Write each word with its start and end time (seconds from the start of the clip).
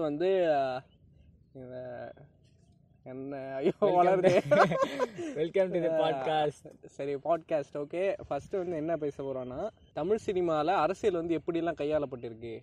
First 0.00 0.08
வந்து 0.08 0.28
என்ன 3.06 3.38
ஐயோ 3.58 3.86
வளருது. 3.96 4.32
வெல்கம் 5.38 5.70
டு 5.72 5.78
தி 5.84 5.90
பாட்காஸ்ட் 6.02 6.66
சரி 6.96 7.14
பாட்காஸ்ட் 7.26 7.76
ஓகே 7.82 8.02
ஃபஸ்ட்டு 8.26 8.60
வந்து 8.60 8.76
என்ன 8.82 8.92
பேச 9.02 9.16
போகிறோன்னா 9.22 9.60
தமிழ் 9.98 10.22
சினிமாவில் 10.26 10.72
அரசியல் 10.84 11.18
வந்து 11.20 11.38
எப்படிலாம் 11.38 11.78
கையாளப்பட்டிருக்கு 11.80 12.54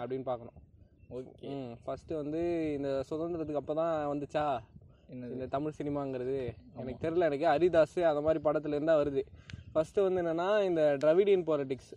அப்படின்னு 0.00 0.26
பார்க்கணும். 0.30 0.58
ஓகே 1.18 1.50
ஃபஸ்ட்டு 1.84 2.20
வந்து 2.20 2.42
இந்த 2.76 2.90
சுதந்திரத்துக்கு 3.10 3.62
அப்போ 3.62 3.76
தான் 3.80 3.94
வந்துச்சா 4.12 4.44
இந்த 5.34 5.46
தமிழ் 5.56 5.78
சினிமாங்கிறது. 5.80 6.38
எனக்கு 6.80 7.02
தெரில 7.06 7.28
எனக்கு 7.30 7.50
ஹரிதாஸ் 7.52 7.98
அந்த 8.12 8.22
மாதிரி 8.26 8.42
படத்துல 8.46 8.78
இருந்தா 8.78 8.96
வருது. 9.02 9.24
ஃபஸ்ட்டு 9.74 10.06
வந்து 10.06 10.22
என்னன்னா 10.22 10.48
இந்த 10.70 10.82
டிராவிடியன் 11.04 11.46
பாலிடிக்ஸ் 11.50 11.94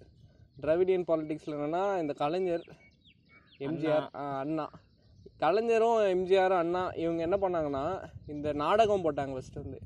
டிராவிடியன் 0.63 1.07
பாலிடிக்ஸில் 1.09 1.57
என்னன்னா 1.57 1.85
இந்த 2.03 2.13
கலைஞர் 2.23 2.65
எம்ஜிஆர். 3.65 4.07
அண்ணா. 4.41 4.65
கலைஞரும் 5.43 5.99
எம்ஜிஆரும் 6.13 6.61
அண்ணா 6.63 6.81
இவங்க 7.03 7.21
என்ன 7.27 7.37
பண்ணாங்கன்னா 7.43 7.83
இந்த 8.33 8.53
நாடகம் 8.63 9.03
போட்டாங்க 9.05 9.33
ஃபஸ்ட்டு 9.35 9.63
வந்து. 9.63 9.79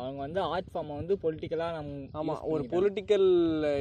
அவங்க 0.00 0.18
வந்து 0.24 0.40
ஆர்ட் 0.52 0.70
ஃபார்மை 0.72 0.94
வந்து 0.98 1.14
பொலிட்டிக்கலா 1.22 1.68
நம்ம 1.76 2.18
ஆமாம் 2.18 2.42
ஒரு 2.52 2.62
பொலிட்டிக்கல் 2.74 3.26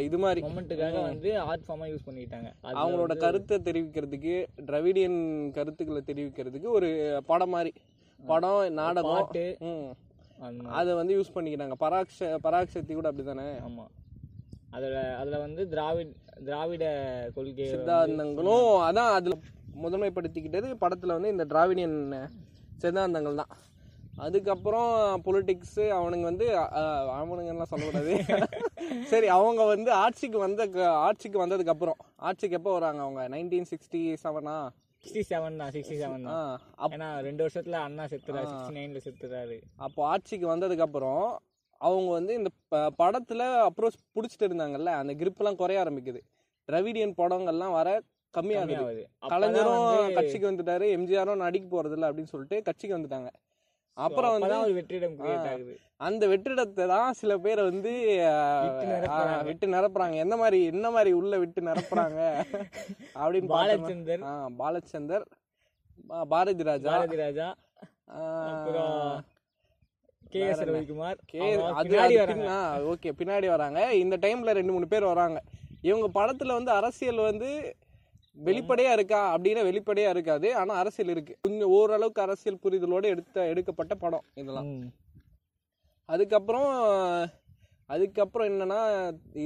இது 0.05 0.17
மாதிரி. 0.17 0.41
மொமெண்ட்டுக்காக 0.45 1.01
வந்து 1.01 1.31
ஆர்ட் 1.39 1.65
ஃபார்மா 1.67 1.87
யூஸ் 1.91 2.07
பண்ணிக்கிட்டாங்க. 2.07 2.49
அவங்களோட 2.81 3.15
கருத்தை 3.17 3.57
தெரிவிக்கிறதுக்கு 3.67 4.33
டிராவிடியன் 4.69 5.19
கருத்துக்களை 5.57 6.01
தெரிவிக்கிறதுக்கு 6.11 6.69
ஒரு 6.79 6.89
படம் 7.25 7.53
மாதிரி. 7.55 7.73
படம் 8.19 8.73
நாடகம். 8.73 9.31
அதை 10.79 10.91
வந்து 10.93 11.13
யூஸ் 11.17 11.35
பண்ணிக்கிறாங்க 11.35 11.75
பராக்ஷ 11.85 12.27
பராக்ஷக்தி 12.45 12.93
கூட 12.93 13.07
அப்படிதானே? 13.11 13.47
ஆமா. 13.67 13.85
அதுல 14.69 14.97
அதுல 15.17 15.37
வந்து 15.39 15.61
திராவிட் 15.71 16.11
திராவிட 16.47 16.85
கொள்கை 17.35 17.65
சித்தாந்தங்களும் 17.71 18.69
அதான் 18.87 19.15
அதுல 19.17 19.35
முதன்மைப்படுத்திக்கிட்டது 19.83 20.69
படத்துல 20.83 21.15
வந்து 21.17 21.33
இந்த 21.35 21.45
திராவிடியன் 21.51 21.97
சித்தாந்தங்கள் 22.83 23.41
தான். 23.41 23.53
அதுக்கப்புறம் 24.25 24.91
பொலிட்டிக்ஸ் 25.25 25.81
அவனுங்க 25.97 26.25
வந்து 26.29 26.45
அவனுங்கலாம் 27.19 27.71
சொல்லக்கூடாது. 27.71 28.13
சரி 29.11 29.27
அவங்க 29.35 29.61
வந்து 29.73 29.89
ஆட்சிக்கு 30.03 30.39
வந்த 30.43 30.61
ஆட்சிக்கு 31.07 31.37
வந்ததுக்கு 31.43 31.73
அப்புறம் 31.75 31.99
ஆட்சிக்கு 32.29 32.57
எப்போ 32.59 32.71
வராங்க 32.77 33.01
அவங்க? 33.05 33.21
நைன்டீன் 33.33 33.69
சிக்ஸ்டி 33.71 34.01
செவனா 34.23 34.55
சிக்ஸ்டி 35.03 35.21
செவன் 35.31 35.59
தான். 35.61 35.71
சிக்ஸ்டி 35.75 35.97
செவன் 36.01 36.25
தான் 36.29 36.49
ஏன்னா 36.95 37.09
ரெண்டு 37.27 37.43
வருஷத்துல 37.45 37.77
அண்ணா 37.87 38.05
செத்துறாரு 38.13 38.49
சிக்ஸ்டி 38.53 38.75
நைன்ல 38.79 39.01
செத்துறாரு. 39.07 39.57
அப்போ 39.85 40.01
ஆட்சிக்கு 40.13 40.47
வந்ததுக்கு 40.53 40.87
அப்புறம் 40.87 41.23
அவங்க 41.81 42.09
வந்து 42.11 42.33
இந்த 42.39 42.49
படத்துல 42.99 43.41
அப்ரோச் 43.67 43.99
பிடிச்சிட்டு 44.15 44.47
இருந்தாங்கல்ல 44.47 44.93
அந்த 45.01 45.13
கிரிப்லாம் 45.13 45.59
குறைய 45.61 45.83
ஆரம்பிக்குது. 45.83 46.21
திராவிடியன் 46.69 47.19
படங்கள்லாம் 47.19 47.75
வர 47.77 47.89
கம்மியாகுது. 48.33 49.03
கலைஞரும் 49.33 49.85
கட்சிக்கு 50.17 50.49
வந்துட்டாரு 50.49 50.87
எம்ஜிஆரும் 50.95 51.43
நடிக்க 51.45 51.67
போறதில்ல 51.67 52.09
அப்படின்னு 52.09 52.33
சொல்லிட்டு 52.33 52.57
கட்சிக்கு 52.67 52.97
வந்துட்டாங்க. 52.97 53.29
அப்புறம் 53.97 54.33
வந்து 54.35 54.49
வெற்றிடம் 54.75 55.15
அந்த 55.99 56.23
வெற்றிடத்தை 56.31 56.83
தான் 56.91 57.17
சில 57.21 57.31
பேரை 57.45 57.63
வந்து 57.69 57.91
விட்டு 59.47 59.65
நிரப்புறாங்க. 59.73 60.13
எந்த 60.23 60.35
மாதிரி 60.41 60.59
என்ன 60.71 60.87
மாதிரி 60.95 61.11
உள்ள 61.19 61.37
விட்டு 61.41 61.61
நிரப்புறாங்க? 61.61 62.19
அப்படின்னு 63.21 63.49
Balachander. 63.55 64.23
Balachander 64.61 65.25
Bharathi 66.31 66.63
Raja. 66.63 66.91
Bharathi 66.93 67.17
Raja. 67.23 67.47
K 70.33 70.39
S 70.49 70.61
Ravikumar. 70.69 71.19
K 71.25 71.39
பின்னாடி 71.57 72.15
வராங்க. 72.21 72.49
ஓகே 72.91 73.11
பின்னாடி 73.19 73.47
வராங்க. 73.47 73.79
இந்த 73.95 74.17
டைம்ல 74.17 74.55
ரெண்டு 74.59 74.71
மூணு 74.71 74.87
பேர் 74.87 75.03
வராங்க. 75.03 75.39
இவங்க 75.81 76.07
படத்துல 76.17 76.53
வந்து 76.57 76.71
அரசியல் 76.71 77.21
வந்து 77.29 77.49
வெளிப்படையா 78.47 78.91
இருக்கா 78.91 79.21
அப்படின்னா 79.37 79.61
வெளிப்படையா 79.69 80.09
இருக்காது. 80.09 80.47
ஆனா 80.55 80.73
அரசியல் 80.75 81.11
இருக்கு. 81.11 81.33
கொஞ்சம் 81.41 81.71
ஓரளவுக்கு 81.77 82.21
அரசியல் 82.21 82.61
புரிதலோட 82.63 83.05
எடுத்த 83.13 83.47
எடுக்கப்பட்ட 83.47 83.95
படம் 83.95 84.25
இதெல்லாம். 84.33 84.69
அதுக்கப்புறம் 86.09 86.69
அதுக்கப்புறம் 87.85 88.47
என்னன்னா 88.49 88.81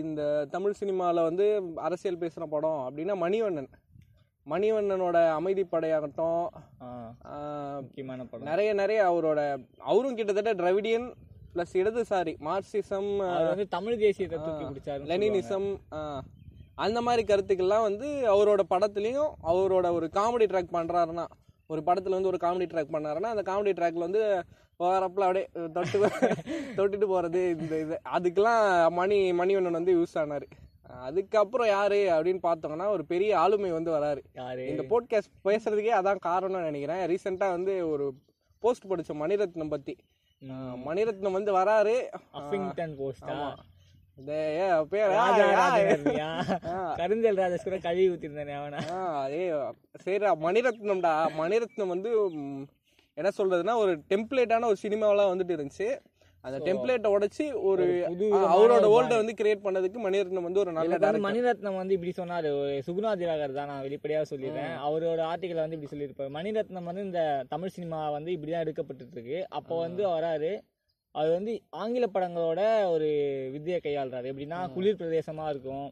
இந்த 0.01 0.21
தமிழ் 0.51 0.79
சினிமாவில் 0.81 1.27
வந்து 1.29 1.45
அரசியல் 1.75 2.17
பேசுகிற 2.17 2.45
படம் 2.45 2.81
அப்படின்னா 2.88 3.15
மணிவண்ணன். 3.25 3.69
மணிவண்ணனோட 4.48 5.18
அமைதிப்படையாகட்டும் 5.38 6.40
முக்கியமான 7.84 8.22
படம். 8.24 8.48
நிறைய 8.50 8.70
நிறைய 8.74 9.00
அவரோட 9.09 9.40
அவரும் 9.92 10.18
கிட்டத்தட்ட 10.18 10.54
டிராவிடியன் 10.62 11.08
ப்ளஸ் 11.54 11.74
இடதுசாரி 11.81 12.34
மார்க்சிசம் 12.48 13.09
வந்து 13.50 13.66
தமிழ் 13.76 14.02
தேசியத்தை 14.04 14.40
தூக்கி 14.40 14.66
பிடிச்சாரு 14.66 15.08
லெனினிசம் 15.12 15.68
அந்த 16.86 17.00
மாதிரி 17.08 17.24
கருத்துக்கள்லாம் 17.24 17.88
வந்து 17.90 18.08
அவரோட 18.34 18.62
படத்துலையும் 18.74 19.31
அவரோட 19.52 19.88
ஒரு 19.98 20.08
காமெடி 20.18 20.46
ட்ராக் 20.52 20.75
பண்ணுறாருன்னா 20.78 21.25
ஒரு 21.70 21.81
படத்தில் 21.88 22.18
வந்து 22.18 22.31
ஒரு 22.31 22.40
காமெடி 22.46 22.68
ட்ராக் 22.72 22.96
பண்ணாருன்னா 22.96 23.31
அந்த 23.34 23.44
காமெடி 23.50 23.74
ட்ராக்ல 23.80 24.08
வந்து 24.08 24.24
வரப்பில் 24.80 25.25
அப்படியே 25.25 25.46
தொட்டு 25.75 25.98
தொட்டுட்டு 26.78 27.08
போகிறது 27.12 27.42
இந்த 27.56 27.74
இது. 27.84 27.96
அதுக்கெல்லாம் 28.16 28.64
மணி 29.00 29.18
மணிவண்ணன் 29.40 29.78
வந்து 29.80 29.94
யூஸ் 29.98 30.16
ஆனார். 30.22 30.46
அதுக்கப்புறம் 31.02 31.68
யாரு 31.68 31.96
அப்படின்னு 31.96 32.40
பார்த்தோம்னா 32.44 32.88
ஒரு 32.88 33.06
பெரிய 33.06 33.40
ஆளுமை 33.40 33.72
வந்து 33.72 33.92
வராரு. 33.92 34.22
யாரு? 34.34 34.68
இந்த 34.68 34.84
போட்காஸ்ட் 34.84 35.48
பேசுறதுக்கே 35.48 35.94
அதான் 36.00 36.24
காரணம்னு 36.26 36.70
நினைக்கிறேன். 36.70 37.04
ரீசெண்டாக 37.09 37.50
வந்து 37.50 37.90
ஒரு 37.90 38.14
போஸ்ட் 38.59 38.88
படித்தோம் 38.88 39.22
மணிரத்னம் 39.22 39.70
பற்றி 39.70 39.96
மணிரத்னம் 40.86 41.31
வந்து 41.31 41.58
வராரு. 41.58 41.96
ஏ, 44.30 44.68
கருந்தல் 46.96 47.38
ராஜேஷ் 47.38 47.64
கூட 47.64 47.78
கழுவி 47.78 48.10
ஊத்திருந்தானே 48.10 48.56
அவனா. 48.56 48.80
ஏய் 49.28 49.54
சரிடா 50.06 50.31
மணிரத்னம்டா. 50.46 51.14
மணிரத்னம் 51.38 51.88
வந்து 51.88 52.12
என்ன 53.14 53.30
சொல்றதுன்னா 53.38 53.75
ஒரு 53.75 54.04
டெம்ப்ளேட்டான 54.10 54.66
ஒரு 54.66 54.75
சினிமாவெல்லாம் 54.81 55.31
வந்துட்டு 55.34 55.56
இருந்துச்சு. 55.56 56.00
அந்த 56.48 56.58
டெம்ப்ளேட்டை 56.66 57.09
உடைச்சு 57.16 57.46
ஒரு 57.70 57.84
அவரோட 58.54 58.86
வேர்ல்டை 58.94 59.18
வந்து 59.20 59.36
கிரியேட் 59.42 59.64
பண்ணதுக்கு 59.66 60.00
மணிரத்னம் 60.06 60.48
வந்து 60.48 60.62
ஒரு 60.64 60.72
நல்ல 60.78 61.12
மணிரத்னம் 61.26 61.80
வந்து 61.81 61.96
இப்படி 61.98 62.14
சொன்னாரு. 62.18 62.50
சுகுணா 62.88 63.12
திவாகர் 63.22 63.58
தான் 63.59 63.72
நான் 63.72 63.86
வெளிப்படையா 63.88 64.22
சொல்லிடுறேன். 64.31 64.74
அவரோட 64.88 65.22
ஆர்டிக்கல் 65.31 65.64
வந்து 65.64 65.78
இப்படி 65.78 65.92
சொல்லியிருப்பாரு. 65.94 66.31
மணிரத்னம் 66.38 66.90
வந்து 66.90 67.06
இந்த 67.09 67.22
தமிழ் 67.54 67.74
சினிமா 67.78 68.00
வந்து 68.18 68.31
இப்படிதான் 68.36 68.66
எடுக்கப்பட்டு 68.66 69.16
இருக்கு 69.18 69.40
அப்போ 69.59 69.78
வந்து 69.86 70.04
வராரு. 70.16 70.52
அது 71.16 71.30
வந்து 71.38 71.54
ஆங்கில 71.81 72.06
படங்களோட 72.14 72.62
ஒரு 72.94 73.10
வித்தியை 73.56 73.80
கையாளுறாரு. 73.86 74.30
எப்படின்னா 74.31 74.60
குளிர் 74.75 75.00
பிரதேசமா 75.02 75.48
இருக்கும். 75.54 75.88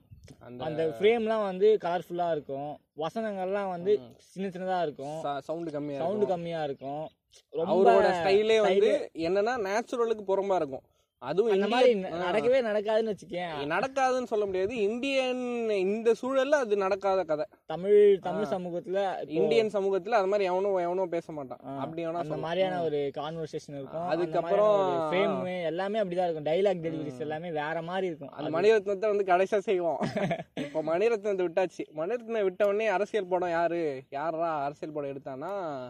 அந்த 0.68 0.84
ஃப்ரேம்லாம் 0.98 1.48
வந்து 1.50 1.68
கலர்ஃபுல்லா 1.86 2.28
இருக்கும். 2.36 2.72
வசனங்கள்லாம் 3.04 3.72
வந்து 3.76 3.92
சின்ன 4.32 4.48
சின்னதா 4.56 4.82
இருக்கும். 4.88 5.18
சவுண்டு 5.48 5.72
கம்மியா 5.76 6.00
சவுண்டு 6.04 6.28
கம்மியா 6.34 6.62
இருக்கும். 6.70 7.04
அவரோட 7.52 8.14
ஸ்டைலே 8.14 8.62
வந்து 8.62 9.12
என்னன்னா 9.14 9.68
நேச்சுரலுக்கு 9.68 10.20
புறம்பா 10.28 10.56
இருக்கும். 10.56 10.82
அதுவும் 11.18 11.54
இந்திய- 11.54 11.76
மாதிரி 11.76 11.94
நடக்கவே 12.04 12.62
நடக்காதுன்னு 12.62 13.14
வச்சுக்கேன். 13.14 13.50
நடக்காதுன்னு 13.66 14.24
சொல்ல 14.24 14.46
முடியாது. 14.46 14.76
இந்தியன் 14.78 15.70
இந்த 15.70 16.14
சூழல்ல 16.22 16.50
அது 16.50 16.78
நடக்காத 16.78 17.24
கதை. 17.24 17.46
தமிழ் 17.66 18.20
தமிழ் 18.20 18.44
சமூகத்துல 18.44 19.30
இந்தியன் 19.30 19.68
சமூகத்துல 19.68 20.10
அது 20.10 20.26
மாதிரி 20.26 20.44
எவனும் 20.44 20.76
எவனும் 20.76 21.10
பேச 21.10 21.32
மாட்டான். 21.32 21.60
அப்படி 21.78 22.06
வேணா 22.06 22.12
அந்த 22.12 22.38
மாதிரியான 22.38 22.84
ஒரு 22.84 23.12
கான்வர்சேஷன் 23.18 23.76
இருக்கும். 23.76 24.08
அதுக்கப்புறம் 24.08 25.12
ஃப்ரேம் 25.12 25.64
எல்லாமே 25.64 26.00
அப்படிதான் 26.00 26.32
இருக்கும். 26.32 26.46
டைலாக் 26.46 26.86
டெலிவரிஸ் 26.86 27.20
எல்லாமே 27.20 27.50
வேற 27.50 27.82
மாதிரி 27.82 28.08
இருக்கும். 28.08 28.30
அந்த 28.30 28.62
மணிரத்னத்தை 28.62 29.16
வந்து 29.16 29.24
கடைசியா 29.24 29.58
செய்வோம். 29.58 29.98
இப்போ 30.56 30.82
மணிரத்னத்தை 30.84 31.48
விட்டாச்சு. 31.48 31.86
மணிரத்னம் 31.96 32.44
விட்ட 32.44 32.68
உடனே 32.68 32.88
அரசியல் 32.88 33.28
படம் 33.28 33.50
யாரு? 33.50 34.02
யாரா 34.10 34.64
அரசியல் 34.64 34.94
படம் 34.94 35.12
எடுத்தானா 35.12 35.90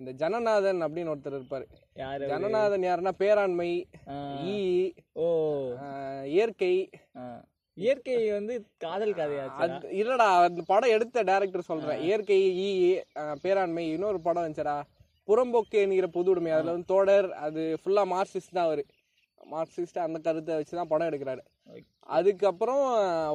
இந்த 0.00 0.12
ஜனநாதன் 0.12 0.82
அப்படின்னு 0.82 1.14
ஒருத்தர் 1.14 1.38
இருப்பாரு. 1.38 1.64
யாரு 1.94 2.26
ஜனநாதன் 2.26 2.80
யாருன்னா 2.80 3.10
பேராண்மை 3.18 3.70
ஈ 4.44 4.92
ஓ. 5.12 5.26
இயற்கை. 6.24 6.90
இயற்கை 7.74 8.30
வந்து 8.30 8.64
காதல் 8.78 9.14
கதையாச்சு? 9.14 9.54
அது 9.56 9.88
இல்லடா 9.88 10.28
அந்த 10.42 10.62
படம் 10.66 10.90
எடுத்த 10.90 11.22
டைரக்டர் 11.22 11.62
சொல்றேன். 11.62 12.00
இயற்கை 12.00 12.40
ஈ 12.58 12.98
பேராண்மை 13.42 13.78
இன்னொரு 13.78 14.20
படம் 14.20 14.44
வந்துச்சடா. 14.44 14.82
புறம்போக்கு 15.28 15.80
என்கிற 15.82 16.06
பொது 16.06 16.30
உடைமை 16.30 16.52
அதுல 16.52 16.70
வந்து 16.70 16.88
தோடர் 16.94 17.28
அது 17.30 17.78
ஃபுல்லா 17.84 18.04
மார்க்சிஸ்ட் 18.04 18.52
தான் 18.52 18.64
அவரு. 18.64 18.86
மார்க்சிஸ்ட் 19.52 19.98
அந்த 19.98 20.18
கருத்தை 20.18 20.54
வச்சு 20.54 20.76
தான் 20.76 20.88
படம் 20.88 21.08
எடுக்கிறாரு. 21.08 21.40
அதுக்கப்புறம் 21.98 22.82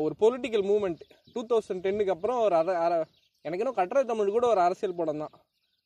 ஒரு 0.01 0.15
பொலிட்டிக்கல் 0.19 0.65
மூவ்மெண்ட் 0.65 0.99
டூ 1.33 1.45
தௌசண்ட் 1.45 1.79
டென்னுக்கு 1.79 2.11
அப்புறம் 2.11 2.41
ஒரு 2.41 2.55
அர- 2.55 3.03
எனக்கு 3.41 3.57
இன்னும் 3.57 3.73
கட்டுரை 3.73 4.03
தமிழ் 4.03 4.29
கூட 4.29 4.47
ஒரு 4.47 4.59
அரசியல் 4.59 4.95
படம் 4.95 5.17
தான். 5.17 5.29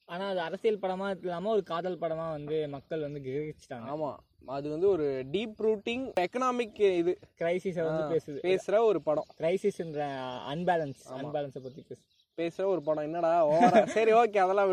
ஆனா 0.10 0.26
அது 0.28 0.40
அரசியல் 0.40 0.82
படமா 0.82 1.08
இல்லாம 1.24 1.50
ஒரு 1.50 1.64
காதல் 1.64 1.98
படமா 2.02 2.26
வந்து 2.30 2.68
மக்கள் 2.68 3.06
வந்து 3.08 3.20
கிரகிச்சிட்டாங்க. 3.20 3.88
ஆமா. 3.94 4.12
அது 4.58 4.68
வந்து 4.70 4.88
ஒரு 4.90 5.06
டீப் 5.32 5.58
ரூட்டிங் 5.66 6.06
எக்கனாமிக் 6.20 6.80
இது. 7.02 7.12
கிரைசிஸ 7.42 7.78
வந்து 7.88 8.04
பேசுது. 8.14 8.40
பேசுற 8.48 8.78
ஒரு 8.84 9.02
படம். 9.02 9.28
கிரைசிஸ்ன்ற 9.42 10.06
அன்பேலன்ஸ் 10.54 11.04
அன்பேலன்ஸை 11.18 11.62
பத்தி 11.66 11.82
பேசு 11.90 12.02
பேசுற 12.38 12.66
ஒரு 12.66 12.82
படம். 12.82 13.04
என்னடா 13.04 13.32
ஓவரா 13.48 13.80
சரி 13.98 14.12
ஓகே 14.14 14.42
அதெல்லாம் 14.44 14.70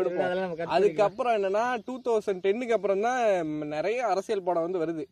cut 0.59 0.67
அதுக்கப்புறம் 0.77 1.35
என்னன்னா 1.37 1.63
டூ 1.87 1.95
தௌசண்ட் 2.01 2.43
டென்னுக்கு 2.45 2.77
அப்புறம் 2.77 3.01
தான் 3.01 3.21
நிறைய 3.75 3.99
அரசியல் 4.07 4.47
படம் 4.49 4.65
வந்து 4.67 4.83
வருது. 4.83 5.05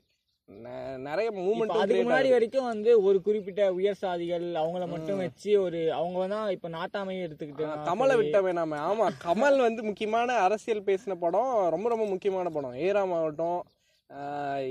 நிறைய 1.06 1.28
இப்ப 1.30 1.40
அதுக்கு 1.40 1.46
மூமெண்ட் 1.46 1.96
முன்னாடி 2.00 2.30
வரைக்கும் 2.34 2.68
வந்து 2.72 2.92
ஒரு 3.08 3.18
குறிப்பிட்ட 3.28 3.62
உயர் 3.78 4.00
சாதிகள் 4.02 4.46
அவங்கள 4.62 4.86
மட்டும் 4.94 5.22
வச்சு 5.24 5.52
ஒரு 5.66 5.80
அவங்க 6.00 6.26
தான் 6.34 6.48
இப்ப 6.56 6.68
நாட்டாமையும் 6.76 7.26
எடுத்துக்கிட்டு 7.28 7.86
கமலை 7.88 8.16
விட்ட 8.20 8.40
வேணாம 8.48 8.80
ஆமா 8.90 9.08
கமல் 9.26 9.58
வந்து 9.68 9.84
முக்கியமான 9.90 10.36
அரசியல் 10.48 10.88
பேசின 10.90 11.18
படம் 11.24 11.54
ரொம்ப 11.76 11.90
ரொம்ப 11.94 12.06
முக்கியமான 12.12 12.52
படம். 12.58 12.76
ஏராம் 12.88 13.16
ஆகட்டும் 13.20 13.62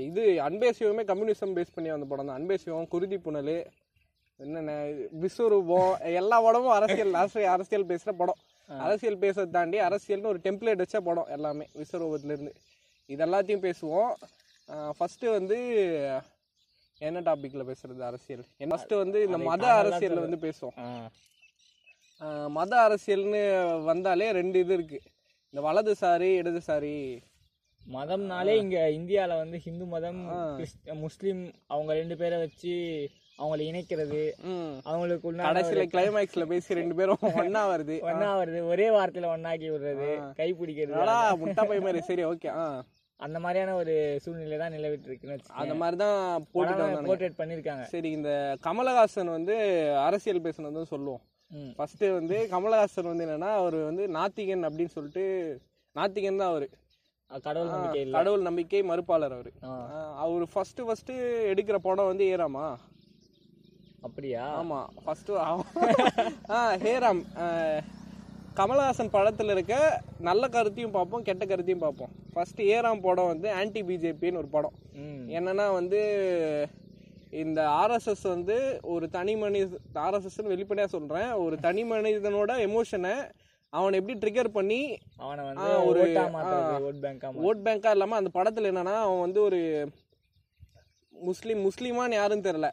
இது 0.07 0.23
அன்பே 0.47 0.69
சிவமே 0.77 1.03
கம்யூனிசம் 1.09 1.55
பேஸ் 1.57 1.75
பண்ணி 1.75 1.89
வந்த 1.93 2.07
படம் 2.11 2.27
தான். 2.29 2.37
அன்பே 2.39 2.57
சிவம் 2.63 2.91
குருதி 2.93 3.17
புனல் 3.25 3.55
என்னென்ன 4.39 4.71
விஸ்வரூபம் 5.23 5.91
எல்லா 6.21 6.37
படமும் 6.45 6.75
அரசியல் 6.77 7.13
அரசியல் 7.21 7.53
அரசியல் 7.55 7.89
பேசுற 7.91 8.11
படம். 8.21 8.39
அரசியல் 8.69 9.21
பேசுறதை 9.23 9.51
தாண்டி 9.57 9.77
அரசியல்னு 9.87 10.31
ஒரு 10.33 10.41
டெம்ப்ளேட் 10.45 10.81
வச்ச 10.83 10.99
படம் 11.09 11.29
எல்லாமே 11.35 11.67
விஸ்வரூபத்துல 11.81 12.35
இருந்து 12.35 12.53
இது 13.09 13.21
எல்லாத்தையும் 13.27 13.65
பேசுவோம். 13.67 14.11
ஃபர்ஸ்ட் 14.97 15.25
வந்து 15.29 15.57
என்ன 17.01 17.21
டாபிக்ல 17.21 17.63
பேசுறது 17.65 17.99
அரசியல்? 18.01 18.43
ஃபர்ஸ்ட் 18.69 18.93
வந்து 18.93 19.23
இந்த 19.23 19.37
மத 19.39 19.63
சொல்லு. 19.99 20.21
வந்து 20.21 20.39
பேசுவோம். 20.47 20.75
ஆஹ் 22.21 22.49
மத 22.49 22.75
அரசியல்னு 22.87 23.41
வந்தாலே 23.83 24.31
ரெண்டு 24.31 24.59
இது 24.59 24.73
இருக்கு. 24.73 24.99
இந்த 25.53 25.61
வலதுசாரி 25.61 26.29
இடதுசாரி. 26.41 26.95
மதம்னாலே 27.85 28.53
இங்க 28.55 28.77
இந்தியால 28.91 29.37
வந்து 29.37 29.57
ஹிந்து 29.57 29.85
மதம் 29.85 30.21
முஸ்லிம் 30.93 31.41
அவங்க 31.67 31.93
ரெண்டு 31.93 32.17
பேரை 32.17 32.37
வச்சு 32.37 32.73
அவங்கள 33.39 33.61
இணைக்கிறது. 33.61 34.21
அவங்களுக்கு 34.83 35.31
கடைசியில 35.39 35.83
கிளைமேக்ஸ்ல 35.85 36.45
பேசி 36.45 36.73
ரெண்டு 36.73 36.95
பேரும் 36.95 37.21
ஒண்ணா 37.43 37.63
வருது. 37.69 37.95
ஒன்னா 38.09 38.29
வருது. 38.41 38.59
ஒரே 38.63 38.89
வார்த்தையில 38.89 39.31
ஒன்னாக்கி 39.35 39.69
விடுறது 39.71 40.09
கை 40.33 40.53
பிடிக்கிறது. 40.53 40.95
முட்டா 41.37 41.63
பை 41.67 41.79
மாதிரி. 41.79 42.01
சரி 42.01 42.25
ஓகே 42.25 42.49
ஆ. 42.57 42.65
அந்த 43.19 43.37
மாதிரியான 43.43 43.75
ஒரு 43.81 43.93
சூழ்நிலை 44.23 44.57
தான் 44.61 44.73
நிலவிட்டு 44.75 45.07
இருக்குன்னு 45.09 45.35
அந்த 45.61 45.75
மாதிரி 45.81 45.97
தான் 46.01 46.17
வந்தானுங்க 46.55 47.09
போர்ட்ரேட் 47.09 47.39
பண்ணிருக்காங்க 47.39 47.83
சரி 47.93 48.09
இந்த 48.17 48.31
கமலஹாசன் 48.65 49.35
வந்து 49.35 49.55
அரசியல் 50.05 50.45
பேசுனது 50.45 50.83
சொல்லுவோம். 50.93 51.21
ம். 51.51 51.71
ஃபர்ஸ்ட் 51.77 52.03
வந்து 52.17 52.37
கமலஹாசன் 52.53 53.11
வந்து 53.11 53.25
என்னன்னா 53.27 53.51
அவர் 53.61 53.77
வந்து 53.89 54.05
நாத்திகன் 54.17 54.67
அப்படின்னு 54.69 54.95
சொல்லிட்டு 54.97 55.23
நாத்திகன் 55.95 56.41
தான் 56.41 56.51
அவரு. 56.53 56.67
கடவுள் 57.45 57.71
நம்பிக்கை 57.75 58.01
கடவுள் 58.17 58.47
நம்பிக்கை 58.47 58.81
மறுப்பாளர் 58.89 59.35
அவரு. 59.37 59.51
அவர் 60.23 60.45
ஃபர்ஸ்ட் 60.53 60.81
ஃபர்ஸ்ட் 60.87 61.13
எடுக்கிற 61.51 61.77
படம் 61.87 62.11
வந்து 62.11 62.25
ஏறாமா 62.33 62.65
அப்படியா? 64.07 64.43
ஆமா 64.59 64.79
ஃபர்ஸ்ட் 65.03 65.31
ஆ 66.51 66.59
ஹேராம். 66.83 67.21
கமலஹாசன் 68.59 69.15
படத்துல 69.15 69.55
இருக்க 69.55 69.75
நல்ல 70.27 70.43
கருத்தையும் 70.49 70.95
பார்ப்போம் 70.97 71.25
கெட்ட 71.29 71.43
கருத்தையும் 71.45 71.85
பார்ப்போம். 71.85 72.13
ஃபர்ஸ்ட் 72.35 72.61
ஏராம் 72.61 73.01
படம் 73.01 73.25
வந்து 73.25 73.51
ஆன்டி 73.51 73.83
பிஜேபின்னு 73.83 74.37
ஒரு 74.37 74.47
படம். 74.47 74.71
என்னன்னா 75.29 75.73
வந்து 75.73 75.99
இந்த 77.29 77.67
ஆர்எஸ்எஸ் 77.67 78.27
வந்து 78.27 78.79
ஒரு 78.81 79.09
தனி 79.09 79.35
மனித 79.35 79.77
ஆர்எஸ்எஸ் 79.93 80.43
வெளிப்படையா 80.43 80.85
சொல்றேன். 80.85 81.31
ஒரு 81.31 81.57
தனி 81.57 81.83
மனிதனோட 81.83 82.51
எமோஷனை 82.67 83.31
அவனை 83.69 83.99
எப்படி 83.99 84.17
ட்ரிகர் 84.19 84.47
பண்ணி 84.47 84.97
அவனை 85.17 85.63
ஒரு- 85.87 86.13
ஓட் 86.81 86.99
பேங்கா 87.01 87.23
ஓட் 87.43 87.67
பேங்கா 87.67 87.91
இல்லாம 87.91 88.15
அந்த 88.15 88.29
படத்துல 88.33 88.63
என்னன்னா 88.63 88.95
அவன் 88.95 89.19
வந்து 89.19 89.41
ஒரு 89.41 89.89
முஸ்லீம் 91.09 91.69
முஸ்லீமான்னு 91.69 92.11
யாருன்னு 92.11 92.51
தெரியல. 92.51 92.71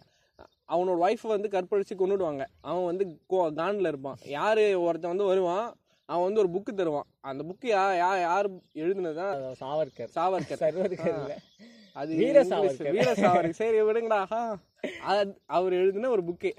அவனோட 0.72 1.00
ஒய்ஃப் 1.08 1.26
வந்து 1.26 1.48
கற்பழிச்சு 1.48 1.94
கொண்டுடுவாங்க 1.94 2.46
அவன் 2.60 2.84
வந்து 2.84 3.20
கோ- 3.28 3.58
கான்ல 3.60 3.88
இருப்பான். 3.88 4.16
யாரு 4.24 4.82
ஒருத்தன் 4.82 5.10
வந்து 5.10 5.26
வருவான். 5.26 5.74
அவன் 6.10 6.24
வந்து 6.26 6.42
ஒரு 6.42 6.50
புக்கு 6.54 6.72
தருவான். 6.78 7.08
அந்த 7.20 7.42
புக்கு 7.48 7.66
யா 7.74 7.84
யா 8.02 8.10
யார் 8.26 8.48
எழுதுனதா 8.84 9.26
சாவர்கர். 9.60 10.10
சாவர்கர். 10.16 10.60
சர்வர்கர் 10.64 11.38
அது 12.00 12.10
வீர 12.20 12.42
சாவர்கர். 12.50 12.94
வீர 12.96 13.10
சாவர்கர். 13.22 13.58
சரி 13.62 13.80
விடுங்கடா. 13.88 14.20
அவர் 15.56 15.74
எழுதின 15.82 16.10
ஒரு 16.16 16.22
புக்கு 16.28 16.52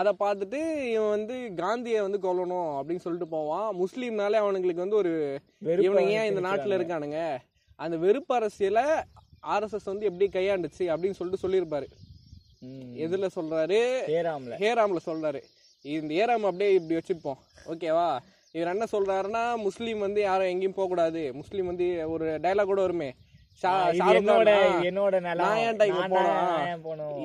அதை 0.00 0.12
பார்த்துட்டு 0.20 0.60
இவன் 0.90 1.14
வந்து 1.14 1.36
காந்தியை 1.60 2.00
வந்து 2.04 2.18
கொல்லணும் 2.26 2.70
அப்படின்னு 2.76 3.04
சொல்லிட்டு 3.06 3.28
போவான். 3.34 3.68
முஸ்லீம்னாலே 3.80 4.38
அவனுங்களுக்கு 4.44 4.84
வந்து 4.84 5.00
ஒரு 5.02 5.12
இவனுங்க 5.64 6.14
ஏன் 6.18 6.28
இந்த 6.30 6.42
நாட்டுல 6.48 6.78
இருக்கானுங்க? 6.78 7.18
அந்த 7.84 7.96
வெறுப்பு 8.04 8.34
அரசியலை 8.34 8.84
ஆர்எஸ்எஸ் 9.52 9.90
வந்து 9.92 10.08
எப்படி 10.08 10.26
கையாண்டுச்சு 10.28 10.84
அப்படின்னு 10.92 11.18
சொல்லிட்டு 11.18 11.44
சொல்லியிருப்பாரு. 11.44 11.88
எதுல 13.04 13.28
சொல்றாரு? 13.36 13.80
ஏறாம்ல 14.18 14.56
ஹேராம்ல 14.64 15.00
சொல்றாரு. 15.06 15.40
இந்த 15.84 16.12
ஏராம் 16.22 16.46
அப்படியே 16.50 16.72
இப்படி 16.78 16.98
வச்சுப்போம். 16.98 17.40
ஓகேவா? 17.72 18.06
இவர் 18.54 18.68
என்ன 18.68 18.84
சொல்றாருன்னா 18.92 19.56
முஸ்லீம் 19.56 19.98
வந்து 19.98 20.20
யாரும் 20.20 20.46
எங்கேயும் 20.46 20.74
போக 20.74 20.88
கூடாது 20.88 21.34
முஸ்லீம் 21.34 21.66
வந்து 21.66 21.86
ஒரு 22.08 22.26
டைலாக் 22.40 22.64
கூட 22.64 22.80
வருமே. 22.80 23.10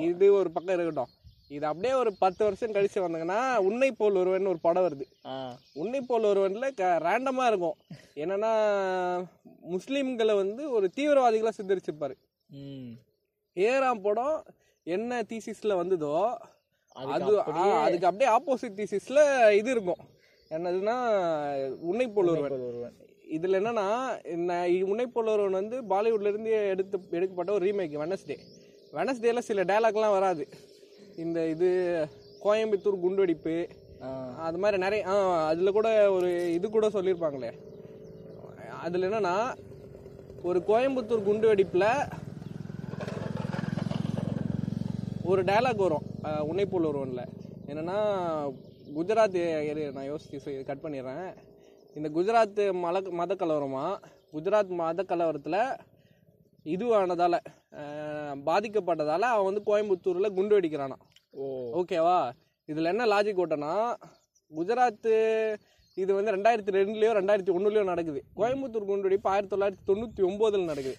இது 0.08 0.32
ஒரு 0.32 0.50
பக்கம் 0.50 0.74
இருக்கட்டும். 0.74 1.10
இது 1.48 1.66
அப்படியே 1.66 1.94
ஒரு 1.94 2.10
பத்து 2.18 2.44
வருஷம் 2.44 2.72
கழிச்சு 2.72 2.98
வந்தாங்கன்னா 2.98 3.56
உன்னை 3.58 3.92
போல் 3.92 4.14
ஒருவன் 4.14 4.46
ஒரு 4.46 4.58
படம் 4.62 4.86
வருது. 4.88 5.06
உன்னை 5.74 6.00
போல் 6.00 6.22
ஒருவன்ல 6.22 6.66
ரேண்டமா 7.06 7.46
இருக்கும். 7.46 7.76
என்னன்னா 8.14 8.52
முஸ்லீம்களை 9.70 10.34
வந்து 10.34 10.70
ஒரு 10.70 10.90
தீவிரவாதிகளா 10.96 11.52
சித்தரிச்சிருப்பாரு. 11.58 12.16
ம். 12.50 12.92
ஏறாம் 13.56 14.00
படம் 14.00 14.36
என்ன 14.86 15.22
தீசிஸ்ல 15.28 15.76
வந்ததோ 15.76 16.14
அது 16.96 17.12
அதுக்கு 17.80 18.06
அப்படியே 18.06 18.30
ஆப்போசிட் 18.36 18.78
தீசிஸ்ல 18.80 19.20
இது 19.52 19.70
இருக்கும். 19.70 20.02
என்னதுன்னா 20.56 20.96
உன்னை 21.88 22.06
போல் 22.08 22.30
ஒருவன் 22.32 22.54
ஒரு 22.56 22.66
ஒருவன் 22.68 22.94
இதுல 23.36 23.58
என்னன்னா 23.60 23.86
என்ன 24.34 24.58
உன்னை 24.90 25.06
போல் 25.14 25.32
ஒருவன் 25.32 25.58
வந்து 25.60 25.76
பாலிவுட்ல 25.90 26.30
இருந்து 26.32 26.52
எடுத்து 26.72 26.98
எடுக்கப்பட்ட 27.16 27.50
ஒரு 27.56 27.66
ரீமேக் 27.68 27.96
வெனஸ்டே 28.02 28.36
வெனஸ்டேல 28.98 29.40
சில 29.48 29.64
டயலாக்லாம் 29.70 30.14
வராது. 30.16 30.44
இந்த 31.22 31.38
இது 31.54 31.68
கோயம்புத்தூர் 32.44 33.02
குண்டுவெடிப்பு. 33.02 33.56
அது 34.46 34.58
மாதிரி 34.62 34.78
நிறைய 34.84 35.02
ஆ 35.12 35.16
அதில் 35.50 35.76
கூட 35.78 35.88
ஒரு 36.16 36.30
இது 36.56 36.66
கூட 36.76 36.88
சொல்லியிருப்பாங்களே. 36.96 37.50
அதில் 38.86 39.06
என்னன்னா 39.08 39.34
ஒரு 40.48 40.58
கோயம்புத்தூர் 40.70 41.26
குண்டு 41.28 41.50
வெடிப்பில் 41.50 41.88
ஒரு 45.32 45.42
டயலாக் 45.50 45.84
வரும் 45.86 46.06
உன்னை 46.50 46.66
போல் 46.66 46.90
ஒருவனில் 46.90 47.30
என்னன்னா 47.70 47.98
குஜராத் 48.96 49.36
இரு, 49.62 49.92
நான் 49.92 50.10
யோசிச்சு 50.10 50.64
கட் 50.64 50.84
பண்ணிடுறேன். 50.84 51.28
இந்த 51.96 52.08
குஜராத் 52.08 52.60
மல 52.76 53.10
மத 53.10 53.34
கலவரமா 53.34 53.84
குஜராத் 54.32 54.72
மத 54.74 55.02
கலவரத்தில் 55.02 55.60
இதுவானதால 56.66 57.34
பாதிக்கப்பட்டதால 58.46 59.20
அவன் 59.28 59.44
வந்து 59.44 59.62
கோயம்புத்தூரில் 59.66 60.34
குண்டு 60.34 60.60
வெடிக்கிறானா. 60.60 60.96
ஓ. 61.34 61.44
ஓகேவா? 61.80 62.18
இதுல 62.68 62.84
என்ன 62.84 63.06
லாஜிக் 63.06 63.42
ஓட்டனா 63.44 63.72
குஜராத் 64.52 65.10
இது 65.96 66.14
வந்து 66.14 66.34
ரெண்டாயிரத்தி 66.36 66.70
ரெண்டுலயோ 66.70 67.12
ரெண்டாயிரத்தி 67.12 67.52
ஒண்ணுலயோ 67.52 67.84
நடக்குது. 67.84 68.22
கோயம்புத்தூர் 68.36 68.88
குண்டுவெடிப்பு 68.88 69.30
ஆயிரத்தி 69.30 69.56
தொள்ளாயிரத்தி 69.56 69.86
தொண்ணூத்தி 69.86 70.22
ஒன்பதுல 70.22 70.64
நடக்குது. 70.64 70.98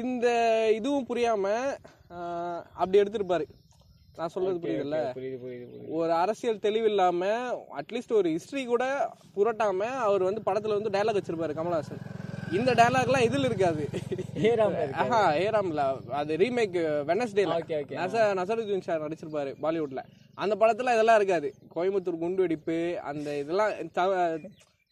இந்த 0.00 0.26
இதுவும் 0.74 1.06
புரியாம 1.06 1.46
ஆஹ், 2.10 2.62
அப்படி 2.72 3.00
எடுத்திருப்பாரு. 3.00 3.44
நான் 4.18 4.32
சொல்றது 4.34 4.58
புரியுதுல்ல? 4.64 4.98
புரியுது 5.16 5.38
புரியுது 5.44 5.66
புரியுது. 5.70 5.88
ஒரு 6.00 6.12
அரசியல் 6.22 6.64
தெளிவு 6.66 6.88
இல்லாம 6.92 7.26
அட்லீஸ்ட் 7.80 8.12
ஒரு 8.18 8.28
ஹிஸ்டரி 8.34 8.64
கூட 8.72 8.84
புரட்டாம 9.36 9.88
அவர் 10.08 10.22
வந்து 10.28 10.42
படத்துல 10.48 10.76
வந்து 10.78 10.92
டயலாக் 10.96 11.18
வச்சிருப்பாரு 11.20 11.54
கமல்ஹாசன். 11.60 12.02
இந்த 12.58 12.70
டயலாக்லாம் 12.80 13.26
இதுல 13.28 13.48
இருக்காது. 13.50 13.84
ஆஹா 15.02 15.20
ஏராம்ல. 15.46 15.82
அது 16.20 16.32
ரீமேக் 16.42 16.76
வெனஸ்டேல 17.10 17.54
நசருதீன் 18.40 18.86
சார் 18.88 19.04
நடிச்சிருப்பாரு 19.06 19.52
பாலிவுட்ல. 19.64 20.02
அந்த 20.42 20.54
படத்துல 20.60 20.94
இதெல்லாம் 20.96 21.18
இருக்காது. 21.20 21.48
கோயம்புத்தூர் 21.74 22.22
குண்டு 22.22 22.44
வெடிப்பு 22.44 22.78
அந்த 23.10 23.28
இதெல்லாம் 23.42 23.72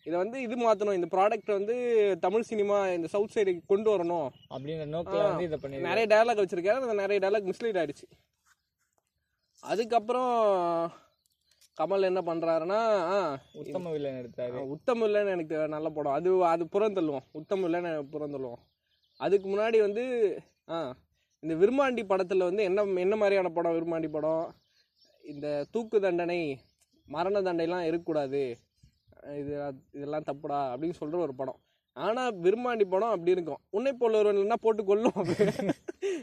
இதை 0.07 0.19
வந்து 0.23 0.39
இது 0.45 0.55
மாத்தணும். 0.63 0.99
இந்த 0.99 1.09
ப்ராடக்ட் 1.15 1.51
வந்து 1.57 1.75
தமிழ் 2.21 2.49
சினிமா 2.51 2.79
இந்த 2.97 3.09
சவுத் 3.15 3.35
சைடு 3.35 3.53
கொண்டு 3.73 3.89
வரணும். 3.93 4.29
அப்படின்ற 4.55 4.87
நோக்கில 4.97 5.23
வந்து 5.29 5.45
இதை 5.49 5.59
பண்ணி 5.63 5.87
நிறைய 5.89 6.07
டயலாக் 6.15 6.43
வச்சிருக்காரு. 6.43 6.81
அந்த 6.87 6.97
நிறைய 7.05 7.19
டயலாக் 7.25 7.49
மிஸ்லீட் 7.51 7.81
ஆயிடுச்சு. 7.83 8.07
அதுக்கப்புறம் 9.63 10.33
கமல் 11.79 12.09
என்ன 12.09 12.21
பண்றாருன்னா 12.21 12.79
ஆ, 13.11 13.19
உத்தம 13.55 13.91
வில்லன் 13.91 14.19
எடுத்தாரு. 14.21 14.59
உத்தம் 14.69 15.03
இல்லைன்னு 15.03 15.31
எனக்கு 15.31 15.57
நல்ல 15.69 15.89
படம். 15.89 16.13
அது 16.13 16.31
அது 16.45 16.65
புறந்தள்ளுவோம் 16.73 17.27
உத்தம் 17.33 17.65
இல்லைன்னு 17.65 17.93
புறந்தள்ளுவோம் 18.13 18.61
அதுக்கு 19.21 19.47
முன்னாடி 19.49 19.79
வந்து 19.81 20.05
ஆ 20.69 20.79
இந்த 21.43 21.55
விருமாண்டி 21.55 22.03
படத்தில் 22.07 22.41
வந்து 22.41 22.63
என்ன 22.63 22.85
என்ன 22.99 23.15
மாதிரியான 23.17 23.49
படம்? 23.49 23.75
விருமாண்டி 23.75 24.09
படம் 24.09 24.45
இந்த 25.25 25.47
தூக்கு 25.71 26.01
தண்டனை 26.01 26.41
மரண 27.09 27.41
தண்டைலாம் 27.41 27.81
இருக்கக்கூடாது. 27.81 28.43
இது 29.37 29.53
இதெல்லாம் 29.93 30.27
தப்புடா 30.27 30.61
அப்படின்னு 30.73 30.91
சொல்கிற 30.93 31.19
ஒரு 31.19 31.35
படம். 31.35 31.59
ஆனால் 31.97 32.37
விருமாண்டி 32.37 32.85
படம் 32.85 33.09
அப்படி 33.09 33.31
இருக்கும். 33.31 33.61
உன்னை 33.71 33.93
போல 33.93 34.19
ஒருவன் 34.19 34.63
போட்டு 34.63 34.85
கொல்லும் 34.85 35.19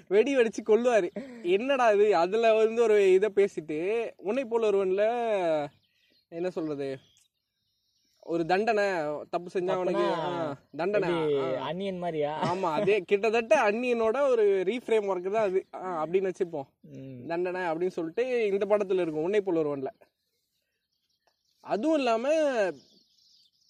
வெடி 0.10 0.32
வெடிச்சு 0.38 0.62
கொல்லுவார். 0.70 1.08
என்னடா 1.56 1.86
இது? 1.96 2.08
அதில் 2.24 2.56
வந்து 2.62 2.82
ஒரு 2.88 2.98
இதை 3.18 3.30
பேசிட்டு 3.36 3.78
உன்னை 4.28 4.44
போல 4.46 4.68
ஒருவனில் 4.72 5.08
என்ன 6.38 6.48
சொல்கிறது 6.56 6.90
ஒரு 8.32 8.44
தண்டனை 8.46 8.86
தப்பு 9.34 9.50
செஞ்சா 9.54 9.76
அவனுக்கு 9.78 10.08
தண்டனை. 10.80 11.10
அன்னியன் 11.68 12.02
மாதிரியா? 12.02 12.32
ஆமா 12.50 12.70
அதே 12.80 12.98
கிட்டத்தட்ட 13.12 13.54
அன்னியனோட 13.68 14.18
ஒரு 14.32 14.44
ரீஃப்ரேம் 14.70 15.08
ஒர்க் 15.12 15.30
தான் 15.36 15.48
அது. 15.50 15.60
அப்படின்னு 16.02 16.32
வச்சுப்போம். 16.32 16.68
தண்டனை 17.32 17.62
அப்படின்னு 17.70 17.98
சொல்லிட்டு 17.98 18.26
இந்த 18.52 18.66
படத்துல 18.72 19.04
இருக்கும் 19.04 19.28
உன்னை 19.28 19.42
போல் 19.42 19.62
ஒருவன்ல. 19.64 19.92
அதுவும் 21.74 21.98
இல்லாம 22.02 22.28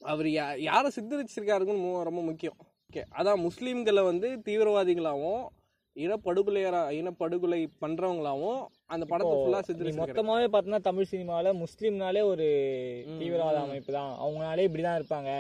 அவர் 0.02 0.28
யா 0.38 0.48
யாரை 0.70 0.90
சித்தரிச்சிருக்காருன்னு 0.98 1.78
ரொம்ப 2.10 2.22
முக்கியம். 2.28 2.58
ஓகே 2.90 3.04
அதான் 3.20 3.44
முஸ்லீம்களை 3.48 4.04
வந்து 4.12 4.28
தீவிரவாதிகளாகவும் 4.46 5.46
இனப்படுகொலையரா 6.04 6.82
இனப்படுகொலை 7.00 7.60
பண்றவங்களாவும் 7.84 8.60
அந்த 8.94 9.04
படத்தை 9.06 9.34
ஃபுல்லா 9.40 9.60
சித்தரிச்சிருக்காரு 9.60 10.14
மொத்தமாவே 10.14 10.48
பார்த்தோன்னா 10.54 10.82
தமிழ் 10.90 11.10
சினிமால 11.12 11.54
முஸ்லீம்னாலே 11.64 12.22
ஒரு 12.32 12.48
தீவிரவாத. 13.20 13.58
அமைப்பு 13.68 13.92
தான் 13.98 14.12
அவங்கனாலே 14.24 14.66
இப்படிதான் 14.68 15.00
இருப்பாங்க 15.00 15.32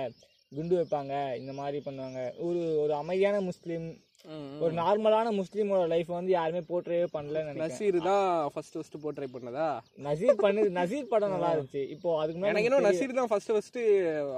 குண்டு 0.51 0.75
வைப்பாங்க 0.77 1.13
இந்த 1.41 1.53
மாதிரி 1.53 1.79
பண்ணுவாங்க 1.85 2.19
ஒரு 2.47 2.61
ஒரு 2.83 2.93
அமைதியான 3.01 3.39
முஸ்லீம். 3.49 3.87
ஒரு 4.63 4.73
நார்மலான 4.79 5.27
முஸ்லீமோட 5.37 5.81
லைஃப் 5.93 6.09
வந்து 6.17 6.31
யாருமே 6.37 6.61
போர்ட்ரே 6.69 6.97
நினைக்கிறேன். 7.17 7.59
நசீர் 7.61 7.97
தான் 8.07 8.25
ஃபர்ஸ்ட் 8.53 8.75
ஃபர்ஸ்ட் 8.77 8.97
போர்ட்ரை 9.03 9.27
பண்ணதா? 9.35 9.67
நசீர் 10.07 10.41
பண்ணு 10.43 10.63
நசீர் 10.79 11.09
படம் 11.13 11.33
நல்லா 11.35 11.51
இருந்துச்சு. 11.55 11.83
இப்போ 11.95 12.09
அதுக்கு 12.21 12.39
எனக்கு 12.39 12.49
முன்னாடி 12.49 12.67
இன்னும் 12.69 12.87
நசீர் 12.87 13.17
தான் 13.19 13.29
ஃபர்ஸ்ட் 13.31 13.51
ஃபர்ஸ்ட் 13.55 13.79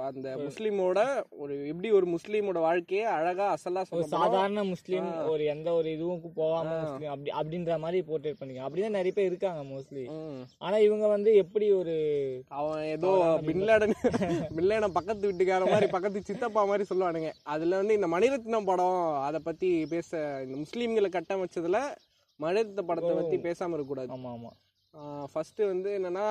அந்த 0.08 0.34
முஸ்லீமோட 0.44 1.00
ஒரு 1.42 1.54
எப்படி 1.72 1.90
ஒரு 1.98 2.08
முஸ்லீமோட 2.14 2.60
வாழ்க்கையை 2.68 3.06
அழகா 3.16 3.48
அசலா 3.56 3.84
ஒரு 3.98 4.06
சாதாரண 4.14 4.64
முஸ்லீம் 4.72 5.08
ஒரு 5.32 5.42
எந்த 5.54 5.68
ஒரு 5.80 5.90
இதுவும் 5.96 6.22
போகாம 6.40 6.76
முஸ்லீம் 6.84 7.12
அப்படி 7.14 7.32
அப்படின்ற 7.40 7.78
மாதிரி 7.84 8.00
போர்ட்ரேட் 8.10 8.40
பண்ணிக்க 8.40 8.66
அப்படிதான் 8.66 8.98
நிறைய 8.98 9.14
பேர் 9.18 9.30
இருக்காங்க 9.32 9.62
மோஸ்ட்லி 9.72 10.06
ஆனா 10.66 10.76
இவங்க 10.86 11.06
வந்து 11.16 11.32
எப்படி 11.44 11.68
ஒரு 11.80 11.96
அவன் 12.60 12.86
ஏதோ 12.94 13.12
பின்லேடன் 13.50 13.96
பின்லேடன் 14.56 14.94
பக்கத்து 14.98 15.28
வீட்டுக்கார 15.28 15.66
மாதிரி 15.72 15.86
பக்கத்து 15.94 16.18
சித்தப்பா 16.28 16.62
மாதிரி 16.70 16.84
சொல்லுவானுங்க. 16.88 17.30
அதுல 17.52 17.78
வந்து 17.80 17.96
இந்த 17.98 18.08
மணிரத்னம் 18.14 18.68
படம் 18.70 18.98
அதை 19.26 19.38
பத்தி 19.46 19.68
பேச 19.88 20.10
இந்த 20.42 20.56
முஸ்லீம்களை 20.62 21.08
கட்டமைச்சதுல 21.12 21.78
மணிரத்ன 22.40 22.84
படத்தை 22.86 23.12
பத்தி 23.14 23.36
பேசாம 23.44 23.74
இருக்கக்கூடாது 23.74 24.12
ஆமா 24.14 24.30
ஆமா 24.34 24.52
ஃபர்ஸ்ட் 25.28 25.60
வந்து 25.66 25.90
என்னன்னா 25.98 26.26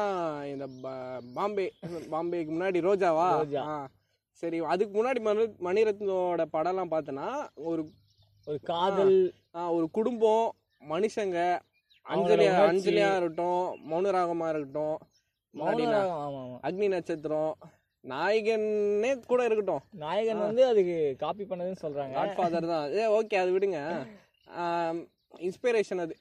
இந்த 0.49 0.65
பாம்பே 1.35 1.65
பாம்பேக்கு 2.11 2.51
முன்னாடி 2.51 2.79
ரோஜாவா 2.85 3.27
ரோஜா. 3.37 3.61
ஆ. 3.69 3.77
சரி 4.43 4.57
அதுக்கு 4.71 4.93
முன்னாடி 4.97 5.19
மணி 5.21 5.43
மணிரத்னோட 5.61 6.43
படம்லாம் 6.53 6.93
பார்த்தோன்னா 6.93 7.29
ஒரு 7.65 7.81
ஒரு 8.47 8.59
காதல் 8.69 9.15
ஆ, 9.55 9.61
ஒரு 9.71 9.87
குடும்பம் 9.91 10.45
மனுஷங்க 10.83 11.39
அஞ்சலியா. 12.05 12.53
அஞ்சலியா 12.67 13.09
இருக்கட்டும் 13.15 13.59
மௌனராகமா 13.89 14.47
இருக்கட்டும் 14.49 14.97
மௌன 15.53 15.97
அக்னி 16.63 16.87
நட்சத்திரம் 16.89 17.51
நாயகனே 18.03 19.09
கூட 19.31 19.41
இருக்கட்டும். 19.47 19.83
நாயகன் 20.03 20.45
வந்து 20.47 20.63
அதுக்கு 20.71 20.95
காப்பி 21.23 21.43
பண்ணதுன்னு 21.49 21.83
சொல்றாங்க. 21.85 22.15
காட்ஃபாதர் 22.19 22.71
தான். 22.75 22.85
ஏ 22.99 23.03
ஓகே 23.17 23.41
அது 23.41 23.51
விடுங்க. 23.55 23.79
இன்ஸ்பிரேஷன் 25.47 26.01
அது. 26.03 26.13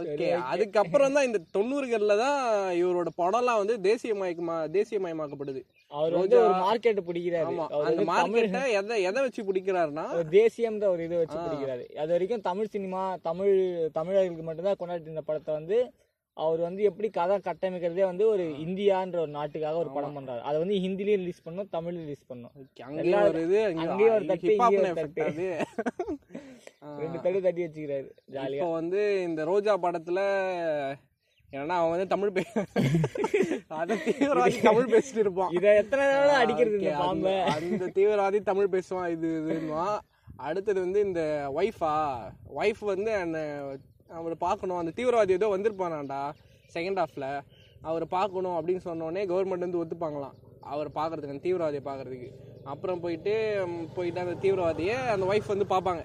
ஓகே 0.00 0.26
அதுக்கப்புறம் 0.50 1.14
தான் 1.16 1.26
இந்த 1.28 1.38
தொண்ணூறுகள்ல 1.56 2.16
தான் 2.22 2.38
இவரோட 2.80 3.10
படம்லாம் 3.20 3.60
வந்து 3.62 3.74
தேசியமயமா 3.86 4.56
தேசியமயமாக்கப்படுது. 4.76 5.62
அவர் 5.90 6.14
வந்து 6.20 6.36
ஒரு 6.44 6.54
மார்க்கெட் 6.66 7.00
பிடிக்கிறாரு. 7.08 7.48
ஆமா 7.50 7.66
அந்த 7.88 8.04
மார்க்கெட்டை 8.12 8.62
எதை 8.80 8.98
எதை 9.10 9.22
வச்சு 9.26 9.42
பிடிக்கிறாருன்னா 9.48 10.06
தேசியம்ன்ற 10.38 10.88
ஒரு 10.94 11.04
இதை 11.08 11.18
வச்சு 11.22 11.38
பிடிக்கிறாரு. 11.46 11.86
அது 12.02 12.10
வரைக்கும் 12.16 12.46
தமிழ் 12.50 12.72
சினிமா 12.76 13.02
தமிழ் 13.28 13.54
தமிழர்களுக்கு 13.98 14.46
மட்டும்தான் 14.48 14.80
கொண்டாடி 14.82 15.08
இருந்த 15.08 15.24
படத்தை 15.30 15.52
வந்து 15.60 15.78
அவர் 16.36 16.60
வந்து 16.60 16.82
எப்படி 16.82 17.10
கதை 17.10 17.40
கட்டமைக்கிறதே 17.40 18.04
வந்து 18.04 18.28
ஒரு 18.28 18.62
இந்தியான்ற 18.62 19.18
ஒரு 19.18 19.30
நாட்டுக்காக 19.30 19.76
ஒரு 19.76 19.90
படம் 19.90 20.16
பண்றாரு. 20.16 20.40
அதை 20.40 20.58
வந்து 20.58 20.76
ஹிந்திலயும் 20.76 21.16
ரிலீஸ் 21.16 21.42
பண்ணும் 21.42 21.68
தமிழ்லயும் 21.72 22.04
ரிலீஸ் 22.04 22.26
பண்ணும் 22.26 22.52
அங்கேயும் 22.86 23.28
ஒரு 23.28 23.42
இது 23.42 23.84
அங்கேயும் 23.84 24.14
ஒரு 24.14 24.26
தட்டு, 24.26 24.48
ரெண்டு 27.00 27.20
தடு 27.20 27.40
தட்டி 27.40 27.62
வச்சுக்கிறாரு 27.62 28.10
ஜாலியா 28.32 28.54
இப்போ 28.54 28.72
வந்து 28.72 29.22
இந்த 29.22 29.44
ரோஜா 29.44 29.78
படத்துல 29.78 30.20
ஏன்னா 31.52 31.78
அவன் 31.78 31.90
வந்து 31.90 32.06
தமிழ் 32.06 32.32
பே 32.32 32.44
அத 33.76 33.96
தீவிரவாதி 34.06 34.62
தமிழ் 34.62 34.92
பேசிட்டு 34.92 35.16
இருப்பான். 35.16 35.52
இத 35.52 35.76
எத்தனை 35.76 36.06
தடவை 36.06 36.40
அடிக்கிறது 36.40 36.92
அந்த- 37.04 37.92
தீவிரவாதி 37.96 38.42
தமிழ் 38.42 38.72
பேசுவான் 38.72 39.08
இது 39.08 39.42
இதுன்னுவான். 39.42 39.98
அடுத்தது 40.38 40.80
வந்து 40.80 41.00
இந்த 41.00 41.50
ஒய்ஃபா 41.54 42.24
ஒய்ஃப் 42.56 42.84
வந்து 42.84 43.16
அந்த 43.16 43.64
அவரை 44.18 44.36
பார்க்கணும். 44.46 44.78
அந்த 44.80 44.92
தீவிரவாதி 44.98 45.36
ஏதோ 45.38 45.48
வந்திருப்பானாண்டா 45.54 46.20
செகண்ட் 46.74 47.00
ஹாஃபில் 47.02 47.28
அவரை 47.88 48.06
பார்க்கணும் 48.16 48.56
அப்படின்னு 48.58 48.82
சொன்னோடனே 48.88 49.22
கவர்மெண்ட் 49.32 49.66
வந்து 49.66 49.82
ஒத்துப்பாங்களாம். 49.82 50.36
அவரை 50.72 50.90
பார்க்கறதுக்கு 50.98 51.34
அந்த 51.34 51.44
தீவிரவாதியை 51.46 51.84
பார்க்கறதுக்கு. 51.88 52.28
அப்புறம் 52.72 53.02
போயிட்டு 53.04 53.32
போயிட்டு 53.96 54.22
அந்த 54.24 54.36
தீவிரவாதியை 54.44 54.96
அந்த 55.14 55.24
ஒய்ஃப் 55.32 55.52
வந்து 55.54 55.66
பார்ப்பாங்க. 55.74 56.02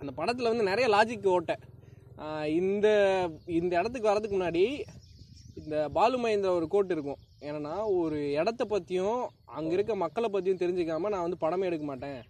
அந்த 0.00 0.10
படத்தில் 0.18 0.50
வந்து 0.52 0.70
நிறைய 0.70 0.86
லாஜிக் 0.94 1.28
ஓட்டை. 1.36 1.56
இந்த 2.60 2.88
இந்த 3.58 3.72
இடத்துக்கு 3.80 4.10
வரதுக்கு 4.10 4.36
முன்னாடி 4.36 4.64
இந்த 5.60 5.76
பாலு 5.96 6.16
மகேந்திர 6.22 6.50
ஒரு 6.58 6.66
கோட் 6.74 6.92
இருக்கும். 6.94 7.22
ஏன்னா 7.48 7.74
ஒரு 8.00 8.18
இடத்த 8.40 8.62
பற்றியும் 8.72 9.22
அங்கே 9.58 9.72
இருக்க 9.76 9.94
மக்களை 10.02 10.28
பற்றியும் 10.34 10.60
தெரிஞ்சுக்காம 10.62 11.10
நான் 11.14 11.26
வந்து 11.26 11.42
படமே 11.44 11.68
எடுக்க 11.70 11.86
மாட்டேன். 11.90 12.20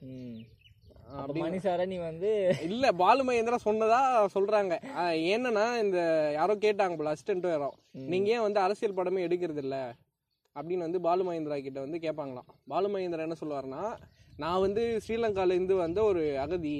ம். 1.07 1.13
ஆஹ் 1.13 1.23
அப்ப 1.23 1.35
மணி 1.41 1.59
சார 1.59 1.85
நீ 1.87 1.97
வந்து 2.03 2.31
இல்ல 2.69 2.87
பாலு 3.01 3.23
மகேந்திரா 3.27 3.59
சொன்னதா 3.65 4.01
சொல்றாங்க. 4.35 4.75
என்னன்னா 5.35 5.65
இந்த 5.85 5.99
யாரோ 6.37 6.55
கேட்டாங்க 6.65 6.97
போல 6.97 7.13
அசிஸ்டன்ட் 7.13 7.47
யாரோ 7.49 7.71
நீங்க 8.09 8.29
ஏன் 8.37 8.47
வந்து 8.47 8.61
அரசியல் 8.61 8.99
படமே 8.99 9.25
எடுக்கிறது 9.27 9.63
இல்ல? 9.65 9.77
அப்படின்னு 10.57 10.87
வந்து 10.87 11.01
பாலு 11.07 11.23
மகேந்திரா 11.25 11.57
கிட்ட 11.61 11.79
வந்து 11.81 11.99
கேட்பாங்களாம் 11.99 12.49
பாலு 12.69 12.89
மகேந்திரா 12.89 13.27
என்ன 13.27 13.39
சொல்லுவாருன்னா 13.41 13.83
நான் 14.39 14.63
வந்து 14.65 14.83
ஸ்ரீலங்கால 15.05 15.55
இருந்து 15.55 15.75
வந்த 15.77 15.99
ஒரு 16.03 16.23
அகதி. 16.43 16.75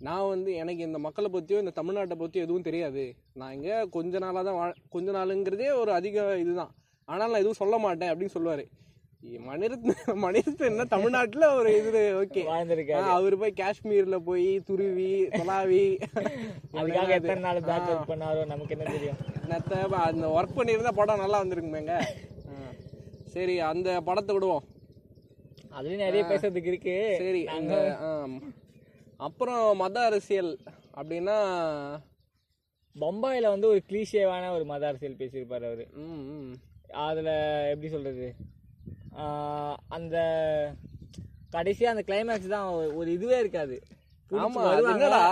நான் 0.00 0.28
வந்து 0.28 0.50
எனக்கு 0.54 0.82
இந்த 0.82 0.98
மக்களை 0.98 1.28
பத்தியோ 1.30 1.58
இந்த 1.58 1.72
தமிழ்நாட்டை 1.76 2.16
பத்தியோ 2.16 2.44
எதுவும் 2.46 2.66
தெரியாது. 2.68 3.04
நான் 3.34 3.54
இங்க 3.56 3.68
கொஞ்ச 3.96 4.18
நாளா 4.18 4.42
தான் 4.42 4.58
வாழ் 4.58 4.80
கொஞ்ச 4.90 5.10
நாளுங்கிறதே 5.12 5.68
ஒரு 5.82 5.92
அதிக 5.92 6.16
இதுதான். 6.36 6.72
ஆனால் 7.08 7.30
நான் 7.32 7.42
எதுவும் 7.44 7.60
சொல்ல 7.62 7.76
மாட்டேன் 7.78 8.10
அப்படின்னு 8.12 8.36
சொல்லுவாரு. 8.36 8.64
மணிரத்ன 9.22 10.58
என்ன 10.58 10.84
தமிழ்நாட்டுல 10.84 11.54
ஒரு 11.54 11.70
இது 11.78 12.00
ஓகே 12.22 12.42
வாழ்ந்திருக்காரு. 12.50 13.08
அவர் 13.16 13.38
போய் 13.38 13.52
காஷ்மீர்ல 13.56 14.16
போய் 14.16 14.60
துருவி 14.60 15.26
தொலாவி. 15.26 15.82
அதுக்காக 16.72 17.08
எத்தனை 17.08 17.42
நாள் 17.42 17.60
பேட்ச் 17.60 17.88
ஒர்க் 17.88 18.10
பண்ணாரோ 18.10 18.46
நமக்கு 18.46 18.76
என்ன 18.78 18.90
தெரியும்? 18.90 19.16
அந்த 19.90 20.28
ஒர்க் 20.28 20.58
பண்ணியிருந்தா 20.58 20.92
படம் 20.92 21.18
நல்லா 21.18 21.44
வந்திருக்குமேங்க. 21.44 21.94
சரி 23.26 23.60
அந்த 23.60 24.00
படத்தை 24.00 24.34
விடுவோம். 24.34 24.64
அதுலயும் 25.78 26.04
நிறைய 26.06 26.24
பேசுறதுக்கு 26.24 26.70
இருக்கு. 26.72 27.14
சரி 27.18 27.46
ஆம். 27.46 28.42
அப்புறம் 29.16 29.76
மத 29.76 30.00
அரசியல் 30.00 30.58
அப்படின்னா 30.96 31.36
பம்பாயில 33.00 33.48
வந்து 33.54 33.68
ஒரு 33.68 33.82
கிளீஷேவான 33.88 34.50
ஒரு 34.54 34.64
மத 34.64 34.86
அரசியல் 34.86 35.18
பேசியிருப்பாரு 35.18 35.66
அவரு. 35.70 35.88
அதுல 37.08 37.30
எப்படி 37.68 37.88
சொல்றது? 37.88 38.34
ஆஹ் 38.38 38.59
அந்த 39.88 40.16
கடைசியா 41.52 41.84
அந்த 41.84 42.02
கிளைமேக்ஸ் 42.02 42.46
தான் 42.46 42.66
ஒரு- 42.96 43.08
இதுவே 43.08 43.38
இருக்காது. 43.38 43.76
ஆமா. 44.30 44.60
என்னடா? 44.90 45.22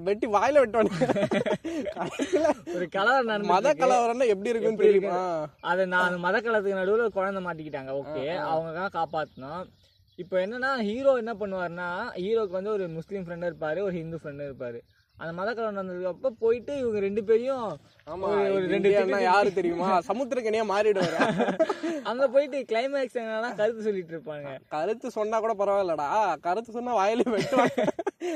வெட்டி 0.00 0.26
வாயில 0.26 0.62
வெட்டணும் 0.62 0.88
ஒரு 2.76 2.88
கலவர் 2.88 3.24
நடந்து 3.24 3.50
மத 3.52 3.74
கலவரம்னா 3.74 4.26
எப்படி 4.26 4.50
இருக்குன்னு 4.50 4.82
தெரியுமா? 4.82 5.20
அதை 5.62 5.86
நான் 5.86 6.04
அந்த 6.04 6.18
மத 6.18 6.40
கலத்துக்கு 6.40 6.80
நடுவுல 6.80 7.08
குழந்தை 7.10 7.44
மாட்டிக்கிட்டாங்க. 7.44 7.92
ஓகே 8.00 8.24
அவங்க 8.46 8.88
காப்பாத்தணும். 8.94 9.62
இப்போ 10.18 10.46
என்னன்னா 10.46 10.80
ஹீரோ 10.80 11.16
என்ன 11.16 11.34
பண்ணுவாருன்னா 11.34 11.88
ஹீரோக்கு 12.16 12.50
வந்து 12.50 12.70
ஒரு 12.70 12.88
முஸ்லீம் 12.88 13.24
ஃப்ரெண்ட் 13.26 13.48
இருப்பாரு 13.50 13.80
ஒரு 13.80 13.92
ஹிந்து 13.92 14.16
ஃப்ரெண்ட் 14.16 14.46
இருப்பாரு. 14.48 14.80
அந்த 15.18 15.32
மத 15.32 15.54
கலவரம் 15.54 15.78
நடந்ததுக்கு 15.78 16.12
அப்ப 16.12 16.30
போயிட்டு 16.40 16.78
இவங்க 16.78 16.98
ரெண்டு 17.00 17.24
பேரையும் 17.24 17.66
ஆமா 18.06 18.28
ஒரு- 18.28 18.66
ரெண்டு 18.66 18.90
யாரு 19.22 19.52
தெரியுமா? 19.52 19.98
சமுத்திரக்கனியா 19.98 20.64
மாறிடுவாரு. 20.70 21.18
அங்க 22.10 22.28
போயிட்டு 22.28 22.58
கிளைமேக்ஸ் 22.58 23.18
என்னன்னா 23.18 23.56
கருத்து 23.56 23.82
சொல்லிட்டு 23.82 24.18
இருப்பாங்க. 24.18 24.58
கருத்து 24.68 25.10
சொன்னா 25.10 25.40
கூட 25.40 25.54
பரவாயில்லடா. 25.54 26.38
கருத்து 26.40 26.72
சொன்னா 26.72 26.96
வாயில 26.96 27.20
வெட்டுவாங்க. 27.34 27.86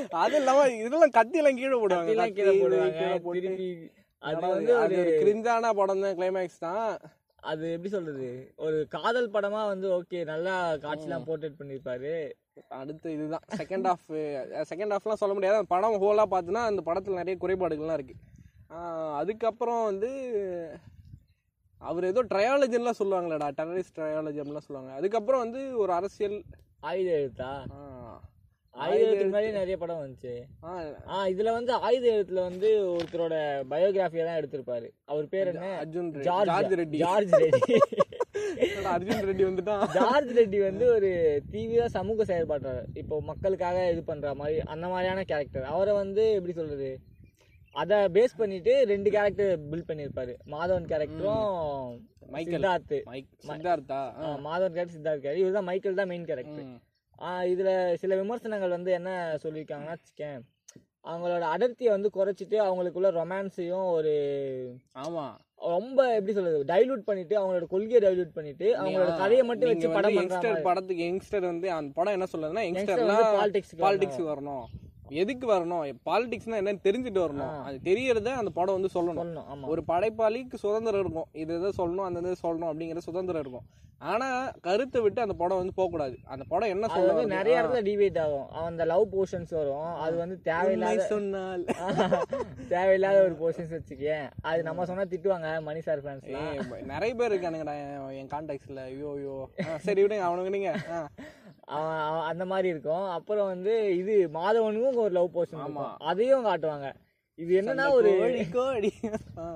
அது 0.09 0.35
இல்லாம 0.35 0.69
இதெல்லாம் 0.69 1.09
கத்தி 1.09 1.37
எல்லாம் 1.37 1.55
கீழே 1.55 1.77
போடுவாங்க. 1.77 2.31
கீழே 2.33 2.59
போடுவாங்க 2.59 3.89
அது 4.19 4.39
வந்து 4.47 4.77
அது 4.77 4.97
ஒரு 4.99 5.11
கிரிஞ்சான 5.23 5.69
படம் 5.73 6.01
தான் 6.01 6.17
கிளைமேக்ஸ் 6.17 6.59
தான். 6.59 6.97
அது 7.35 7.71
எப்படி 7.71 7.89
சொல்றது? 7.89 8.53
ஒரு 8.55 8.85
காதல் 8.89 9.31
படமா 9.31 9.65
வந்து 9.65 10.01
ஓகே 10.01 10.25
நல்லா 10.25 10.75
காட்சிலாம் 10.75 11.25
போர்ட்ரேட் 11.27 11.59
பண்ணிருப்பாரு. 11.59 12.31
அடுத்து 12.69 13.13
இதுதான். 13.13 13.43
செகண்ட் 13.57 13.87
ஹாஃப் 13.89 14.07
செகண்ட் 14.69 14.95
ஹாஃப்லாம் 14.95 15.21
சொல்ல 15.23 15.33
முடியாது. 15.33 15.67
படம் 15.67 16.01
ஹோலா 16.01 16.23
பார்த்தோன்னா 16.31 16.65
அந்த 16.71 16.81
படத்தில் 16.81 17.13
நிறைய 17.13 17.37
குறைபாடுகள்லாம் 17.41 17.93
இருக்கு. 17.93 18.13
அதுக்கப்புறம் 19.19 19.83
வந்து 19.89 20.11
அவர் 21.89 22.09
ஏதோ 22.11 22.21
ட்ரையாலஜின்லாம் 22.31 22.99
சொல்லுவாங்களேடா 23.01 23.47
டெரரிஸ்ட் 23.59 23.97
ட்ரையாலஜி 23.97 24.39
அப்படிலாம் 24.41 24.67
சொல்லுவாங்க. 24.67 24.93
அதுக்கப்புறம் 24.99 25.43
வந்து 25.45 25.61
ஒரு 25.83 25.91
அரசியல் 25.99 26.37
ஆயுத 26.89 27.09
எழுத்தா 27.19 27.51
ஆயுத 28.85 29.05
எழுத்து 29.09 29.35
மாதிரி 29.35 29.51
நிறைய 29.57 29.75
படம் 29.81 30.01
வந்துச்சு. 30.01 30.33
ஆ 31.11 31.21
இதுல 31.33 31.51
வந்து 31.57 31.71
ஆயுத 31.87 32.05
எழுத்துல 32.15 32.41
வந்து 32.49 32.69
ஒருத்தரோட 32.95 33.35
பயோகிராஃபியா 33.71 34.25
தான் 34.27 34.39
எடுத்திருப்பாரு. 34.39 34.87
அவர் 35.11 35.31
பேர் 35.33 35.51
என்ன? 35.51 35.69
அர்ஜுன் 35.83 36.11
ஜார்ஜ். 36.27 36.73
ரெட்டி. 36.81 36.99
ஜார்ஜ் 37.03 37.33
ரெட்டி. 37.43 37.77
அர்ஜுன் 38.95 39.27
ரெட்டி 39.29 39.45
வந்துட்டான்? 39.47 39.85
ஜார்ஜ் 39.97 40.31
ரெட்டி 40.39 40.59
வந்து 40.67 40.85
ஒரு 40.95 41.11
தீவிர 41.53 41.87
சமூக 41.97 42.25
செயல்பாட்டாளர். 42.31 42.89
இப்போ 43.01 43.15
மக்களுக்காக 43.31 43.77
இது 43.93 44.03
பண்ற 44.11 44.33
மாதிரி 44.41 44.59
அந்த 44.75 44.85
மாதிரியான 44.93 45.23
கேரக்டர் 45.31 45.71
அவரை 45.73 45.95
வந்து 46.03 46.25
எப்படி 46.37 46.55
சொல்றது? 46.59 46.91
அதை 47.81 47.97
பேஸ் 48.15 48.37
பண்ணிட்டு 48.41 48.73
ரெண்டு 48.91 49.09
கேரக்டர் 49.15 49.51
பில்ட் 49.71 49.89
பண்ணியிருப்பாரு 49.89 50.33
மாதவன் 50.53 50.87
கேரக்டரும் 50.91 51.89
Michael. 52.33 52.55
Siddharth 52.55 52.93
Siddhartha? 53.47 53.99
Madhavan 54.47 54.75
character 54.75 54.95
Siddharth 54.97 55.23
character 55.23 55.41
இவர் 55.43 55.57
தான் 55.57 55.67
மைக்கேல் 55.69 55.99
தான் 56.01 56.11
மெயின் 56.11 56.29
கேரக்டர். 56.29 56.69
இதுல 57.51 57.69
சில 58.01 58.15
விமர்சனங்கள் 58.21 58.75
வந்து 58.77 58.91
என்ன 58.99 59.11
சொல்லியிருக்காங்கன்னா 59.43 59.95
வச்சுக்கேன். 59.97 60.39
அவங்களோட 61.11 61.43
அடர்த்தியை 61.55 61.91
வந்து 61.95 62.09
குறைச்சிட்டு 62.15 62.57
அவங்களுக்குள்ள 62.67 63.09
ரொமான்ஸையும் 63.19 63.85
ஒரு 63.97 64.13
ஆமா. 65.03 65.25
ரொம்ப 65.75 65.99
எப்படி 66.17 66.33
சொல்றது 66.37 66.57
டைலூட் 66.71 67.07
பண்ணிட்டு 67.09 67.35
அவங்களோட 67.41 67.67
கொள்கையை 67.71 68.01
டைலூட் 68.05 68.35
பண்ணிட்டு 68.35 68.67
அவங்களோட 68.81 69.13
கதையை 69.21 69.45
மட்டும் 69.49 69.71
வச்சு 69.71 69.93
படம் 69.95 70.17
யங்ஸ்டர். 70.17 70.59
படத்துக்கு 70.67 71.05
யங்ஸ்டர் 71.09 71.47
வந்து 71.51 71.69
அந்த 71.77 71.91
படம் 71.99 72.15
என்ன 72.17 72.65
யங்ஸ்டர்லாம் 72.67 73.21
வந்து 73.21 73.37
politics 73.37 73.71
க்கு 73.71 73.83
பாலிடிக்ஸ் 73.85 74.21
வரணும். 74.31 74.67
எதுக்கு 75.09 75.51
வரணும்? 75.51 75.93
பாலிடிக்ஸ்னா 76.05 76.57
என்னன்னு 76.61 76.79
தெரிஞ்சுட்டு 76.83 77.19
வரணும். 77.19 77.63
அது 77.63 77.79
தெரியறத 77.83 78.25
அந்த 78.25 78.49
படம் 78.53 78.81
வந்து 78.81 79.03
சொல்லணும். 79.03 79.67
ஒரு 79.67 79.83
படைப்பாளிக்கு 79.87 80.53
சுதந்திரம் 80.53 80.99
இருக்கும். 80.99 81.25
இது 81.31 81.57
இதை 81.57 81.71
சொல்லணும் 81.77 82.03
அந்த 82.03 82.19
இது 82.19 82.35
சொல்லணும் 82.43 82.67
அப்படிங்கிற 82.67 82.97
சுதந்திரம் 82.97 83.41
இருக்கும். 83.41 83.61
ஆனா 83.99 84.51
கருத்தை 84.61 85.01
விட்டு 85.01 85.21
அந்த 85.21 85.33
படம் 85.33 85.57
வந்து 85.57 85.73
போக 85.73 85.89
கூடாது 85.89 86.17
அந்த 86.23 86.45
படம் 86.47 86.69
என்ன 86.69 86.87
சொல்ல 86.87 87.25
நிறைய 87.25 87.61
இடத்துல 87.61 87.87
டிபேட் 87.87 88.19
ஆகும். 88.19 88.49
அந்த 88.49 88.85
லவ் 88.85 89.07
போர்ஷன்ஸ் 89.13 89.49
வரும். 89.49 89.83
அது 89.83 90.15
வந்து 90.15 90.41
தேவையில்லாத 90.41 91.05
சொன்னால். 91.05 91.65
தேவையில்லாத 92.69 93.23
ஒரு 93.23 93.35
போர்ஷன்ஸ் 93.39 93.79
வச்சுக்கேன். 93.79 94.29
அது 94.41 94.63
நம்ம 94.63 94.85
சொன்னா 94.85 95.01
திட்டுவாங்க 95.01 95.61
மணி 95.61 95.81
சார் 95.81 96.03
ஃபேன்ஸ் 96.03 96.83
நிறைய 96.83 97.15
பேர் 97.15 97.31
இருக்கானுங்கடா 97.31 97.73
என்- 98.09 98.27
கான்டாக்ட்ஸ்ல 98.27 98.83
ஐயோ 98.83 99.13
ஐயோ. 99.15 99.49
சரி 99.77 100.03
விடுங்க 100.03 100.19
அவனுக்கு 100.19 100.49
நீங்க. 100.49 100.77
அந்த 102.29 102.43
மாதிரி 102.45 102.67
இருக்கும். 102.73 103.07
அப்புறம் 103.15 103.49
வந்து 103.53 103.73
இது 103.97 104.13
மாதவனுக்கும் 104.33 105.03
ஒரு 105.07 105.13
லவ் 105.17 105.35
போர்ஷன் 105.35 105.61
இருக்கும். 105.63 105.93
அதையும் 106.11 106.47
காட்டுவாங்க. 106.47 106.89
இது 107.39 107.51
என்னன்னா 107.61 107.85
ஒரு. 107.97 108.11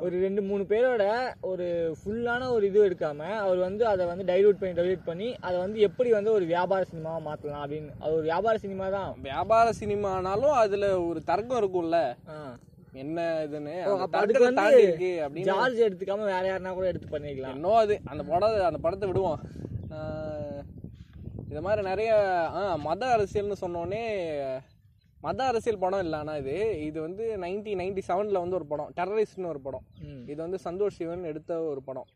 ஒரு 0.06 0.16
ரெண்டு 0.24 0.42
மூணு 0.48 0.64
பேரோட 0.72 1.04
ஒரு 1.52 1.68
ஃபுல்லான 2.00 2.50
ஒரு 2.56 2.64
இது 2.70 2.80
எடுக்காம 2.88 3.30
அவர் 3.44 3.60
வந்து 3.68 3.84
அதை 3.92 4.04
வந்து 4.10 4.26
டைலூட் 4.32 4.60
பண்ணி 4.60 4.76
டைலூட் 4.80 5.08
பண்ணி 5.08 5.30
அதை 5.48 5.56
வந்து 5.60 5.80
எப்படி 5.88 6.12
வந்து 6.18 6.32
ஒரு 6.38 6.46
வியாபார 6.46 6.82
சினிமாவா 6.92 7.22
மாத்தலாம் 7.30 7.64
அப்படின்னு. 7.64 7.92
அது 8.02 8.12
ஒரு 8.18 8.26
வியாபார 8.30 8.58
சினிமா 8.66 8.90
தான். 8.98 9.10
வியாபார 9.30 9.72
சினிமானாலும் 9.80 10.56
அதுல 10.64 10.90
ஒரு 11.10 11.22
தர்க்கம் 11.32 11.62
இருக்கும்ல. 11.62 12.00
என்ன 13.04 13.48
இதுன்னு? 13.48 13.76
ஜார்ஜ் 15.50 15.82
எடுத்துக்காம 15.88 16.26
வேற 16.34 16.44
யாருனா 16.52 16.74
கூட 16.74 16.88
எடுத்து 16.92 17.18
பண்ணிக்கலாம் 17.18 17.56
என்னோ 17.58 17.74
அது. 17.84 17.98
அந்த 18.14 18.24
படம் 18.32 18.66
அந்த 18.70 18.82
படத்தை 18.86 19.08
விடுவோம். 19.10 19.40
இது 21.52 21.62
மாதிரி 21.64 21.82
நிறைய 21.92 22.12
ஆ 22.58 22.60
மத 22.86 23.04
அரசியல்னு 23.16 23.56
சொன்னோடனே 23.62 24.04
மத 25.24 25.40
அரசியல் 25.52 25.82
படம் 25.82 26.04
இல்லை 26.06 26.18
ஆனா 26.22 26.34
இது. 26.42 26.54
இது 26.90 26.98
வந்து 27.06 27.24
நைன்டீன் 27.44 27.80
நைன்டி 27.82 28.02
செவனில் 28.10 28.40
வந்து 28.44 28.58
ஒரு 28.60 28.68
படம் 28.70 28.92
டெரரிஸ்ட்னு 29.00 29.50
ஒரு 29.54 29.62
படம். 29.66 29.86
இது 30.32 30.38
வந்து 30.46 30.60
சந்தோஷ் 30.68 30.98
சிவன் 31.00 31.26
எடுத்த 31.32 31.58
ஒரு 31.72 31.82
படம். 31.88 32.08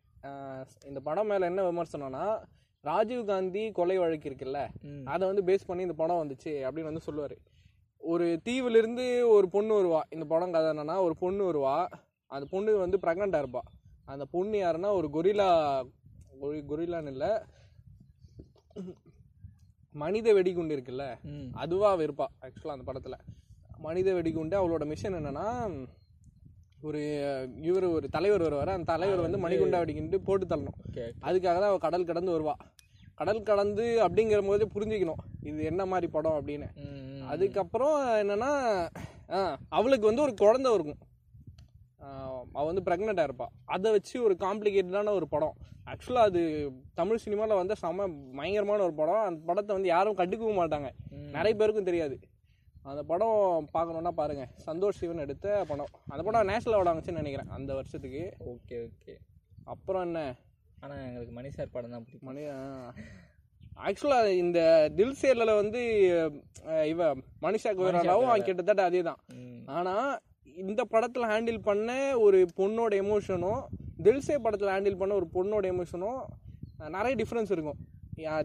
இந்த 0.89 0.99
படம் 1.07 1.29
மேலே 1.31 1.49
என்ன 1.51 1.63
விமர்சனம்னா 1.69 2.23
ராஜீவ் 2.83 3.23
காந்தி 3.31 3.63
கொலை 3.79 3.97
வழக்கு 4.03 4.29
இருக்குல்ல. 4.29 4.61
அதை 5.13 5.23
வந்து 5.31 5.43
பேஸ் 5.49 5.67
பண்ணி 5.69 5.85
இந்த 5.87 5.97
படம் 6.01 6.21
வந்துச்சு 6.21 6.53
அப்படின்னு 6.67 6.91
வந்து 6.91 7.05
சொல்லுவார். 7.07 7.35
ஒரு 8.03 8.27
தீவுலேருந்து 8.47 9.07
ஒரு 9.35 9.49
பொண்ணு 9.55 9.73
வருவா 9.79 10.01
இந்த 10.15 10.27
படம் 10.33 10.55
கதை 10.55 10.69
என்னன்னா 10.73 10.97
ஒரு 11.07 11.17
பொண்ணு 11.23 11.43
வருவா 11.49 11.75
அந்த 12.31 12.45
பொண்ணு 12.53 12.77
வந்து 12.85 12.99
ப்ரெக்னெண்ட்டாக 13.03 13.43
இருப்பா. 13.45 13.63
அந்த 14.13 14.25
பொண்ணு 14.35 14.57
யாருன்னா 14.63 14.91
ஒரு 15.01 15.09
கொரில்லா 15.17 15.49
ஒரு 16.45 16.57
கொரில்லான்னு 16.71 17.13
இல்லை 17.15 17.31
மனித 19.95 20.33
வெடிகுண்டு 20.33 20.75
இருக்குல்ல? 20.77 21.03
ம். 21.23 21.49
அதுவா 21.53 21.89
இருப்பா 21.97 22.25
ஆக்சுவலாக 22.41 22.75
அந்த 22.75 22.85
படத்தில். 22.85 23.21
மனித 23.77 24.13
வெடிகுண்டு 24.13 24.55
அவளோட 24.59 24.85
மிஷன் 24.85 25.13
என்னன்னா 25.13 25.45
ஒரு 26.81 27.01
இவர் 27.61 27.85
ஒரு 27.97 28.07
தலைவர் 28.09 28.41
வருவார். 28.41 28.69
அந்த 28.69 28.91
தலைவர் 28.93 29.23
வந்து 29.25 29.39
மணிகுண்டா 29.45 29.77
வெடிகுண்டு 29.77 30.19
போட்டு 30.19 30.45
தள்ளணும். 30.45 30.79
அதுக்காக 31.27 31.55
தான் 31.55 31.69
அவள் 31.69 31.85
கடல் 31.85 32.09
கடந்து 32.09 32.33
வருவா. 32.35 32.53
கடல் 33.15 33.43
கடந்து 33.43 33.83
அப்படிங்கிற 34.07 34.39
போது 34.47 34.63
புரிஞ்சுக்கணும் 34.75 35.21
இது 35.41 35.63
என்ன 35.63 35.85
மாதிரி 35.85 36.07
படம் 36.11 36.37
அப்படின்னு. 36.39 36.67
அதுக்கப்புறம் 37.27 37.99
என்னன்னா 38.23 38.51
அவளுக்கு 39.69 40.05
வந்து 40.05 40.21
ஒரு 40.21 40.33
குழந்தை 40.33 40.73
இருக்கும். 40.73 41.01
ஆ, 42.05 42.09
அவ 42.53 42.63
வந்து 42.65 42.81
ப்ரெக்னெண்ட்டாக 42.81 43.27
இருப்பா. 43.29 43.47
அதை 43.65 43.91
வச்சு 43.91 44.23
ஒரு 44.23 44.35
காம்ப்ளிகேட்டடான 44.39 45.09
ஒரு 45.09 45.27
படம். 45.27 45.55
ஆக்சுவலாக 45.85 46.29
அது 46.29 46.41
தமிழ் 46.93 47.17
சினிமாவில் 47.17 47.55
வந்து 47.55 47.75
செம 47.75 48.07
பயங்கரமான 48.37 48.83
ஒரு 48.83 48.93
படம். 48.93 49.25
அந்த 49.25 49.41
படத்தை 49.45 49.75
வந்து 49.75 49.87
யாரும் 49.87 50.17
கண்டுக்கவும் 50.17 50.61
மாட்டாங்க. 50.61 50.89
நிறைய 51.31 51.55
பேருக்கும் 51.55 51.83
தெரியாது. 51.83 52.15
அந்த 52.83 53.03
படம் 53.03 53.37
பார்க்கணுன்னா 53.73 54.11
பாருங்க. 54.11 54.43
சந்தோஷ் 54.65 54.99
சிவன் 54.99 55.17
எடுத்த 55.17 55.63
படம். 55.67 55.91
அந்த 56.07 56.23
படம் 56.23 56.45
நேஷனல் 56.45 56.75
அவார்டு 56.75 56.91
வாங்குச்சுன்னு 56.91 57.21
நினைக்கிறேன் 57.21 57.49
அந்த 57.49 57.73
வருஷத்துக்கு. 57.73 58.23
Okay 58.45 58.77
okay. 58.87 59.15
அப்புறம் 59.65 60.01
என்ன? 60.01 60.19
ஆனா 60.79 60.95
எங்களுக்கு 61.01 61.33
மணி 61.33 61.51
சார் 61.51 61.71
படம் 61.71 61.91
தான் 61.91 62.03
பிடிக்கும். 62.03 62.29
மணி 62.29 62.43
ஆக்சுவலாக 63.85 64.27
இந்த 64.35 64.59
தில் 64.95 65.17
சேரில் 65.21 65.55
வந்து 65.55 65.81
இவ 66.87 67.07
மனிஷா 67.41 67.71
கோயராலாவும் 67.71 68.45
கிட்டத்தட்ட 68.45 68.83
அதே 68.83 69.01
தான். 69.01 69.19
ஆனால் 69.69 70.11
இந்த 70.55 70.81
படத்தில் 70.93 71.29
ஹேண்டில் 71.31 71.59
பண்ண 71.67 71.89
ஒரு 72.25 72.39
பொண்ணோட 72.59 72.93
எமோஷனும் 73.03 73.61
தில்சே 74.05 74.35
படத்தில் 74.45 74.71
ஹேண்டில் 74.73 74.99
பண்ண 75.01 75.13
ஒரு 75.21 75.27
பொண்ணோட 75.35 75.65
எமோஷனும் 75.73 76.19
நிறைய 76.95 77.13
டிஃப்ரென்ஸ் 77.21 77.51
இருக்கும். 77.55 77.79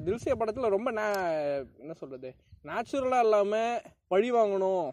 தில்சே 0.06 0.34
படத்தில் 0.40 0.74
ரொம்ப 0.76 0.88
நே 0.98 1.04
என்ன 1.82 1.92
சொல்கிறது 2.00 2.30
நேச்சுரலாக 2.68 3.26
இல்லாமல் 3.26 3.82
பழி 4.12 4.28
வாங்கணும். 4.36 4.88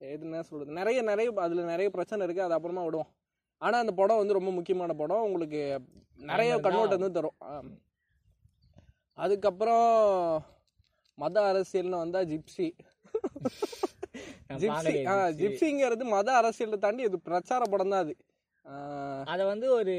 எது 0.00 0.24
என்ன 0.28 0.42
சொல்கிறது 0.48 0.78
நிறைய 0.80 1.00
நிறைய 1.10 1.30
அதில் 1.44 1.70
நிறைய 1.72 1.88
பிரச்சனை 1.96 2.20
இருக்குது 2.26 2.46
அது 2.46 2.56
அப்புறமா 2.58 2.84
விடுவோம். 2.86 3.10
ஆனால் 3.62 3.82
அந்த 3.84 3.94
படம் 4.00 4.20
வந்து 4.20 4.38
ரொம்ப 4.38 4.50
முக்கியமான 4.58 4.94
படம். 5.02 5.26
உங்களுக்கு 5.28 5.62
நிறைய 6.30 6.52
கண்ணோட்டம் 6.66 7.04
வந்து 7.04 7.18
தரும். 7.18 7.38
அதுக்கப்புறம் 9.18 9.86
மத 11.18 11.38
அரசியல்னு 11.52 12.02
வந்தா 12.04 12.20
ஜிப்சி 12.32 12.68
ஜிப்சி. 14.60 14.94
ஜிப்சிங்கிறது 15.38 16.04
மத 16.12 16.28
அரசியலை 16.38 16.78
தாண்டி 16.78 17.02
இது 17.04 17.18
பிரச்சார 17.26 17.62
படம் 17.70 17.92
தான் 17.92 18.04
அது. 18.04 18.14
அத 19.26 19.40
வந்து 19.46 19.66
ஒரு 19.76 19.92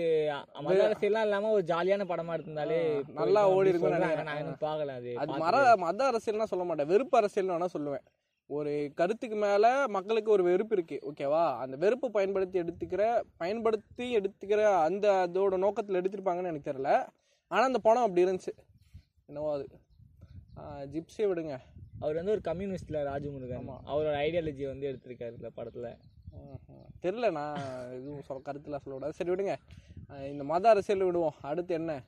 மத 0.66 0.76
அரசியல்லாம் 0.84 1.26
இல்லாம 1.28 1.52
ஒரு 1.52 1.64
ஜாலியான 1.70 2.04
படமா 2.08 2.34
ஆ, 2.34 3.16
நல்லா 3.20 3.42
ஓடி 3.52 3.72
இன்னும் 3.72 4.60
பார்க்கல 4.62 4.96
அது 4.98 5.14
அது 5.22 5.40
மர 5.44 5.56
மத 5.84 6.02
அரசியல்னா 6.10 6.48
சொல்ல 6.52 6.66
மாட்டேன். 6.66 6.92
வெறுப்பு 6.92 7.18
அரசியல்னு 7.20 7.56
வேணா 7.56 7.70
சொல்லுவேன். 7.76 8.06
ஒரு 8.50 8.72
கருத்துக்கு 8.96 9.38
மேல 9.38 9.66
மக்களுக்கு 9.90 10.30
ஒரு 10.32 10.44
வெறுப்பு 10.44 10.74
இருக்கு 10.78 10.98
ஓகேவா? 11.10 11.44
அந்த 11.62 11.76
வெறுப்பு 11.78 12.08
பயன்படுத்தி 12.12 12.58
எடுத்துக்கிற 12.60 13.04
பயன்படுத்தி 13.38 14.06
எடுத்துக்கிற 14.18 14.62
அந்த 14.88 15.06
அதோட 15.22 15.58
நோக்கத்தில் 15.60 16.00
எடுத்திருப்பாங்கன்னு 16.02 16.52
எனக்கு 16.52 16.70
தெரியல. 16.72 16.92
ஆனா 17.52 17.64
அந்த 17.66 17.82
படம் 17.82 18.06
அப்படி 18.06 18.26
இருந்துச்சு. 18.26 18.54
என்னவோ 19.30 19.52
அது. 19.54 19.66
ஆ, 20.58 20.64
ஜிப்ஸியை 20.94 21.28
விடுங்க. 21.30 21.56
அவர் 22.02 22.16
வந்து 22.16 22.32
ஒரு 22.32 22.42
கம்யூனிஸ்ட்ல 22.44 23.02
ராஜமுருகன். 23.04 23.68
அவரோட 23.88 24.18
ஐடியாலஜி 24.22 24.66
வந்து 24.66 24.88
எடுத்திருக்காரு 24.92 25.32
இந்த 25.32 25.50
படத்துல. 25.58 25.98
தெரியல 27.02 27.32
நான் 27.32 27.58
எதுவும் 27.92 28.22
சொல்ல 28.22 28.44
கருத்துல 28.46 28.76
சொல்ல 28.76 28.80
கூடாது. 28.84 29.14
சரி 29.14 29.32
விடுங்க. 29.32 29.56
இந்த 30.24 30.44
மத 30.44 30.70
அரசியல் 30.70 31.04
விடுவோம். 31.04 31.34
அடுத்து 31.42 31.74
என்ன? 31.74 32.02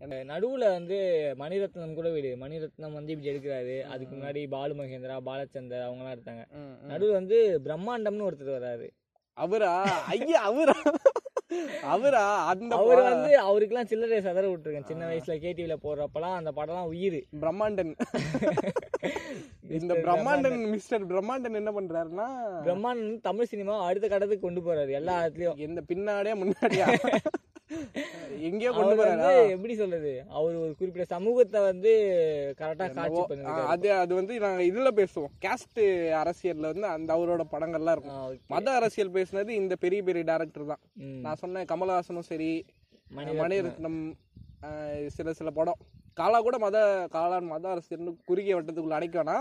நடுவுல 0.00 0.70
வந்து 0.70 0.96
மணிரத்னம் 1.38 1.94
கூட 1.94 2.10
விடு. 2.10 2.36
மணிரத்னம் 2.36 2.92
வந்து 2.92 3.12
இப்படி 3.12 3.30
எடுக்கிறாரு. 3.30 3.82
அதுக்கு 3.82 4.16
முன்னாடி 4.16 4.48
பாலு 4.48 4.74
மகேந்திரா 4.74 5.16
பாலச்சந்தர் 5.26 5.82
அவங்க 5.82 6.02
எல்லாம் 6.02 6.12
இருக்காங்க. 6.12 6.46
ம், 6.50 6.56
ம். 6.56 6.90
நடுவுல 6.90 7.12
வந்து 7.12 7.60
பிரம்மாண்டம்னு 7.64 8.26
ஒருத்தர் 8.30 8.56
வராரு. 8.58 8.88
அவரா? 9.32 9.82
ஐயா 10.06 10.42
அவரா? 10.42 10.72
அவரா? 11.82 12.46
அந்த 12.46 12.76
அவர் 12.76 13.02
வந்து 13.02 13.38
அவருக்கெல்லாம் 13.40 13.84
சில்லறை 13.84 14.20
சதற 14.20 14.56
விட்டுருக்கேன். 14.56 14.84
சின்ன 14.84 15.08
வயசுல 15.08 15.38
கேடிவில 15.38 15.76
போடுறப்பலாம் 15.82 16.34
அந்த 16.34 16.52
படம்லாம் 16.52 16.86
உயிர். 16.86 17.26
பிரம்மாண்டன். 17.40 17.98
இந்த 19.78 19.92
பிரம்மாண்டன் 20.04 20.58
மிஸ்டர் 20.72 21.04
பிரம்மாண்டன் 21.10 21.58
என்ன 21.60 21.70
பண்றாருன்னா 21.76 22.26
பிரம்மாண்டன் 22.66 23.14
தமிழ் 23.28 23.50
சினிமா 23.52 23.74
அடுத்த 23.86 24.06
கட்டத்துக்கு 24.08 24.46
கொண்டு 24.46 24.60
போறாரு 24.66 24.92
எல்லா 24.98 25.14
இடத்துலயும். 25.22 25.62
எந்த 25.66 25.80
பின்னாடியா 25.90 26.34
முன்னாடியா? 26.42 26.86
எங்கேயோ 28.48 28.70
கொண்டு 28.76 28.94
போறாரா? 28.98 29.28
எப்படி 29.54 29.74
சொல்றது? 29.80 30.12
அவர் 30.36 30.54
ஒரு 30.62 30.72
குறிப்பிட்ட 30.78 31.04
சமூகத்தை 31.14 31.60
வந்து 31.68 31.92
கரெக்டா 32.58 32.86
காட்சி 32.96 33.22
அது 33.74 33.88
அது 34.02 34.12
வந்து 34.18 34.34
நாங்க 34.44 34.62
இதுல 34.70 34.90
பேசுவோம். 35.00 35.32
கேஸ்ட் 35.44 35.80
அரசியல்ல 36.22 36.72
வந்து 36.72 36.88
அந்த 36.96 37.10
அவரோட 37.16 37.44
படங்கள்லாம் 37.54 37.96
இருக்கும். 37.96 38.36
மத 38.54 38.74
அரசியல் 38.80 39.14
பேசுனது 39.16 39.52
இந்த 39.62 39.76
பெரிய 39.84 40.02
பெரிய 40.08 40.24
டேரக்டர் 40.32 40.70
தான். 40.72 40.82
நான் 41.26 41.40
சொன்ன 41.44 41.64
கமலஹாசனும் 41.72 42.30
சரி 42.32 42.52
மணிரத்னம். 43.16 44.02
சில 45.16 45.32
சில 45.40 45.50
படம். 45.60 45.80
காலா 46.16 46.38
கூட 46.40 46.56
மத 46.58 46.76
காளான் 47.12 47.50
மத 47.52 47.66
அரசியல்னு 47.74 48.12
குறுகிய 48.24 48.56
வட்டத்துக்குள்ள 48.56 48.98
அடைக்கவேனா 48.98 49.36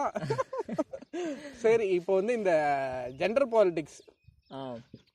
சரி 1.63 1.87
இப்போ 1.89 2.13
வந்து 2.13 2.33
இந்த 2.33 2.51
ஜெண்டர் 3.19 3.51
பாலிடிக்ஸ் 3.53 3.99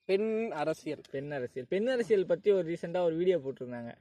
பெண் 0.09 0.29
அரசியல். 0.53 1.01
பெண் 1.11 1.31
அரசியல். 1.31 1.69
பெண் 1.69 1.89
அரசியல் 1.95 2.27
பத்தி 2.27 2.49
ஒரு 2.51 2.67
ரீசெண்டா 2.71 3.01
ஒரு 3.09 3.17
வீடியோ 3.17 3.37
போட்டிருந்தாங்க. 3.39 3.93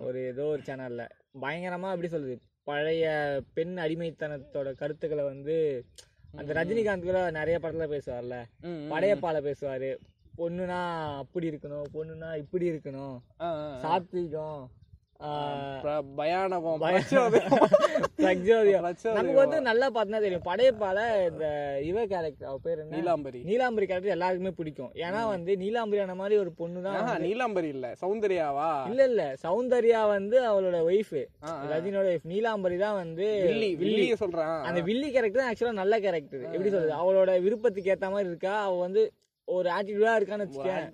ஒரு 0.00 0.18
ஏதோ 0.26 0.44
ஒரு 0.44 0.62
சேனல்ல 0.66 1.02
பயங்கரமா 1.40 1.88
எப்படி 1.94 2.08
சொல்றது 2.08 2.36
பழைய 2.64 3.06
பெண் 3.56 3.74
அடிமைத்தனத்தோட 3.78 4.68
கருத்துக்களை 4.74 5.24
வந்து 5.24 5.56
அந்த 6.36 6.52
ரஜினிகாந்த் 6.58 7.08
கூட 7.08 7.20
நிறைய 7.30 7.56
படத்துல 7.62 7.86
பேசுவார்ல. 7.94 8.36
படையப்பால 8.92 9.40
பேசுவாரு. 9.48 9.90
பொண்ணுனா 10.38 10.80
அப்படி 11.22 11.46
இருக்கணும். 11.50 11.86
பொண்ணுனா 11.94 12.30
இப்படி 12.36 12.66
இருக்கணும். 12.70 13.16
சாத்வீகம். 13.84 14.60
பயானகம். 16.18 16.82
நமக்கு 19.16 19.38
வந்து 19.40 19.58
நல்லா 19.60 19.86
பார்த்தா 19.88 20.18
தெரியும். 20.24 20.44
படையப்பால 20.48 20.98
இந்த 21.28 21.46
இவ 21.88 22.04
கேரக்டர் 22.12 22.48
அவ 22.50 22.58
பேர் 22.58 22.80
நீலாம்பரி. 22.92 23.40
நீலாம்பரி 23.48 23.86
கேரக்டர் 23.86 24.14
எல்லாருக்குமே 24.16 24.52
பிடிக்கும். 24.58 24.92
ஏன்னா 25.04 25.20
வந்து 25.28 25.52
நீலாம்பரியான 25.62 26.16
மாதிரி 26.16 26.36
ஒரு 26.38 26.52
பொண்ணு 26.52 26.82
தான் 26.86 27.22
நீலாம்பரி 27.26 27.68
இல்ல. 27.68 27.88
சௌந்தர்யாவா? 28.02 28.70
இல்ல 28.90 29.02
இல்ல. 29.04 29.24
சௌந்தர்யா 29.44 30.02
வந்து 30.08 30.38
அவளோட 30.50 30.80
ஒய்ஃப். 30.88 31.16
ரஜினியோட 31.72 32.08
ஒய்ஃப் 32.12 32.28
நீலாம்பரி 32.32 32.78
தான் 32.78 32.98
வந்து 33.02 33.28
வில்லி 33.46 33.70
வில்லிய 33.82 34.16
சொல்றேன். 34.16 34.54
அந்த 34.68 34.82
வில்லி 34.90 35.10
கேரக்டர் 35.10 35.46
ஆக்சுவலா 35.48 35.80
நல்ல 35.82 35.94
கேரக்டர் 36.00 36.44
எப்படி 36.48 36.70
சொல்றது? 36.70 36.94
அவளோட 37.02 37.30
விருப்பத்துக்கு 37.46 37.92
ஏத்த 37.94 38.10
மாதிரி 38.10 38.30
இருக்கா? 38.30 38.54
அவ 38.64 38.76
வந்து 38.86 39.04
ஒரு 39.48 39.68
ஆட்டிடியூடா 39.70 40.14
இருக்கான்னு 40.18 40.46
வச்சுக்கேன். 40.46 40.88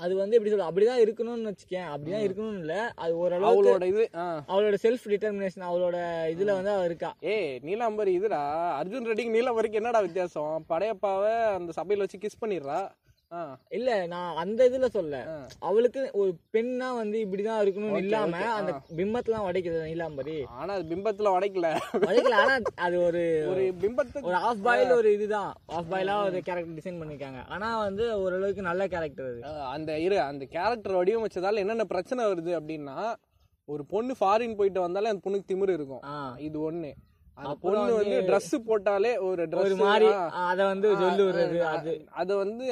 அது 0.00 0.14
வந்து 0.16 0.36
எப்படி 0.36 0.52
சொல்றது 0.52 0.70
அப்படிதான் 0.70 1.02
இருக்கணும்னு 1.04 1.50
வச்சுக்கேன். 1.50 1.88
அப்படிதான் 1.92 2.24
இருக்கணும்னு 2.26 2.58
இல்ல. 2.58 2.92
அது 2.96 3.16
ஓரளவுக்கு 3.16 3.70
அவளோட 3.70 3.86
இது. 3.86 4.04
அவளோட 4.48 4.76
செல்ஃப் 4.82 5.06
டிட்டர்மினேஷன் 5.08 5.66
அவளோட 5.70 5.96
இதுல 6.34 6.52
வந்து 6.52 6.70
அவ 6.70 6.84
இருக்கா. 6.84 7.10
ஏய் 7.20 7.58
நீலாம்பரி 7.62 8.14
இதுடா. 8.20 8.42
அர்ஜுன் 8.80 9.08
ரெட்டிக்கு 9.10 9.36
நீலாம்பரிக்கு 9.36 9.80
என்னடா 9.82 10.00
வித்தியாசம்? 10.00 10.64
படையப்பாவை 10.68 11.34
அந்த 11.52 11.72
சபையில 11.76 12.04
வச்சு 12.04 12.18
கிஸ் 12.18 12.42
பண்ணிடுறா? 12.44 12.80
இல்ல 13.76 13.90
நான் 14.12 14.38
அந்த 14.42 14.60
இதுல 14.68 14.86
சொல்ல. 14.94 15.16
அவளுக்கு 15.68 16.00
ஒரு 16.20 16.30
பெண்ணா 16.54 16.88
வந்து 17.00 17.18
இப்படிதான் 17.24 17.60
இருக்கணும்னு 17.62 18.00
இல்லாம 18.04 18.40
அந்த 18.56 18.72
பிம்பத்தெல்லாம் 18.98 19.46
உடைக்குது 19.48 19.80
நீலாம்பரி 19.90 20.36
ஆனா 20.60 20.70
அது 20.76 20.84
பிம்பத்துல 20.92 21.32
உடைக்கல. 21.36 21.68
உடைக்கல 22.00 22.38
ஆனா 22.42 22.54
அது 22.86 22.96
ஒரு 23.08 23.22
ஒரு 23.52 23.64
பிம்பத்துக்கு 23.82 24.28
ஒரு 24.30 24.40
ஆஃப் 24.48 24.64
பாயில் 24.66 24.96
ஒரு 24.98 25.10
இதுதான். 25.18 25.52
ஆஃப் 25.78 25.90
பாயிலா 25.92 26.16
ஒரு 26.28 26.40
கேரக்டர் 26.48 26.78
டிசைன் 26.80 27.00
பண்ணிருக்காங்க. 27.02 27.42
ஆனா 27.54 27.68
வந்து 27.86 28.06
ஓரளவுக்கு 28.22 28.68
நல்ல 28.70 28.88
கேரக்டர் 28.94 29.28
அது. 29.30 29.42
அந்த 29.74 29.98
இரு 30.06 30.18
அந்த 30.30 30.46
கேரக்டர் 30.56 30.98
வடிவமைச்சதால 31.00 31.62
என்னென்ன 31.64 31.86
பிரச்சனை 31.94 32.24
வருது 32.32 32.54
அப்படின்னா 32.60 32.96
ஒரு 33.68 33.82
பொண்ணு 33.92 34.12
ஃபாரின் 34.20 34.58
போயிட்டு 34.58 34.80
வந்தாலே 34.86 35.10
அந்த 35.12 35.22
பொண்ணுக்கு 35.26 35.50
திமிரு 35.50 35.78
இருக்கும். 35.78 36.02
இது 36.48 36.58
ஒண்ணு. 36.70 36.90
அந்த 37.40 37.54
பொண்ணு 37.62 37.92
வந்து 37.98 38.16
Dress 38.28 38.48
போட்டாலே 38.68 39.12
ஒரு 39.28 39.42
Dress 39.52 39.72
மாதிரி 39.82 40.08
அத 40.50 40.58
வந்து 40.70 40.88
சொல்லு 41.02 41.22
விடுறது 41.28 41.60
அது. 41.74 41.92
அது 42.20 42.32
வந்து 42.42 42.66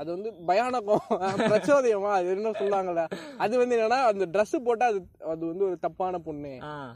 அது 0.00 0.08
வந்து 0.16 0.30
பயானகம். 0.50 1.06
பிரச்சோதயமா? 1.52 2.10
அது 2.18 2.34
என்ன 2.36 2.52
சொல்லுவாங்கல்ல? 2.60 3.04
அது 3.44 3.54
வந்து 3.62 3.76
என்னன்னா 3.78 4.00
அந்த 4.10 4.26
Dress 4.36 4.52
போட்டா 4.68 4.88
அது 4.92 5.00
அது 5.32 5.42
வந்து 5.52 5.66
ஒரு 5.68 5.78
தப்பான 5.86 6.20
பொண்ணு. 6.28 6.54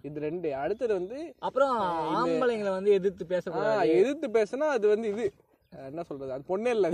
இது 0.08 0.26
ரெண்டு. 0.28 0.50
அடுத்தது 0.64 0.92
வந்து 1.00 1.18
அப்புறம் 1.48 1.74
ஆம்பளைங்களை 2.20 2.74
வந்து 2.78 2.92
எதிர்த்து 3.00 3.26
பேசக்கூடாது. 3.34 3.96
எதிர்த்து 4.00 4.28
பேசினா 4.38 4.68
அது 4.76 4.88
வந்து 4.94 5.08
இது. 5.14 5.26
என்ன 5.90 6.02
சொல்றது? 6.08 6.32
அது 6.34 6.44
பொண்ணே 6.50 6.72
இல்ல 6.76 6.88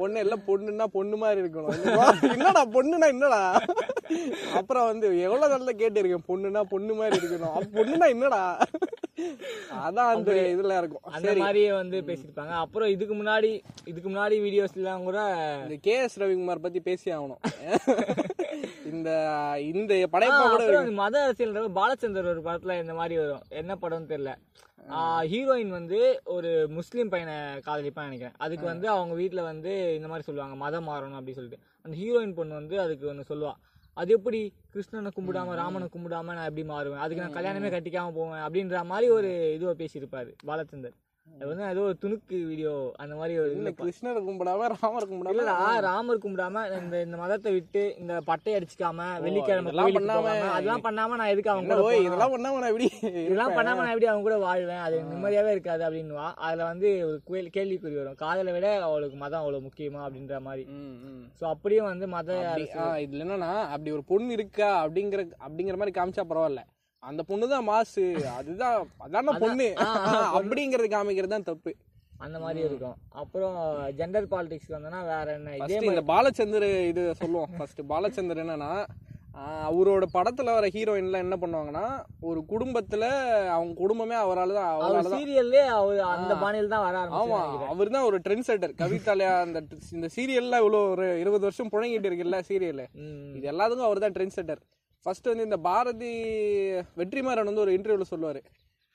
பொண்ணு 0.00 0.22
இல்ல 0.24 0.36
பொண்ணுன்னா 0.46 0.86
பொண்ணு 0.94 1.16
மாதிரி 1.20 1.40
இருக்கணும். 1.42 1.76
என்னடா 2.34 2.62
பொண்ணுனா 2.74 3.06
என்னடா? 3.12 3.42
அப்புறம் 4.58 4.88
வந்து 4.90 5.06
எவ்வளவு 5.26 5.52
நல்ல 5.54 5.72
கேட்டு 5.80 6.00
இருக்கேன் 6.00 6.26
பொண்ணுனா 6.30 6.62
பொண்ணு 6.72 6.94
மாதிரி 6.98 7.16
இருக்கணும். 7.20 7.54
அப்ப 7.58 7.68
பொண்ணுனா 7.78 8.08
என்னடா? 8.14 8.42
அதான் 9.84 10.10
அந்த 10.14 10.32
இதுல 10.54 10.78
இருக்கும். 10.80 11.04
அந்த 11.16 11.32
மாதிரியே 11.42 11.70
வந்து 11.80 11.98
பேசியிருப்பாங்க. 12.08 12.54
அப்புறம் 12.64 12.92
இதுக்கு 12.94 13.14
முன்னாடி 13.20 13.50
இதுக்கு 13.90 14.08
முன்னாடி 14.10 14.36
வீடியோஸ் 14.46 14.76
எல்லாம் 14.80 15.06
கூட 15.08 15.20
இந்த 15.62 15.76
கே 15.86 15.94
எஸ் 16.04 16.18
ரவிக்குமார் 16.22 16.64
பத்தி 16.66 16.80
பேசி 16.88 17.10
ஆகணும். 17.16 17.42
இந்த 18.92 19.10
இந்த 19.72 19.94
படைப்பா 20.14 20.42
கூட 20.52 20.82
மத 21.02 21.22
அரசியல் 21.26 21.76
பாலச்சந்தர் 21.80 22.32
ஒரு 22.34 22.42
படத்துல 22.48 22.78
இந்த 22.82 22.96
மாதிரி 23.00 23.16
வரும். 23.22 23.46
என்ன 23.62 23.78
படம்னு 23.84 24.12
தெரியல. 24.12 24.34
ஹீரோயின் 25.30 25.72
வந்து 25.76 25.98
ஒரு 26.34 26.50
முஸ்லீம் 26.76 27.08
பையனை 27.12 27.36
காதலிப்பான்னு 27.68 28.08
நினைக்கிறேன். 28.08 28.36
அதுக்கு 28.44 28.66
வந்து 28.72 28.86
அவங்க 28.92 29.14
வீட்ல 29.20 29.40
வந்து 29.52 29.72
இந்த 29.94 30.08
மாதிரி 30.10 30.26
சொல்லுவாங்க 30.28 30.56
மதம் 30.64 30.86
மாறணும் 30.90 31.18
அப்படின்னு 31.18 31.38
சொல்லிட்டு. 31.38 31.64
அந்த 31.84 31.94
ஹீரோயின் 32.02 32.36
பொண்ணு 32.38 32.54
வந்து 32.60 32.76
அதுக்கு 32.84 33.08
ஒன்று 33.12 33.30
சொல்லுவா. 33.30 33.54
அது 34.00 34.10
எப்படி 34.12 34.38
கிருஷ்ணனை 34.72 35.10
கும்பிடாம 35.18 35.54
ராமனை 35.60 35.86
கும்பிடாம 35.94 36.34
நான் 36.38 36.48
எப்படி 36.48 36.64
மாறுவேன்? 36.72 37.02
அதுக்கு 37.04 37.22
நான் 37.24 37.36
கல்யாணமே 37.36 37.68
கட்டிக்காம 37.74 38.12
போவேன் 38.18 38.42
அப்படின்ற 38.46 38.84
மாதிரி 38.92 39.06
ஒரு 39.18 39.30
இதுவை 39.58 39.74
பேசியிருப்பாரு 39.82 40.32
பாலச்சந்தர். 40.46 40.96
அது 41.26 41.46
வந்து 41.46 41.64
ஏதோ 41.64 41.80
ஒரு 41.80 41.96
துணுக்கு 42.00 42.46
வீடியோ 42.46 42.70
அந்த 42.96 43.14
மாதிரி 43.14 43.38
ஒரு 43.38 43.50
இல்ல 43.52 43.70
கிருஷ்ணரை 43.70 44.20
கும்பிடாம 44.20 44.68
ராமர் 44.74 45.08
கும்பிடாம. 45.08 45.32
இல்லடா 45.32 45.56
ராமர் 45.80 46.18
கும்பிடாம 46.18 46.54
இந்த 46.76 47.02
இந்த 47.02 47.16
மதத்தை 47.16 47.52
விட்டு 47.52 47.96
இந்த 47.98 48.20
பட்டை 48.24 48.52
அடிச்சுக்காம 48.54 49.00
வெள்ளிக்கிழமை 49.20 49.72
பண்ணாம- 49.98 50.22
அதெல்லாம் 50.50 50.80
பண்ணாம 50.80 51.16
நான் 51.16 51.26
எதுக்கு 51.26 51.50
அவங்க 51.50 51.74
கூட? 51.74 51.96
இதெல்லாம் 52.00 52.32
பண்ணாம 52.32 52.58
நான் 52.58 52.70
எப்படி 52.70 52.88
இதெல்லாம் 53.24 53.50
பண்ணாம 53.50 53.76
நான் 53.76 53.86
எப்படி 53.86 54.06
அவங்க 54.06 54.22
கூட 54.22 54.38
வாழ்வேன்? 54.38 54.78
அது 54.78 55.02
நிம்மதியாவே 55.02 55.50
இருக்காது 55.50 55.90
அப்படின்னுவா. 55.90 56.34
அதுல 56.40 56.64
வந்து 56.64 57.06
ஒரு 57.06 57.20
கேள்வி- 57.30 57.54
கேள்விக்குறி 57.56 57.96
வரும். 57.96 58.14
காதலை 58.14 58.52
விட 58.52 58.82
அவளுக்கு 58.82 59.16
மதம் 59.16 59.40
அவ்வளவு 59.40 59.66
முக்கியமா 59.66 60.02
அப்படின்ற 60.02 60.40
மாதிரி. 60.40 60.64
சோ 61.40 61.44
அப்படியும் 61.46 61.84
வந்து 61.84 62.08
மத 62.08 62.30
இதுல 62.98 63.22
என்னன்னா 63.22 63.52
அப்படி 63.66 63.90
ஒரு 63.90 64.04
பொண்ணு 64.04 64.32
இருக்கா 64.32 64.86
அப்படிங்கிற 64.86 65.20
அப்படிங்கிற 65.48 65.76
மாதிரி 65.76 66.00
காமிச்சா 66.00 66.24
பரவாயில்ல. 66.28 66.62
அந்த 67.06 67.20
பொண்ணு 67.28 67.46
தான் 67.52 67.66
மாசு 67.68 68.04
அதுதான் 68.38 68.76
அதான. 69.04 69.34
பொண்ணு. 69.42 69.68
அப்படிங்கறது 70.38 70.88
காமிக்கிறது 70.94 71.34
தான் 71.34 71.48
தப்பு. 71.50 71.72
அந்த 72.24 72.36
மாதிரி 72.42 72.60
இருக்கும். 72.66 72.96
அப்புறம் 73.22 73.56
ஜெண்டர் 73.98 74.28
பாலிடிக்ஸ் 74.30 74.70
வந்தோம்னா 74.74 75.00
வேற 75.10 75.26
என்ன? 75.38 75.56
இதே 75.60 75.80
இந்த 75.90 76.04
பாலச்சந்தர் 76.12 76.68
இது 76.92 77.02
சொல்லுவோம். 77.20 77.50
ஃபர்ஸ்ட் 77.56 77.82
பாலச்சந்தர் 77.92 78.42
என்னன்னா 78.44 78.70
அவரோட 79.68 80.04
படத்துல 80.14 80.52
வர 80.56 80.66
ஹீரோயின்லாம் 80.74 81.24
என்ன 81.24 81.36
பண்ணுவாங்கன்னா 81.40 81.82
ஒரு 82.28 82.40
குடும்பத்துல 82.52 83.04
அவங்க 83.54 83.72
குடும்பமே 83.80 84.16
அவரால 84.20 84.54
தான் 84.58 84.70
அவரால 84.76 85.10
சீரியல்லே 85.14 85.62
அவர் 85.74 85.98
அந்த 86.12 86.34
பாணியில் 86.42 86.72
தான் 86.74 86.84
வர 86.86 87.02
ஆமா 87.18 87.40
அவர் 87.72 87.92
தான் 87.96 88.06
ஒரு 88.08 88.18
ட்ரெண்ட் 88.26 88.46
செட்டர் 88.48 88.72
கவிதாலயா 88.80 89.34
அந்த 89.42 89.60
இந்த 89.96 90.08
சீரியல்லாம் 90.16 90.62
இவ்வளவு 90.64 90.90
ஒரு 90.94 91.06
இருபது 91.22 91.46
வருஷம் 91.48 91.72
புழங்கிட்டு 91.74 92.10
இருக்குல்ல 92.10 92.40
சீரியல் 92.48 92.82
இது 93.36 93.44
எல்லாத்துக்கும் 93.52 93.88
அவர் 93.88 94.04
தான் 94.04 94.16
ட்ரெண்ட் 94.16 94.36
செட்டர் 94.38 94.62
ஃபர்ஸ்ட் 95.06 95.26
வந்து 95.26 95.42
இந்த 95.42 95.56
பாரதி 95.56 96.22
வெற்றிமாறன் 96.72 97.44
வந்து 97.44 97.60
ஒரு 97.60 97.72
இன்டர்வியூல 97.72 98.00
சொல்லுவாரு. 98.16 98.42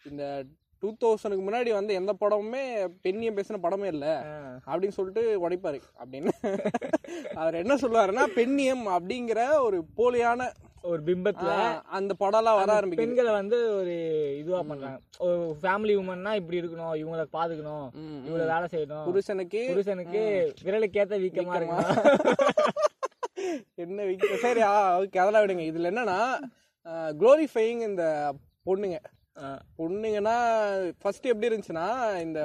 இந்த 0.10 0.44
டூ 0.80 0.94
தௌசண்ட்க்கு 1.06 1.44
முன்னாடி 1.48 1.72
வந்து 1.72 1.94
எந்த 1.94 2.16
படமுமே 2.20 2.88
பெண்ணியம் 3.08 3.40
பேசின 3.40 3.58
படமே 3.64 3.86
இல்ல. 3.86 4.24
அப்படின்னு 4.68 4.88
சொல்லிட்டு 4.88 5.50
உடைப்பாரு. 5.50 5.82
அப்படின்னு. 6.06 6.30
அவர் 7.34 7.54
என்ன 7.54 7.76
சொல்லுவாருன்னா 7.76 8.26
பெண்ணியம் 8.36 9.00
அப்படிங்கிற 9.00 9.60
ஒரு 9.60 9.84
போலியான 9.98 10.52
ஒரு 10.82 11.02
பிம்பத்துல 11.06 11.82
அந்த 11.82 12.16
படம்லாம் 12.20 12.56
வர 12.56 12.80
ஆரம்பிக்குது. 12.80 12.96
பெண்களை 12.96 13.32
வந்து 13.32 13.76
ஒரு 13.76 13.96
இதுவா 14.38 14.62
பண்றாங்க. 14.62 15.00
ஒரு 15.18 15.58
ஃபேமிலி 15.62 15.98
உமன்னா 16.00 16.36
இப்படி 16.36 16.62
இருக்கணும் 16.62 17.06
இவங்களை 17.06 17.26
பாத்துக்கணும். 17.34 17.90
இவங்களை 17.98 18.68
வேலை 18.68 18.68
செய்யணும். 18.72 19.04
புருஷனுக்கு 19.04 19.66
புருஷனுக்கு 19.68 20.54
விரலுக்கேத்த 20.64 21.16
வீக்கமா 21.18 21.44
வீக்கமா. 21.44 21.56
இருக்கணும். 21.56 22.72
என்ன 23.84 24.04
விக்க 24.10 24.38
சரி 24.46 24.62
ஓகே 25.02 25.22
அதெல்லாம் 25.24 25.44
விடுங்க. 25.46 25.66
இதுல 25.72 25.92
என்னன்னா 25.92 26.20
குளோரிஃபைங் 27.22 27.82
இந்த 27.90 28.06
பொண்ணுங்க. 28.68 29.00
பொண்ணுங்கன்னா 29.80 30.38
ஃபர்ஸ்ட் 31.02 31.30
எப்படி 31.32 31.50
இருந்துச்சுன்னா 31.50 31.88
இந்த 32.26 32.40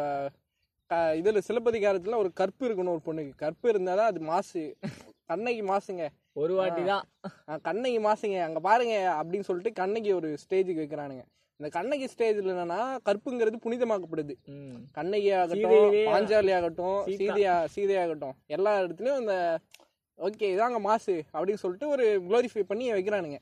இதுல 1.21 1.41
சிலப்பதிகாரத்துல 1.47 2.19
ஒரு 2.23 2.31
கற்பு 2.41 2.65
இருக்கணும் 2.67 2.95
ஒரு 2.97 3.03
பொண்ணுக்கு. 3.07 3.33
கற்பு 3.45 3.67
இருந்தாதான் 3.73 4.11
அது 4.13 4.21
மாசு. 4.31 4.63
கண்ணகி 5.31 5.63
மாசுங்க. 5.71 6.05
ஒரு 6.41 6.53
வாட்டி 6.59 6.83
தான். 6.91 7.05
கண்ணகி 7.69 7.99
மாசுங்க. 8.07 8.37
அங்க 8.49 8.61
பாருங்க 8.67 8.95
அப்படின்னு 9.21 9.49
சொல்லிட்டு 9.49 9.73
கண்ணகி 9.81 10.11
ஒரு 10.19 10.29
ஸ்டேஜுக்கு 10.43 10.83
வைக்கிறானுங்க. 10.83 11.25
இந்த 11.61 11.69
கண்ணகி 11.77 12.07
ஸ்டேஜ்ல 12.13 12.53
என்னன்னா 12.55 12.81
கற்புங்கிறது 13.09 13.59
புனிதமாக்கப்படுது. 13.65 14.35
கண்ணகி 14.99 15.31
ஆகட்டும் 15.41 15.97
பாஞ்சாலி 16.11 16.53
ஆகட்டும் 16.59 16.99
சீதா. 17.07 17.19
சீதையா 17.21 17.55
சீதை 17.75 17.97
ஆகட்டும் 18.03 18.37
எல்லா 18.57 18.73
இடத்துலயும் 18.83 19.21
இந்த 19.23 19.37
ஓகே 20.19 20.47
இதாங்க 20.55 20.79
மாசு 20.87 21.15
அப்படின்னு 21.35 21.63
சொல்லிட்டு 21.63 21.87
ஒரு 21.95 22.05
குளோரிஃபை 22.27 22.63
பண்ணி 22.71 22.85
வைக்கிறானுங்க. 22.93 23.39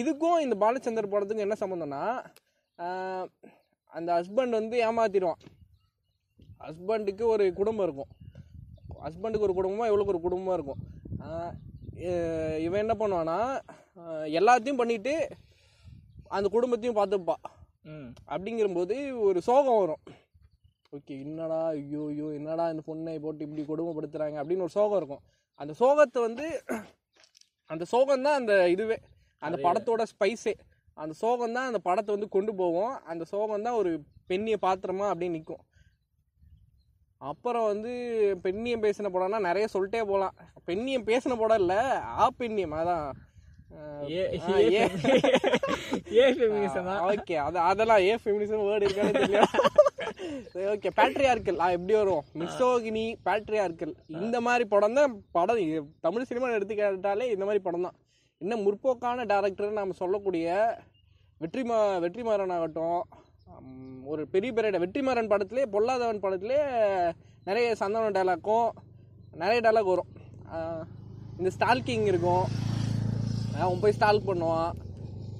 இதுக்கும் 0.00 0.42
இந்த 0.44 0.54
பாலச்சந்தர் 0.62 1.12
படத்துக்கும் 1.12 1.46
என்ன 1.46 1.56
சம்மந்தம்னா 1.60 2.02
அந்த 3.92 4.08
ஹஸ்பண்ட் 4.18 4.58
வந்து 4.58 4.76
ஏமாத்திடுவான். 4.86 5.42
ஹஸ்பண்டுக்கு 6.66 7.24
ஒரு 7.34 7.44
குடும்பம் 7.60 7.86
இருக்கும். 7.86 8.10
ஹஸ்பண்டுக்கு 9.04 9.46
ஒரு 9.48 9.56
குடும்பமா 9.58 9.86
இவளுக்கு 9.90 10.14
ஒரு 10.14 10.22
குடும்பமா 10.26 10.54
இருக்கும். 10.58 10.80
இவன் 12.64 12.82
என்ன 12.84 12.94
பண்ணுவான்னா 13.02 13.38
எல்லாத்தையும் 14.38 14.80
பண்ணிட்டு 14.80 15.14
அந்த 16.36 16.46
குடும்பத்தையும் 16.56 16.98
பார்த்துப்பா 17.00 17.36
ம். 17.92 18.10
அப்படிங்கிறபோது 18.32 18.94
ஒரு 19.28 19.38
சோகம் 19.48 19.80
வரும். 19.80 20.02
ஓகே 20.96 21.14
என்னடா 21.24 21.60
ஐயோ 21.76 22.02
ஐயோ 22.10 22.28
என்னடா 22.38 22.64
இந்த 22.72 22.82
பொண்ணை 22.88 23.14
போட்டு 23.24 23.46
இப்படி 23.46 23.64
கொடுமைப்படுத்துறாங்க 23.70 24.36
அப்படின்னு 24.42 24.66
ஒரு 24.66 24.74
சோகம் 24.78 24.98
இருக்கும். 25.00 25.22
அந்த 25.60 25.72
சோகத்தை 25.78 26.20
வந்து 26.24 26.46
அந்த 27.70 27.84
சோகம் 27.90 28.24
தான் 28.26 28.38
அந்த 28.40 28.54
இதுவே. 28.68 28.96
அந்த 29.42 29.56
படத்தோட 29.64 30.02
ஸ்பைஸே 30.10 30.52
அந்த 30.96 31.14
சோகம் 31.20 31.54
தான் 31.56 31.68
அந்த 31.68 31.80
படத்தை 31.84 32.10
வந்து 32.14 32.28
கொண்டு 32.30 32.52
போவோம் 32.56 32.94
அந்த 33.06 33.24
சோகம் 33.30 33.64
தான் 33.64 33.78
ஒரு 33.80 33.90
பெண்ணிய 34.30 34.56
பாத்திரமா 34.62 35.06
அப்படியே 35.08 35.32
நிற்கும் 35.32 35.64
அப்புறம் 37.20 37.66
வந்து 37.66 37.92
பெண்ணியம் 38.44 38.82
பேசின 38.82 39.10
படம்னா 39.12 39.38
நிறைய 39.46 39.66
சொல்லிட்டே 39.72 40.02
போகலாம் 40.04 40.34
பெண்ணியம் 40.68 41.06
பேசின 41.08 41.36
படம் 41.38 41.60
இல்லை 41.62 41.80
ஆ 42.14 42.26
பெண்ணியம். 42.40 42.74
அதான் 42.76 43.06
ஏ- 46.16 46.32
ஃபெமினிசமா 46.34 46.94
ஓகே 47.08 47.36
அது 47.42 47.58
அதெல்லாம் 47.68 48.02
ஏ 48.04 48.14
ஃபெமினிசம் 48.16 48.66
வேர்டு 48.66 48.86
இருக்கானே 48.86 49.12
தெரியல 49.16 49.42
ஓகே 50.72 50.90
பேட்ரியார்கள் 50.98 51.58
ஆ 51.64 51.66
எப்படி 51.76 51.94
வரும் 51.98 52.24
மிஸ்டோகினி 52.40 53.04
பேட்ரியார்கள் 53.26 53.92
இந்த 54.24 54.36
மாதிரி 54.46 54.64
படம் 54.74 54.96
தான் 54.98 55.14
படம். 55.36 55.62
தமிழ் 56.06 56.28
சினிமா 56.30 56.48
எடுத்துக்கிட்டாலே 56.56 57.28
இந்த 57.34 57.44
மாதிரி 57.48 57.62
படம் 57.68 57.86
தான். 57.86 57.96
இன்னும் 58.42 58.64
முற்போக்கான 58.66 59.26
டேரக்டர் 59.32 59.78
நாம் 59.78 59.98
சொல்லக்கூடிய 60.00 60.46
வெற்றிமா 61.42 61.78
வெற்றிமாறன் 62.04 62.54
ஆகட்டும் 62.56 63.00
ஒரு 64.12 64.22
பெரிய 64.34 64.50
பெரிய 64.56 64.78
வெற்றிமாறன் 64.84 65.32
படத்திலே 65.32 65.64
பொல்லாதவன் 65.74 66.24
படத்திலே 66.24 66.58
நிறைய 67.48 67.68
சந்தன 67.80 68.10
டைலாக்கும் 68.16 68.68
நிறைய 69.42 69.60
டைலாக் 69.64 69.92
வரும். 69.92 70.10
இந்த 71.38 71.50
ஸ்டால்கிங் 71.56 72.06
இருக்கும். 72.12 72.44
அவன் 73.62 73.80
போய் 73.82 73.96
ஸ்டால்க் 73.98 74.28
பண்ணுவான். 74.28 74.72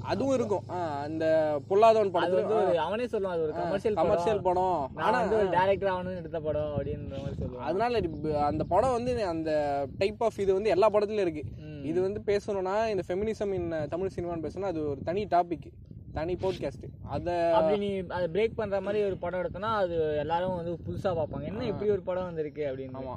அதுவும் 0.06 0.34
இருக்கும். 0.34 0.64
அந்த 1.02 1.24
பொல்லாதவன் 1.68 2.12
படத்துல 2.14 2.42
வந்து 2.46 2.78
அவனே 2.78 3.04
சொல்லுவான் 3.04 3.34
அது 3.34 3.42
ஒரு 3.42 3.52
கமர்ஷியல் 3.52 3.94
கமர்ஷியல் 3.94 4.42
படம். 4.42 4.76
நான் 4.94 5.18
வந்து 5.18 5.36
ஒரு 5.36 5.48
டேரக்டர் 5.48 5.92
ஆகணும்னு 5.94 6.20
எடுத்த 6.22 6.40
படம் 6.40 6.72
அப்படின்ற 6.72 7.16
மாதிரி 7.22 7.38
சொல்லுவான். 7.40 7.66
அதனால 7.68 8.00
அந்த 8.46 8.64
படம் 8.64 8.92
வந்து 8.92 9.26
அந்த 9.26 9.50
டைப் 9.98 10.22
ஆஃப் 10.22 10.38
இது 10.38 10.54
வந்து 10.54 10.70
எல்லா 10.70 10.90
படத்துலயும் 10.90 11.26
இருக்கு. 11.26 11.44
இது 11.82 11.98
வந்து 12.00 12.20
பேசணும்னா 12.26 12.76
இந்த 12.88 13.02
ஃபெமினிசம் 13.08 13.52
இன் 13.54 13.68
தமிழ் 13.88 14.14
சினிமான்னு 14.16 14.46
பேசணும்னா 14.46 14.72
அது 14.74 14.88
ஒரு 14.88 15.00
தனி 15.04 15.24
டாபிக் 15.26 15.68
தனி 16.12 16.34
போட்காஸ்ட் 16.34 16.86
அத 17.08 17.28
அப்படி 17.54 17.78
நீ 17.78 17.88
அதை 18.08 18.26
பிரேக் 18.28 18.54
பண்ற 18.54 18.80
மாதிரி 18.80 19.04
ஒரு 19.04 19.16
படம் 19.16 19.42
எடுத்தனா 19.42 19.70
அது 19.76 19.96
எல்லாரும் 20.18 20.56
வந்து 20.56 20.72
புதுசா 20.86 21.10
பார்ப்பாங்க. 21.18 21.44
என்ன 21.44 21.66
இப்படி 21.66 21.90
ஒரு 21.90 22.02
படம் 22.02 22.24
வந்திருக்கு 22.24 22.64
அப்படின்னு. 22.64 22.98
ஆமா. 23.00 23.16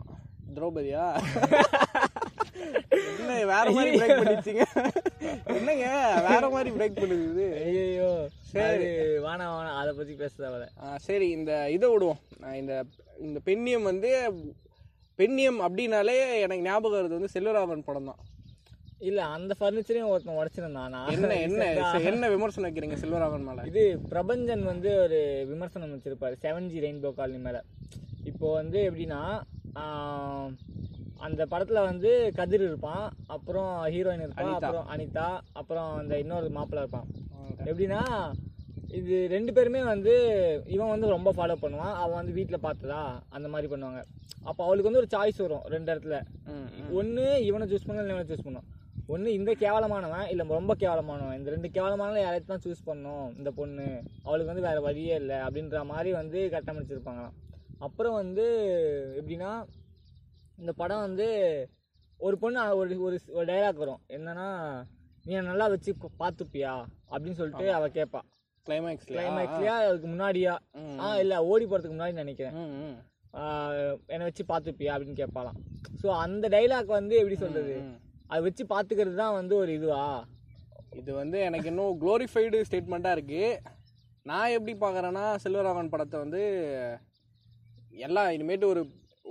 திரௌபதியா? 0.56 1.04
என்ன 3.19 3.34
வேற 3.45 3.65
மாதிரி 3.71 3.91
பிரேக் 3.99 4.19
பண்ணிச்சிங்க 4.19 4.63
என்னங்க 4.69 4.78
வேற 4.80 4.91
மாதிரி 4.91 4.99
பிரேக் 6.80 7.00
பண்ணுது. 7.02 7.46
ஐயோ 7.63 8.10
சரி. 8.52 8.88
வேணாம் 9.26 9.54
வேணாம் 9.56 9.80
அதை 9.80 9.92
பத்தி 9.94 10.13
பேச 10.13 10.50
ஆ, 10.84 10.98
சரி 11.08 11.30
இந்த 11.30 11.52
இதை 11.70 11.89
விடுவோம். 11.89 12.20
இந்த 12.56 12.74
இந்த 13.20 13.39
பெண்ணியம் 13.46 13.88
வந்து 13.92 14.12
பெண்ணியம் 15.20 15.60
அப்படின்னாலே 15.65 16.13
எனக்கு 16.39 16.65
ஞாபகம் 16.65 17.00
வருது 17.00 17.18
வந்து 17.18 17.34
செல்வராமன் 17.34 17.88
படம் 17.88 18.10
தான். 18.10 18.20
இல்ல 19.00 19.20
அந்த 19.34 19.56
ஃபர்னிச்சரையும் 19.60 20.12
ஒருத்தன் 20.12 20.39
உடச்சிருந்தான். 20.39 20.94
நான் 20.96 21.12
என்ன 21.15 21.36
என்ன 21.39 21.65
என்ன 22.12 22.30
விமர்சனம் 22.30 22.68
வைக்கிறீங்க 22.68 22.98
செல்வராமன் 23.04 23.48
மேல? 23.50 23.65
இது 23.72 23.84
பிரபஞ்சன் 24.10 24.63
வந்து 24.63 24.89
ஒரு 25.04 25.20
விமர்சனம் 25.46 25.94
வச்சிருப்பாரு 25.96 26.38
செவன் 26.46 26.70
ஜி 26.72 26.84
ரெயின்போ 26.86 27.12
காலனி 27.13 27.39
மேல. 27.39 27.60
இப்போ 28.24 28.48
வந்து 28.54 28.80
எப்படின்னா 28.89 29.22
அந்த 31.27 31.41
படத்துல 31.51 31.79
வந்து 31.89 32.10
கதிர் 32.38 32.63
இருப்பான் 32.67 33.05
அப்புறம் 33.36 33.71
ஹீரோயின் 33.93 34.23
இருப்பான் 34.25 34.53
அப்புறம் 34.60 34.89
அனிதா 34.93 35.29
அப்புறம் 35.60 35.89
அந்த 36.01 36.13
இன்னொரு 36.23 36.49
மாப்பிள்ளை 36.58 36.84
இருப்பான். 36.84 37.10
எப்படின்னா 37.69 38.01
இது 38.99 39.15
ரெண்டு 39.34 39.51
பேருமே 39.55 39.82
வந்து 39.93 40.13
இவன் 40.75 40.93
வந்து 40.93 41.08
ரொம்ப 41.15 41.29
ஃபாலோ 41.38 41.55
பண்ணுவான் 41.63 41.95
அவன் 42.01 42.19
வந்து 42.19 42.36
வீட்டில் 42.38 42.65
பார்த்ததா 42.67 43.01
அந்த 43.38 43.47
மாதிரி 43.53 43.67
பண்ணுவாங்க. 43.73 44.01
அப்போ 44.49 44.62
அவளுக்கு 44.65 44.89
வந்து 44.89 45.01
ஒரு 45.01 45.12
சாய்ஸ் 45.15 45.41
வரும் 45.45 45.65
ரெண்டு 45.73 45.89
இடத்துல. 45.93 46.17
ஒன்று 46.99 47.25
இவனை 47.49 47.67
சூஸ் 47.71 47.88
பண்ணணும் 47.88 48.03
இல்லை 48.03 48.15
இவனை 48.15 48.29
சூஸ் 48.32 48.45
பண்ணும். 48.47 48.67
ஒன்று 49.13 49.29
இந்த 49.39 49.51
கேவலமானவன் 49.63 50.27
இல்லை 50.32 50.43
ரொம்ப 50.60 50.73
கேவலமானவன். 50.84 51.38
இந்த 51.39 51.49
ரெண்டு 51.55 51.69
கேவலமான 51.75 52.21
யாரையும் 52.23 52.51
தான் 52.53 52.65
சூஸ் 52.65 52.88
பண்ணும் 52.89 53.27
இந்த 53.39 53.51
பொண்ணு. 53.60 53.88
அவளுக்கு 54.27 54.51
வந்து 54.51 54.67
வேற 54.69 54.79
வழியே 54.88 55.15
இல்லை 55.21 55.38
அப்படின்ற 55.45 55.84
மாதிரி 55.91 56.12
வந்து 56.21 56.41
கட்டமைச்சிருப்பாங்களாம். 56.55 57.38
அப்புறம் 57.88 58.17
வந்து 58.21 58.45
எப்படின்னா 59.19 59.51
இந்த 60.60 60.72
படம் 60.82 61.06
வந்து 61.08 61.28
ஒரு 62.19 62.36
பொண்ணு 62.41 62.62
ஒரு 62.80 62.95
ஒரு 63.38 63.45
டைலாக் 63.52 63.84
வரும். 63.84 64.02
என்னன்னா 64.15 64.48
நீ 65.26 65.34
நல்லா 65.52 65.65
வச்சு 65.74 65.91
பார்த்துப்பியா 66.22 66.74
அப்படின்னு 67.12 67.39
சொல்லிட்டு 67.39 67.67
அவ 67.78 67.88
கேட்பா 67.98 68.22
கிளைமேக்ஸ்ல 68.65 69.15
கிளைமேக்ஸ்லயா 69.15 69.76
அதுக்கு 69.84 70.08
முன்னாடியா. 70.13 70.54
ஆ 71.04 71.08
இல்ல 71.24 71.36
ஓடி 71.52 71.65
போறதுக்கு 71.65 71.95
முன்னாடி 71.95 72.22
நினைக்கிறேன். 72.22 72.58
என்னை 74.13 74.24
வச்சு 74.28 74.43
பார்த்துப்பியா 74.52 74.93
அப்படின்னு 74.95 75.22
கேட்பாலாம் 75.22 75.58
ஸோ 76.02 76.08
அந்த 76.24 76.45
டைலாக் 76.56 76.91
வந்து 77.00 77.15
எப்படி 77.22 77.38
சொல்றது? 77.43 77.74
ம். 77.86 77.98
அதை 78.32 78.39
வச்சு 78.48 78.63
பார்த்துக்கிறது 78.74 79.17
தான் 79.24 79.38
வந்து 79.39 79.54
ஒரு 79.62 79.72
இதுவா? 79.78 80.04
இது 81.00 81.12
வந்து 81.22 81.38
எனக்கு 81.48 81.69
இன்னும் 81.72 81.98
குளோரிஃபைடு 82.04 82.60
ஸ்டேட்மெண்ட்டாக 82.67 83.17
இருக்கு. 83.17 83.43
நான் 84.26 84.54
எப்படி 84.56 84.74
பார்க்குறேன்னா 84.84 85.26
செல்வராகவன் 85.43 85.91
படத்தை 85.93 86.17
வந்து 86.24 86.41
எல்லாம் 88.08 88.32
இனிமேட்டு 88.36 88.65
ஒரு 88.74 88.82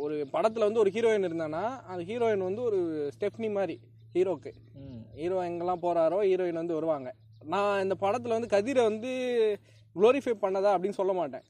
ஒரு 0.05 0.17
படத்தில் 0.35 0.67
வந்து 0.67 0.83
ஒரு 0.83 0.91
ஹீரோயின் 0.95 1.27
இருந்தானா 1.29 1.63
அந்த 1.91 2.03
ஹீரோயின் 2.11 2.47
வந்து 2.49 2.63
ஒரு 2.69 2.79
ஸ்டெப்னி 3.15 3.49
மாதிரி 3.57 3.77
ஹீரோக்கு. 4.15 4.53
ஹீரோ 5.21 5.39
எங்கெல்லாம் 5.49 5.83
போகிறாரோ 5.85 6.19
ஹீரோயின் 6.29 6.61
வந்து 6.63 6.79
வருவாங்க. 6.79 7.09
நான் 7.53 7.83
இந்த 7.85 7.95
படத்தில் 8.05 8.37
வந்து 8.37 8.51
கதிரை 8.55 8.83
வந்து 8.91 9.11
குளோரிஃபை 9.97 10.35
பண்ணதா 10.45 10.73
அப்படின்னு 10.75 10.99
சொல்ல 11.01 11.13
மாட்டேன். 11.21 11.45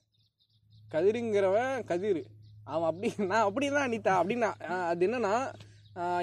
கதிருங்கிறவன் 0.94 1.74
கதிர். 1.90 2.22
அவன் 2.72 2.88
அப்படி 2.90 3.08
நான் 3.32 3.46
அப்படி 3.48 3.66
தான் 3.74 3.86
அனிதா 3.88 4.14
அப்படின்னா 4.20 4.50
அது 4.90 5.04
என்னன்னா 5.08 5.34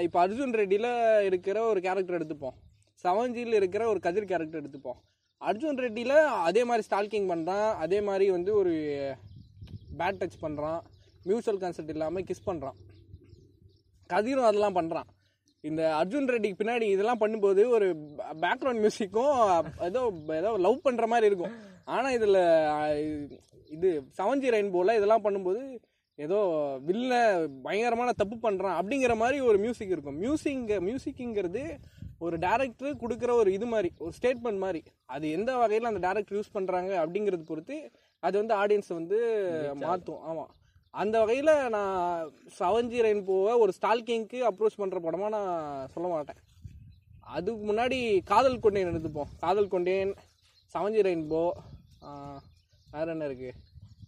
இப்போ 0.06 0.18
அர்ஜுன் 0.24 0.56
ரெட்டியில் 0.60 0.90
இருக்கிற 1.28 1.56
ஒரு 1.70 1.80
கேரக்டர் 1.86 2.18
எடுத்துப்போம். 2.18 2.56
செவன்ஜியில் 3.04 3.58
இருக்கிற 3.60 3.82
ஒரு 3.92 4.00
கதிர் 4.06 4.30
கேரக்டர் 4.32 4.62
எடுத்துப்போம். 4.62 4.98
அர்ஜுன் 5.48 5.80
ரெட்டியில் 5.84 6.18
அதே 6.48 6.62
மாதிரி 6.68 6.86
ஸ்டால்கிங் 6.88 7.30
பண்ணுறான் 7.32 7.70
அதே 7.84 7.98
மாதிரி 8.08 8.26
வந்து 8.36 8.52
ஒரு 8.60 8.74
பேட் 9.98 10.20
டச் 10.20 10.42
பண்ணுறான் 10.44 10.80
மியூச்சுவல் 11.28 11.62
கன்செப்ட் 11.64 11.94
இல்லாமல் 11.96 12.26
கிஸ் 12.30 12.48
பண்ணுறான் 12.48 12.78
கதிரும் 14.10 14.48
அதெல்லாம் 14.50 14.78
பண்ணுறான் 14.78 15.08
இந்த 15.64 15.82
அர்ஜுன் 16.00 16.30
ரெட்டிக்கு 16.32 16.60
பின்னாடி 16.60 16.86
இதெல்லாம் 16.94 17.20
பண்ணும்போது 17.22 17.62
ஒரு 17.76 17.86
பேக்ரவுண்ட் 18.42 18.82
மியூசிக்கும் 18.84 19.32
ஏதோ 19.88 20.00
ஏதோ 20.40 20.50
லவ் 20.66 20.84
பண்ணுற 20.86 21.06
மாதிரி 21.12 21.28
இருக்கும். 21.30 21.54
ஆனால் 21.94 22.14
இதில் 22.18 22.40
இது 23.76 23.88
செவன்ஜி 24.18 24.48
ரெயின்போல 24.54 24.94
இதெல்லாம் 24.98 25.24
பண்ணும்போது 25.26 25.62
ஏதோ 26.18 26.38
வில்ல 26.88 27.14
பயங்கரமான 27.64 28.12
தப்பு 28.20 28.36
பண்ணுறான் 28.44 28.76
அப்படிங்கிற 28.80 29.14
மாதிரி 29.22 29.38
ஒரு 29.48 29.58
மியூசிக் 29.64 29.94
இருக்கும். 29.94 30.20
மியூசிக் 30.24 30.70
மியூசிக்குங்கிறது 30.88 31.64
ஒரு 32.26 32.36
டேரக்டர் 32.44 33.00
கொடுக்குற 33.02 33.30
ஒரு 33.40 33.50
இது 33.56 33.66
மாதிரி 33.72 33.88
ஒரு 34.04 34.12
ஸ்டேட்மெண்ட் 34.18 34.62
மாதிரி. 34.64 34.80
அது 35.14 35.24
எந்த 35.38 35.50
வகையில் 35.62 35.90
அந்த 35.90 36.02
டேரக்டர் 36.06 36.38
யூஸ் 36.38 36.54
பண்ணுறாங்க 36.56 36.92
அப்படிங்கிறது 37.02 37.44
பொறுத்து 37.50 37.76
அது 38.22 38.36
வந்து 38.42 38.54
ஆடியன்ஸ் 38.62 38.92
வந்து 39.00 39.18
மாற்றும் 39.86 40.22
ஆமாம் 40.30 40.52
அந்த 40.96 41.18
வகையில் 41.18 41.68
நான் 41.68 42.30
செவன்ஜி 42.58 42.98
ரெயின்போவை 43.06 43.58
ஒரு 43.58 43.72
ஸ்டால்கிங்க்கு 43.78 44.38
அப்ரோச் 44.48 44.78
பண்ணுற 44.78 44.98
படமாக 44.98 45.28
நான் 45.28 45.88
சொல்ல 45.88 46.08
மாட்டேன். 46.08 46.36
அதுக்கு 47.20 47.72
முன்னாடி 47.72 47.98
காதல் 48.24 48.58
கொண்டேன் 48.58 48.88
எடுத்துப்போம். 48.88 49.30
காதல் 49.40 49.68
கொண்டேன் 49.68 50.12
செவன்ஜி 50.74 51.02
ரெயின்போ 51.02 51.42
வேற 52.90 53.10
என்ன 53.10 53.24
இருக்கு? 53.24 53.50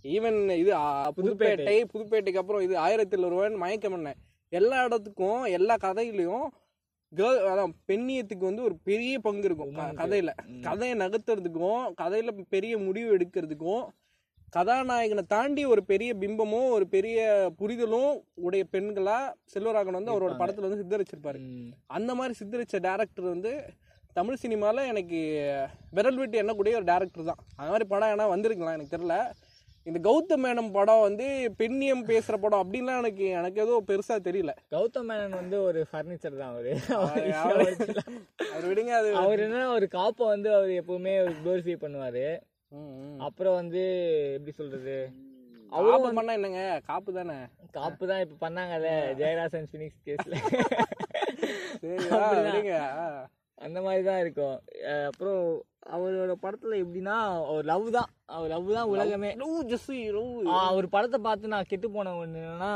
ஈவன் 0.03 0.57
இது 0.57 0.73
புதுப்பேட்டை 1.17 1.85
புதுப்பேட்டைக்கு 1.93 2.37
அப்புறம் 2.37 2.63
இது 2.63 2.79
ஆயிரத்தில் 2.79 3.25
ஒருவன் 3.25 3.55
மயக்கம் 3.55 3.93
என்ன 3.93 4.15
எல்லா 4.53 4.85
இடத்துக்கும் 4.85 5.45
எல்லா 5.45 5.75
கதையிலையும் 5.77 6.47
கேர்ள் 7.13 7.41
அதான் 7.51 7.73
பெண்ணியத்துக்கு 7.89 8.45
வந்து 8.45 8.63
ஒரு 8.63 8.77
பெரிய 8.85 9.19
பங்கு 9.19 9.43
இருக்கும். 9.43 9.75
க- 9.75 9.93
கதையில. 9.97 10.31
கதையை 10.61 10.97
நகர்த்துறதுக்கும் 10.99 11.93
கதையில 12.01 12.45
பெரிய 12.49 12.79
முடிவு 12.79 13.17
எடுக்கிறதுக்கும் 13.17 13.85
கதாநாயகனை 14.55 15.23
தாண்டி 15.33 15.63
ஒரு 15.73 15.83
பெரிய 15.91 16.11
பிம்பமும் 16.21 16.69
ஒரு 16.77 16.87
பெரிய 16.95 17.19
புரிதலும் 17.59 18.13
உடைய 18.47 18.65
பெண்களா 18.75 19.19
செல்வராகவன் 19.53 19.99
வந்து 19.99 20.15
அவரோட 20.15 20.35
படத்துல 20.41 20.67
வந்து 20.67 20.81
சித்தரிச்சிருப்பாரு. 20.83 21.41
அந்த 21.97 22.11
மாதிரி 22.19 22.35
சித்தரிச்ச 22.41 22.79
டேரக்டர் 22.87 23.35
வந்து 23.35 23.53
தமிழ் 24.19 24.41
சினிமால 24.45 24.87
எனக்கு 24.93 25.19
விரல் 25.97 26.21
விட்டு 26.21 26.41
எண்ணக்கூடிய 26.43 26.79
ஒரு 26.81 26.89
டேரக்டர் 26.93 27.29
தான். 27.31 27.43
அந்த 27.59 27.69
மாதிரி 27.73 27.89
படம் 27.93 28.13
ஏன்னா 28.15 28.27
வந்திருக்கலாம் 28.35 28.77
எனக்கு 28.79 28.95
தெரியல. 28.97 29.17
இந்த 29.89 29.99
கௌதம் 30.09 30.43
மேனம் 30.45 30.73
படம் 30.77 31.05
வந்து 31.07 31.27
பெண்ணியம் 31.61 32.03
பேசுற 32.11 32.35
படம் 32.43 32.63
அப்படின்லாம் 32.63 33.01
எனக்கு 33.03 33.27
எனக்கு 33.39 33.63
ஏதோ 33.65 33.77
பெருசா 33.91 34.17
தெரியல. 34.27 34.53
கௌதம் 34.75 35.09
மேனன் 35.11 35.39
வந்து 35.43 35.57
ஒரு 35.69 35.81
ஃபர்னிச்சர் 35.91 36.41
தான் 36.41 36.53
அவரு. 36.53 36.73
அவர் 38.53 38.69
விடுங்க 38.71 38.93
அது 39.01 39.11
அவர் 39.23 39.45
என்ன 39.47 39.67
ஒரு 39.79 39.89
காப்பை 39.99 40.27
வந்து 40.35 40.51
அவர் 40.59 40.73
எப்பவுமே 40.83 41.15
குளோரிஃபை 41.43 41.77
பண்ணுவாரு. 41.85 42.29
அப்புறம் 43.27 43.55
வந்து 43.55 43.83
எப்படி 44.37 44.53
சொல்றது? 44.59 44.97
காப்பு 45.73 46.11
பண்ணா 46.19 46.33
என்னங்க? 46.39 46.63
காப்பு 46.91 47.11
தானே? 47.13 47.37
காப்பு 47.77 48.05
தான் 48.11 48.23
இப்ப 48.25 48.37
பண்ணாங்கல்ல 48.45 48.91
ஜெயராசன் 49.21 49.69
பினிக்ஸ் 49.73 50.05
கேஸ்ல. 50.07 50.35
அந்த 53.59 53.79
மாதிரி 53.87 54.03
தான் 54.09 54.21
இருக்கும் 54.25 54.57
அப்புறம் 55.09 55.43
அவரோட 55.95 56.33
படத்துல 56.43 56.79
எப்படின்னா 56.83 57.17
ஒரு 57.53 57.65
லவ் 57.71 57.87
தான். 57.95 58.09
அவர் 58.35 58.51
லவ் 58.53 58.67
தான் 58.77 58.89
உலகமே. 58.93 59.31
லவ் 59.41 59.55
ஜஸ்ட் 59.71 59.91
லவ் 60.17 60.49
அவர் 60.65 60.87
படத்தை 60.95 61.19
பார்த்து 61.27 61.53
நான் 61.53 61.69
கெட்டு 61.71 61.89
போன 61.95 62.13
ஒண்ணுன்னா 62.23 62.71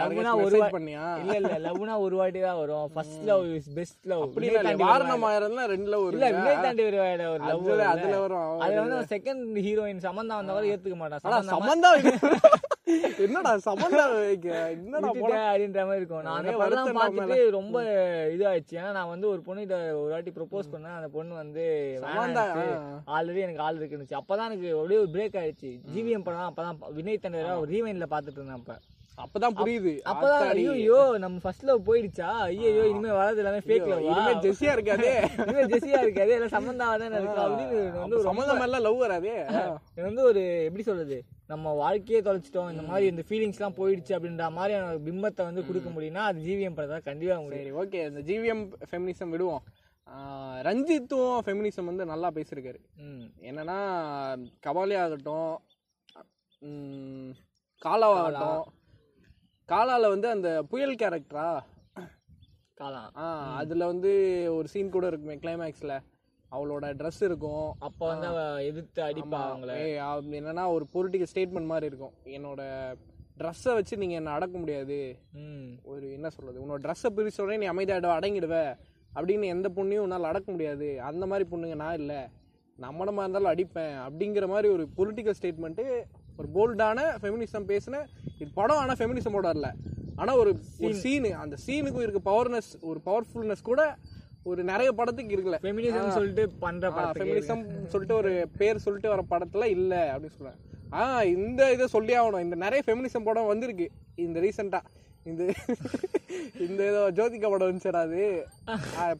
லவ்னா 0.00 0.32
ஒரு 0.44 0.58
பண்ணியா? 0.76 1.06
இல்ல 1.22 1.34
இல்ல 1.40 1.52
லவ்னா 1.66 1.94
ஒரு 2.04 2.16
வாட்டி 2.20 2.42
தான் 2.46 2.60
வரும். 2.60 2.86
First 2.94 3.24
love 3.30 3.44
is 3.58 3.70
best 3.78 4.06
love 4.12 4.22
அப்படி 4.26 4.50
வாரணம் 4.84 5.26
ஆயிரம்லாம் 5.30 5.70
ரெண்டுல 5.74 5.98
ஒரு 6.04 6.14
இல்ல 6.18 6.30
வினய் 6.36 6.62
தாண்டி 6.66 6.84
ஒரு 6.88 7.00
ஒரு 7.32 7.44
லவ் 7.50 7.90
அதுல 7.92 8.14
வரும். 8.24 8.48
அதுல 8.64 8.80
வந்து 8.86 9.10
செகண்ட் 9.14 9.44
ஹீரோயின் 9.66 10.04
சமந்தா 10.08 10.38
வந்தவரை 10.42 10.70
ஏத்துக்க 10.74 10.98
மாட்டான். 11.02 11.24
சமந்தா 11.54 11.92
என்னடா 13.24 13.52
சமந்தா 13.66 14.02
என்னடா 14.72 15.08
அப்படின்ற 15.10 15.82
மாதிரி 15.88 16.00
இருக்கும். 16.00 16.24
நான் 16.26 16.38
அந்த 16.38 16.52
ஒரே 16.56 16.62
படம் 16.62 16.98
பார்த்துட்டு 16.98 17.38
ரொம்ப 17.56 17.76
இதாயிடுச்சு. 18.34 18.74
ஏன்னா 18.80 18.90
நான் 18.96 19.12
வந்து 19.12 19.26
ஒரு 19.32 19.40
பொண்ணு 19.46 19.62
ஒரு 20.00 20.10
வாட்டி 20.14 20.32
ப்ரொபோஸ் 20.38 20.72
பண்ணேன். 20.72 20.96
அந்த 20.98 21.08
பொண்ணு 21.16 21.34
வந்து 21.42 21.64
ஆல்ரெடி 23.16 23.44
எனக்கு 23.46 23.64
ஆள் 23.66 23.78
இருக்குன்னு 23.80 24.18
அப்பதான் 24.20 24.48
எனக்கு 24.50 24.68
அப்படியே 24.78 25.00
ஒரு 25.04 25.12
பிரேக் 25.14 25.38
ஆயிடுச்சு. 25.42 25.70
ஜிவிஎம் 25.94 26.26
படம் 26.26 26.50
அப்பதான் 26.50 26.80
வினய் 26.98 27.22
தண்டரா 27.24 27.54
ரீவைன்ல 27.72 28.08
பாத்துட்டு 28.14 28.40
இருந்தேன் 28.40 28.60
அப்ப. 28.60 28.76
அப்பதான் 29.24 29.56
புரியுது. 29.58 29.92
அப்பதான். 30.10 30.44
ஐயோ 30.70 31.00
நம்ம 31.24 31.36
ஃபர்ஸ்ட் 31.42 31.66
லவ் 31.68 31.84
போயிடுச்சா? 31.88 32.30
ஐயோ 32.46 32.84
இனிமே 32.92 33.12
வரது 33.18 33.40
எல்லாமே 33.42 33.60
ஃபேக் 33.66 33.86
லவ் 33.90 34.08
இனிமே 34.10 34.32
ஜெஸ்ஸியா 34.44 34.72
இருக்காதே. 34.76 35.12
இனிமே 35.44 35.64
ஜெசியா 35.72 36.00
இருக்காது? 36.06 36.32
எல்லாம் 36.38 36.54
சம்பந்தமா 36.56 36.96
தானே 37.02 37.16
இருக்கு? 37.20 37.44
அப்படின்னு 37.44 37.78
வந்து 38.02 38.16
ஒரு 38.18 38.26
சம்மந்தம் 38.30 38.64
எல்லாம் 38.66 38.84
லவ் 38.88 39.02
வராதே? 39.04 39.36
இது 39.94 40.06
வந்து 40.08 40.24
ஒரு 40.30 40.42
எப்படி 40.68 40.86
சொல்றது? 40.90 41.18
நம்ம 41.52 41.72
வாழ்க்கையே 41.82 42.20
தொலைச்சிட்டோம். 42.26 42.70
இந்த 42.74 42.82
மாதிரி 42.90 43.06
இந்த 43.12 43.22
ஃபீலிங்ஸ் 43.28 43.58
எல்லாம் 43.60 43.78
போயிடுச்சு 43.78 44.12
அப்படின்ற 44.16 44.44
மாதிரி 44.58 44.74
எனக்கு 44.78 45.06
பிம்பத்தை 45.08 45.42
வந்து 45.48 45.64
கொடுக்க 45.68 45.88
முடியும்னா 45.94 46.22
அது 46.30 46.38
ஜிவிஎம் 46.46 46.76
படத்தை 46.76 47.00
கண்டிப்பா 47.08 47.36
முடியும். 47.46 47.78
ஓகே 47.82 48.00
இந்த 48.10 48.22
ஜிவிஎம் 48.30 48.64
ஃபெமினிசம் 48.90 49.32
விடுவோம். 49.34 49.64
ரஞ்சித்தும் 50.68 51.36
ஃபெமினிசம் 51.44 51.90
வந்து 51.90 52.04
நல்லா 52.12 52.30
பேசியிருக்காரு. 52.36 52.80
என்னன்னா 53.50 53.78
கபாலி 54.66 54.96
ஆகட்டும் 55.02 55.52
காலாவாகட்டும் 57.86 58.64
காலால 59.68 60.08
வந்து 60.14 60.28
அந்த 60.34 60.48
புயல் 60.72 60.98
கேரக்டரா 61.00 61.46
காலம் 62.80 63.10
ஆ 63.22 63.26
அதுல 63.60 63.86
வந்து 63.92 64.10
ஒரு 64.56 64.68
சீன் 64.72 64.94
கூட 64.94 65.04
இருக்குமே 65.10 65.36
கிளைமேக்ஸ்ல 65.42 65.94
அவளோட 66.54 66.84
ட்ரெஸ் 66.84 67.24
இருக்கும். 67.24 67.74
அப்ப 67.78 68.06
வந்து 68.06 68.26
அவ 68.26 68.64
எதிர்த்து 68.64 69.02
அடிப்பா 69.02 69.16
அவங்கள. 69.30 69.76
ஏய், 69.76 69.98
அவ- 69.98 70.22
என்னன்னா 70.22 70.68
ஒரு 70.68 70.86
பொலிட்டிக்கல் 70.94 71.26
ஸ்டேட்மெண்ட் 71.34 71.64
மாதிரி 71.64 71.86
இருக்கும். 71.86 72.12
என்னோட 72.24 72.94
ட்ரெஸ்ஸை 73.38 73.72
வச்சு 73.72 73.96
நீங்க 73.96 74.14
என்ன 74.14 74.30
அடக்க 74.30 74.58
முடியாது. 74.58 75.18
ம். 75.32 75.72
ஒரு 75.82 76.12
என்ன 76.12 76.30
சொல்றது? 76.30 76.60
உன்னோட 76.60 76.82
ட்ரெஸ்ஸை 76.82 77.12
பிரிச்ச 77.16 77.42
உடனே 77.42 77.56
நீ 77.56 77.72
அமைதியாட 77.72 78.18
அடங்கிடுவ. 78.18 78.76
அப்படின்னு 79.14 79.44
எந்த 79.44 79.68
பொண்ணையும் 79.76 79.98
உன்னால் 79.98 80.24
அடக்க 80.24 80.50
முடியாது. 80.50 81.00
அந்த 81.00 81.26
மாதிரி 81.26 81.56
பொண்ணுங்க 81.56 81.74
நான் 81.74 81.94
இல்லை. 81.94 82.16
நம்மளமா 82.80 83.12
இருந்தாலும் 83.12 83.44
அடிப்பேன். 83.44 83.96
அப்படிங்கிற 83.98 84.48
மாதிரி 84.48 84.68
ஒரு 84.68 84.88
பொலிட்டிக்கல் 84.96 85.32
ஸ்டேட்மெண்ட்டு 85.42 86.02
ஒரு 86.36 86.48
போல்டான 86.54 87.16
ஃபெமினிசம் 87.22 87.66
பேசின 87.66 88.04
இது 88.38 88.50
படம் 88.54 88.76
ஆனால் 88.76 88.96
ஃபெமினிசமோட 88.98 89.50
இல்லை 89.50 89.70
ஆனால் 90.16 90.36
ஒரு 90.36 90.58
ஒரு 90.80 90.94
சீனு 90.94 91.34
அந்த 91.34 91.56
சீனுக்கு 91.66 92.02
இருக்க 92.02 92.30
பவர்னஸ் 92.30 92.80
ஒரு 92.80 93.00
பவர்ஃபுல்னஸ் 93.06 93.62
கூட 93.62 93.96
ஒரு 94.50 94.60
நிறைய 94.70 94.88
படத்துக்கு 94.98 95.34
இருக்குல்ல. 95.34 95.58
ஃபெமினிசம் 95.64 96.14
சொல்லிட்டு 96.16 96.44
பண்ற 96.64 96.88
ஃபெமினிசம் 97.18 97.62
சொல்லிட்டு 97.92 98.16
ஒரு 98.22 98.32
பேர் 98.60 98.84
சொல்லிட்டு 98.86 99.12
வர 99.14 99.22
படத்துல 99.32 99.68
இல்ல 99.76 99.92
அப்படின்னு 100.12 100.36
சொல்றேன் 100.38 100.60
ஆ 100.98 101.04
இந்த 101.36 101.60
இதை 101.74 101.86
சொல்லி 101.94 102.12
ஆகணும். 102.18 102.44
இந்த 102.46 102.56
நிறைய 102.64 102.80
ஃபெமினிசம் 102.86 103.26
படம் 103.28 103.50
வந்திருக்கு. 103.52 103.86
இந்த 104.24 104.36
ரீசெண்டா 104.44 104.80
இந்த 105.30 105.42
இந்த 106.66 106.80
ஏதோ 106.90 107.02
ஜோதிகா 107.18 107.48
படம் 107.52 107.68
வந்துச்சுடா 107.68 108.02
அது. 108.08 108.24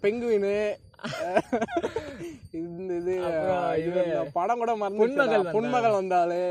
பெங்குவினு. 0.02 0.54
இந்த 2.60 2.92
இது 2.98 3.14
படம் 4.36 4.60
கூட 4.62 4.72
மறந்து 4.82 5.48
பொன்மகள் 5.56 5.98
வந்தாலே 5.98 6.42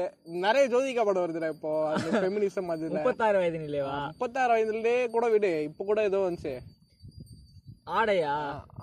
நிறைய 0.45 0.65
ஜோதிகா 0.73 1.03
படம் 1.09 1.23
வருதுடா 1.25 1.49
இப்போ. 1.55 1.71
அந்த 1.95 2.11
ஃபெமினிசம் 2.23 2.71
அதுல. 2.75 2.95
முப்பத்தாறு 2.97 3.39
வயது 3.43 3.61
நிலைவா 3.65 3.95
முப்பத்தாறு 4.13 4.53
வயதுலயே 4.55 4.97
கூட 5.15 5.27
விடு. 5.35 5.53
இப்போ 5.69 5.83
கூட 5.91 6.01
ஏதோ 6.11 6.21
வந்துச்சு. 6.27 6.55
ஆடையா? 7.87 8.33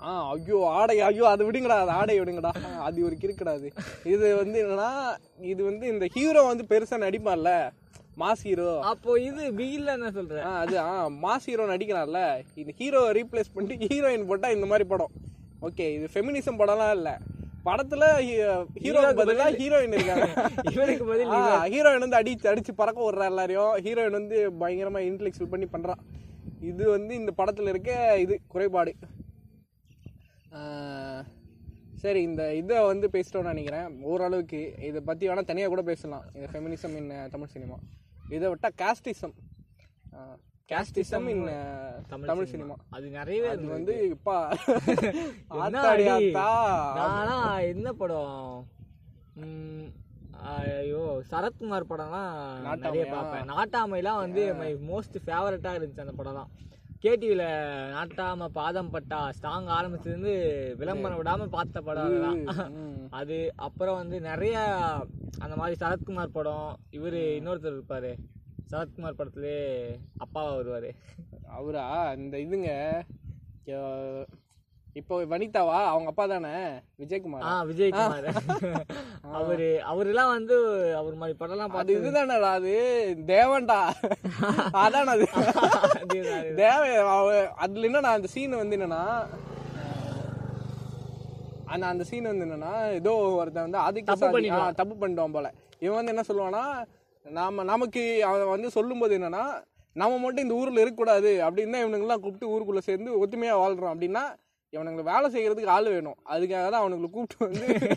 ஆ 0.07 0.11
ஐயோ 0.31 0.57
ஆடை 0.79 0.95
ஐயோ 1.07 1.25
அது 1.33 1.43
விடுங்கடா 1.47 1.77
அது 1.83 1.91
ஆடை 1.99 2.15
விடுங்கடா. 2.19 2.51
அது 2.87 3.05
ஒரு 3.07 3.15
கிறுக்குடா 3.21 3.53
அது 3.59 3.69
இது 4.13 4.25
வந்து 4.41 4.57
என்னன்னா 4.63 4.91
இது 5.51 5.61
வந்து 5.69 5.85
இந்த 5.93 6.07
ஹீரோ 6.15 6.43
வந்து 6.49 6.65
பெருசா 6.71 6.97
நடிப்பான்ல 7.05 7.51
மாஸ் 8.21 8.45
ஹீரோ. 8.49 8.69
அப்போ 8.91 9.11
இது 9.27 9.43
பிகில்ல 9.59 9.95
என்ன 9.97 10.09
சொல்ற. 10.17 10.37
ஆ 10.47 10.51
அது 10.63 10.75
ஆ 10.85 10.93
மாஸ் 11.25 11.47
ஹீரோ 11.51 11.65
நடிக்கிறான்ல. 11.73 12.21
இந்த 12.61 12.71
ஹீரோ 12.79 13.01
ரீப்ளேஸ் 13.19 13.53
பண்ணிட்டு 13.55 13.89
ஹீரோயின் 13.93 14.27
போட்டா 14.31 14.49
இந்த 14.57 14.67
மாதிரி 14.71 14.87
படம். 14.93 15.13
ஓகே 15.67 15.87
இது 15.97 16.07
ஃபெமினிசம் 16.13 16.59
படம்லாம் 16.61 16.95
இல்ல. 16.99 17.11
படத்துல 17.67 18.03
ஹீரோக்கு 18.83 19.17
பதிலா 19.19 19.47
ஹீரோயின் 19.61 19.95
இருக்காங்க. 19.97 20.27
இவனுக்கு 20.75 21.05
பதில் 21.11 21.33
ஹீரோயின் 21.73 22.05
வந்து 22.05 22.19
அடிச்சு 22.19 22.51
அடிச்சு 22.51 22.73
பறக்க 22.81 22.99
விடுறா 23.05 23.27
எல்லாரையும். 23.31 23.73
ஹீரோயின் 23.85 24.17
வந்து 24.19 24.37
பயங்கரமா 24.61 25.01
இன்டெலெக்சுவல் 25.09 25.53
பண்ணி 25.53 25.67
பண்றான். 25.75 26.01
இது 26.69 26.83
வந்து 26.95 27.13
இந்த 27.19 27.31
படத்துல 27.39 27.71
இருக்க 27.73 27.91
இது 28.23 28.35
குறைபாடு. 28.53 28.91
சரி 32.03 32.21
இந்த 32.27 32.43
இதை 32.59 32.77
வந்து 32.91 33.07
பேசிட்டோம்னு 33.13 33.51
நினைக்கிறேன். 33.53 33.89
ஓரளவுக்கு 34.11 34.59
இதை 34.89 34.99
பத்தி 35.09 35.29
வேணா 35.29 35.43
தனியா 35.49 35.67
கூட 35.73 35.81
பேசலாம். 35.91 36.25
இந்த 36.35 36.47
ஃபெமினிசம் 36.53 36.95
இன் 37.01 37.11
தமிழ் 37.35 37.53
சினிமா 37.55 37.77
இதை 38.37 38.45
விட்டா 38.51 38.69
casteism 38.81 39.35
casteism 40.71 41.25
in 41.33 41.45
Tamil 42.27 42.51
cinema 42.51 42.75
அது 42.95 43.07
நிறையவே 43.17 43.47
அது 43.55 43.65
வந்து 43.77 43.93
இப்பா 44.15 44.35
என்ன 47.71 47.87
படம்? 48.01 48.37
ஐயோ 50.51 51.01
சரத்குமார் 51.29 51.89
படம்லாம் 51.89 52.33
நிறைய? 52.83 53.03
பார்ப்பேன். 53.09 53.47
நாட்டாமைலாம் 53.51 54.21
வந்து 54.21 54.43
மை 54.59 54.69
மோஸ்ட் 54.87 55.17
ஃபேவரட்டா 55.25 55.71
இருந்துச்சு 55.75 56.05
அந்த 56.05 56.15
படம் 56.15 56.39
தான் 56.39 56.51
கேடிவில 57.03 57.43
நாட்டாம 57.93 58.47
பாதம் 58.55 58.91
பட்டா 58.91 59.19
ஸ்ட்ராங் 59.37 59.69
ஆரம்பிச்சதுலேருந்து 59.75 60.33
விளம்பரம் 60.79 61.19
விடாம 61.21 61.47
பார்த்த 61.49 61.81
படம் 61.81 62.07
அதெல்லாம் 62.07 62.41
ம். 62.75 62.97
அது 63.19 63.37
அப்புறம் 63.67 63.99
வந்து 64.01 64.17
நிறைய 64.27 64.55
அந்த 65.39 65.55
மாதிரி 65.55 65.75
சரத்குமார் 65.81 66.35
படம் 66.35 66.67
இவரு 66.91 67.21
இன்னொருத்தர் 67.37 67.75
இருப்பாரு. 67.75 68.11
சரத்குமார் 68.69 69.19
படத்துலயே 69.19 69.63
அப்பாவா 70.19 70.51
வருவாரு. 70.57 70.91
அவரா? 71.51 71.85
இந்த 72.17 72.35
இதுங்க 72.39 72.69
இப்போ 74.95 75.15
வனிதாவா? 75.31 75.77
அவங்க 75.91 76.09
அப்பா 76.11 76.23
தானே? 76.27 76.53
விஜயகுமார்? 77.01 77.43
ஆ 77.43 77.53
விஜயகுமார். 77.69 78.25
அவரு 79.37 79.67
அவரெல்லாம் 79.91 80.31
வந்து 80.33 80.55
அவர் 80.99 81.15
மாதிரி 81.21 81.35
படம்லாம் 81.41 81.73
பார்த்து 81.73 81.95
இதுதானடா 81.97 82.49
அது 82.57 82.73
தேவன்டா. 83.29 83.79
அதான் 84.81 85.11
அது? 85.13 85.27
தேவ 86.59 86.81
அதுல 87.63 87.87
என்னன்னா 87.89 88.11
அந்த 88.17 88.29
சீன் 88.35 88.59
வந்து 88.61 88.77
என்னன்னா 88.79 89.03
அந்த 91.73 91.85
அந்த 91.91 92.03
சீன் 92.07 92.29
வந்து 92.29 92.45
என்னன்னா 92.47 92.71
ஏதோ 92.99 93.11
ஒருத்தன் 93.39 93.67
வந்து 93.67 93.83
ஆதிக்க 93.85 94.15
தப்பு 94.79 94.95
பண்ணிட்டோம் 94.97 95.35
போல. 95.35 95.47
இவன் 95.85 95.99
வந்து 95.99 96.13
என்ன 96.13 96.25
சொல்லுவானா 96.29 96.63
நாம 97.25 97.63
நமக்கு 97.69 98.01
அவன் 98.27 98.53
வந்து 98.53 98.69
சொல்லும்போது 98.75 99.13
என்னன்னா 99.17 99.43
நம்ம 99.95 100.17
மட்டும் 100.19 100.45
இந்த 100.45 100.57
ஊர்ல 100.59 100.81
இருக்கக்கூடாது 100.81 101.31
அப்படின்னு 101.45 101.73
தான் 101.75 101.83
இவனுங்கெல்லாம் 101.83 102.23
கூப்பிட்டு 102.23 102.51
ஊருக்குள்ள 102.53 102.81
சேர்ந்து 102.85 103.11
ஒத்துமையா 103.21 103.55
வாழ்றோம் 103.61 103.93
அப்படின்னா 103.93 104.23
இவனுங்களை 104.71 105.03
வேலை 105.03 105.29
செய்யறதுக்கு 105.29 105.65
ஆள் 105.65 105.83
வேணும். 105.83 106.15
அதுக்காக 106.29 106.69
தான் 106.69 106.83
அவனுங்களை 106.83 107.09
கூப்பிட்டு 107.09 107.65
வந்து 107.65 107.95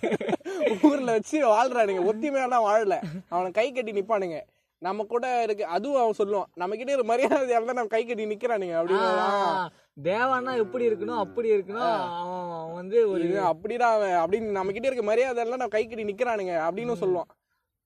ஊர்ல 0.83 1.13
வச்சு 1.13 1.47
வாழ்றானுங்க. 1.47 2.09
ஒத்துமையெல்லாம் 2.11 2.67
வாழல. 2.69 3.03
அவனை 3.29 3.51
கை 3.51 3.73
கட்டி 3.73 3.93
நிப்பானுங்க. 3.93 4.41
நம்ம 4.79 5.05
கூட 5.05 5.43
இருக்கு. 5.43 5.65
அதுவும் 5.67 6.01
அவன் 6.01 6.15
சொல்லுவான் 6.19 6.45
நம்ம 6.55 6.77
கிட்ட 6.77 6.97
ஒரு 6.97 7.03
மரியாதையால 7.03 7.49
தான் 7.49 7.65
நம்ம 7.65 7.87
கை 7.87 8.05
கட்டி 8.05 8.27
நிக்கிறானுங்க. 8.27 8.75
அப்படின்னு 8.75 9.01
ஆ, 9.01 9.71
தேவான்னா 10.03 10.57
எப்படி 10.57 10.89
இருக்கணும் 10.89 11.19
அப்படி 11.19 11.51
இருக்கணும். 11.51 12.09
அவன் 12.21 12.75
வந்து 12.75 13.11
ஒரு 13.11 13.25
அப்படிதான் 13.25 13.79
அவன். 13.79 14.11
அப்படின்னு 14.11 14.51
நம்ம 14.51 14.73
கிட்ட 14.73 14.87
இருக்க 14.87 15.05
மரியாதை 15.05 15.43
எல்லாம் 15.43 15.59
நம்ம 15.59 15.79
கை 15.79 15.87
கட்டி 15.87 16.05
நிக்கிறானுங்க. 16.05 16.55
அப்படின்னு 16.55 16.95
சொல்லுவான். 17.01 17.44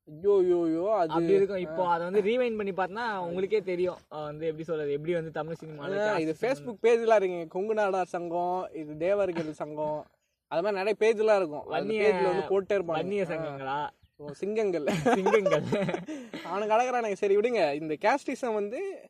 ஐயோ 0.08 0.38
ஐயோ 0.38 0.64
ஐயோ 0.64 0.94
அது 0.98 1.08
அப்படி 1.08 1.32
இருக்கும். 1.32 1.56
இப்போ 1.56 1.88
அதை 1.88 2.10
வந்து 2.10 2.20
ரீவைண்ட் 2.20 2.56
பண்ணி 2.56 2.72
பார்த்தா 2.72 3.16
உங்களுக்கே 3.16 3.60
தெரியும். 3.60 3.96
வந்து 4.08 4.46
எப்படி 4.46 4.64
சொல்றது? 4.64 4.92
எப்படி 4.92 5.12
வந்து 5.14 5.30
தமிழ் 5.30 5.54
சினிமால 5.64 5.98
ஆ, 5.98 6.18
இது 6.18 6.36
ஃபேஸ்புக் 6.40 6.78
பேஜ்லாம் 6.82 7.22
இருக்குங்க. 7.22 7.48
கொங்கு 7.48 7.74
நாடார் 7.74 8.02
சங்கம் 8.02 8.68
இது 8.74 8.96
தேவர்கள் 8.96 9.52
சங்கம். 9.52 10.04
அது 10.46 10.62
மாதிரி 10.62 10.82
நிறைய 10.82 10.94
பேஜ்லாம் 11.00 11.36
இருக்கும். 11.36 11.64
வன்னிய- 11.70 12.22
வந்து 12.22 12.48
போட்டே 12.48 12.76
இருப்பாங்க. 12.76 12.80
வன்னிய 12.80 13.24
சங்கங்களா? 13.24 13.88
ஓ, 14.16 14.28
சிங்கங்கள். 14.32 14.86
சிங்கங்கள். 15.14 15.62
அவனுக்கு 16.44 16.74
அழகிறானுங்க. 16.74 17.12
சரி 17.12 17.36
விடுங்க. 17.36 17.74
இந்த 17.74 17.96
கேஸ்டிசம் 18.00 18.54
வந்து 18.54 19.00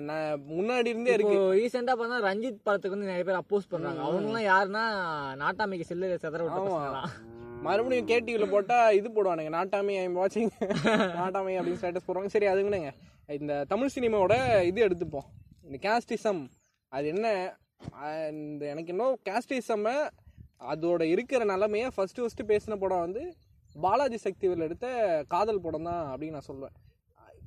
நான் 0.00 0.40
முன்னாடி 0.50 0.86
இருந்தே 0.86 1.12
இருக்கு. 1.12 1.34
ரீசெண்டா 1.34 1.92
பார்த்தா 1.92 2.20
ரஞ்சித் 2.20 2.60
படத்துக்கு 2.62 2.98
வந்து 2.98 3.06
நிறைய 3.06 3.24
பேர் 3.24 3.36
அப்போஸ் 3.36 3.68
பண்றாங்க. 3.68 4.00
அவங்க 4.00 4.38
எல்லாம் 4.38 4.48
யாருன்னா 4.48 4.84
நாட்டாமைக்கு 5.42 5.80
செல்லு 5.80 6.18
செதற 6.22 6.30
விட்ட 6.30 7.00
மறுபடியும் 7.66 8.08
கேடிவில 8.10 8.46
போட்டா 8.52 8.76
இது 8.98 9.08
போடுவானுங்க. 9.16 9.50
நாட்டாமை 9.58 9.94
ஐம் 10.02 10.18
வாட்சிங் 10.18 10.50
நாட்டாமை 11.20 11.54
அப்படின்னு 11.58 11.80
ஸ்டேட்டஸ் 11.80 12.06
போடுவாங்க. 12.08 12.30
சரி 12.34 12.48
அதுங்கண்ணங்க 12.52 12.90
இந்த 13.38 13.52
தமிழ் 13.72 13.92
சினிமாவோட 13.96 14.34
இது 14.68 14.84
எடுத்துப்போம். 14.86 15.26
இந்த 15.66 15.78
கேஸ்டிசம் 15.86 16.40
அது 16.92 17.06
என்ன? 17.14 17.26
இந்த 18.42 18.62
எனக்கு 18.72 18.92
இன்னும் 18.94 19.16
கேஸ்டிசம் 19.28 19.86
அதோட 20.72 21.02
இருக்கிற 21.14 21.42
நிலமைய 21.52 21.86
ஃபர்ஸ்ட் 21.96 22.20
ஃபர்ஸ்ட் 22.22 22.42
பேசின 22.52 22.76
படம் 22.84 23.04
வந்து 23.06 23.22
பாலாஜி 23.84 24.18
சக்திவேல் 24.24 24.66
எடுத்த 24.66 24.86
காதல் 25.34 25.64
படம் 25.66 25.88
தான் 25.90 26.04
அப்படின்னு 26.12 26.36
நான் 26.38 26.48
சொல்லுவேன் 26.50 26.74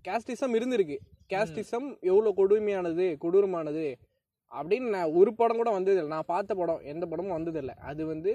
கேஸ்டிசம் 0.07 0.55
இருந்திருக்கு. 0.57 0.97
கேஸ்டிசம் 1.31 1.89
எவ்வளோ 2.11 2.31
கொடுமையானது 2.37 3.05
கொடூரமானது 3.23 3.85
அப்படின்னு 4.51 4.87
நான் 4.95 5.13
ஒரு 5.19 5.31
படம் 5.39 5.59
கூட 5.61 5.69
வந்ததில்லை. 5.75 6.11
நான் 6.15 6.31
பார்த்த 6.33 6.55
படம் 6.61 6.81
எந்த 6.93 7.05
படமும் 7.11 7.37
வந்ததில்லை. 7.37 7.75
அது 7.89 8.01
வந்து 8.13 8.31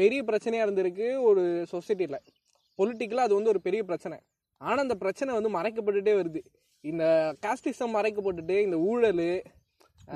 பெரிய 0.00 0.20
பிரச்சனையாக 0.28 0.66
இருந்திருக்கு 0.66 1.08
ஒரு 1.28 1.42
சொசைட்டியில் 1.72 2.22
பொலிட்டிக்கலாக 2.78 3.26
அது 3.28 3.38
வந்து 3.38 3.52
ஒரு 3.54 3.60
பெரிய 3.66 3.82
பிரச்சனை. 3.90 4.16
ஆனா 4.60 4.78
அந்த 4.84 4.96
பிரச்சனை 5.02 5.30
வந்து 5.38 5.50
மறைக்கப்பட்டுட்டே 5.58 6.14
வருது. 6.20 6.40
இந்த 6.90 7.04
காஸ்டிசம் 7.44 7.94
மறைக்கப்பட்டுட்டு 7.98 8.56
இந்த 8.66 8.78
ஊழல் 8.90 9.22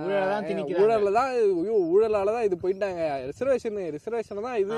ஊழலை 0.01 0.27
தான் 0.33 0.47
திணிக்கிறாங்க. 0.49 0.83
ஊழல்ல 0.83 1.13
தான் 1.19 1.31
ஐயோ 1.37 1.77
ஊழலால 1.93 2.33
தான் 2.37 2.47
இது 2.49 2.57
போயிட்டாங்க. 2.65 3.01
ரிசர்வேஷன் 3.31 3.79
ரிசர்வேஷன் 3.97 4.47
தான் 4.49 4.61
இது. 4.65 4.77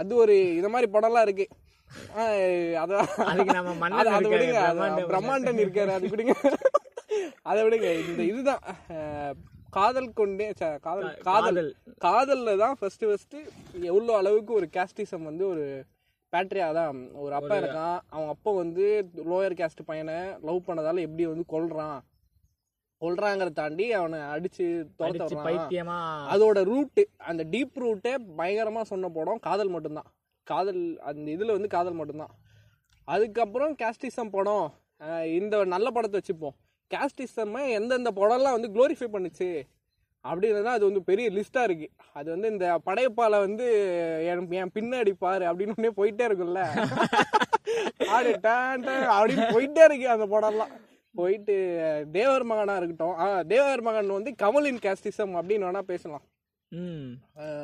அது 0.00 0.12
ஒரு 0.24 0.34
இந்த 0.58 0.68
மாதிரி 0.74 0.88
படம்லாம் 0.96 1.26
இருக்கு. 1.28 1.46
பிரம்மாண்டம் 4.50 5.10
பிரம்மாண்டன் 5.12 5.62
இருக்காரு 5.64 5.92
அது 5.96 6.12
விடுங்க. 6.12 6.34
அதை 7.50 7.60
விடுங்க 7.66 7.88
இந்த 8.10 8.22
இதுதான் 8.30 8.62
காதல் 9.76 10.08
கொண்டே 10.18 10.46
ச, 10.60 10.64
காதல் 10.86 11.08
காதல். 11.08 11.20
காதல். 11.28 11.70
காதல்ல 12.06 12.52
தான் 12.62 12.76
ஃபர்ஸ்ட் 12.78 13.04
ஃபர்ஸ்ட் 13.08 13.36
எவ்வளோ 13.90 14.14
அளவுக்கு 14.20 14.52
ஒரு 14.58 14.66
கேஸ்டிசம் 14.76 15.28
வந்து 15.28 15.44
ஒரு 15.52 15.64
பேட்ரியா 16.32 16.68
தான் 16.78 16.96
ஒரு 17.22 17.32
அப்பா 17.38 17.56
இருக்கான். 17.60 17.98
அவன் 18.14 18.30
அப்பா 18.34 18.50
வந்து 18.62 18.84
லோயர் 19.30 19.56
கேஸ்ட் 19.60 19.82
பையனை 19.90 20.16
லவ் 20.48 20.66
பண்ணதால 20.68 21.04
எப்படி 21.06 21.26
வந்து 21.32 21.46
கொல்றான். 21.54 21.98
கொல்றாங்கிறத 23.02 23.56
தாண்டி 23.60 23.86
அவனை 24.00 24.18
அடிச்சு 24.34 24.66
துரத்த 24.98 25.24
அதோட 26.34 26.58
ரூட்டு 26.70 27.02
அந்த 27.30 27.42
டீப் 27.54 27.80
ரூட்டே 27.84 28.12
பயங்கரமா 28.40 28.82
சொன்ன 28.92 29.10
படம் 29.18 29.44
காதல் 29.48 29.72
மட்டும்தான். 29.74 30.08
காதல் 30.46 30.82
அந்த 31.10 31.26
இதுல 31.36 31.56
வந்து 31.56 31.74
காதல் 31.76 31.98
மட்டும்தான். 32.00 32.34
அதுக்கப்புறம் 33.08 33.72
கேஸ்டிசம் 33.82 34.34
படம் 34.36 34.66
இந்த 35.38 35.64
நல்ல 35.74 35.88
படத்தை 35.96 36.18
வச்சுப்போம். 36.20 36.56
கேஸ்டிசம் 36.90 37.56
எந்தெந்த 37.78 38.10
படம்லாம் 38.20 38.56
வந்து 38.56 38.72
க்ளோரிஃபை 38.74 39.08
பண்ணுச்சு 39.14 39.48
அப்படின்றது 40.24 40.68
அது 40.74 40.84
வந்து 40.88 41.02
பெரிய 41.08 41.26
லிஸ்டா 41.36 41.62
இருக்கு. 41.68 41.86
அது 42.18 42.28
வந்து 42.34 42.48
இந்த 42.52 42.66
படையப்பால 42.86 43.40
வந்து 43.46 43.66
என் 44.30 44.52
என் 44.60 44.74
பின்னாடி 44.76 45.12
பாரு 45.24 45.44
அப்படின்னு 45.50 45.76
ஒண்ணே 45.76 45.90
போயிட்டே 45.98 46.26
இருக்கும்ல. 46.28 46.62
அப்படி 48.12 48.32
டான் 48.46 48.84
டான் 48.86 49.08
அப்படின்னு 49.16 49.46
போயிட்டே 49.56 49.82
இருக்கு 49.88 50.06
அந்த 50.14 50.26
படம்லாம். 50.34 50.72
போயிட்டு 51.14 51.56
தேவர் 52.14 52.46
மகனா 52.50 52.76
இருக்கட்டும். 52.78 53.18
தேவர் 53.52 53.82
மகன் 53.88 54.16
வந்து 54.18 54.30
கமலின் 54.44 54.80
கேஸ்டிசம் 54.86 55.34
அப்படின்னு 55.40 55.68
வேணா 55.68 55.82
பேசலாம். 55.92 56.24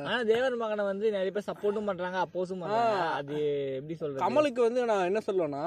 ஆனா 0.09 0.19
தேவர் 0.33 0.57
மகனை 0.61 0.85
வந்து 0.91 1.07
நிறைய 1.17 1.31
பேர் 1.37 1.49
சப்போர்ட்டும் 1.49 1.89
பண்றாங்க 1.91 2.19
அப்போஸும் 2.25 2.63
அது 3.19 3.37
எப்படி 3.79 3.97
சொல்றது? 4.03 4.23
கமலுக்கு 4.25 4.61
வந்து 4.67 4.83
நான் 4.91 5.09
என்ன 5.11 5.23
சொல்லுவேன்னா 5.29 5.65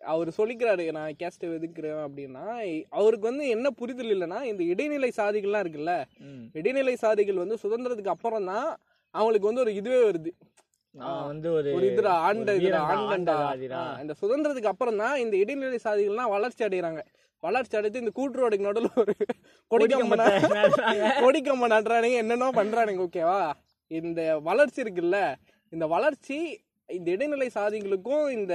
அவர் 0.00 0.28
சொல்லிக்கிறாரு 0.36 0.84
நான் 0.92 1.16
கேஸ்ட் 1.20 1.44
எதுக்குறேன் 1.48 2.02
அப்படின்னா 2.04 2.44
அவருக்கு 2.98 3.26
வந்து 3.30 3.46
என்ன 3.48 3.70
புரிதல் 3.80 4.12
இல்லைன்னா 4.14 4.40
இந்த 4.50 4.62
இடைநிலை 4.72 5.10
சாதிகள்லாம் 5.18 5.64
இருக்குல்ல. 5.64 5.94
இடைநிலை 6.54 6.94
சாதிகள் 7.04 7.42
வந்து 7.42 7.56
சுதந்திரத்துக்கு 7.64 8.14
அப்புறம் 8.14 8.48
தான் 8.52 8.68
அவங்களுக்கு 9.14 9.50
வந்து 9.50 9.64
ஒரு 9.64 9.72
இதுவே 9.74 10.00
வருது. 10.04 10.30
வந்து 11.28 11.48
ஒரு 11.52 11.70
இதுல 11.88 12.10
ஆண்ட 12.26 12.52
ஆண்டண்டா 12.92 13.36
இந்த 14.02 14.14
சுதந்திரத்துக்கு 14.22 14.72
அப்புறம் 14.72 15.00
தான் 15.02 15.16
இந்த 15.24 15.34
இடைநிலை 15.42 15.80
சாதிகள்லாம் 15.86 16.34
வளர்ச்சி 16.34 16.62
அடைகிறாங்க 16.68 17.02
வளர்ச்சி 17.42 17.76
அடைத்து 17.78 18.02
இந்த 18.02 18.12
கூட்டுரோடுக்கு 18.16 18.68
நடுவில் 18.68 18.96
ஒரு 18.98 19.12
நடுறாங்க. 20.22 20.22
கொடிக்கம்ப 21.24 21.66
நடுறானுங்க 21.74 22.16
என்னென்னோ 22.22 22.48
பண்றானுங்க 22.56 23.04
ஓகேவா 23.06 23.40
இந்த 23.90 24.20
வளர்ச்சி 24.48 24.80
இருக்குல்ல 24.84 25.18
இந்த 25.72 25.86
வளர்ச்சி 25.86 26.38
இந்த 26.88 27.08
இடைநிலை 27.14 27.48
சாதிகளுக்கும் 27.54 28.26
இந்த 28.36 28.54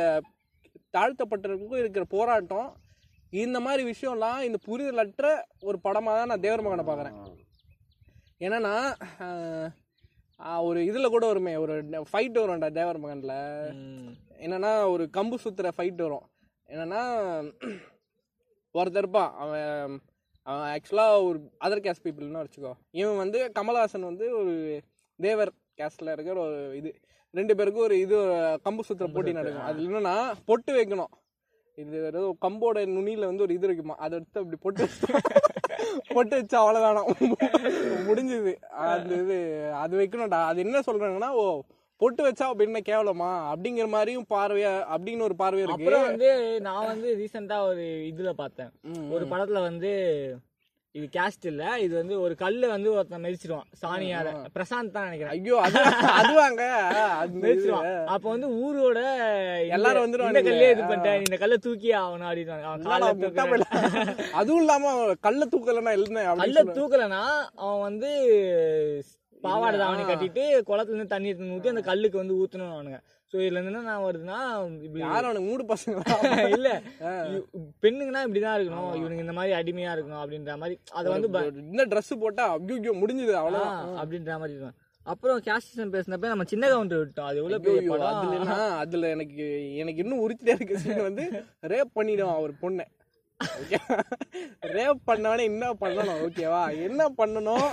தாழ்த்தப்பட்டவர்களுக்கும் 0.96 1.82
இருக்கிற 1.84 2.04
போராட்டம். 2.16 2.70
இந்த 3.44 3.58
மாதிரி 3.66 3.84
விஷயம்லாம் 3.92 4.42
இந்த 4.48 4.58
புரிதலற்ற 4.68 5.28
ஒரு 5.68 5.78
படமாக 5.86 6.18
தான் 6.18 6.32
நான் 6.32 6.44
தேவர் 6.46 6.66
மகனை 6.66 6.86
பார்க்குறேன். 6.90 7.18
என்னன்னா 8.46 8.76
ஒரு 10.68 10.80
இதில் 10.90 11.14
கூட 11.14 11.26
வருமே 11.32 11.54
ஒரு 11.64 11.74
ஃபைட் 12.12 12.38
வரும்டா 12.42 12.70
தேவர் 12.80 13.02
மகனில். 13.04 13.38
என்னன்னா 14.46 14.72
ஒரு 14.94 15.04
கம்பு 15.18 15.38
சுத்துற 15.44 15.70
ஃபைட் 15.76 16.02
வரும். 16.06 16.26
என்னன்னா 16.74 17.02
ஒருத்தர் 18.76 19.04
இருப்பான் 19.04 19.32
அவன் 19.44 19.94
அவன் 20.48 20.70
ஆக்சுவலாக 20.76 21.20
ஒரு 21.28 21.40
அதர் 21.66 21.84
கேஸ்ட் 21.86 22.06
பீப்புள்னு 22.06 22.44
வச்சுக்கோ. 22.44 22.72
இவன் 23.02 23.22
வந்து 23.24 23.40
கமல்ஹாசன் 23.58 24.10
வந்து 24.10 24.26
ஒரு 24.40 24.54
தேவர் 25.20 25.52
கேஸ்டில் 25.80 26.14
இருக்கிற 26.16 26.38
ஒரு 26.48 26.60
இது. 26.80 26.92
ரெண்டு 27.34 27.54
பேருக்கும் 27.58 27.86
ஒரு 27.88 27.96
இது 28.06 28.16
கம்பு 28.66 28.82
சுத்துற 28.88 29.08
போட்டி 29.14 29.32
நடக்கும். 29.38 29.68
அது 29.70 29.80
என்னன்னா 29.88 30.16
பொட்டு 30.50 30.72
வைக்கணும். 30.78 31.12
இது 31.78 31.98
ஏதோ 32.10 32.20
கம்போட 32.46 32.80
நுனியில 32.96 33.30
வந்து 33.30 33.46
ஒரு 33.46 33.54
இது 33.54 33.66
இருக்குமா 33.68 33.96
அதை 34.06 34.14
எடுத்து 34.20 34.42
அப்படி 34.42 34.58
பொட்டு 34.66 34.84
பொட்டு 36.16 36.34
வச்சா 36.38 36.58
அவ்வளவுதானா? 36.62 37.02
முடிஞ்சது. 38.08 38.52
அது 38.88 39.16
இது 39.24 39.38
அது 39.84 39.94
வைக்கணும்டா. 40.02 40.40
அது 40.50 40.60
என்ன 40.66 40.82
சொல்றாங்கன்னா 40.88 41.30
ஓ 41.42 41.44
பொட்டு 42.02 42.22
வச்சா 42.28 42.46
அப்ப 42.50 42.64
என்ன 42.68 42.80
கேவலமா? 42.90 43.32
அப்படிங்கிற 43.52 43.88
மாதிரியும் 43.96 44.28
பார்வையா 44.30 44.72
அப்படின்னு 44.94 45.28
ஒரு 45.28 45.36
பார்வை 45.42 45.62
இருக்கு. 45.66 45.92
வந்து 46.08 46.30
நான் 46.68 46.88
வந்து 46.92 47.10
ரீசெண்டா 47.22 47.58
ஒரு 47.70 47.86
இதுல 48.12 48.32
பார்த்தேன். 48.42 48.72
ஒரு 49.16 49.26
படத்துல 49.34 49.62
வந்து 49.70 49.92
இது 50.98 51.06
கேஸ்ட் 51.16 51.46
இல்ல 51.52 51.64
இது 51.84 51.94
வந்து 52.00 52.16
ஒரு 52.24 52.34
கல்ல 52.42 52.68
வந்து 52.74 52.90
ஒருத்தன் 52.96 53.24
மெதிச்சிருவான் 53.26 53.70
சாணியால. 53.82 54.32
பிரசாந்த் 54.56 54.94
தான் 54.96 55.08
நினைக்கிறேன். 55.08 55.34
ஐயோ 55.36 55.56
அது 55.66 55.80
அதுவாங்க. 56.20 56.64
மெதிச்சிருவான். 57.44 57.88
அப்ப 58.16 58.26
வந்து 58.34 58.50
ஊரோட 58.66 59.00
எல்லாரும் 59.78 60.04
வந்துருவானுங்க. 60.06 60.34
இந்த 60.36 60.44
கல்லே 60.50 60.68
இது 60.74 60.84
பண்ணிட்டேன் 60.92 61.24
இந்த 61.26 61.38
கல்ல 61.44 61.58
தூக்கி 61.66 61.90
ஆகணும் 62.02 62.30
அப்படின்னு. 62.30 63.66
அதுவும் 64.42 64.62
இல்லாம 64.64 64.94
கல்ல 65.28 65.48
தூக்கலன்னா 65.56 65.96
எழுந்தேன் 65.98 66.30
கல்ல 66.30 66.60
அப்படின்னு 66.60 66.78
தூக்கலனா 66.80 67.24
அவன் 67.64 67.84
வந்து 67.90 68.12
பாவாடை 69.48 69.78
தாவணி. 69.84 70.04
கட்டிட்டு 70.12 70.44
குளத்துல 70.70 70.96
இருந்து 70.96 71.14
தண்ணி 71.16 71.32
ஊத்தி 71.56 71.74
அந்த 71.74 71.86
கல்லுக்கு 71.92 72.24
வந்து 72.24 72.38
ஊத்தணும் 72.44 72.74
அவனுங்க. 72.76 73.00
சோ 73.34 73.40
இதுல 73.40 73.58
இருந்து 73.58 73.72
என்ன 73.72 73.84
நான் 73.86 74.04
வருதுன்னா 74.04 74.40
இப்படி 74.86 75.02
யாரும் 75.04 75.30
அவனுக்கு 75.30 75.50
மூடு 75.50 75.64
பசங்க 75.70 75.96
இல்ல. 76.58 76.70
பெண்ணுங்கன்னா 77.84 78.22
இப்படிதான் 78.26 78.58
இருக்கணும். 78.58 78.90
இவனுங்க 79.00 79.24
இந்த 79.26 79.34
மாதிரி 79.34 79.54
அடிமையா 79.60 79.92
இருக்கணும் 79.96 80.22
அப்படின்ற 80.24 80.58
மாதிரி. 80.58 80.76
அதை 80.92 81.08
வந்து 81.14 81.30
இந்த 81.66 81.86
Dress 81.94 82.10
போட்டா 82.24 82.46
ஐயோ 82.72 82.94
முடிஞ்சது 83.02 83.34
ஆ, 83.36 83.42
அவ்வளவுதான். 83.42 83.80
அப்படின்ற 84.02 84.38
மாதிரி 84.40 84.56
இருக்கும். 84.56 84.78
அப்புறம் 85.06 85.40
கேஸ்டிசன் 85.42 85.94
பேசினப்ப 85.94 86.28
நம்ம 86.28 86.44
சின்ன 86.44 86.66
கவுண்டர் 86.70 87.02
விட்டோம். 87.02 87.30
அது 87.30 87.40
எவ்வளவு 87.40 87.64
பெரிய 87.66 87.82
படம்? 87.88 88.20
அதுல 88.78 89.08
என்ன, 89.08 89.16
எனக்கு 89.16 89.46
எனக்கு 89.76 90.04
இன்னும் 90.04 90.22
உறுத்திட்டே 90.24 90.56
இருக்கு 90.58 91.02
வந்து 91.02 91.26
ரேப் 91.68 91.92
பண்ணிடும் 91.94 92.36
அவர் 92.36 92.54
பொண்ணை. 92.62 92.86
ரேப் 94.62 95.02
பண்ணவனே 95.08 95.44
என்ன 95.44 95.74
பண்ணணும். 95.74 96.22
ஓகேவா 96.26 96.82
என்ன 96.82 97.10
பண்ணணும்? 97.18 97.68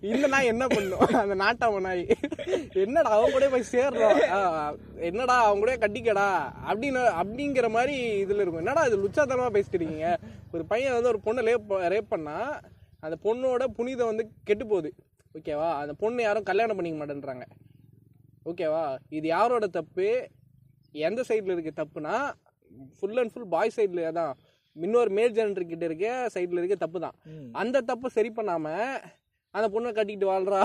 இந்த 0.00 0.26
நாய் 0.26 0.46
என்ன 0.46 0.66
பண்ணும்? 0.66 0.98
அந்த 1.22 1.34
நாட்டாம 1.34 1.80
நாய். 1.80 2.06
என்னடா 2.84 3.10
அவன் 3.10 3.32
கூட 3.32 3.48
போய் 3.48 3.70
சேர்றோம். 3.72 4.28
ஆ, 4.28 4.74
என்னடா 4.96 5.44
அவங்க 5.44 5.66
கூட 5.66 5.86
கட்டிக்கடா? 5.86 6.28
அப்படின்னு 6.68 7.02
அப்படிங்கிற 7.22 7.70
மாதிரி 7.70 8.24
இதுல 8.24 8.40
இருக்கும். 8.40 8.56
என்னடா 8.56 8.84
இது 8.84 9.08
லுச்சாத்தனமா 9.08 9.48
பேசிட்டு 9.52 9.78
இருக்கீங்க? 9.80 10.18
ஒரு 10.52 10.64
பையன் 10.64 10.92
வந்து 10.92 11.08
ஒரு 11.08 11.20
பொண்ணை 11.24 11.44
ரேப் 11.44 11.92
ரேப் 11.92 12.06
பண்ணா 12.08 12.60
அந்த 13.00 13.16
பொண்ணோட 13.24 13.64
புனிதம் 13.64 14.06
வந்து 14.06 14.30
கெட்டு 14.44 14.66
போகுது. 14.66 14.94
ஓகேவா 15.34 15.72
அந்த 15.72 15.92
பொண்ணு 15.92 16.22
யாரும் 16.22 16.42
கல்யாணம் 16.42 16.76
பண்ணிக்க 16.76 16.98
மாட்டேன்றாங்க. 17.00 17.44
ஓகேவா 18.44 18.96
இது 19.08 19.26
யாரோட 19.26 19.66
தப்பு? 19.66 20.28
எந்த 20.92 21.24
சைடில் 21.28 21.58
இருக்க 21.58 21.84
தப்புனா 21.84 22.14
ஃபுல் 23.00 23.16
அண்ட் 23.16 23.32
ஃபுல் 23.32 23.46
பாய் 23.46 23.70
சைடில் 23.76 24.12
தான். 24.12 24.36
இன்னொரு 24.86 25.10
மேல் 25.18 25.36
ஜெனரர் 25.38 25.70
கிட்ட 25.70 25.84
இருக்க 25.90 26.08
சைடில் 26.34 26.60
இருக்க 26.60 26.76
தப்பு 26.82 26.98
தான். 27.04 27.16
அந்த 27.62 27.82
தப்பை 27.90 28.10
சரி 28.16 28.30
பண்ணாம 28.38 28.74
அந்த 29.54 29.66
பொண்ணை 29.74 29.90
கட்டிக்கிட்டு 29.96 30.30
வாழ்றா. 30.30 30.58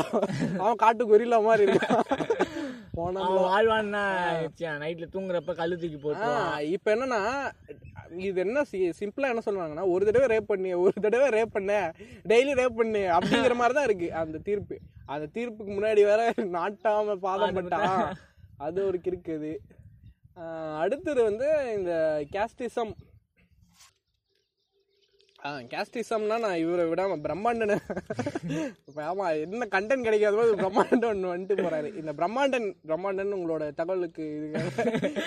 அவன் 0.62 0.82
காட்டு 0.82 1.04
கொரில்லா 1.10 1.38
மாதிரி 1.46 1.64
இருக்கான். 1.68 2.08
போனா 2.98 3.22
வாழ்வான்னா 3.46 4.02
நைட்ல 4.82 5.06
தூங்குறப்ப 5.14 5.54
கல்லு 5.60 5.76
தூக்கி 5.82 6.00
போட்டு 6.04 6.32
இப்போ 6.76 6.90
என்னன்னா 6.96 7.22
இது 8.28 8.40
என்ன 8.46 8.64
சிம்பிளா 9.00 9.30
என்ன 9.34 9.44
சொல்றாங்கன்னா 9.46 9.86
ஒரு 9.94 10.04
தடவை 10.08 10.28
ரேப் 10.34 10.52
பண்ணி 10.52 10.72
ஒரு 10.84 10.96
தடவை 11.06 11.28
ரேப் 11.38 11.56
பண்ண 11.56 11.78
டெய்லி 12.32 12.54
ரேப் 12.60 12.80
பண்ணு 12.82 13.02
அப்படிங்கிற 13.16 13.56
மாதிரி 13.62 13.76
தான் 13.78 13.88
இருக்கு. 13.90 14.10
அந்த 14.22 14.42
தீர்ப்பு. 14.48 14.76
அந்த 15.14 15.26
தீர்ப்புக்கு 15.38 15.72
முன்னாடி 15.78 16.04
வேற 16.10 16.22
நாட்டாம 16.58 17.16
பாதம் 17.26 17.56
பட்டான் 17.58 17.98
அது 18.66 18.80
ஒரு 18.90 19.00
கிறுக்குது 19.08 19.54
அடுத்தது 20.84 21.20
வந்து 21.30 21.48
இந்த 21.78 21.92
கேஸ்டிசம் 22.36 22.94
ஆ 25.44 25.52
கேஸ்டிசம்னா 25.72 26.36
நான் 26.44 26.60
இவரை 26.62 26.84
விடாம 26.90 27.16
பிரம்மாண்டன் 27.24 27.74
ஆமா 29.08 29.26
என்ன 29.38 29.68
கண்டென்ட் 29.74 30.06
கிடைக்காத 30.08 30.38
போது 30.40 30.52
பிரம்மாண்டன் 30.62 31.24
வந்துட்டு 31.28 31.64
போறாரு. 31.66 31.90
இந்த 32.00 32.12
பிரம்மாண்டன் 32.20 32.68
பிரம்மாண்டன் 32.90 33.36
உங்களோட 33.38 33.64
தகவலுக்கு 33.80 34.26
இது 34.38 34.48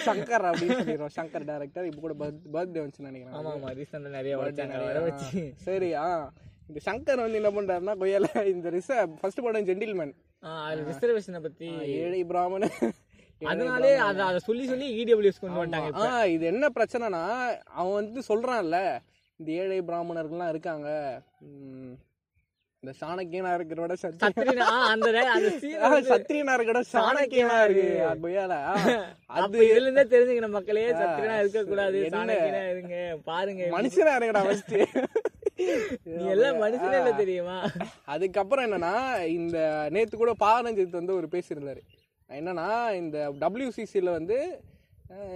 சங்கர் 0.07 0.47
அப்படின்னு 0.51 0.77
சொல்லிடுறோம். 0.79 1.15
சங்கர் 1.19 1.49
டைரக்டர் 1.51 1.89
இப்போ 1.91 2.03
கூட 2.05 2.15
பர்த்டே 2.55 2.81
வந்துச்சுன்னு 2.81 3.11
நினைக்கிறேன். 3.11 3.37
ஆமா 3.39 3.51
ஆமா 3.55 3.73
ரீசெண்டா 3.79 4.13
நிறைய 4.17 4.37
சரி 5.67 5.91
ஆ. 6.03 6.09
இந்த 6.71 6.81
சங்கர் 6.87 7.23
வந்து 7.23 7.41
என்ன 7.41 7.51
பண்றாருன்னா 7.57 7.97
கொய்யால 8.01 8.29
இந்த 8.53 8.71
ரிச 8.75 8.91
ஃபர்ஸ்ட் 9.19 9.45
படம் 9.45 9.69
ஜென்டில்மேன் 9.69 10.15
ரிசர்வேஷனை 10.89 11.41
பத்தி 11.45 11.69
ஏழை 11.99 12.23
பிராமண 12.31 12.65
அதனாலே 13.43 13.93
அத 14.05 14.41
சொல்லி 14.47 14.65
சொல்லி 14.71 14.87
இடபிள்யூஎஸ் 15.01 15.43
கொண்டு 15.43 15.61
வந்துட்டாங்க 15.61 16.09
இது 16.35 16.45
என்ன 16.53 16.67
பிரச்சனைனா 16.77 17.21
அவன் 17.75 17.97
வந்து 17.99 18.21
சொல்றான்ல 18.29 18.79
இந்த 19.41 19.51
ஏழை 19.55 19.79
பிராமணர்கள்லாம் 19.83 20.53
இருக்காங்க. 20.53 20.89
இந்த 22.83 22.93
சாணக்கியனா 23.01 23.51
இருக்கிறோட 23.57 23.93
சத்திரி 23.95 24.23
சத்திரியனா 24.25 24.67
அந்த 24.89 25.09
சத்திரியனா 26.09 26.53
இருக்கட 26.57 26.81
சாணக்கியனா 26.93 27.57
இருக்கு. 27.65 27.87
கொய்யால 28.23 28.55
ஆ, 28.65 28.75
அப்ப 29.31 29.39
அது 29.39 29.63
இதுல 29.63 29.83
இருந்தே 29.83 30.05
தெரிஞ்சுக்கணும் 30.13 30.57
மக்களே 30.57 30.85
சத்திரியனா 30.95 31.37
இருக்க 31.43 31.63
கூடாது? 31.65 32.01
சாணக்கியனா 32.15 32.63
இருங்க 32.73 32.97
பாருங்க 33.27 33.63
மனுஷனா 33.77 34.15
இருக்கடா 34.19 34.43
ஃபர்ஸ்ட் 34.47 34.75
நீ 36.15 36.25
எல்லாம் 36.33 36.61
மனுஷனே 36.65 36.97
இல்ல 37.01 37.13
தெரியுமா? 37.21 37.59
அதுக்கப்புறம் 38.15 38.67
என்னன்னா 38.67 38.95
இந்த 39.37 39.59
நேத்து 39.91 40.17
கூட 40.17 40.35
பாரஞ்சித் 40.41 40.99
வந்து 41.01 41.19
ஒரு 41.19 41.29
பேசியிருந்தாரு. 41.33 41.83
என்னன்னா 42.31 42.69
இந்த 42.95 43.17
டபிள்யூசிசியில் 43.41 44.17
வந்து 44.17 44.39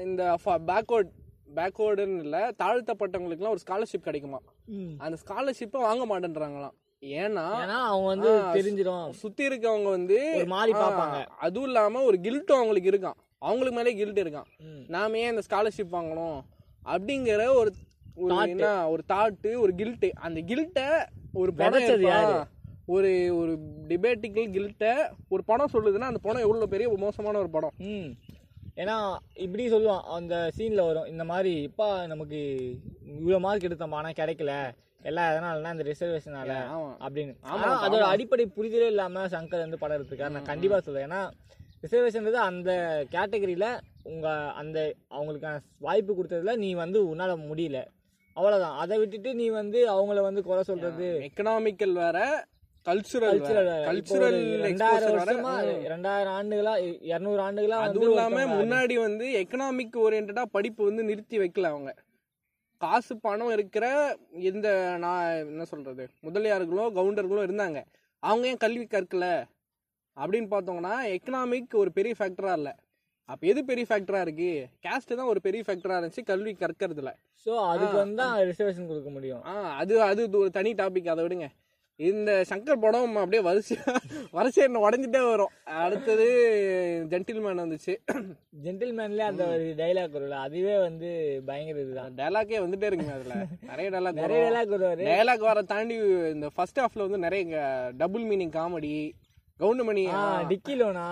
இந்த 0.05 0.23
பேக்வர்ட் 0.69 1.11
பேக்வேர்டுன்னு 1.55 2.21
இல்லை 2.21 2.43
தாழ்த்தப்பட்டவங்களுக்குலாம் 2.59 3.49
ஒரு 3.49 3.63
ஸ்காலர்ஷிப் 3.65 3.99
கிடைக்குமா. 4.01 4.39
அந்த 4.99 5.17
ஸ்காலர்ஷிப்பை 5.23 5.81
வாங்க 5.81 6.05
மாட்டேன்றாங்களாம் 6.07 6.77
ஏன்னா 7.19 7.45
அவங்க 7.87 8.07
வந்து 8.07 8.31
தெரிஞ்சிடும் 8.57 9.07
சுத்தி 9.15 9.49
இருக்கவங்க 9.49 9.89
வந்து 9.91 10.17
ஆ, 10.75 10.81
பார்ப்பாங்க. 10.83 11.19
அதுவும் 11.39 11.67
இல்லாம 11.67 12.03
ஒரு 12.03 12.17
கில்ட்டும் 12.19 12.59
அவங்களுக்கு 12.59 12.91
இருக்கான் 12.91 13.19
அவங்களுக்கு 13.43 13.77
மேலே 13.77 13.95
கில்ட் 13.95 14.21
இருக்கான். 14.21 14.49
நாம 14.89 15.19
ஏன் 15.19 15.31
இந்த 15.31 15.43
ஸ்காலர்ஷிப் 15.49 15.95
வாங்கணும் 15.95 16.39
அப்படிங்கிற 16.87 17.43
ஒரு. 17.55 17.71
என்ன 18.47 18.65
ஒரு 18.89 19.03
தாட்டு 19.09 19.51
ஒரு 19.57 19.73
கில்ட்டு 19.75 20.09
அந்த 20.21 20.41
கில்ட்டை 20.43 20.87
ஒரு 21.35 21.51
படம்? 21.55 22.49
ஒரு 22.89 23.11
ஒரு 23.35 23.53
டிபேட்டிக்கல் 23.89 24.49
கில்ட்டை 24.51 24.93
ஒரு 25.29 25.45
படம் 25.45 25.73
சொல்லுதுன்னா 25.73 26.09
அந்த 26.09 26.19
படம் 26.19 26.43
எவ்வளவு 26.43 26.69
பெரிய 26.69 26.89
மோசமான 26.99 27.39
ஒரு 27.39 27.51
படம் 27.51 27.75
ஏன்னா 28.81 28.97
இப்படி 29.35 29.73
சொல்லுவான் 29.73 30.05
அந்த 30.09 30.35
சீன்ல 30.57 30.85
வரும் 30.87 31.07
இந்த 31.07 31.25
மாதிரி 31.25 31.53
இப்ப 31.63 32.07
நமக்கு 32.07 32.39
இவ்வளவு 33.13 33.41
மார்க் 33.41 33.65
எடுத்தோம் 33.65 33.93
ஆனா 33.93 34.11
கிடைக்கல. 34.11 34.53
எல்லாம் 35.03 35.29
எதனாலனா 35.31 35.73
இந்த 35.73 35.85
ரிசர்வேஷனால 35.85 36.53
அப்படின்னு. 37.01 37.33
ஆமா, 37.43 37.53
ஆனா 37.57 37.69
அதோட 37.87 38.05
அடிப்படை 38.07 38.47
புரிதலே 38.57 38.87
இல்லாம 38.87 39.27
சங்கர் 39.27 39.65
வந்து 39.65 39.79
படம் 39.79 39.97
எடுத்துக்காரு 39.99 40.29
நான் 40.29 40.43
கண்டிப்பா 40.43 40.79
சொல்லுவேன் 40.79 41.09
ஏன்னா 41.09 41.21
ரிசர்வேஷன்றது 41.83 42.39
அந்த 42.43 42.71
கேட்டகரியில 43.13 43.67
உங்க 44.03 44.27
அந்த 44.53 44.79
அவங்களுக்கான 45.11 45.57
வாய்ப்பு 45.79 46.13
கொடுத்ததுல 46.15 46.57
நீ 46.57 46.75
வந்து 46.75 47.15
உன்னால 47.15 47.35
முடியல. 47.49 47.81
அவ்வளவுதான். 48.37 48.77
அதை 48.77 48.99
விட்டுட்டு 48.99 49.35
நீ 49.35 49.49
வந்து 49.51 49.79
அவங்கள 49.91 50.21
வந்து 50.21 50.43
குறை 50.43 50.63
சொல்றது. 50.63 51.09
எக்கனாமிக்கல் 51.29 51.93
வேற. 51.93 52.19
கல்ச்சுரல் 52.87 53.41
கல்ச்சுரல் 53.89 54.39
ரெண்டாயிரம் 54.67 55.17
வருஷமா 55.17 55.55
ரெண்டாயிரம் 55.93 56.37
ஆண்டுகளா 56.39 56.75
இருநூறு 57.11 57.41
ஆண்டுகளா 57.47 57.79
அதுவும் 57.87 58.11
இல்லாம 58.11 58.45
முன்னாடி 58.61 58.95
வந்து 59.07 59.27
எக்கனாமிக் 59.43 59.99
ஓரியன்டா 60.05 60.45
படிப்பு 60.57 60.83
வந்து 60.89 61.03
நிறுத்தி 61.11 61.39
வைக்கல 61.43 61.71
அவங்க. 61.73 61.93
காசு 62.81 63.15
பணம் 63.25 63.53
இருக்கிற 63.57 63.87
எந்த 64.51 64.69
நான் 65.05 65.25
என்ன 65.53 65.65
சொல்றது 65.73 66.05
முதலியார்களோ 66.27 66.85
கவுண்டர்களோ 66.99 67.43
இருந்தாங்க. 67.49 67.81
அவங்க 68.23 68.47
ஏன் 68.53 68.63
கல்வி 68.65 68.87
கற்கல? 68.95 69.27
அப்படின்னு 70.17 70.49
பார்த்தோம்னா 70.55 70.95
எக்கனாமிக் 71.17 71.81
ஒரு 71.83 71.91
பெரிய 71.99 72.15
ஃபேக்டரா 72.19 72.55
இல்ல. 72.61 72.71
அப்ப 73.29 73.47
எது 73.53 73.61
பெரிய 73.71 73.85
ஃபேக்டரா 73.89 74.21
இருக்கு? 74.27 74.51
கேஸ்ட் 74.85 75.19
தான் 75.19 75.31
ஒரு 75.33 75.41
பெரிய 75.47 75.63
ஃபேக்டரா 75.67 75.97
இருந்துச்சு 75.99 76.25
கல்வி 76.31 76.53
கற்கறதுல. 76.63 77.11
சோ 77.47 77.53
அதுக்கு 77.73 77.97
வந்து 78.05 78.25
ரிசர்வேஷன் 78.51 78.91
கொடுக்க 78.91 79.11
முடியும். 79.17 79.43
அது 79.81 79.95
அது 80.11 80.23
ஒரு 80.43 80.51
தனி 80.59 80.73
டாபிக் 80.81 81.13
அதை 81.15 81.25
விடுங்க. 81.27 81.49
இந்த 82.09 82.31
சங்கர் 82.49 82.83
படம் 82.83 83.17
அப்படியே 83.23 83.41
வரிசை 83.47 83.77
வரிசை 84.37 84.61
என்ன 84.67 84.79
உடஞ்சிட்டே 84.85 85.21
வரும். 85.31 85.53
அடுத்தது 85.85 86.27
ஜென்டில்மேன் 87.11 87.61
வந்துச்சு. 87.63 87.95
ஜென்டில்மேன்ல 88.65 89.27
அந்த 89.31 89.45
ஒரு 89.55 89.67
டைலாக் 89.81 90.15
வரும்ல 90.15 90.39
அதுவே 90.47 90.77
வந்து 90.87 91.11
பயங்கர 91.49 91.83
இதுதான். 91.85 92.15
டைலாக்கே 92.21 92.61
வந்துட்டே 92.65 92.89
இருக்குங்க 92.91 93.17
அதுல. 93.19 93.37
நிறைய 93.71 93.91
டைலாக் 93.95 94.21
நிறைய 94.23 94.41
டைலாக் 94.47 94.73
வருவாரு. 94.75 95.05
டைலாக் 95.11 95.47
வர 95.51 95.63
தாண்டி 95.73 95.99
இந்த 96.35 96.51
ஃபர்ஸ்ட் 96.55 96.81
ஹாஃப்ல 96.85 97.07
வந்து 97.07 97.25
நிறைய 97.27 97.63
double 98.03 98.27
meaning 98.31 98.57
comedy 98.59 98.95
Goundamani 99.63 100.05
Dikkiloona 100.53 101.07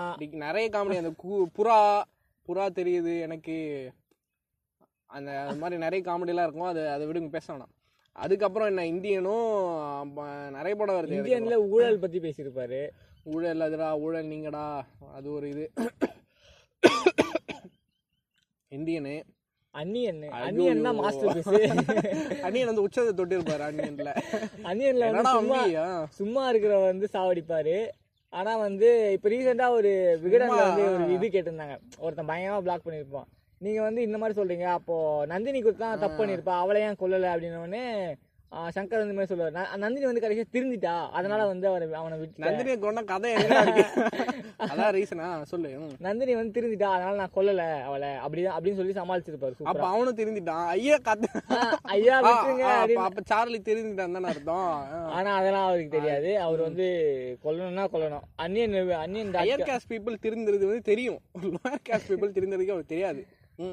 நிறைய 0.47 0.67
காமெடி 0.75 1.01
அந்த 1.03 1.13
புறா 1.57 1.79
புறா 2.47 2.67
தெரியுது 2.79 3.15
எனக்கு. 3.27 3.57
அந்த 5.17 5.31
அது 5.49 5.59
மாதிரி 5.63 5.77
நிறைய 5.83 6.01
காமெடிலாம் 6.07 6.47
இருக்கும். 6.47 6.71
அது 6.71 6.81
அதை 6.95 7.03
விடுங்க 7.07 7.29
பேச 7.35 7.47
வேணாம். 7.53 7.73
அதுக்கப்புறம் 8.23 8.69
என்ன 8.71 8.85
இந்தியனும் 8.93 9.49
நிறைய 10.57 10.73
படம் 10.79 10.97
வருது. 10.97 11.17
இந்தியன்ல 11.17 11.57
ஊழல் 11.75 12.01
பத்தி 12.03 12.19
பேசியிருப்பாரு. 12.25 12.81
ஊழல் 13.33 13.65
அதுடா 13.65 13.89
ஊழல் 14.05 14.31
நீங்கடா 14.33 14.63
அது 15.17 15.27
ஒரு 15.37 15.47
இது. 15.53 15.65
இந்தியனு. 18.71 19.15
அன்னியன். 19.75 20.19
அன்னியன் 20.45 20.85
தான் 20.85 20.99
மாஸ்டர் 20.99 21.33
பீஸ் 21.37 21.49
அன்னியன் 22.45 22.69
வந்து 22.69 22.85
உச்சத்தை 22.85 23.11
தொட்டிருப்பாரு 23.19 23.63
அன்னியன்ல. 23.69 24.11
அன்னியன்ல 24.69 25.03
வந்து 25.07 25.21
என்னடா 25.21 25.33
சும்மா. 25.39 25.59
சும்மா 26.19 26.43
இருக்கிறவ 26.51 26.83
வந்து 26.91 27.09
சாவடிப்பாரு. 27.15 27.77
ஆனா 28.33 28.51
வந்து 28.67 28.87
இப்ப 29.15 29.29
ரீசெண்டா 29.33 29.67
ஒரு 29.79 29.91
விகடன்ல 30.23 30.61
வந்து 30.69 30.85
ஒரு 30.95 31.05
இது 31.17 31.27
கேட்டிருந்தாங்க. 31.35 31.75
ஒருத்தன் 32.05 32.31
பயங்கரமா 32.31 32.63
பிளாக் 32.67 32.85
பண்ணிருப்பான் 32.87 33.29
நீங்க 33.61 33.81
வந்து 33.81 34.01
இந்த 34.01 34.17
மாதிரி 34.17 34.37
சொல்றீங்க. 34.39 34.67
அப்போ 34.71 34.95
நந்தினி 35.27 35.61
கொடுத்தா 35.61 35.87
தப்பு 35.99 36.17
பண்ணிருப்பா 36.19 36.55
அவளை 36.59 36.81
ஏன் 36.81 36.99
கொல்லல 37.01 37.31
அப்படின்னு 37.33 37.61
உடனே 37.61 37.85
ஆ, 38.51 38.59
சங்கர் 38.75 39.01
வந்து 39.01 39.15
மாதிரி 39.15 39.31
சொல்லுவாரு. 39.31 39.53
நந்தினி 39.77 40.05
வந்து 40.05 40.21
கடைசியா 40.21 40.45
திருந்திட்டா. 40.53 40.93
அதனால 41.09 41.41
வந்து 41.45 41.65
அவரை 41.67 41.87
அவனை 41.93 42.15
விட்டு 42.19 42.43
நந்தினியை 42.43 42.77
கொண்ட 42.77 43.01
கதை 43.03 43.31
அதான் 44.65 44.93
ரீசனா 44.95 45.27
சொல்லு. 45.43 45.69
நந்தினி 45.99 46.33
வந்து 46.35 46.55
திருந்திட்டா. 46.55 46.87
அதனால 46.95 47.15
நான் 47.17 47.35
கொல்லல 47.35 47.65
அவளை. 47.83 48.09
அப்படிதான் 48.23 48.55
அப்படின்னு 48.55 48.79
சொல்லி 48.79 48.95
சமாளிச்சிருப்பாரு. 48.97 49.67
அப்ப 49.71 49.85
அவனும் 49.89 50.17
திருந்திட்டான். 50.17 50.65
ஐயா 50.73 50.97
கதை 51.03 51.29
ஐயா 51.93 52.15
விட்டுருங்க 52.25 52.65
அப்ப 53.05 53.23
சார்லி 53.29 53.59
திருந்திட்டான் 53.61 54.17
தானே 54.17 54.29
அர்த்தம். 54.33 54.65
ஆ. 54.93 54.99
ஆனா 55.11 55.31
அதெல்லாம் 55.35 55.67
அவருக்கு 55.67 55.95
தெரியாது. 55.97 56.31
அவர் 56.39 56.61
வந்து 56.61 56.87
கொல்லணும்னா 57.45 57.85
கொல்லணும். 57.93 58.25
Anniyan 58.37 58.75
Anniyan 59.03 59.33
higher 59.39 59.67
caste 59.69 59.91
people 59.93 60.23
திருந்துறது 60.25 60.65
வந்து 60.65 60.89
தெரியும். 60.91 61.19
லோயர் 61.49 61.85
காஸ்ட் 61.89 62.11
பீப்புள் 62.13 62.35
திருந்துறதுக்கு 62.37 62.75
அவருக்கு 62.75 62.95
தெரியாது. 62.95 63.21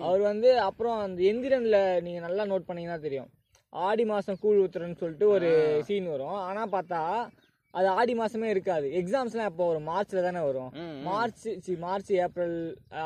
அவர் 0.07 0.20
வந்து 0.20 0.61
அப்புறம் 0.61 0.99
அந்த 0.99 1.22
எந்திரன்ல 1.22 1.78
நீங்க 2.01 2.20
நல்லா 2.20 2.45
நோட் 2.45 2.68
பண்ணீங்கன்னா 2.68 3.01
தெரியும். 3.01 3.28
ஆடி 3.72 4.05
மாசம் 4.05 4.39
கூழ் 4.43 4.61
ஊத்துறன்னு 4.62 5.01
சொல்லிட்டு 5.01 5.28
ஒரு 5.28 5.49
சீன் 5.89 6.09
வரும். 6.09 6.39
ஆனா 6.49 6.62
பார்த்தா 6.66 7.01
அது 7.74 7.89
ஆடி 7.89 8.14
மாசமே 8.14 8.45
இருக்காது. 8.45 8.87
எக்ஸாம்ஸ்லாம் 9.01 9.49
எப்போ 9.51 9.64
வரும்? 9.68 9.89
மார்ச்ல 9.89 10.22
தானே 10.22 10.41
வரும். 10.41 10.70
மார்ச் 11.03 11.43
சி, 11.64 11.72
மார்ச் 11.76 12.11
ஏப்ரல் 12.24 12.55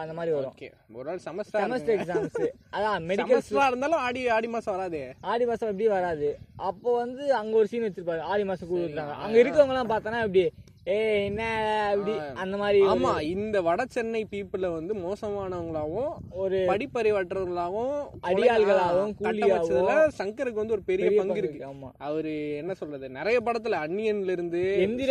அந்த 0.02 0.12
மாதிரி 0.14 0.32
வரும். 0.36 0.54
ஒரு 0.94 1.06
நாள் 1.08 1.22
செமஸ்டர் 1.26 1.62
செமஸ்டர் 1.64 1.96
எக்ஸாம்ஸ் 1.96 2.38
அதான் 2.72 3.04
மெடிக்கல் 3.10 3.70
இருந்தாலும் 3.70 4.02
ஆடி 4.06 4.28
ஆடி 4.28 4.48
மாசம் 4.48 4.74
வராது. 4.76 5.00
ஆடி 5.20 5.44
மாசம் 5.44 5.68
எப்படி 5.68 5.88
வராது? 5.88 6.28
அப்போ 6.70 6.90
வந்து 6.96 7.34
அங்க 7.34 7.56
ஒரு 7.56 7.66
சீன் 7.66 7.86
வச்சிருப்பாரு. 7.88 8.22
ஆடி 8.32 8.44
மாசம் 8.44 8.68
கூழ் 8.68 8.84
ஊத்துறாங்க. 8.84 9.16
அங்க 9.24 9.38
இருக்கவங்க 9.42 9.74
எல்லாம் 9.76 9.92
பார்த்தோன்னா 9.94 10.20
எப்படி? 10.28 10.44
ஏ 10.86 10.98
என்ன 11.24 11.42
அப்படி? 11.90 12.12
அந்த 12.34 12.56
மாதிரி 12.56 12.82
ஆமா 12.86 13.20
இந்த 13.28 13.62
வட 13.62 13.84
சென்னை 13.88 14.26
பீப்புள 14.30 14.72
வந்து 14.72 14.94
மோசமானவங்களாவும் 14.94 16.12
ஒரு 16.30 16.58
படிப்பறிவற்றவர்களாகவும் 16.66 17.96
அடியாள்களாகவும், 18.22 19.12
கொலை- 19.18 19.50
வச்சதுல 19.52 19.94
சங்கருக்கு 20.18 20.52
வந்து 20.52 20.72
ஒரு 20.72 20.82
பெரிய 20.82 21.10
பங்கு 21.16 21.36
இருக்கு. 21.36 21.66
ஆமா. 21.66 21.90
அவரு 21.98 22.56
என்ன 22.56 22.74
சொல்றது 22.74 23.10
நிறைய 23.10 23.40
படத்துல 23.40 23.80
அன்னியன்ல 23.80 24.30
இருந்து 24.30 24.62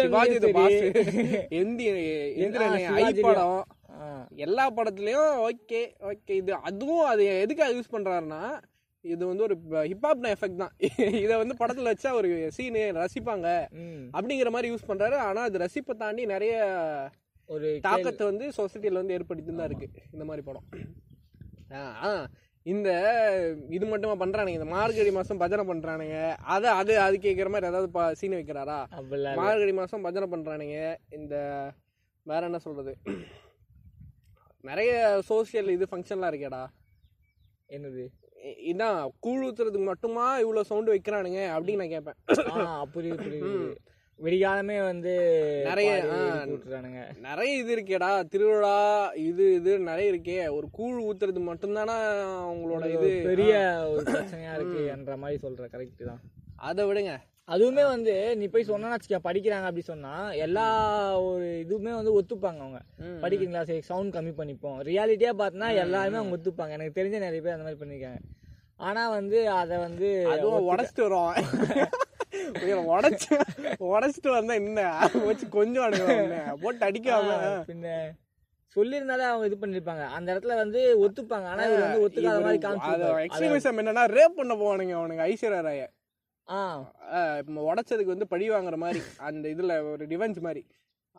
சிவாஜி 0.01 0.39
எந்திரன் 2.39 2.75
ஐ. 2.99 3.13
படம். 3.21 3.63
எல்லா 4.37 4.71
படத்துலயும் 4.71 5.31
ஓகே 5.45 5.79
ஓகே. 6.03 6.31
இது 6.33 6.53
அதுவும் 6.61 7.05
அது 7.05 7.39
எதுக்காக 7.39 7.73
யூஸ் 7.73 7.93
பண்றாருன்னா 7.93 8.41
இது 9.05 9.27
வந்து 9.27 9.43
ஒரு 9.43 9.55
ஹிப்ஹாப் 9.89 10.25
எஃபெக்ட் 10.31 10.55
தான். 10.55 10.73
இத 11.23 11.37
வந்து 11.37 11.55
படத்துல 11.59 11.91
வச்சா 11.93 12.11
ஒரு 12.11 12.49
சீனு 12.51 12.81
ரசிப்பாங்க. 12.97 13.47
அப்படிங்கிற 14.13 14.49
மாதிரி 14.49 14.71
யூஸ் 14.73 14.89
பண்றாரு. 14.89 15.15
ஆனா 15.19 15.41
அது 15.41 15.59
ரசிப்பை 15.59 15.97
தாண்டி 15.97 16.25
நிறைய 16.25 16.55
ஒரு 17.49 17.67
தாக்கத்தை 17.81 18.25
வந்து 18.25 18.45
சொசைட்டில 18.57 18.93
வந்து 18.93 19.13
ஏற்படுத்தி 19.13 19.55
தான் 19.55 19.69
இருக்கு. 19.71 19.87
இந்த 20.11 20.25
மாதிரி 20.25 20.45
படம். 20.45 20.67
ஆ, 21.71 22.11
இந்த 22.65 22.89
இது 23.69 23.85
மட்டுமா 23.85 24.15
பண்றானுங்க? 24.15 24.57
இந்த 24.57 24.65
மார்கழி 24.65 25.11
மாசம் 25.11 25.37
பஜனை 25.37 25.63
பண்றானுங்க. 25.65 26.17
அத 26.47 26.73
அது 26.73 26.99
அது 26.99 27.17
கேக்குற 27.17 27.49
மாதிரி 27.49 27.67
ஏதாவது 27.67 27.89
சீன் 28.15 28.33
வைக்கிறாரா. 28.33 28.79
மார்கழி 29.35 29.73
மாசம் 29.73 30.01
பஜனை 30.01 30.27
பண்றானுங்க. 30.29 30.77
இந்த 31.09 31.35
வேற 32.25 32.45
என்ன 32.45 32.57
சொல்றது? 32.57 32.93
நிறைய 34.63 34.93
சோஷியல் 35.27 35.69
இது 35.69 35.87
ஃபங்க்ஷன்லாம் 35.91 36.31
இருக்கேடா. 36.31 36.63
என்னது? 37.69 38.03
இதான் 38.71 38.99
கூழ் 39.19 39.43
ஊத்துறதுக்கு 39.45 39.91
மட்டுமா 39.91 40.39
இவ்வளவு 40.39 40.69
சவுண்ட் 40.71 40.91
வைக்கிறானுங்க 40.93 41.41
அப்படின்னு 41.55 41.81
நான் 41.83 41.95
கேட்பேன் 41.95 42.19
புரியுது 42.95 43.23
புரியுது 43.27 43.69
விடிகாலமே 44.19 44.77
வந்து 44.83 45.11
நிறைய, 45.63 45.91
நிறைய 47.19 47.51
இது 47.57 47.71
இருக்கேடா 47.75 48.09
திருவிழா 48.27 48.73
இது 49.15 49.53
இது 49.53 49.79
நிறைய 49.79 50.13
இருக்கே. 50.13 50.49
ஒரு 50.49 50.67
கூழ் 50.71 50.97
ஊத்துறது 51.03 51.41
மட்டும்தானா 51.49 51.95
அவங்களோட 52.45 52.83
இது 52.95 53.09
பெரிய 53.29 53.53
ஒரு 53.91 54.03
பிரச்சனையா 54.03 54.53
இருக்கு 54.55 54.81
என்ற 54.95 55.17
மாதிரி 55.17 55.39
சொல்ற 55.45 55.67
கரெக்ட் 55.75 56.03
தான். 56.03 56.21
அதை 56.69 56.85
விடுங்க. 56.85 57.13
அதுவுமே 57.53 57.83
வந்து 57.93 58.13
நீ 58.39 58.45
போய் 58.53 58.67
சொன்னா 58.69 58.89
வச்சுக்க 58.93 59.17
படிக்கிறாங்க 59.27 59.67
அப்படி 59.69 59.83
சொன்னா 59.91 60.13
எல்லா 60.45 60.65
ஒரு 61.29 61.47
இதுவுமே 61.63 61.93
வந்து 61.99 62.11
ஒத்துப்பாங்க 62.19 62.59
அவங்க. 62.65 62.81
படிக்கிறீங்களா? 63.23 63.63
சரி 63.69 63.83
சவுண்ட் 63.89 64.15
கம்மி 64.15 64.33
பண்ணிப்போம். 64.39 64.77
ரியாலிட்டியா 64.89 65.31
பார்த்தனா 65.41 65.69
எல்லாருமே 65.83 66.19
அவங்க 66.21 66.37
ஒத்துப்பாங்க. 66.37 66.75
எனக்கு 66.77 66.97
தெரிஞ்ச 66.99 67.17
நிறைய 67.25 67.41
பேர் 67.45 67.55
அந்த 67.55 67.65
மாதிரி 67.67 67.81
பண்ணிருக்காங்க. 67.83 68.19
ஆனா 68.87 69.01
வந்து 69.17 69.37
அத 69.61 69.71
வந்து 69.87 70.09
உடச்சிட்டு 70.71 71.05
வரும் 71.07 71.35
உடச்சு 72.95 73.33
உடச்சிட்டு 73.91 74.29
வந்தா 74.37 74.53
என்ன? 74.61 74.81
வச்சு 75.29 75.45
கொஞ்சம் 75.57 75.85
அனுப்புவாங்க 75.85 76.39
போட்டு 76.63 76.83
அடிக்காம 76.89 77.37
பின்ன 77.69 77.87
சொல்லியிருந்தாலே 78.75 79.25
அவங்க 79.29 79.45
இது 79.49 79.57
பண்ணிருப்பாங்க. 79.61 80.03
அந்த 80.17 80.27
இடத்துல 80.33 80.55
வந்து 80.63 80.81
ஒத்துப்பாங்க. 81.05 81.47
ஆனா 81.53 81.63
இவர் 81.69 81.85
வந்து 81.85 82.03
ஒத்துக்காத 82.07 82.41
மாதிரி 82.47 83.25
எக்ஸ்ட்ரீமிசம் 83.27 83.79
என்னன்னா 83.83 84.03
ரேப் 84.17 84.37
பண்ண 84.39 84.55
போவானுங்க 84.61 84.95
அவனுங்க 84.99 85.23
ஐஸ்வர்யா 85.31 85.61
ராய. 85.69 85.85
உடைச்சதுக்கு 87.69 88.13
வந்து 88.13 88.27
பழி 88.27 88.49
வாங்குற 88.49 88.77
மாதிரி 88.77 89.01
அந்த 89.17 89.45
இதுல 89.49 89.73
ஒரு 89.91 90.05
டிவென்ஸ் 90.07 90.39
மாதிரி. 90.39 90.61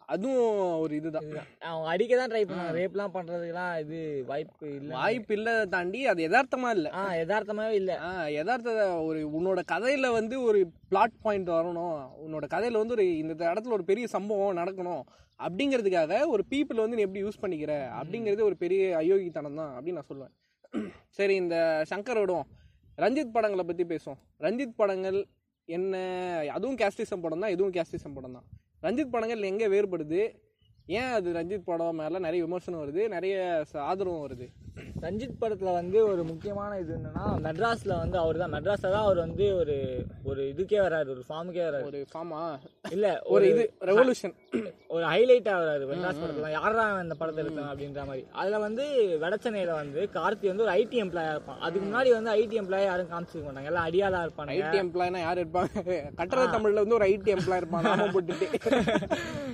அதுவும் 0.08 0.54
ஒரு 0.84 0.92
இதுதான். 0.96 1.26
அவங்க 1.68 1.88
அடிக்க 1.88 2.12
தான் 2.16 2.30
ட்ரை 2.30 2.40
பண்ணாங்க 2.44 2.72
ரேப்லாம் 2.78 3.12
பண்றதுக்குலாம் 3.16 3.74
இது 3.82 3.98
வாய்ப்பு 4.26 4.66
இல்ல 4.78 4.90
வாய்ப்பு 4.94 5.34
இல்ல 5.34 5.50
தாண்டி 5.66 6.00
அது 6.06 6.20
யதார்த்தமா 6.28 6.70
இல்ல. 6.70 6.88
ஆ 6.90 7.02
யதார்த்தமாவே 7.12 7.76
இல்ல. 7.80 7.92
ஆ, 7.98 8.10
யதார்த்த 8.28 8.72
ஒரு 9.00 9.20
உன்னோட 9.38 9.62
கதையில 9.72 10.10
வந்து 10.12 10.36
ஒரு 10.42 10.60
பிளாட் 10.88 11.16
பாயிண்ட் 11.22 11.50
வரணும். 11.50 11.94
உன்னோட 12.26 12.46
கதையில 12.54 12.80
வந்து 12.82 12.96
ஒரு 12.96 13.06
இந்த 13.18 13.42
இடத்துல 13.52 13.76
ஒரு 13.78 13.84
பெரிய 13.84 14.06
சம்பவம் 14.06 14.60
நடக்கணும். 14.62 15.02
அப்படிங்கிறதுக்காக 15.40 16.26
ஒரு 16.26 16.42
பீப்புள் 16.50 16.82
வந்து 16.84 16.96
நீ 16.96 17.02
எப்படி 17.02 17.24
யூஸ் 17.24 17.42
பண்ணிக்கிற? 17.44 17.74
அப்படிங்கிறது 18.00 18.42
ஒரு 18.42 18.56
பெரிய 18.56 18.82
அயோக்கித்தனம் 18.96 19.60
தான் 19.62 19.72
அப்படின்னு 19.76 19.98
நான் 20.00 20.10
சொல்லுவேன். 20.10 20.34
சரி 21.10 21.34
இந்த 21.34 21.56
சங்கர் 21.90 22.20
விடுவோம் 22.20 22.48
ரஞ்சித் 23.02 23.34
படங்களை 23.36 23.64
பற்றி 23.64 23.84
பேசுவோம். 23.92 24.20
ரஞ்சித் 24.44 24.78
படங்கள் 24.80 25.18
என்ன 25.68 25.94
அதுவும் 26.56 26.78
கேஸ்டிசம் 26.82 27.22
படம் 27.24 27.42
தான் 27.44 27.54
இதுவும் 27.54 27.74
கேஸ்டிசம் 27.76 28.14
படம் 28.14 28.36
தான் 28.36 28.46
ரஞ்சித் 28.86 29.12
படங்கள் 29.14 29.48
எங்கே 29.50 29.66
வேறுபடுது? 29.74 30.20
ஏன் 30.88 31.12
அது 31.16 31.32
ரஞ்சித் 31.32 31.64
படம் 31.64 31.96
மேல 31.96 32.18
நிறைய 32.18 32.44
விமர்சனம் 32.44 32.82
வருது 32.82 33.02
நிறைய 33.08 33.34
ஆதரவும் 33.90 34.24
வருது? 34.24 34.46
ரஞ்சித் 35.02 35.40
படத்துல 35.40 35.72
வந்து 35.72 35.98
ஒரு 36.06 36.22
முக்கியமான 36.24 36.78
இது 36.78 36.92
என்னன்னா 36.96 37.24
மெட்ராஸ்ல 37.44 37.92
வந்து 37.98 38.18
அவர் 38.18 38.36
தான் 38.36 38.52
மெட்ராஸ்ல 38.52 38.90
தான் 38.94 39.04
அவர் 39.04 39.18
வந்து 39.18 39.54
ஒரு 39.54 39.74
ஒரு 40.24 40.42
இதுக்கே 40.52 40.78
வராரு 40.84 41.08
ஒரு 41.14 41.22
ஃபார்முக்கே 41.28 41.62
வராரு. 41.68 41.84
ஒரு 41.84 42.00
ஃபார்மா? 42.12 42.40
இல்ல 42.90 43.06
ஒரு 43.26 43.44
இது 43.50 43.64
ரெவல்யூஷன் 43.90 44.34
ஒரு 44.88 45.04
ஹைலைட் 45.04 45.48
ஆகுறாரு 45.54 45.84
மெட்ராஸ் 45.90 46.20
படத்துல. 46.22 46.50
யாரா 46.50 46.84
அவன் 46.86 47.02
இந்த 47.02 47.14
படத்தை 47.14 47.44
எடுத்தான் 47.44 47.70
அப்படின்ற 47.72 48.04
மாதிரி. 48.06 48.24
அதுல 48.32 48.58
வந்து 48.58 48.84
வடச்சென்னையில 49.24 49.72
வந்து 49.72 50.00
கார்த்தி 50.16 50.46
வந்து 50.46 50.66
ஒரு 50.66 50.72
ஐடி 50.72 50.98
எம்ப்ளாயா 51.04 51.34
இருப்பான். 51.36 51.60
அதுக்கு 51.60 51.86
முன்னாடி 51.88 52.12
வந்து 52.18 52.32
ஐடி 52.32 52.58
எம்ப்ளாய் 52.62 52.88
யாரும் 52.88 53.12
காமிச்சிக்க 53.12 53.44
மாட்டாங்க. 53.46 53.70
எல்லாம் 53.72 53.88
அடியாளா 53.88 54.22
இருப்பானுங்க. 54.26 54.56
ஐடி 54.60 54.80
எம்ப்ளாய்னா 54.84 55.22
யார் 55.26 55.42
இருப்பாங்க? 55.44 55.76
கட்டட 56.20 56.44
தமிழ்ல 56.56 56.82
வந்து 56.84 56.98
ஒரு 57.00 57.08
ஐடி 57.12 57.32
எம்ப்ளாய் 57.36 57.62
இருப்பான். 57.62 58.14
போட்டுட்டு. 58.16 58.48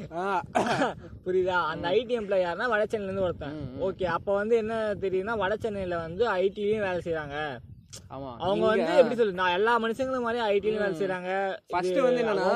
புரியுதா? 1.27 1.61
அந்த 1.71 1.87
ஐடி 1.99 2.15
எம்ப்ளாய் 2.19 2.45
யாருன்னா 2.47 2.73
வடச்சென்னையில 2.73 3.11
இருந்து 3.11 3.27
ஒருத்தன். 3.29 3.57
ஓகே 3.87 4.05
அப்ப 4.17 4.35
வந்து 4.41 4.57
என்ன 4.63 4.75
தெரியுதுன்னா 5.05 5.35
வடச்சென்னையில 5.45 5.97
வந்து 6.07 6.25
ஐடிலயும் 6.43 6.85
வேலை 6.89 7.01
செய்றாங்க. 7.07 7.39
ஆமா 8.15 8.31
அவங்க 8.45 8.65
வந்து 8.71 8.93
எப்படி 9.01 9.17
சொல்லு 9.19 9.39
நான் 9.41 9.55
எல்லா 9.59 9.73
மனுஷங்களும் 9.83 10.25
மாதிரி 10.27 10.41
ஐடிலயும் 10.55 10.83
வேலை 10.85 10.97
செய்றாங்க. 11.01 11.31
ஃபர்ஸ்ட் 11.73 11.99
வந்து 12.07 12.23
என்னன்னா 12.23 12.49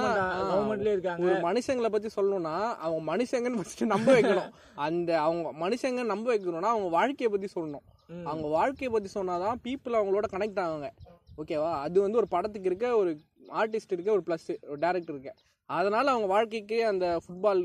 கவர்மெண்ட்லயே 0.51 0.95
இருக்காங்க. 0.97 1.25
ஒரு 1.27 1.37
மனுஷங்களை 1.49 1.91
பத்தி 1.95 2.09
சொல்லணும்னா 2.17 2.55
அவங்க 2.85 3.03
மனுஷங்கன்னு 3.13 3.61
ஃபர்ஸ்ட் 3.61 3.85
நம்ப 3.95 4.09
வைக்கணும். 4.17 4.51
அந்த 4.87 5.11
அவங்க 5.27 5.53
மனுஷங்க 5.65 6.05
நம்ப 6.13 6.27
வைக்கணும்னா 6.35 6.73
அவங்க 6.75 6.91
வாழ்க்கைய 6.99 7.31
பத்தி 7.35 7.51
சொல்லணும். 7.57 7.85
அவங்க 8.31 8.47
வாழ்க்கைய 8.59 8.91
பத்தி 8.97 9.11
சொன்னாதான் 9.19 9.61
பீப்புள் 9.67 9.99
அவங்களோட 10.01 10.29
கனெக்ட் 10.35 10.63
ஆவாங்க. 10.67 10.91
ஓகேவா 11.43 11.71
அது 11.85 11.99
வந்து 12.07 12.21
ஒரு 12.23 12.29
படத்துக்கு 12.35 12.71
இருக்க 12.71 12.97
ஒரு 13.03 13.13
ஆர்டிஸ்ட் 13.61 13.95
இருக்க 13.97 14.11
ஒரு 14.19 14.25
ப்ளஸ் 14.27 14.49
ஒரு 14.71 14.81
டேரக்டர் 14.87 15.15
இருக்க. 15.17 15.33
அதனால 15.71 16.07
அவங்க 16.11 16.29
வாழ்க்கைக்கு 16.35 16.79
அந்த 16.93 17.07
ஃபுட்பால் 17.25 17.63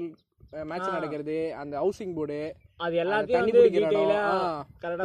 மேட்ச் 0.70 0.96
நடக்கிறது 0.96 1.38
அந்த 1.62 1.74
ஹவுசிங் 1.84 2.14
போர்டு 2.18 2.39
அது 2.86 2.96
எல்லாத்தையும் 3.04 3.50
டீடைலா 3.76 4.22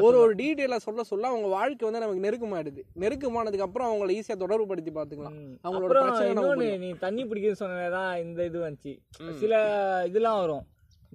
ஒரு 0.06 0.16
ஒரு 0.22 0.32
டீட்டெயிலா 0.40 0.78
சொல்ல 0.86 1.02
சொல்ல 1.10 1.30
அவங்க 1.32 1.48
வாழ்க்கை 1.56 1.86
வந்து 1.86 2.02
நமக்கு 2.04 2.24
நெருக்கமாயிடுது. 2.26 2.82
நெருக்கமானதுக்கு 3.02 3.66
அப்புறம் 3.66 3.88
அவங்கள 3.90 4.16
ஈஸியா 4.16 4.36
தொடர்பு 4.42 4.66
படுத்தி 4.70 4.92
பாத்துக்கலாம். 4.98 5.38
அவங்களோட 5.64 6.02
பிரச்சனை 6.02 6.76
நீ 6.84 6.90
தண்ணி 7.06 7.24
பிடிக்குன்னு 7.24 7.62
சொன்னதான் 7.62 8.12
இந்த 8.24 8.44
இது 8.50 8.58
வந்துச்சு. 8.66 8.94
சில 9.42 9.62
இதெல்லாம் 10.10 10.40
வரும். 10.42 10.66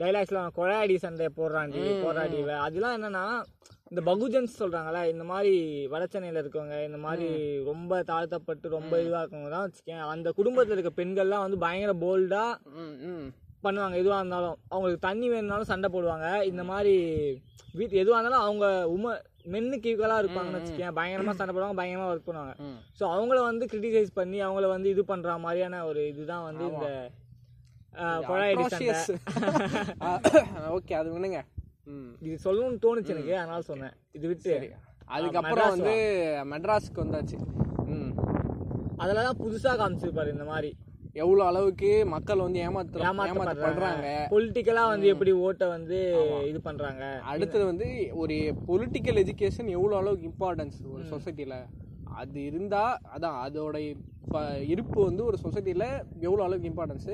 டைலாக்ஸ்லாம் 0.02 0.56
கொழாடி 0.56 0.96
சண்டை 1.04 1.28
போடுறாண்டி 1.38 1.82
போராடி. 2.06 2.40
அதெல்லாம் 2.68 2.96
என்னன்னா 2.98 3.26
இந்த 3.92 4.02
பகுஜன்ஸ் 4.10 4.60
சொல்றாங்கல்ல 4.62 5.02
இந்த 5.12 5.24
மாதிரி 5.32 5.54
வடச்சென்னையில 5.92 6.42
இருக்கவங்க 6.44 6.78
இந்த 6.86 7.00
மாதிரி 7.04 7.28
ரொம்ப 7.70 8.02
தாழ்த்தப்பட்டு 8.10 8.76
ரொம்ப 8.76 9.02
இதுவா 9.02 9.22
இருக்கவங்க 9.22 9.52
தான் 9.56 10.10
அந்த 10.14 10.30
குடும்பத்துல 10.40 10.78
இருக்க 10.78 10.92
பெண்கள்லாம் 11.02 11.46
வந்து 11.46 11.58
பயங்கர 11.66 11.94
போல்டா. 12.06 12.46
பண்ணுவாங்க 13.64 13.96
எதுவா 14.02 14.18
இருந்தாலும். 14.22 14.58
அவங்களுக்கு 14.70 15.06
தண்ணி 15.08 15.28
வேணும்னாலும் 15.30 15.72
சண்டை 15.72 15.90
போடுவாங்க. 15.94 16.28
இந்த 16.44 16.64
மாதிரி 16.64 16.96
வீட்டு 17.80 18.02
எதுவா 18.04 18.18
இருந்தாலும் 18.18 18.46
அவங்க 18.48 18.66
உம 18.96 19.14
மென்னுக்கு 19.54 19.90
ஈக்குவலா 19.92 20.22
இருப்பாங்கன்னு 20.22 20.60
வச்சுக்கேன் 20.60 20.96
பயங்கரமா 21.00 21.34
சண்டை 21.40 21.54
போடுவாங்க 21.56 21.80
பயங்கரமா 21.82 22.10
ஒர்க் 22.12 22.30
பண்ணுவாங்க. 22.30 22.54
ஸோ 23.00 23.04
அவங்கள 23.16 23.40
வந்து 23.50 23.66
கிரிட்டிசைஸ் 23.74 24.12
பண்ணி 24.20 24.38
அவங்கள 24.46 24.68
வந்து 24.68 24.90
இது 24.90 25.04
பண்ற 25.06 25.38
மாதிரியான 25.38 25.84
ஒரு 25.86 26.04
இதுதான் 26.14 26.48
வந்து 26.50 26.66
இந்த 26.72 26.88
ஓகே 30.78 30.96
அது 31.00 31.10
ம். 31.88 32.12
இது 32.26 32.36
சொல்லணும்னு 32.44 32.80
தோணுச்சு 32.86 33.14
எனக்கு. 33.14 33.34
அதனால 33.42 33.62
சொன்னேன். 33.62 33.94
இது 34.12 34.26
விட்டு. 34.28 34.54
அதுக்கப்புறம் 35.08 35.70
வந்து 35.70 35.94
மெட்ராஸ்க்கு 36.52 37.04
வந்தாச்சு. 37.04 37.38
அதுல 38.98 39.24
தான் 39.28 39.40
புதுசா 39.44 39.72
காமிச்சிருப்பாரு 39.82 40.30
இந்த 40.30 40.44
மாதிரி. 40.44 40.72
எவ்வளவு 41.22 41.48
அளவுக்கு 41.50 41.90
மக்கள் 42.14 42.44
வந்து 42.46 42.60
ஏமாத்து 42.66 43.04
ஏமாத்தப்படுறாங்க. 43.10 43.34
ஏமாத்தப்படுறாங்க. 43.34 44.10
பொலிட்டிக்கலா 44.34 44.84
வந்து 44.94 45.08
எப்படி 45.14 45.32
ஓட்டை 45.46 45.68
வந்து 45.76 45.98
இது 46.50 46.60
பண்றாங்க? 46.68 47.04
அடுத்தது 47.32 47.64
வந்து 47.72 47.88
ஒரு 48.24 48.38
பொலிட்டிக்கல் 48.70 49.20
எஜுகேஷன் 49.24 49.70
எவ்வளவு 49.78 50.00
அளவுக்கு 50.02 50.30
இம்பார்ட்டன்ஸ் 50.32 50.80
ஒரு 50.94 51.04
சொசைட்டில 51.14 51.58
அது 52.22 52.40
இருந்தா 52.50 52.84
அதான் 53.16 53.38
அதோட 53.46 53.78
இப்ப 54.26 54.44
இருப்பு 54.74 55.00
வந்து 55.04 55.24
ஒரு 55.30 55.38
சொசைட்டில 55.46 55.86
எவ்வளவு 56.28 56.46
அளவுக்கு 56.48 56.72
இம்பார்ட்டன்ஸ் 56.72 57.10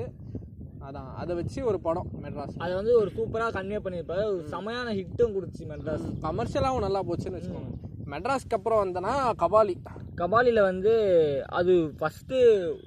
அதான் 0.86 1.10
அதை 1.22 1.32
வச்சு 1.40 1.58
ஒரு 1.70 1.78
படம் 1.80 2.08
மெட்ராஸ். 2.22 2.54
அதை 2.64 2.72
வந்து 2.78 2.92
ஒரு 3.00 3.10
சூப்பரா 3.16 3.48
கன்வே 3.56 3.80
பண்ணிருப்பாரு 3.84 4.22
ஒரு 4.30 4.44
செமையான 4.54 4.94
ஹிட்டும் 4.98 5.34
கொடுத்துச்சு 5.34 5.66
மெட்ராஸ். 5.72 6.06
கமர்ஷியலாகவும் 6.26 6.86
நல்லா 6.86 7.02
போச்சுன்னு 7.10 7.38
வச்சுக்கோங்க. 7.38 7.72
மெட்ராஸ்க்கு 8.12 8.56
அப்புறம் 8.58 8.80
வந்தனா 8.84 9.12
கபாலி. 9.42 9.76
கபாலில 10.16 10.60
வந்து 10.60 11.44
அது 11.46 11.92
ஃபர்ஸ்ட் 11.98 12.32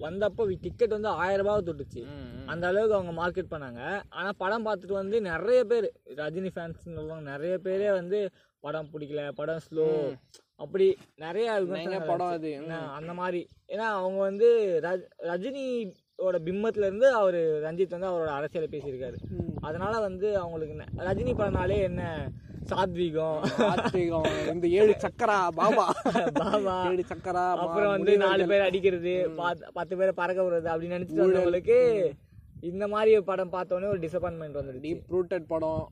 வந்தப்போ 0.01 0.57
டிக்கெட் 0.61 0.89
வந்து 0.89 1.07
ஆயிரம் 1.07 1.45
ரூபாய் 1.45 1.61
தொட்டுச்சு. 1.65 2.03
அந்த 2.45 2.67
அளவுக்கு 2.67 2.95
அவங்க 2.95 3.27
மார்க்கெட் 3.27 3.51
பண்ணாங்க. 3.51 4.01
ஆனா 4.09 4.29
படம் 4.37 4.65
பார்த்துட்டு 4.65 4.91
வந்து 4.91 5.21
நிறைய 5.21 5.63
பேர் 5.63 5.91
ரஜினி 6.15 6.49
ஃபேன்ஸ் 6.55 7.19
நிறைய 7.19 7.59
பேரே 7.63 7.91
வந்து 7.91 8.29
படம் 8.59 8.89
பிடிக்கல 8.93 9.31
படம் 9.31 9.59
ஸ்லோ 9.71 10.17
அப்படி 10.55 10.97
நிறைய 11.15 11.51
படம். 11.99 12.27
அது? 12.27 12.51
என்ன, 12.51 12.77
அந்த 12.91 13.13
மாதிரி. 13.13 13.47
ஏன்னா 13.67 13.75
அவங்க 13.75 14.19
வந்து 14.19 14.79
ரஜ்- 14.83 15.23
ரஜினியோட 15.23 16.39
பிம்பத்துல 16.45 16.77
இருந்து 16.77 17.11
அவரு 17.11 17.59
ரஞ்சித் 17.63 17.89
வந்து 17.89 18.07
அவரோட 18.07 18.25
அரசியலை 18.25 18.79
பேசியிருக்காரு. 18.79 19.15
அதனால 19.61 19.99
வந்து 19.99 20.37
அவங்களுக்கு 20.37 20.75
என்ன- 20.77 21.13
ரஜினி 21.13 21.35
படம்னாலே 21.35 21.81
என்ன 21.81 22.31
சாத்வீகம். 22.69 23.61
ஆத்திகம், 23.61 24.47
இந்த 24.47 24.67
ஏழு 24.67 24.95
சக்கரா 24.99 25.47
பாபா. 25.47 25.95
பாபா. 26.33 26.89
ஏழு 26.89 27.03
சக்கரா 27.07 27.51
அப்புறம் 27.51 27.89
வந்து 27.89 28.17
நாலு 28.17 28.47
பேர் 28.47 28.61
அடிக்கிறது. 28.61 29.29
பாத்- 29.37 29.67
பத்து 29.73 29.97
பேரை 29.97 30.11
பறக்க 30.11 30.41
விடுறது 30.41 30.77
அப்படின்னு 30.77 30.85
நினைச்சிட்டு 30.85 31.27
வந்தவங்களுக்கு 31.27 32.11
இந்த 32.59 32.87
மாதிரி 32.87 33.21
படம் 33.21 33.51
பார்த்தோன்னே 33.51 33.87
ஒரு 33.87 33.99
டிசப்பாயின்மெண்ட் 33.99 34.55
வந்துடுச்சு. 34.55 34.85
டீப் 34.85 35.01
ரூட்டட் 35.09 35.45
படம். 35.47 35.89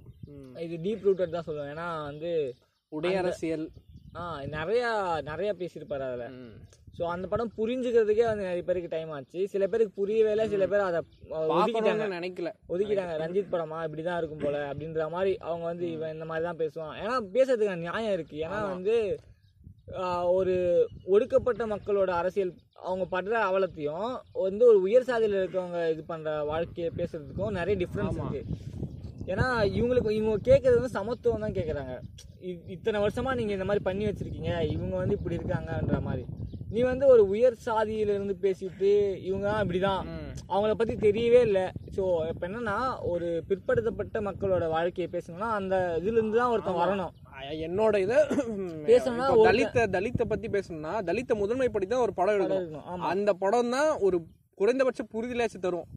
இது 0.56 0.78
டீப் 0.78 1.08
ரூட்டட் 1.08 1.30
தான் 1.30 1.44
சொல்லுவேன். 1.48 1.78
ஏன்னா 1.78 2.04
வந்து 2.04 2.54
உடையரசியல். 2.96 3.68
ஆ 4.16 4.42
நிறைய 4.46 5.18
நிறைய 5.24 5.56
பேசியிருப்பாரு 5.58 6.00
அதுல. 6.00 6.30
ஸோ 6.98 7.04
அந்த 7.14 7.26
படம் 7.32 7.54
புரிஞ்சுக்கிறதுக்கே 7.60 8.26
வந்து 8.30 8.48
நிறைய 8.48 8.64
பேருக்கு 8.68 8.92
டைம் 8.94 9.12
ஆச்சு. 9.16 9.40
சில 9.54 9.68
பேருக்கு 9.72 9.94
புரியவே 10.00 10.32
இல்லை 10.34 10.46
சில 10.52 10.66
பேர் 10.72 10.88
அதை 10.88 11.00
ஒதுக்கிட்டாங்க. 11.54 12.08
நினைக்கல. 12.18 12.50
ஒதுக்கிட்டாங்க. 12.74 13.16
ரஞ்சித் 13.24 13.54
படமா? 13.54 13.78
இப்படிதான் 13.88 14.20
இருக்கும் 14.22 14.44
போல 14.46 14.58
அப்படின்ற 14.72 15.06
மாதிரி 15.16 15.32
அவங்க 15.48 15.66
வந்து 15.72 15.86
இவன் 15.96 16.14
இந்த 16.16 16.26
மாதிரி 16.32 16.46
தான் 16.50 16.62
பேசுவான். 16.64 16.94
ஏன்னா 17.04 17.16
பேசுறதுக்கு 17.36 17.86
நியாயம் 17.86 18.16
இருக்கு. 18.18 18.38
ஏன்னா 18.48 18.60
வந்து 18.74 18.96
ஒரு 20.38 20.54
ஒடுக்கப்பட்ட 21.14 21.64
மக்களோட 21.72 22.12
அரசியல் 22.20 22.54
அவங்க 22.90 23.06
படுற 23.16 23.34
அவலத்தையும் 23.50 24.14
வந்து 24.46 24.64
ஒரு 24.70 24.80
உயர் 24.86 25.10
சாதியில 25.10 25.40
இருக்கவங்க 25.42 25.80
இது 25.94 26.04
பண்ற 26.12 26.32
வாழ்க்கையை 26.52 26.92
பேசுறதுக்கும் 27.00 27.58
நிறைய 27.60 27.76
டிஃப்ரென்ஸ் 27.82 28.20
இருக்கு. 28.22 28.42
ஏன்னா 29.32 29.48
இவங்களுக்கு 29.78 30.18
இவங்க 30.20 30.40
கேட்கறது 30.50 30.80
வந்து 30.80 30.98
சமத்துவம் 31.00 31.46
தான் 31.46 31.58
கேட்குறாங்க 31.58 31.94
இத்தனை 32.76 32.98
வருஷமா 33.04 33.34
நீங்க 33.40 33.54
இந்த 33.58 33.68
மாதிரி 33.70 33.84
பண்ணி 33.90 34.06
வச்சிருக்கீங்க. 34.08 34.54
இவங்க 34.76 34.96
வந்து 35.02 35.18
இப்படி 35.20 35.40
இருக்காங்கன்ற 35.40 36.00
மாதிரி. 36.08 36.26
நீ 36.74 36.82
வந்து 36.92 37.06
ஒரு 37.14 37.24
உயர் 37.34 37.56
சாதியில 37.66 38.14
இருந்து 38.16 38.36
பேசிட்டு 38.46 38.92
இவங்க 39.28 39.46
தான் 39.50 39.64
இப்படிதான். 39.64 40.04
அவங்கள 40.54 40.74
பத்தி 40.80 40.96
தெரியவே 41.08 41.42
இல்லை. 41.48 41.66
ஸோ 41.96 42.04
இப்போ 42.32 42.46
என்னன்னா 42.50 42.78
ஒரு 43.12 43.28
பிற்படுத்தப்பட்ட 43.50 44.22
மக்களோட 44.30 44.68
வாழ்க்கையை 44.76 45.10
பேசணும்னா 45.16 45.50
அந்த 45.60 45.76
இதுல 46.02 46.20
இருந்து 46.20 46.42
தான் 46.42 46.54
ஒருத்தன் 46.56 46.82
வரணும். 46.84 47.14
என்னோட 47.68 47.96
இத 48.06 48.14
பேசணும்னா 48.90 49.28
தலித்த 49.48 49.88
தலித்த 49.96 50.24
பத்தி 50.32 50.48
பேசணும்னா 50.56 50.94
தலித்த 51.10 51.34
முதன்மைப்படுத்தி 51.42 51.94
தான் 51.94 52.06
ஒரு 52.08 52.14
படம் 52.20 52.36
எடுக்கணும். 52.38 53.10
அந்த 53.12 53.30
படம் 53.44 53.74
தான் 53.76 53.92
ஒரு 54.08 54.18
குறைந்தபட்ச 54.58 55.02
புரிதலாச்சும் 55.14 55.64
தரும். 55.66 55.88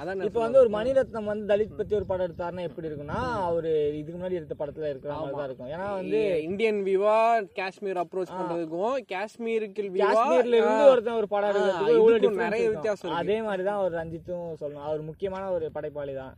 அதான் 0.00 0.22
இப்போ 0.28 0.40
வந்து 0.44 0.58
ஒரு 0.62 0.70
மணிரத்னம் 0.76 1.28
வந்து 1.30 1.44
தலித் 1.50 1.78
பத்தி 1.78 1.94
ஒரு 1.98 2.06
படம் 2.10 2.26
எடுத்தாருன்னா 2.26 2.66
எப்படி 2.68 2.88
இருக்கும்னா 2.88 3.18
அவரு 3.48 3.70
இதுக்கு 4.00 4.16
முன்னாடி 4.18 4.38
எடுத்த 4.40 4.56
படத்துல 4.60 4.90
இருக்கிற 4.92 5.12
மாதிரி 5.14 5.36
தான் 5.38 5.48
இருக்கும். 5.48 5.70
ஏன்னா 5.74 5.88
வந்து 6.00 6.20
இந்தியன் 6.48 6.80
வியூவா 6.88 7.16
காஷ்மீர் 7.60 8.02
அப்ரோச் 8.04 8.36
பண்றதுக்கும் 8.38 8.96
காஷ்மீருக்கு 9.14 9.88
காஷ்மீர்ல 10.04 10.60
இருந்து 10.60 10.84
ஒருத்தன் 10.92 11.20
ஒரு 11.22 11.30
படம் 11.34 11.50
எடுக்கிறதுக்கு 11.56 12.44
நிறைய. 12.46 12.68
வித்தியாசம். 12.74 13.16
அதே 13.22 13.38
மாதிரி 13.48 13.64
தான் 13.70 13.82
ஒரு 13.86 13.94
ரஞ்சித்தும் 14.00 14.48
சொல்லணும். 14.62 14.86
அவர் 14.90 15.08
முக்கியமான 15.10 15.44
ஒரு 15.56 15.68
படைப்பாளி 15.78 16.14
தான். 16.22 16.34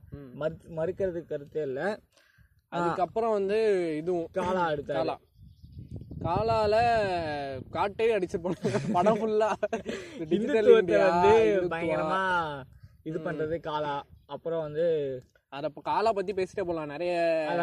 மறுக்கிறதுக்கு 0.80 1.32
கருத்தே 1.34 1.64
இல்ல. 1.70 1.80
அதுக்கப்புறம் 2.76 3.36
வந்து 3.38 3.56
இதுவும் 4.00 4.28
காலா 4.38 4.62
எடுத்தாரு. 4.74 4.98
காலா. 5.00 5.16
காலால 6.26 6.74
காட்டே 7.74 8.04
அடிச்சிருப்பாங்க. 8.16 8.80
படம் 8.96 9.18
ஃபுல்லா 9.20 9.48
டிஜிட்டல் 10.30 10.68
இந்துத்துவத்தை 10.68 11.00
வந்து 11.10 11.34
பயங்கரமா 11.74 12.22
இது 13.08 13.18
பண்றது 13.26 13.56
காலா. 13.68 13.94
அப்புறம் 14.34 14.64
வந்து 14.66 14.86
அத 15.56 15.70
காலா 15.88 16.10
பத்தி 16.18 16.32
பேசிட்டே 16.32 16.64
போலாம். 16.68 16.92
நிறைய 16.94 17.14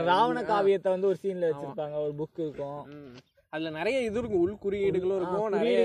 ராவண 0.10 0.42
காவியத்தை 0.52 0.90
வந்து 0.96 1.10
ஒரு 1.12 1.18
சீன்ல 1.24 1.50
வச்சிருப்பாங்க. 1.52 1.96
ஒரு 2.06 2.14
புக் 2.20 2.42
இருக்கும். 2.46 2.82
அதுல 3.54 3.72
நிறைய 3.80 3.98
இது 4.10 4.20
இருக்கும். 4.20 4.44
உள் 4.46 4.62
குறியீடுகளும் 4.66 5.20
இருக்கும். 5.22 5.50
நிறைய 5.58 5.80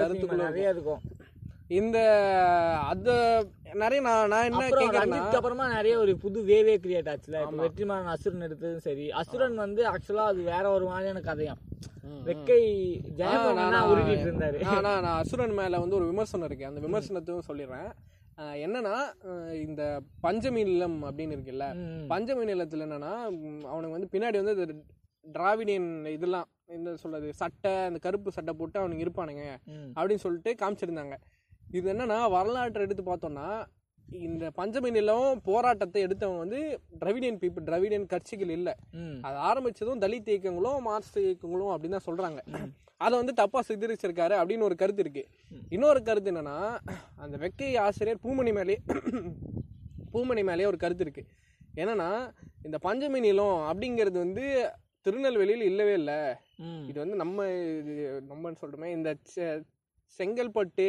கருத்துக்களும் 0.00 0.48
நிறைய 0.48 0.74
இருக்கும். 0.76 1.02
இந்த 1.78 1.98
அத 2.90 3.10
நிறைய 3.80 4.00
நான் 4.06 4.30
நான் 4.32 4.46
என்ன 4.48 4.64
ரஞ்சித்க்கு 4.78 5.38
அப்புறமா 5.38 5.66
நிறைய 5.74 5.94
ஒரு 6.02 6.12
புது 6.24 6.38
வேவே 6.50 6.74
கிரியேட் 6.84 7.10
ஆச்சுல. 7.12 7.36
வெற்றிமாறன் 7.62 8.10
அசுரன் 8.14 8.44
எடுத்ததும் 8.46 8.84
சரி. 8.86 9.04
அசுரன் 9.20 9.56
வந்து 9.62 9.82
ஆக்சுவலா 9.92 10.24
அது 10.32 10.40
வேற 10.52 10.64
ஒரு 10.76 10.84
மாதிரியான 10.90 11.22
கதையாம். 11.28 11.60
வெக்கை 12.28 12.60
உருட்டிட்டு 13.90 14.26
இருந்தாரு. 14.28 14.58
நான் 14.66 14.84
நான் 14.86 15.18
அசுரன் 15.22 15.56
மேல 15.60 15.80
வந்து 15.84 15.98
ஒரு 16.00 16.08
விமர்சனம் 16.10 16.46
இருக்கு. 16.48 16.68
அந்த 16.70 16.82
விமர்சனத்தையும் 16.86 17.48
சொல்லிடுறேன். 17.50 17.90
என்னன்னா 18.64 18.94
இந்த 19.64 19.82
பஞ்சமி 20.24 20.62
நிலம் 20.70 20.98
அப்படின்னு 21.08 21.36
இருக்குல்ல. 21.36 21.66
பஞ்சமி 22.12 22.44
நிலத்துல 22.52 22.86
என்னன்னா 22.88 23.12
அவனுக்கு 23.72 23.96
வந்து 23.96 24.12
பின்னாடி 24.14 24.38
வந்து 24.42 24.84
டிராவிடியன் 25.24 25.90
இதெல்லாம் 26.16 26.48
என்ன 26.76 26.94
சொல்றது 27.02 27.28
சட்டை 27.40 27.72
அந்த 27.88 27.98
கருப்பு 28.06 28.36
சட்டை 28.36 28.52
போட்டு 28.58 28.80
அவனுங்க 28.80 29.04
இருப்பானுங்க. 29.04 29.44
அப்படின்னு 29.96 30.24
சொல்லிட்டு 30.26 30.52
காமிச்சிருந்தாங்க. 30.62 31.16
இது 31.78 31.86
என்னன்னா 31.92 32.18
வரலாற்றை 32.34 32.82
எடுத்து 32.86 33.04
பார்த்தோம்னா 33.06 33.46
இந்த 34.28 34.44
பஞ்சமி 34.58 34.88
நிலம் 34.96 35.38
போராட்டத்தை 35.48 36.00
எடுத்தவங்க 36.06 36.40
வந்து 36.44 36.60
டிராவிடியன் 37.00 37.38
பீப்புள் 37.42 37.66
டிராவிடியன் 37.68 38.10
கட்சிகள் 38.12 38.52
இல்லை. 38.56 38.72
அது 39.26 39.36
ஆரம்பிச்சதும் 39.50 40.02
தலித் 40.04 40.30
இயக்கங்களும் 40.32 40.80
மார்க்சிஸ்ட் 40.88 41.20
இயக்கங்களும் 41.26 41.72
அப்படின்னு 41.74 41.96
தான் 41.98 42.08
சொல்றாங்க. 42.08 42.40
அதை 43.04 43.14
வந்து 43.20 43.34
தப்பா 43.40 43.60
சித்தரிச்சிருக்காரு 43.68 44.34
அப்படின்னு 44.40 44.66
ஒரு 44.68 44.76
கருத்து 44.82 45.02
இருக்கு. 45.04 45.22
இன்னொரு 45.76 46.02
கருத்து 46.08 46.32
என்னன்னா 46.32 46.58
அந்த 47.22 47.36
வெக்கை 47.44 47.70
ஆசிரியர் 47.84 48.22
பூமணி 48.26 48.52
மேலே 48.58 48.76
பூமணி 50.14 50.44
மேலேயே 50.50 50.70
ஒரு 50.72 50.80
கருத்து 50.84 51.04
இருக்கு. 51.06 51.24
என்னன்னா 51.82 52.10
இந்த 52.66 52.78
பஞ்சமி 52.86 53.20
நிலம் 53.26 53.60
அப்படிங்கிறது 53.70 54.18
வந்து 54.24 54.44
திருநெல்வேலியில் 55.06 55.68
இல்லவே 55.70 55.94
இல்லை. 56.00 56.20
இது 56.90 56.98
வந்து 57.04 57.16
நம்ம 57.22 57.48
இது 57.80 57.94
நம்மன்னு 58.30 58.62
சொல்றோமே 58.62 58.90
இந்த 58.98 59.10
செங்கல்பட்டு 60.20 60.88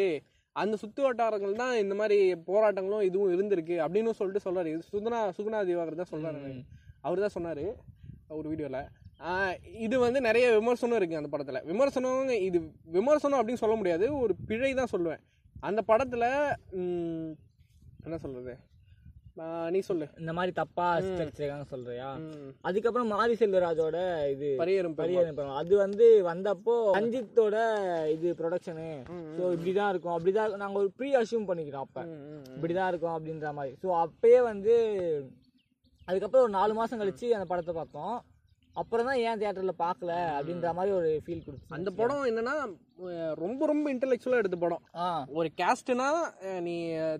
அந்த 0.62 0.76
சுத்து 0.82 1.01
வட்டாரங்கள் 1.06 1.60
தான் 1.62 1.76
இந்த 1.84 1.93
மாதிரி 1.99 2.18
போராட்டங்களும் 2.49 3.06
இதுவும் 3.10 3.32
இருந்திருக்கு 3.36 3.76
அப்படின்னு 3.86 4.18
சொல்லிட்டு 4.20 4.45
சொல்றாரு. 4.47 4.72
இது 4.76 4.84
சுகுணா 5.38 5.60
திவாகர் 5.70 6.01
தான் 6.01 6.14
சொல்றாரு. 6.14 6.41
அவர் 7.08 7.24
தான் 7.26 7.36
சொன்னாரு 7.38 7.64
ஒரு 8.39 8.47
வீடியோல. 8.51 8.80
இது 9.86 9.95
வந்து 10.06 10.20
நிறைய 10.28 10.45
விமர்சனம் 10.60 10.97
இருக்கு 10.99 11.20
அந்த 11.22 11.32
படத்துல. 11.34 11.60
விமர்சனம் 11.72 12.30
இது 12.47 12.60
விமர்சனம் 12.97 13.39
அப்படின்னு 13.39 13.64
சொல்ல 13.64 13.76
முடியாது 13.82 14.06
ஒரு 14.24 14.36
பிழை 14.49 14.72
தான் 14.82 14.93
சொல்லுவேன். 14.93 15.22
அந்த 15.70 15.82
படத்துல 15.91 16.24
என்ன 18.06 18.18
சொல்றது? 18.24 18.54
ஆஹ் 18.56 18.72
நீ 19.73 19.79
சொல்லு. 19.88 20.05
இந்த 20.21 20.31
மாதிரி 20.38 20.51
தப்பா 20.59 20.88
சித்தரிச்சிருக்காங்க 21.03 21.65
சொல்றியா? 21.71 22.09
அதுக்கப்புறம் 22.69 23.11
மாரி 23.13 23.36
செல்வராஜோட 23.39 23.97
இது 24.34 24.49
பரியரும் 24.61 24.97
பெருமாள். 24.99 25.53
அது 25.61 25.73
வந்து 25.84 26.07
வந்தப்போ 26.29 26.75
ரஞ்சித்தோட 26.97 27.55
இது 28.15 28.36
ப்ரொடக்ஷனு 28.41 28.89
ஸோ 29.38 29.43
இப்படிதான் 29.55 29.91
இருக்கும். 29.93 30.15
அப்படிதான் 30.17 30.45
இருக்கும். 30.45 30.65
நாங்க 30.65 30.79
ஒரு 30.84 30.91
ப்ரீ 30.99 31.09
அசியூம் 31.21 31.49
பண்ணிக்கிறோம் 31.49 31.88
அப்ப. 31.88 32.03
இப்படிதான் 32.57 32.91
இருக்கும் 32.93 33.15
அப்படின்ற 33.15 33.53
மாதிரி. 33.59 33.73
ஸோ 33.86 33.89
அப்பயே 34.03 34.41
வந்து 34.51 34.75
அதுக்கப்புறம் 36.09 36.45
ஒரு 36.45 36.55
நாலு 36.59 36.75
மாசம் 36.81 37.01
கழிச்சு 37.01 37.36
அந்த 37.39 37.47
படத்தை 37.49 37.75
பார்த்தோம். 37.81 38.15
அப்புறம் 38.81 39.07
தான் 39.07 39.19
ஏன் 39.27 39.39
தியேட்டர்ல 39.39 39.73
பார்க்கல 39.81 40.13
அப்படின்ற 40.38 40.69
மாதிரி 40.77 40.91
ஒரு 40.99 41.09
ஃபீல் 41.25 41.43
கொடுத்து 41.45 41.75
அந்த 41.77 41.89
படம் 41.99 42.29
என்னன்னா 42.29 42.55
ரொம்ப 43.41 43.65
ரொம்ப 43.71 43.86
இன்டெலெக்சுவலா 43.93 44.39
எடுத்த 44.41 44.57
படம். 44.63 44.84
ஒரு 45.39 45.49
கேஸ்ட்னா 45.59 46.07
நீ 46.67 46.75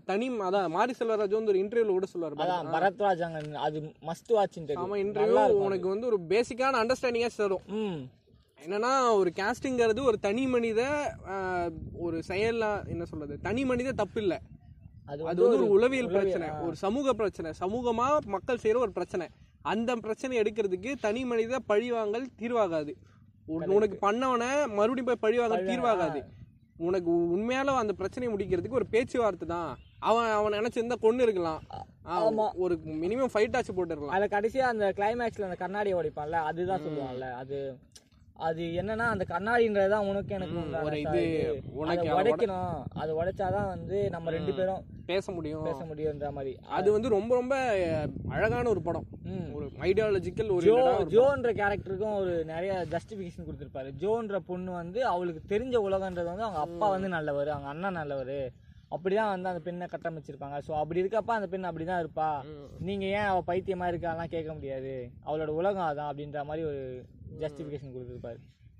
தனி 0.06 0.30
அதான் 0.40 0.70
மாரி 0.70 0.94
செல்வராஜ் 1.00 1.34
வந்து 1.34 1.46
ஒரு 1.46 1.60
இன்டர்வியூல 1.60 1.88
கூட 1.88 2.06
சொல்லுவாரு. 2.14 2.36
அதான் 2.36 2.74
பரத்வாஜ் 2.76 3.22
அங்க 3.22 3.60
அது 3.60 3.80
மஸ்ட் 4.02 4.34
வாட்ச் 4.34 4.60
ஆமா 4.60 4.98
இன்டர்வியூ 5.04 5.34
உனக்கு 5.60 5.88
வந்து 5.88 6.08
ஒரு 6.08 6.20
பேசிக்கான 6.28 6.80
அண்டர்ஸ்டாண்டிங்கா 6.82 7.36
தரும் 7.36 7.66
என்னன்னா 8.62 9.14
ஒரு 9.14 9.32
காஸ்டிங்கிறது 9.36 10.04
ஒரு 10.04 10.20
தனி 10.20 10.48
மனித 10.48 10.82
ஒரு 11.98 12.24
செயலா 12.28 12.88
என்ன 12.88 13.06
சொல்றது 13.06 13.40
தனி 13.42 13.66
மனித 13.66 13.92
தப்பு 13.92 14.22
இல்ல 14.22 14.42
அது 15.06 15.24
வந்து 15.24 15.44
ஒரு 15.48 15.70
உளவியல் 15.70 16.08
பிரச்சனை 16.08 16.48
ஒரு 16.62 16.76
சமூக 16.76 17.14
பிரச்சனை 17.14 17.52
சமூகமா 17.60 18.18
மக்கள் 18.26 18.60
செய்யற 18.64 18.78
ஒரு 18.78 18.92
பிரச்சனை. 18.92 19.28
அந்த 19.62 19.96
பிரச்சனை 19.96 20.40
எடுக்கிறதுக்கு 20.40 20.96
தனி 21.00 21.26
மனித 21.26 21.60
பழிவாங்கல் 21.60 22.28
தீர்வாகாது. 22.40 22.94
உன்- 23.48 23.70
உனக்கு 23.70 23.98
பண்ணவன 24.02 24.44
மறுபடியும் 24.74 25.06
போய் 25.06 25.22
பழிவாங்கல் 25.22 25.66
தீர்வாகாது. 25.66 26.20
உனக்கு 26.84 27.10
உண்மையால 27.36 27.76
அந்த 27.78 27.94
பிரச்சனையை 27.94 28.32
முடிக்கிறதுக்கு 28.34 28.80
ஒரு 28.80 28.88
பேச்சுவார்த்தை 28.88 29.48
தான். 29.48 29.72
அவன் 30.02 30.30
அவன் 30.32 30.56
நினைச்சிருந்தா 30.56 30.98
கொண்டு 31.00 31.24
இருக்கலாம். 31.24 31.60
ஆ, 32.06 32.16
ஒரு 32.58 32.74
மினிமம் 33.02 33.32
ஃபைட் 33.34 33.56
ஆச்சு 33.56 33.74
போட்டுருக்கலாம் 33.74 34.16
அதுல 34.16 34.30
கடைசியா 34.34 34.66
அந்த 34.70 34.88
கிளைமேக்ஸ்ல 34.98 35.48
அந்த 35.50 35.60
கண்ணாடியை 35.60 35.98
உடைப்பான்ல 36.00 36.40
அதுதான் 36.44 36.84
சொல்லுவான்ல 36.86 37.28
அது 37.36 37.58
அது 38.40 38.64
என்னன்னா 38.82 39.06
அந்த 39.14 39.26
கண்ணாடின்றதுதான் 39.30 40.08
உனக்கு 40.08 40.32
எனக்கு 40.34 40.58
ஒரு 40.84 41.00
இது. 41.00 41.22
உனக்கு 41.74 42.08
உடைக்கணும். 42.18 42.88
அது 42.94 43.12
உடைச்சாதான் 43.20 43.68
வந்து 43.68 44.10
நம்ம 44.10 44.32
ரெண்டு 44.32 44.54
பேரும் 44.54 44.82
பேச 45.06 45.32
முடியும். 45.32 45.64
பேச 45.64 45.84
முடியுன்ற 45.84 46.32
மாதிரி. 46.32 46.58
அது 46.78 46.92
வந்து 46.92 47.10
ரொம்ப 47.10 47.36
ரொம்ப 47.36 47.56
அழகான 48.30 48.70
ஒரு 48.70 48.82
படம். 48.82 49.08
ஒரு 49.54 49.66
ஐடியாலஜிக்கல் 49.90 50.50
ஒரு 50.50 50.66
ஜோ 50.66 50.78
ஜோன்ற 51.16 51.52
கேரக்டருக்கும் 51.52 52.16
ஒரு 52.16 52.46
நிறைய 52.46 52.86
ஜஸ்டிபிகேஷன் 52.96 53.48
கொடுத்திருப்பாரு. 53.48 53.92
ஜோன்ற 54.04 54.40
பொண்ணு 54.40 54.72
வந்து 54.72 55.06
அவளுக்கு 55.06 55.44
தெரிஞ்ச 55.56 55.76
உலகன்றது 55.88 56.32
வந்து 56.34 56.48
அவங்க 56.48 56.60
அப்பா 56.60 56.90
வந்து 56.90 57.10
நல்லவர் 57.10 57.48
அவங்க 57.48 57.68
அண்ணா 57.68 57.90
நல்லவர். 57.90 58.38
அப்படிதான் 58.96 59.32
வந்து 59.34 59.50
அந்த 59.50 59.60
பெண்ணை 59.60 59.88
கட்டமைச்சிருப்பாங்க. 59.92 60.58
ஸோ 60.68 60.72
அப்படி 60.80 61.02
இருக்கப்ப 61.04 61.32
அந்த 61.38 61.48
பெண் 61.48 61.70
அப்படிதான் 61.70 62.02
இருப்பா. 62.04 62.28
நீங்க 62.80 63.06
ஏன் 63.06 63.30
அவ 63.32 63.44
பைத்தியமா 63.48 63.86
இருக்காலாம் 63.92 64.34
கேட்க 64.34 64.54
முடியாது. 64.54 64.94
அவளோட 65.26 65.52
உலகம் 65.62 65.88
அதான் 65.90 66.10
அப்படின்ற 66.12 66.44
மாதிரி 66.46 66.64
ஒரு 66.72 66.82
ஜஸ்டிபிகேஷன் 67.40 67.94
கொடுத்திருப்பாரு. 67.94 68.38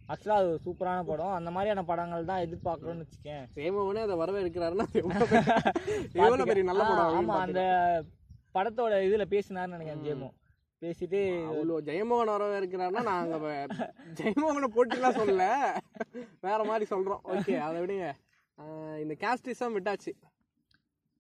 ஆக்சுவலா 0.08 0.30
அது 0.30 0.48
ஒரு 0.48 0.60
சூப்பரான 0.66 1.04
படம். 1.04 1.32
அந்த 1.32 1.52
மாதிரியான 1.52 1.84
படங்கள் 1.84 2.26
தான் 2.26 2.42
எதிர்பார்க்கறோம்னு 2.42 3.04
வச்சுக்கேன். 3.04 3.46
சேமவனே 3.56 4.02
அதை 4.02 4.16
வரவேற்கிறாருன்னா 4.16 4.86
எவ்வளவு 6.14 6.46
பெரிய- 6.46 6.64
நல்ல 6.72 6.84
படம் 6.84 7.08
அப்படின்னு 7.08 7.32
ஆமா 7.32 7.40
அந்த 7.40 7.62
படத்தோட 8.54 8.94
இதுல 9.08 9.26
பேசினாருன்னு 9.30 9.68
நினைக்கிறேன் 9.68 10.06
ஜேமோ 10.06 10.30
பேசிட்டு 10.82 11.20
அவ்வளோ 11.50 11.84
ஜெயமோகன் 11.84 12.34
வரவேற்கிறாருன்னா 12.34 13.04
நாங்க 13.04 13.38
வே- 13.38 13.68
ஜெயமோகனை 14.20 14.68
போட்டிலாம் 14.76 15.18
சொல்லல. 15.20 15.46
வேற 16.42 16.64
மாதிரி 16.64 16.86
சொல்றோம். 16.90 17.20
ஓகே 17.24 17.60
அதை 17.60 17.82
விடுங்க. 17.82 18.14
இந்த 19.00 19.16
கேஸ்டிசம் 19.20 19.76
விட்டாச்சு. 19.76 20.12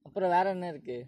அப்புறம் 0.02 0.30
வேற 0.30 0.50
என்ன 0.50 0.68
இருக்கு? 0.68 1.06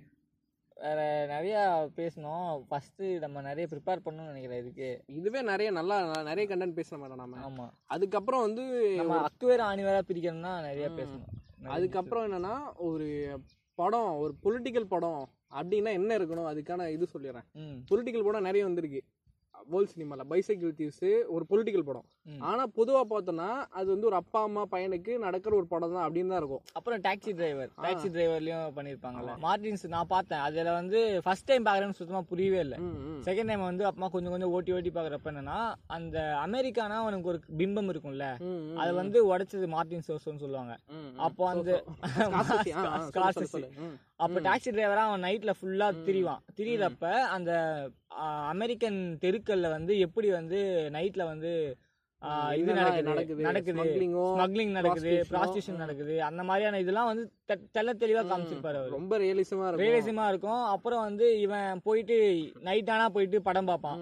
வேற 0.75 1.25
நிறைய 1.27 1.87
பேசணும். 1.95 2.63
ஃபர்ஸ்ட் 2.67 3.01
நம்ம 3.01 3.41
நிறைய 3.41 3.67
ப்ரிப்பேர் 3.71 3.99
பண்ணணும்னு 4.05 4.31
நினைக்கிறேன் 4.31 4.59
இதுக்கு. 4.59 5.03
இதுவே 5.07 5.41
நிறைய 5.41 5.71
நல்லா 5.71 6.23
நிறைய 6.23 6.55
கண்டென்ட் 6.55 6.73
பேச 6.73 6.97
மேடம் 6.97 7.15
நாம. 7.15 7.49
ஆமா. 7.49 7.69
அதுக்கப்புறம் 7.85 8.41
வந்து 8.41 8.95
நம்ம 8.95 9.25
அக்கு 9.25 9.45
வேற 9.45 9.63
ஆணி 9.63 9.83
வேற 9.83 10.01
பிரிக்கணும்னா 10.07 10.61
நிறைய 10.61 10.89
பேசணும். 10.89 11.43
அதுக்கப்புறம் 11.67 12.31
என்னன்னா 12.31 12.75
ஒரு 12.75 13.39
படம் 13.75 14.15
ஒரு 14.15 14.35
பொலிட்டிக்கல் 14.43 14.83
படம் 14.83 15.29
அப்படின்னா 15.51 15.91
என்ன 15.91 16.17
இருக்கணும் 16.17 16.49
அதுக்கான 16.51 16.89
இது 16.89 17.07
சொல்லிடுறேன். 17.13 17.47
பொலிட்டிக்கல் 17.91 18.23
படம் 18.23 18.41
நிறைய 18.41 18.65
வந்திருக்கு. 18.65 19.03
வேர்ல்ட் 19.73 19.91
சினிமால 19.93 20.23
பைசைக்கிள் 20.31 20.71
தீவ்ஸ் 20.79 21.05
ஒரு 21.35 21.43
பொலிட்டிக்கல் 21.51 21.85
படம். 21.89 22.05
ஆனா 22.49 22.63
பொதுவா 22.77 23.01
பார்த்தோம்னா 23.11 23.49
அது 23.77 23.87
வந்து 23.93 24.07
ஒரு 24.09 24.17
அப்பா 24.21 24.39
அம்மா 24.47 24.63
பையனுக்கு 24.73 25.13
நடக்கிற 25.25 25.53
ஒரு 25.59 25.67
படம் 25.73 25.93
தான் 25.95 26.05
அப்படின்னு 26.05 26.31
தான் 26.33 26.41
இருக்கும். 26.41 26.63
அப்புறம் 26.77 27.01
டாக்ஸி 27.07 27.31
டிரைவர் 27.39 27.71
டாக்ஸி 27.85 28.09
டிரைவர்லயும் 28.15 28.75
பண்ணிருப்பாங்கல்ல. 28.77 29.33
மார்டின்ஸ் 29.47 29.85
நான் 29.95 30.11
பார்த்தேன். 30.13 30.43
அதுல 30.47 30.73
வந்து 30.79 30.99
ஃபர்ஸ்ட் 31.27 31.49
டைம் 31.51 31.67
பாக்குறேன்னு 31.69 31.99
சுத்தமா 31.99 32.21
புரியவே 32.31 32.59
இல்லை. 32.65 32.79
செகண்ட் 33.27 33.51
டைம் 33.51 33.67
வந்து 33.69 33.85
அப்பமா 33.91 34.09
கொஞ்சம் 34.15 34.35
கொஞ்சம் 34.35 34.53
ஓட்டி 34.57 34.73
ஓட்டி 34.77 34.93
பாக்குறப்ப 34.97 35.31
என்னன்னா 35.33 35.59
அந்த 35.97 36.17
அமெரிக்கானா 36.45 36.97
அவனுக்கு 37.03 37.31
ஒரு 37.33 37.41
பிம்பம் 37.61 37.91
இருக்கும்ல. 37.93 38.27
அது 38.81 38.91
வந்து 39.01 39.17
உடைச்சது 39.31 39.67
மார்டின் 39.75 40.07
சோசோன்னு 40.09 40.43
சொல்லுவாங்க. 40.45 40.75
அப்போ 41.27 41.43
அந்த 41.53 41.71
அப்ப 44.15 44.39
டாக்ஸி 44.41 44.67
டிரைவரா 44.69 44.95
அவன் 44.95 45.21
நைட்ல 45.21 45.51
ஃபுல்லா 45.61 45.91
திரிவான். 46.05 46.37
திரியறப்ப 46.55 47.11
அந்த 47.11 47.51
அமெரிக்கன் 48.47 49.17
தெருக்கள்ல 49.21 49.69
வந்து 49.69 49.99
எப்படி 49.99 50.31
வந்து 50.31 50.89
நைட்ல 50.93 51.23
வந்து 51.23 51.77
இது 52.53 52.63
நடக்குது? 52.73 53.41
நடக்குது. 53.41 53.81
ஸ்மக்லிங் 54.37 54.71
நடக்குது 54.71 55.25
ப்ராஸ்டியூஷன் 55.29 55.75
நடக்குது. 55.75 56.23
அந்த 56.23 56.43
மாதிரியான 56.43 56.79
இதெல்லாம் 56.79 57.05
வந்து 57.05 57.31
தெ- 57.47 57.55
தெள்ள 57.55 57.91
தெளிவா 57.99 58.25
காமிச்சிருப்பாரு 58.25 58.75
அவரு. 58.75 58.89
ரொம்ப 58.89 59.17
ரியலிசமா 59.17 59.67
இருக்கும். 59.67 59.77
ரியலிசமா 59.77 60.27
இருக்கும். 60.27 60.63
அப்புறம் 60.63 61.01
வந்து 61.01 61.39
இவன் 61.39 61.79
போயிட்டு 61.83 62.51
நைட் 62.59 62.89
ஆனா 62.89 63.09
போயிட்டு 63.09 63.41
படம் 63.41 63.65
பார்ப்பான். 63.65 63.99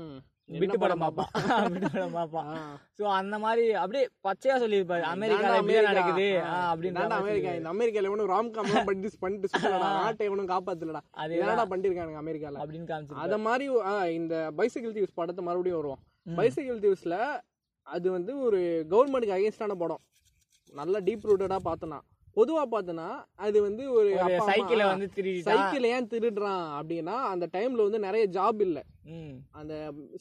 விட்டு 0.62 0.78
படம் 0.84 1.04
பார்ப்பான் 1.04 1.30
விட்டு 1.74 1.90
படம் 1.94 2.16
பார்ப்பான். 2.18 2.50
சோ 2.98 3.04
அந்த 3.20 3.36
மாதிரி 3.44 3.66
அப்படியே 3.82 4.04
பச்சையா 4.28 4.56
சொல்லியிருப்பாரு. 4.64 5.04
அமெரிக்கால 5.14 5.44
இதாண்டா 5.44 5.62
இப்படிதான் 5.62 5.64
அமெரிக்கா. 5.64 5.92
நடக்குது. 5.92 6.28
மாதிரி 7.00 7.18
அமெரிக்கா. 7.20 7.54
இந்த 7.60 7.72
அமெரிக்கால 7.76 8.10
இவனும் 8.12 8.32
ராம் 8.34 8.52
காம் 8.58 8.72
பண்ணிட்டு 8.90 9.22
பண்ணிட்டு 9.24 9.80
நாட்டை 9.84 10.28
இவனும் 10.30 10.52
காப்பாத்தலடா. 10.54 11.02
அது 11.24 11.40
என்னடா 11.42 11.66
பண்ணிருக்கானுங்க 11.74 12.22
அமெரிக்கால? 12.24 12.62
அப்படின்னு 12.64 12.90
காமிச்சிருப்பாரு. 12.92 13.26
அத 13.26 13.38
மாதிரி 13.48 13.68
இந்த 14.20 14.36
பைசைக்கிள் 14.60 14.96
தீவ்ஸ் 14.98 15.20
படத்தை 15.22 15.44
மறுபடியும் 15.50 15.80
வருவோம். 15.82 16.02
பைசைக்கிள் 16.40 16.82
தீவ்ஸ்ல 16.86 17.18
அது 17.88 18.08
வந்து 18.12 18.34
ஒரு 18.48 18.60
கவர்மெண்ட்டுக்கு 18.92 19.38
அகேன்ஸ்டான 19.38 19.76
படம். 19.84 20.04
நல்லா 20.74 21.00
டீப் 21.08 21.26
ரூட்டடா 21.30 21.58
பார்த்தனா. 21.70 21.98
பொதுவா 22.38 22.64
பார்த்தனா 22.72 23.08
அது 23.46 23.58
வந்து 23.62 23.84
ஒரு 23.92 24.10
சைக்கிளை 24.50 24.86
வந்து 24.86 25.08
சைக்கிள் 25.48 25.86
ஏன் 25.92 26.08
திருடுறான் 26.14 26.66
அப்படின்னா 26.80 27.16
அந்த 27.32 27.46
டைம்ல 27.54 27.86
வந்து 27.88 28.00
நிறைய 28.00 28.24
ஜாப் 28.38 28.62
இல்ல. 28.68 28.80
அந்த 29.52 29.74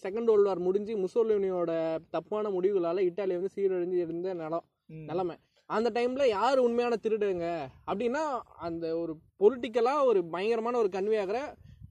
செகண்ட் 0.05 0.29
வேர்ல்டு 0.31 0.51
வார் 0.51 0.67
முடிஞ்சு 0.67 0.95
முசோலினியோட 1.05 1.71
தப்பான 2.11 2.51
முடிவுகளால 2.57 3.05
இட்டாலி 3.09 3.39
வந்து 3.39 3.55
சீரழிஞ்சு 3.57 3.99
இருந்த 4.05 4.35
நிலம். 4.43 4.67
நிலைமை. 5.09 5.37
அந்த 5.71 5.89
டைம்ல 5.91 6.25
யார் 6.29 6.65
உண்மையான 6.67 6.95
திருடுங்க? 7.03 7.49
அப்படின்னா 7.87 8.25
அந்த 8.67 8.87
ஒரு 8.99 9.13
பொலிட்டிக்கலா 9.41 9.95
ஒரு 10.11 10.23
பயங்கரமான 10.35 10.79
ஒரு 10.79 10.91
கன்வே 10.97 11.19
ஆகிற 11.21 11.39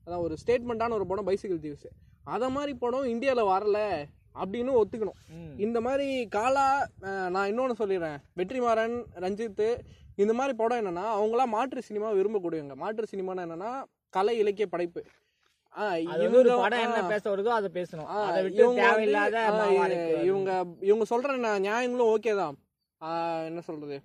அதான் 0.05 0.23
ஒரு 0.27 0.35
ஸ்டேட்மெண்ட்டான 0.41 0.95
ஒரு 0.99 1.05
படம் 1.07 1.27
பைசிக்கல் 1.27 1.63
தீவ்ஸ் 1.65 1.89
அத 2.33 2.49
மாதிரி 2.49 2.73
படம் 2.75 3.11
இந்தியால 3.13 3.41
வரல 3.51 3.77
அப்படின்னு 4.35 4.71
ஒத்துக்கணும். 4.79 5.17
இந்த 5.57 5.77
மாதிரி 5.81 6.07
காலா 6.35 6.65
நான் 7.33 7.49
இன்னொன்னு 7.51 7.79
சொல்லிடுறேன். 7.79 8.19
வெற்றிமாறன் 8.39 8.95
ரஞ்சித் 9.23 9.63
இந்த 10.21 10.33
மாதிரி 10.33 10.57
படம் 10.57 10.81
என்னன்னா 10.85 10.99
அவங்களாம் 10.99 11.47
மாற்று 11.47 11.81
சினிமா 11.81 12.11
விரும்பக்கூடியவங்க. 12.11 12.75
மாற்று 12.75 13.05
சினிமானா 13.15 13.39
என்னன்னா 13.39 13.83
கலை 14.09 14.37
இலக்கிய 14.37 14.67
படைப்பு. 14.67 15.03
இவங்க- 20.23 20.65
இவங்க 20.79 21.05
சொல்ற 21.09 21.59
நியாயங்களும் 21.59 22.17
ஓகே 22.17 22.35
தான். 22.35 22.55
என்ன 23.45 23.61
சொல்றது? 23.61 24.01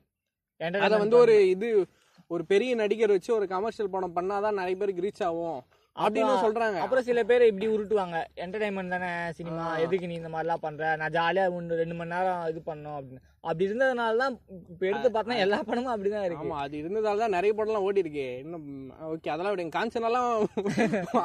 அத 0.81 0.97
வந்து 0.99 1.17
ஒரு 1.17 1.49
இது 1.49 1.87
ஒரு 2.27 2.45
பெரிய 2.45 2.75
நடிகர் 2.75 3.09
வச்சு 3.09 3.35
ஒரு 3.35 3.47
கமர்ஷியல் 3.47 3.91
படம் 3.91 4.17
பண்ணாதான் 4.17 4.53
நிறைய 4.53 4.77
பேருக்கு 4.77 5.11
ரீச் 5.11 5.25
ஆகும். 5.25 5.63
அப்படின்னு 6.05 6.35
சொல்றாங்க. 6.45 6.79
அப்புறம் 6.85 7.07
சில 7.07 7.21
பேர் 7.29 7.49
இப்படி 7.51 7.67
உருட்டுவாங்க. 7.75 8.17
என்டர்டைன்மெண்ட் 8.45 8.95
தானே 8.95 9.11
சினிமா 9.39 9.65
எதுக்கு 9.85 10.11
நீ 10.11 10.15
இந்த 10.15 10.31
மாதிரிலாம் 10.35 10.65
பண்ற? 10.65 10.91
நான் 11.01 11.15
ஜாலியா 11.17 11.45
ஒன்று 11.59 11.81
ரெண்டு 11.81 11.97
மணி 12.01 12.15
நேரம் 12.15 12.45
இது 12.53 12.63
பண்ணோம் 12.71 12.99
அப்படின்னு. 12.99 13.23
அப்படி 13.49 13.67
இருந்ததுனால 13.69 14.21
தான் 14.23 14.37
இப்ப 14.71 14.83
எடுத்து 14.91 15.09
பார்த்தா 15.17 15.41
எல்லா 15.45 15.59
படமும் 15.69 15.93
அப்படிதான் 15.95 16.27
இருக்கு. 16.29 16.47
ஆமா 16.47 16.59
அது 16.65 16.77
இருந்ததால 16.83 17.23
தான் 17.25 17.37
நிறைய 17.39 17.55
படம்லாம் 17.59 17.87
ஓடி 17.89 18.05
இருக்கு. 18.05 18.27
இன்னும் 18.45 18.69
ஓகே 19.11 19.33
அதெல்லாம் 19.35 19.55
விடுங்க. 19.55 19.77
காஞ்சனாலாம் 19.79 20.31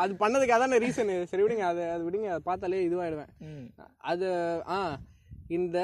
அது 0.03 0.13
பண்ணதுக்கு 0.23 0.57
அதான 0.57 0.81
ரீசன் 0.85 1.13
சரி 1.31 1.45
விடுங்க 1.45 1.65
அது 1.71 1.83
அது 1.95 2.03
விடுங்க 2.09 2.29
அதை 2.35 2.43
பார்த்தாலே 2.49 2.83
இதுவாயிடுவேன். 2.89 3.31
அது 4.11 4.27
ஆ. 4.69 4.81
இந்த 5.57 5.79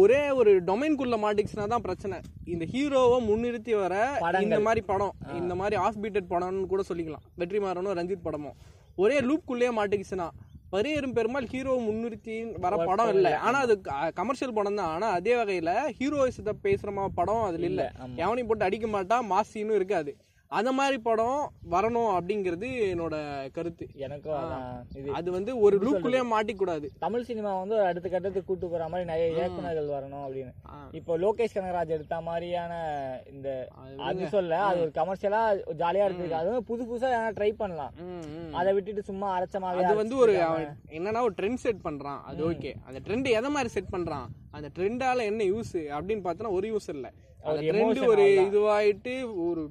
ஒரே 0.00 0.20
ஒரு 0.40 0.50
டொமைன்குள்ள 0.68 1.14
மாட்டிச்சுனா 1.22 1.64
தான் 1.72 1.84
பிரச்சனை. 1.86 2.16
இந்த 2.52 2.64
ஹீரோவை 2.74 3.18
முன்னிறுத்தி 3.28 3.72
வர 3.80 3.94
இந்த. 4.20 4.58
மாதிரி 4.66 4.82
படம் 4.90 5.14
இந்த 5.40 5.54
மாதிரி 5.60 5.76
ஆஃப் 5.86 5.98
பீட்டட் 6.02 6.30
படம்னு 6.32 6.70
கூட 6.72 6.82
சொல்லிக்கலாம். 6.90 7.24
வெற்றிமாறனும் 7.40 7.96
ரஞ்சித் 8.00 8.26
படமும். 8.26 8.56
ஒரே 9.04 9.16
லூப்குள்ளேயே 9.28 9.72
மாட்டிக்கிச்சுன்னா 9.78 10.28
பரியரும் 10.74 11.16
பெருமாள் 11.16 11.50
ஹீரோவை 11.52 11.80
முன்னிறுத்தி 11.88 12.36
வர 12.64 12.76
படம் 12.88 13.10
இல்லை. 13.16 13.32
ஆனா 13.46 13.58
அது 13.66 13.74
கமர்ஷியல் 14.20 14.56
படம் 14.58 14.78
தான். 14.80 14.92
ஆனா 14.94 15.08
அதே 15.18 15.34
வகையில 15.40 15.72
ஹீரோயிசத்தை 15.98 16.54
மாதிரி 16.64 17.08
படம் 17.18 17.44
அதுல 17.48 17.68
இல்ல. 17.72 17.82
எவனையும் 18.24 18.50
போட்டு 18.50 18.68
அடிக்க 18.68 18.88
மாட்டான் 18.94 19.28
மாசின்னு 19.32 19.78
இருக்காது. 19.80 20.12
அந்த 20.58 20.70
மாதிரி 20.78 20.98
படம் 21.06 21.40
வரணும் 21.72 22.10
அப்படிங்கிறது 22.16 22.68
என்னோட 22.90 23.14
கருத்து. 23.56 23.86
எனக்கும் 24.06 25.14
அது 25.18 25.28
வந்து 25.36 25.52
ஒரு 25.66 25.76
லூப்புக்குள்ளேயே 25.84 26.24
மாட்டிக்கூடாது. 26.32 26.86
தமிழ் 27.04 27.26
சினிமா 27.28 27.52
வந்து 27.60 27.76
அடுத்த 27.86 28.06
கட்டத்துக்கு 28.08 28.48
கூட்டு 28.50 28.66
போற 28.72 28.84
மாதிரி 28.92 29.08
நிறைய 29.10 29.26
இயக்குனர்கள் 29.36 29.88
வரணும் 29.94 30.24
அப்படின்னு. 30.26 30.52
இப்போ 30.98 31.12
லோகேஷ் 31.24 31.56
கனகராஜ் 31.56 31.94
எடுத்த 31.96 32.20
மாதிரியான 32.28 32.72
இந்த 33.32 33.48
அது 34.08 34.28
சொல்ல 34.34 34.60
அது 34.68 34.80
ஒரு 34.84 34.92
கமர்ஷியலா 35.00 35.42
ஜாலியா 35.82 36.06
இருக்கு 36.08 36.38
அது 36.40 36.50
வந்து 36.50 36.68
புது 36.70 36.84
புதுசா 36.90 37.10
ட்ரை 37.38 37.50
பண்ணலாம். 37.62 37.94
அதை 38.60 38.72
விட்டுட்டு 38.76 39.04
சும்மா 39.10 39.28
அரைச்சமாவே 39.38 39.86
அது 39.88 40.02
வந்து 40.02 40.16
ஒரு 40.24 40.34
என்னன்னா 40.98 41.22
ஒரு 41.28 41.36
ட்ரெண்ட் 41.40 41.62
செட் 41.64 41.84
பண்றான். 41.88 42.20
அது 42.30 42.42
ஓகே 42.50 42.72
அந்த 42.88 43.00
ட்ரெண்ட் 43.06 43.28
எதை 43.38 43.50
மாதிரி 43.56 43.72
செட் 43.76 43.92
பண்றான்? 43.96 44.28
அந்த 44.56 44.70
ட்ரெண்டால 44.76 45.24
என்ன 45.30 45.48
யூஸ் 45.54 45.74
அப்படின்னு 45.96 46.24
பார்த்தோன்னா 46.28 46.54
ஒரு 46.58 46.68
யூஸ் 46.74 46.88
இல்ல. 46.94 47.06
அந்த 47.42 47.56
ஒரு 47.56 47.66
ட்ரெண்ட் 47.72 48.00
ஒரு. 48.12 48.28
இதுவாயிட்டு 48.46 49.16
ஒரு 49.48 49.64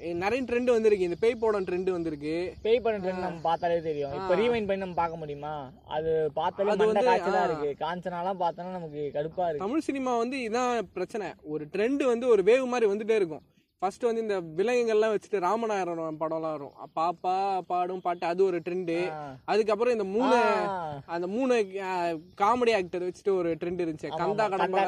நிறைய 0.00 0.44
ட்ரெண்ட் 0.44 0.64
வந்திருக்கு. 0.64 1.04
இந்த 1.04 1.16
பேய் 1.20 1.34
படம் 1.34 1.64
ட்ரெண்ட் 1.64 1.90
வந்திருக்கு. 1.90 2.54
பேய் 2.62 2.80
படம் 2.80 3.02
நம்ம 3.02 3.40
பார்த்தாலே 3.42 3.80
தெரியும். 3.80 4.12
இப்ப 4.12 4.36
ரீவைண்ட் 4.36 4.66
பண்ணி 4.66 4.76
நம்ம 4.76 4.94
பார்க்க 4.94 5.16
முடியுமா? 5.16 5.70
அது 5.86 6.30
பார்த்தாலே 6.34 6.70
அது 6.70 6.92
வந்து, 6.92 7.10
காய்ச்சலா. 7.10 7.60
இருக்கு. 7.60 7.86
காஞ்சனாலாம் 7.86 8.38
பார்த்தோன்னா 8.40 8.70
நமக்கு 8.70 9.10
கடுப்பா 9.14 9.18
இருக்கு. 9.18 9.58
தமிழ் 9.58 9.80
சினிமா 9.80 10.16
வந்து 10.16 10.36
இதான் 10.36 10.80
பிரச்சனை. 10.92 11.26
ஒரு 11.42 11.66
ட்ரெண்ட் 11.72 12.04
வந்து 12.04 12.28
ஒரு 12.28 12.42
வேவ் 12.42 12.66
மாதிரி 12.66 12.92
வந்துட்டே 12.92 13.14
இருக்கும். 13.14 13.40
ஃபர்ஸ்ட் 13.82 14.02
வந்து 14.06 14.22
இந்த 14.24 14.36
விலங்குகள்லாம் 14.56 15.12
வச்சுட்டு 15.12 15.38
ராமநாயரம் 15.44 16.16
படம்லாம் 16.22 16.54
வரும். 16.54 16.72
பாப்பா 16.98 17.34
பாடும் 17.70 18.02
பாட்டு 18.06 18.24
அது 18.30 18.40
ஒரு 18.46 18.58
ட்ரெண்டு. 18.64 18.96
அதுக்கப்புறம் 19.52 19.94
இந்த 19.94 20.06
மூணு. 20.16 20.38
அந்த 21.14 21.26
மூணு 21.34 21.54
காமெடி 22.40 22.72
ஆக்டர் 22.78 23.04
வச்சுட்டு 23.06 23.32
ஒரு 23.40 23.50
ட்ரெண்ட் 23.60 23.80
இருந்துச்சு. 23.84 24.10
கந்தா 24.22 24.46
கடம்பா 24.54 24.82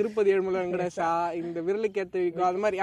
திருப்பதி 0.00 0.32
ஏழுமலை 0.34 0.58
வெங்கடேஷா 0.62 1.08
இந்த 1.40 1.60
விரலுக்கேத்த 1.68 2.24
விக்கும் 2.24 2.48
அது 2.50 2.60
மாதிரி 2.64 2.80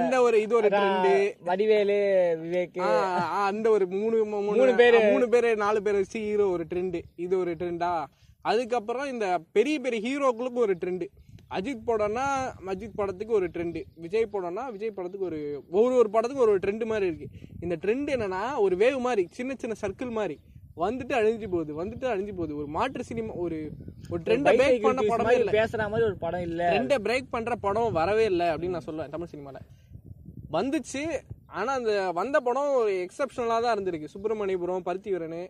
இந்த 0.00 0.18
ஒரு 0.26 0.42
இது 0.46 0.54
ஒரு 0.60 0.70
ட்ரெண்டு 0.76 1.14
வடிவேலு 1.48 1.98
விவேக் 2.42 2.78
அந்த 3.48 3.66
ஒரு 3.76 3.86
மூணு 3.96 4.20
மூணு 4.34 4.74
பேரு. 4.82 5.00
மூணு 5.12 5.28
பேரு 5.36 5.52
நாலு 5.64 5.82
பேர் 5.86 6.00
வச்சு 6.02 6.20
ஹீரோ 6.26 6.48
ஒரு 6.56 6.66
ட்ரெண்டு 6.72 7.00
இது 7.26 7.34
ஒரு 7.44 7.54
ட்ரெண்டா 7.62 7.92
அதுக்கப்புறம் 8.50 9.08
இந்த 9.14 9.26
பெரிய 9.56 9.78
பெரிய 9.86 10.00
ஹீரோக்களுக்கும் 10.08 10.66
ஒரு 10.66 10.76
ட்ரெண்டு 10.82 11.08
அஜித் 11.50 11.86
படம்னா 11.86 12.24
அஜித் 12.66 12.96
படத்துக்கு 12.96 13.34
ஒரு 13.34 13.46
ட்ரெண்டு 13.48 13.84
விஜய் 13.94 14.26
படம்னா 14.32 14.70
விஜய் 14.70 14.90
படத்துக்கு 14.90 15.26
ஒரு 15.26 15.64
ஒரு 15.70 15.94
ஒரு 15.94 16.10
படத்துக்கு 16.10 16.44
ஒரு 16.44 16.58
ட்ரெண்டு 16.58 16.84
மாதிரி 16.84 17.06
இருக்கு. 17.06 17.28
இந்த 17.60 17.76
ட்ரெண்ட் 17.82 18.10
என்னன்னா 18.16 18.56
ஒரு 18.56 18.76
வேவ் 18.76 19.00
மாதிரி 19.00 19.28
சின்ன 19.30 19.54
சின்ன 19.58 19.74
சர்க்கிள் 19.80 20.10
மாதிரி 20.10 20.38
வந்துட்டு 20.76 21.14
அழிஞ்சு 21.20 21.48
போகுது 21.48 21.84
வந்துட்டு 21.84 22.06
அழிஞ்சு 22.14 22.34
போகுது. 22.34 22.56
ஒரு 22.56 22.66
மாற்று 22.66 23.04
சினிமா 23.04 23.32
ஒரு 23.34 23.70
ஒரு 24.10 24.22
ட்ரெண்டை 24.22 24.52
பிரேக் 24.58 24.82
பண்ண 24.82 25.02
படமே 25.02 25.38
இல்ல. 25.38 25.50
பேசுற 25.50 25.78
மாதிரி 25.78 26.06
ஒரு 26.06 26.16
படம் 26.16 26.40
இல்ல. 26.40 26.62
ட்ரெண்டை 26.72 26.98
பிரேக் 27.02 27.30
பண்ற 27.30 27.56
படம் 27.56 27.92
வரவே 27.92 28.24
இல்லை 28.24 28.46
அப்படின்னு 28.46 28.76
நான் 28.76 28.86
சொல்லுவேன் 28.86 29.08
தமிழ் 29.08 29.32
சினிமால. 29.34 29.60
வந்துச்சு 30.52 31.20
ஆனா 31.46 31.72
அந்த 31.72 32.12
வந்த 32.12 32.40
படம் 32.40 32.74
ஒரு 32.74 32.92
எக்ஸப்ஷனலா 32.92 33.60
தான் 33.62 33.78
இருந்திருக்கு. 33.78 34.12
சுப்பிரமணியபுரம் 34.14 34.86
பருத்திவீரனு 34.86 35.42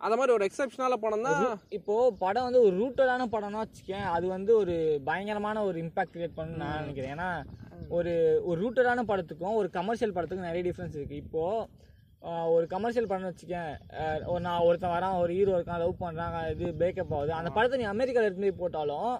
அந்த 0.00 0.14
மாதிரி 0.16 0.32
ஒரு 0.32 0.44
எக்ஸப்ஷனால 0.46 0.94
படம் 1.00 1.24
தான் 1.24 1.40
இப்போ 1.76 1.94
படம் 2.20 2.46
வந்து 2.46 2.62
ஒரு 2.66 2.74
ரூட்டடான 2.78 3.26
படம்னா 3.32 3.62
வச்சுக்கேன் 3.62 4.06
அது 4.12 4.26
வந்து 4.28 4.52
ஒரு 4.60 4.74
பயங்கரமான 5.08 5.64
ஒரு 5.64 5.78
இம்பாக்ட் 5.82 6.14
கிரியேட் 6.14 6.38
பண்ணணும்னு 6.38 6.62
நான் 6.64 6.80
நினைக்கிறேன். 6.82 7.14
ஏன்னா 7.14 7.28
ஒரு 7.96 8.12
ஒரு 8.48 8.58
ரூட்டடான 8.62 9.04
படத்துக்கும் 9.10 9.58
ஒரு 9.60 9.68
கமர்ஷியல் 9.76 10.14
படத்துக்கும் 10.16 10.48
நிறைய 10.48 10.64
டிஃப்ரென்ஸ் 10.66 10.96
இருக்கு. 10.98 11.22
இப்போ 11.24 11.44
ஆஹ், 12.22 12.48
ஒரு 12.54 12.64
கமர்ஷியல் 12.72 13.10
படம் 13.10 13.28
வச்சுக்கேன் 13.28 13.70
ஒரு 14.30 14.40
நான் 14.46 14.64
ஒருத்தன் 14.64 14.94
வரான் 14.94 15.18
ஒரு 15.20 15.32
ஹீரோ 15.36 15.52
இருக்கான் 15.56 15.82
லவ் 15.82 16.02
பண்றாங்க 16.02 16.40
இது 16.54 16.72
பிரேக்கப் 16.80 17.14
ஆகுது. 17.18 17.32
அந்த 17.38 17.50
படத்தை 17.50 17.78
நீ 17.80 17.86
அமெரிக்கால 17.92 18.28
எடுத்து 18.28 18.44
போய் 18.44 18.60
போட்டாலும் 18.60 19.12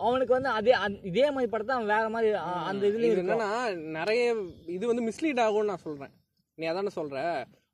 அவனுக்கு 0.00 0.36
வந்து 0.36 0.50
அதே 0.58 0.72
இதே 1.10 1.26
மாதிரி 1.30 1.50
படத்தை 1.50 1.74
அவன் 1.76 1.92
வேற 1.92 2.06
மாதிரி 2.14 2.30
அந்த 2.70 2.82
இதுலயும் 2.90 3.10
இது 3.10 3.16
இருக்கும். 3.16 3.40
என்னன்னா 3.40 3.50
நிறைய 3.98 4.24
இது 4.76 4.84
வந்து 4.90 5.06
மிஸ்லீட் 5.08 5.42
ஆகும்னு 5.44 5.70
நான் 5.72 5.84
சொல்றேன். 5.86 6.12
நீ 6.58 6.66
அதானே 6.72 6.92
சொல்ற? 6.98 7.18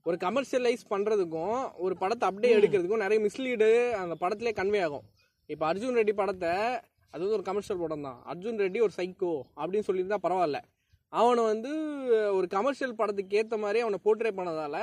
ஒரு 0.06 0.16
கமர்ஷியலைஸ் 0.16 0.82
பண்றதுக்கும் 0.90 1.70
ஒரு 1.76 1.96
படத்தை 1.96 2.28
அப்படியே 2.28 2.56
எடுக்கிறதுக்கும் 2.56 2.96
நிறைய 2.96 3.28
மிஸ்லீடு 3.28 3.68
அந்த 3.92 4.14
படத்திலே 4.20 4.52
கன்வே 4.54 4.82
ஆகும். 4.82 5.04
இப்போ 5.46 5.74
அர்ஜுன் 5.74 5.96
ரெட்டி 5.96 6.12
படத்தை 6.12 6.52
அது 7.14 7.22
வந்து 7.22 7.32
ஒரு 7.32 7.42
கமர்ஷியல் 7.42 7.80
படம் 7.80 8.02
தான். 8.02 8.22
அர்ஜுன் 8.26 8.60
ரெட்டி 8.60 8.80
ஒரு 8.82 8.92
சைக்கோ 8.96 9.32
அப்படின்னு 9.56 9.86
சொல்லியிருந்தா 9.86 10.18
பரவாயில்ல. 10.22 10.58
அவனை 11.12 11.44
வந்து 11.44 11.70
ஒரு 12.32 12.46
கமர்ஷியல் 12.46 12.94
படத்துக்கு 12.94 13.36
ஏத்த 13.36 13.58
மாதிரி 13.58 13.80
அவனை 13.80 13.98
போர்ட்ரே 14.04 14.32
பண்ணதால 14.36 14.76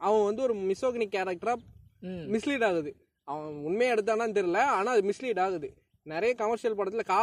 அவன் 0.00 0.24
வந்து 0.24 0.42
ஒரு 0.42 0.54
மிசோகினி 0.54 1.06
கேரக்டரா 1.08 1.54
ம். 2.02 2.24
மிஸ்லீட் 2.32 2.64
ஆகுது. 2.64 2.90
அவன் 3.28 3.54
உண்மையை 3.62 3.94
எடுத்தானான்னு 3.94 4.36
தெரியல 4.38 4.56
ஆனா 4.76 4.90
அது 4.90 5.12
மிஸ்லீட் 5.12 5.40
ஆகுது. 5.40 5.68
நிறைய 6.06 6.34
கமர்ஷியல் 6.34 6.76
படத்துல 6.76 7.04
கா 7.04 7.20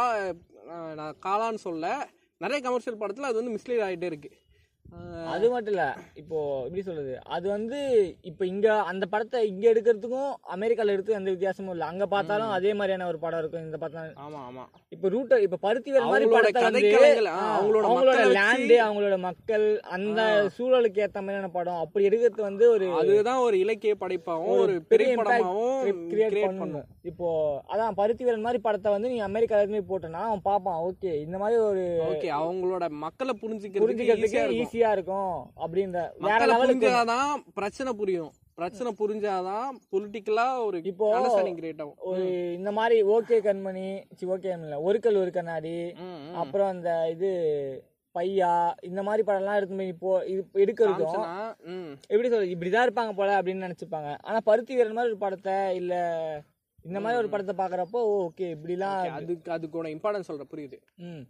நான் 0.94 1.16
காலான்னு 1.26 1.54
சொல்ல 1.58 1.86
நிறைய 2.40 2.60
கமர்ஷியல் 2.60 2.98
படத்துல 2.98 3.20
அது 3.20 3.42
வந்து 3.42 3.54
மிஸ்லீட் 3.56 3.84
ஆகிட்டே 3.86 4.04
இருக்கு. 4.04 4.30
ஆஹ் 4.30 4.45
அது 5.32 5.46
மட்டும் 5.52 5.72
இல்ல 5.72 5.84
இப்போ 6.20 6.36
எப்படி 6.66 6.82
சொல்றது? 6.86 7.14
அது 7.34 7.46
வந்து 7.54 7.78
இப்போ 8.30 8.42
இங்க 8.50 8.66
அந்த 8.90 9.04
படத்தை 9.12 9.38
இங்க 9.48 9.64
எடுக்கிறதுக்கும் 9.72 10.28
அமெரிக்கால 10.54 10.94
எடுத்து 10.94 11.16
எந்த 11.18 11.30
வித்தியாசமும் 11.34 11.72
இல்ல. 11.74 11.84
அங்க 11.92 12.04
பார்த்தாலும் 12.12 12.52
அதே 12.56 12.72
மாதிரியான 12.78 13.08
ஒரு 13.10 13.18
படம் 13.24 13.40
இருக்கும் 13.40 13.64
இந்த 13.66 13.78
பார்த்தா 13.82 14.02
ஆமா 14.24 14.40
ஆமா. 14.48 14.64
இப்போ 14.92 15.06
ரூட்ட 15.14 15.40
இப்ப 15.46 15.58
பருத்தி 15.64 15.94
வேற 15.94 16.04
மாதிரி 16.12 16.28
படத்தை 16.34 16.62
வந்து 16.68 16.90
அவங்களோட 17.50 17.84
அவங்களோட 17.88 18.22
லேண்டு 18.38 18.76
அவங்களோட 18.86 19.18
மக்கள் 19.26 19.66
அந்த 19.96 20.20
சூழலுக்கு 20.56 21.02
ஏத்த 21.06 21.24
மாதிரியான 21.24 21.50
படம். 21.58 21.80
அப்படி 21.84 22.06
எடுக்கிறது 22.10 22.48
வந்து 22.48 22.66
ஒரு 22.74 22.88
அதுதான் 23.00 23.42
ஒரு 23.46 23.58
இலக்கிய 23.64 23.96
படைப்பாவும் 24.04 24.54
ஒரு 24.64 24.76
பெரிய 24.92 25.10
கிரியேட் 26.12 26.36
பண்ணும். 26.54 26.86
இப்போ 27.10 27.26
அதான் 27.72 27.98
பருத்தி 28.00 28.24
வேல் 28.28 28.44
மாதிரி 28.46 28.60
படத்தை 28.64 28.90
வந்து 28.94 29.12
நீ 29.12 29.20
அமெரிக்கால 29.28 29.62
இருந்து 29.64 29.82
போட்டனா 29.90 30.22
அவன் 30.28 30.46
பார்ப்பான் 30.48 30.80
ஓகே 30.86 31.12
இந்த 31.26 31.36
மாதிரி 31.42 31.58
ஒரு 31.68 31.84
ஓகே 32.08 32.30
அவங்களோட 32.40 32.84
மக்களை 33.04 33.34
புரிஞ்சுக்கிறதுக்கு 33.42 33.84
புரிஞ்சுக்கிறதுக்கு 33.86 34.40
இருக்கும். 34.40 34.75
ஈஸியா 34.76 34.90
இருக்கும் 34.92 35.36
அப்படின்ற 35.56 35.98
வேற 36.24 36.40
லெவலுக்கு 36.46 36.80
புரிஞ்சாதான் 36.80 37.30
பிரச்சனை 37.54 37.90
புரியும் 37.94 38.32
பிரச்சனை 38.54 38.90
புரிஞ்சாதான் 38.98 39.70
பொலிட்டிக்கலா 39.92 40.46
ஒரு 40.66 40.78
இப்போ 40.90 41.06
ஒரு 42.10 42.22
இந்த 42.56 42.70
மாதிரி 42.78 42.96
ஓகே 43.14 43.36
கண்மணி 43.46 43.86
சி 44.18 44.26
ஓகே 44.26 44.52
இல்ல 44.56 44.78
ஒரு 44.82 44.98
கல் 45.00 45.20
ஒரு 45.22 45.32
கண்ணாடி. 45.32 45.74
அப்புறம் 46.42 46.70
அந்த 46.70 46.90
இது 47.10 47.30
பையா 48.14 48.50
இந்த 48.82 49.00
மாதிரி 49.02 49.22
படம்லாம் 49.24 49.58
எடுத்து 49.58 49.76
போய் 49.76 49.92
இப்போ 49.94 50.10
இது 50.26 50.42
எடுக்கிறதும். 50.62 51.16
எப்படி 52.10 52.28
சொல்றது 52.28 52.52
இப்படிதான் 52.54 52.86
இருப்பாங்க 52.86 53.12
போல 53.12 53.34
அப்படின்னு 53.38 53.66
நினைச்சுப்பாங்க 53.66 54.10
ஆனா 54.22 54.38
பருத்தி 54.44 54.74
வீரன் 54.74 54.98
மாதிரி 54.98 55.12
ஒரு 55.12 55.24
படத்தை 55.24 55.56
இல்ல 55.76 55.94
இந்த 56.86 57.00
மாதிரி 57.00 57.18
ஒரு 57.18 57.28
படத்தை 57.28 57.66
பாக்குறப்போ 57.66 58.00
ஓகே 58.18 58.56
இப்படிலாம் 58.56 59.10
அதுக்கு 59.10 59.52
அதுக்கூட 59.52 59.86
இம்பார்ட்டன்ஸ் 59.86 60.30
சொல்ற 60.32 60.42
புரியுது. 60.50 60.78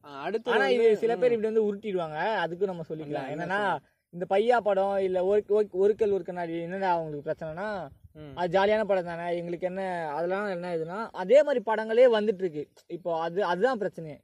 அடுத்து 0.00 0.50
ஆனா 0.50 0.68
இது 0.68 0.96
சில 0.96 1.16
பேர் 1.16 1.32
இப்படி 1.32 1.54
வந்து 1.54 1.74
உருட்டிடுவாங்க. 1.74 2.18
அதுக்கும் 2.44 2.64
நம்ம 2.64 2.82
சொல்லிக்கலாம். 2.88 3.28
என்ன 3.28 3.46
என்னன்னா 3.46 3.60
இந்த 4.14 4.26
பையா 4.30 4.56
படம் 4.60 4.98
இல்ல 4.98 5.24
ஒரு 5.24 5.44
ஒரு- 5.48 5.70
ஒரு 5.70 5.94
கல் 5.94 6.10
ஒரு 6.10 6.24
கண்ணாடி 6.24 6.60
என்னடா 6.60 6.92
அவங்களுக்கு 6.92 7.30
பிரச்சனைனா. 7.30 7.88
அது 8.38 8.48
ஜாலியான 8.54 8.84
படம் 8.86 9.08
தானே? 9.08 9.24
எங்களுக்கு 9.38 9.66
என்ன 9.68 9.80
அதெல்லாம் 10.14 10.46
என்ன 10.52 10.70
இதுனா 10.76 10.98
அதே 11.22 11.38
மாதிரி 11.46 11.60
படங்களே 11.66 12.06
வந்துட்டு 12.14 12.42
இருக்கு 12.44 12.62
இப்போ 12.90 13.10
அது 13.24 13.38
அதுதான் 13.44 13.80
பிரச்சனையே. 13.82 14.16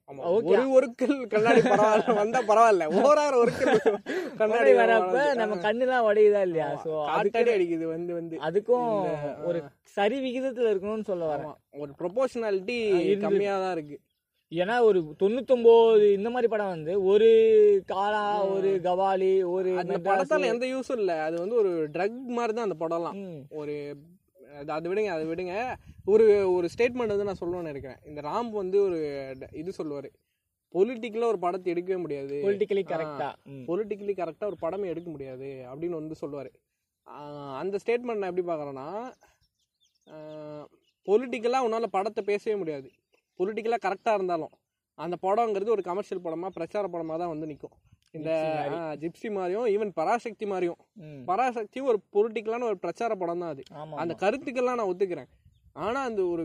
ஒரு 0.77 0.87
கண்ணாடி 1.33 1.63
பரவாயில்ல 1.65 2.15
வந்தா 2.21 2.41
பரவாயில்ல. 2.51 2.87
ஓராறு 3.03 3.37
ஒருக்கல் 3.43 3.81
கண்ணாடி 4.41 4.73
வரப்ப 4.81 5.17
நம்ம 5.41 5.59
கண்ணுலாம் 5.67 6.07
உடையுதா 6.09 6.43
இல்லையா? 6.49 6.69
சோ 6.85 6.93
அதுக்கு 7.09 7.35
காட்டாடி 7.35 7.53
அடிக்குது 7.57 7.87
வந்து 7.95 8.13
வந்து. 8.21 8.37
அதுக்கும் 8.49 8.89
ஒரு 9.49 9.61
சரி 9.97 10.19
விகிதத்துல 10.27 10.73
இருக்கணும்னு 10.73 11.11
சொல்ல 11.11 11.25
வரேன். 11.33 11.53
ஒரு 11.83 11.93
ப்ரொபோஷனாலிட்டி 12.01 12.79
கம்மியா 13.25 13.57
தான் 13.65 13.75
இருக்கு. 13.77 13.99
ஏன்னா 14.61 14.75
ஒரு 14.89 14.99
தொண்ணூத்தொன்பது 15.21 16.07
இந்த 16.17 16.29
மாதிரி 16.33 16.49
படம் 16.53 16.73
வந்து 16.75 16.95
ஒரு 17.11 17.29
காலா 17.93 18.23
ஒரு 18.55 18.71
கவாலி 18.87 19.31
ஒரு 19.53 19.71
அந்த 19.83 19.99
படத்தால 20.09 20.49
எந்த 20.55 20.67
யூஸும் 20.73 21.01
இல்ல. 21.03 21.13
அது 21.27 21.37
வந்து 21.43 21.57
ஒரு 21.63 21.71
ட்ரக் 21.95 22.19
மாதிரி 22.39 22.55
தான் 22.57 22.69
அந்த 22.69 22.77
படம்லாம். 22.83 23.21
ஒரு 23.61 23.75
அது 24.75 24.89
விடுங்க 24.91 25.11
அது 25.17 25.25
விடுங்க. 25.31 25.55
ஒரு 26.13 26.25
ஒரு 26.57 26.67
ஸ்டேட்மெண்ட் 26.73 27.15
வந்து 27.15 27.29
நான் 27.29 27.41
சொல்லணும்னு 27.41 27.73
இருக்கிறேன் 27.75 28.03
இந்த 28.11 28.21
ராம் 28.29 28.51
வந்து 28.63 28.79
ஒரு 28.87 28.99
இது 29.61 29.73
சொல்லுவாரு. 29.79 30.11
பொலிட்டிக்கலா 30.75 31.31
ஒரு 31.33 31.41
படத்தை 31.45 31.71
எடுக்கவே 31.73 31.99
முடியாது. 32.03 32.37
பொலிட்டிக்கலி 32.47 32.85
கரெக்டா 32.93 33.31
பொலிட்டிக்கலி 33.71 34.15
கரெக்டா 34.21 34.49
ஒரு 34.53 34.59
படமே 34.65 34.93
எடுக்க 34.93 35.09
முடியாது 35.15 35.51
அப்படின்னு 35.71 36.01
வந்து 36.01 36.17
சொல்லுவாரு. 36.23 36.51
அந்த 37.63 37.79
ஸ்டேட்மெண்ட் 37.83 38.23
நான் 38.23 38.33
எப்படி 38.33 38.47
பார்க்குறேன்னா 38.51 38.89
பொலிட்டிக்கலாக 41.07 41.67
உன்னால 41.67 41.89
படத்தை 41.97 42.23
பேசவே 42.31 42.57
முடியாது. 42.63 42.89
பொலிட்டிக்கலாக 43.39 43.85
கரெக்டாக 43.87 44.19
இருந்தாலும் 44.19 44.53
அந்த 44.99 45.17
படங்கிறது 45.27 45.75
ஒரு 45.77 45.83
கமர்ஷியல் 45.91 46.25
படமா 46.27 46.49
பிரச்சார 46.59 46.85
படமா 46.95 47.15
தான் 47.23 47.33
வந்து 47.33 47.49
நிற்கும் 47.51 47.77
இந்த 48.17 48.31
ஜிப்சி 49.03 49.29
மாதிரியும் 49.37 49.67
ஈவன் 49.75 49.93
பராசக்தி 49.99 50.47
மாதிரியும். 50.51 50.81
பராசக்தியும் 51.29 51.89
ஒரு 51.93 51.99
பொலிட்டிக்கலான 52.15 52.67
ஒரு 52.71 52.79
பிரச்சார 52.83 53.13
படம் 53.23 53.43
தான் 53.43 53.53
அது. 53.55 53.63
அந்த 54.03 54.15
கருத்துக்கெல்லாம் 54.23 54.79
நான் 54.81 54.91
ஒத்துக்கிறேன். 54.93 55.31
ஆனா 55.85 56.01
அந்த 56.09 56.23
ஒரு 56.33 56.45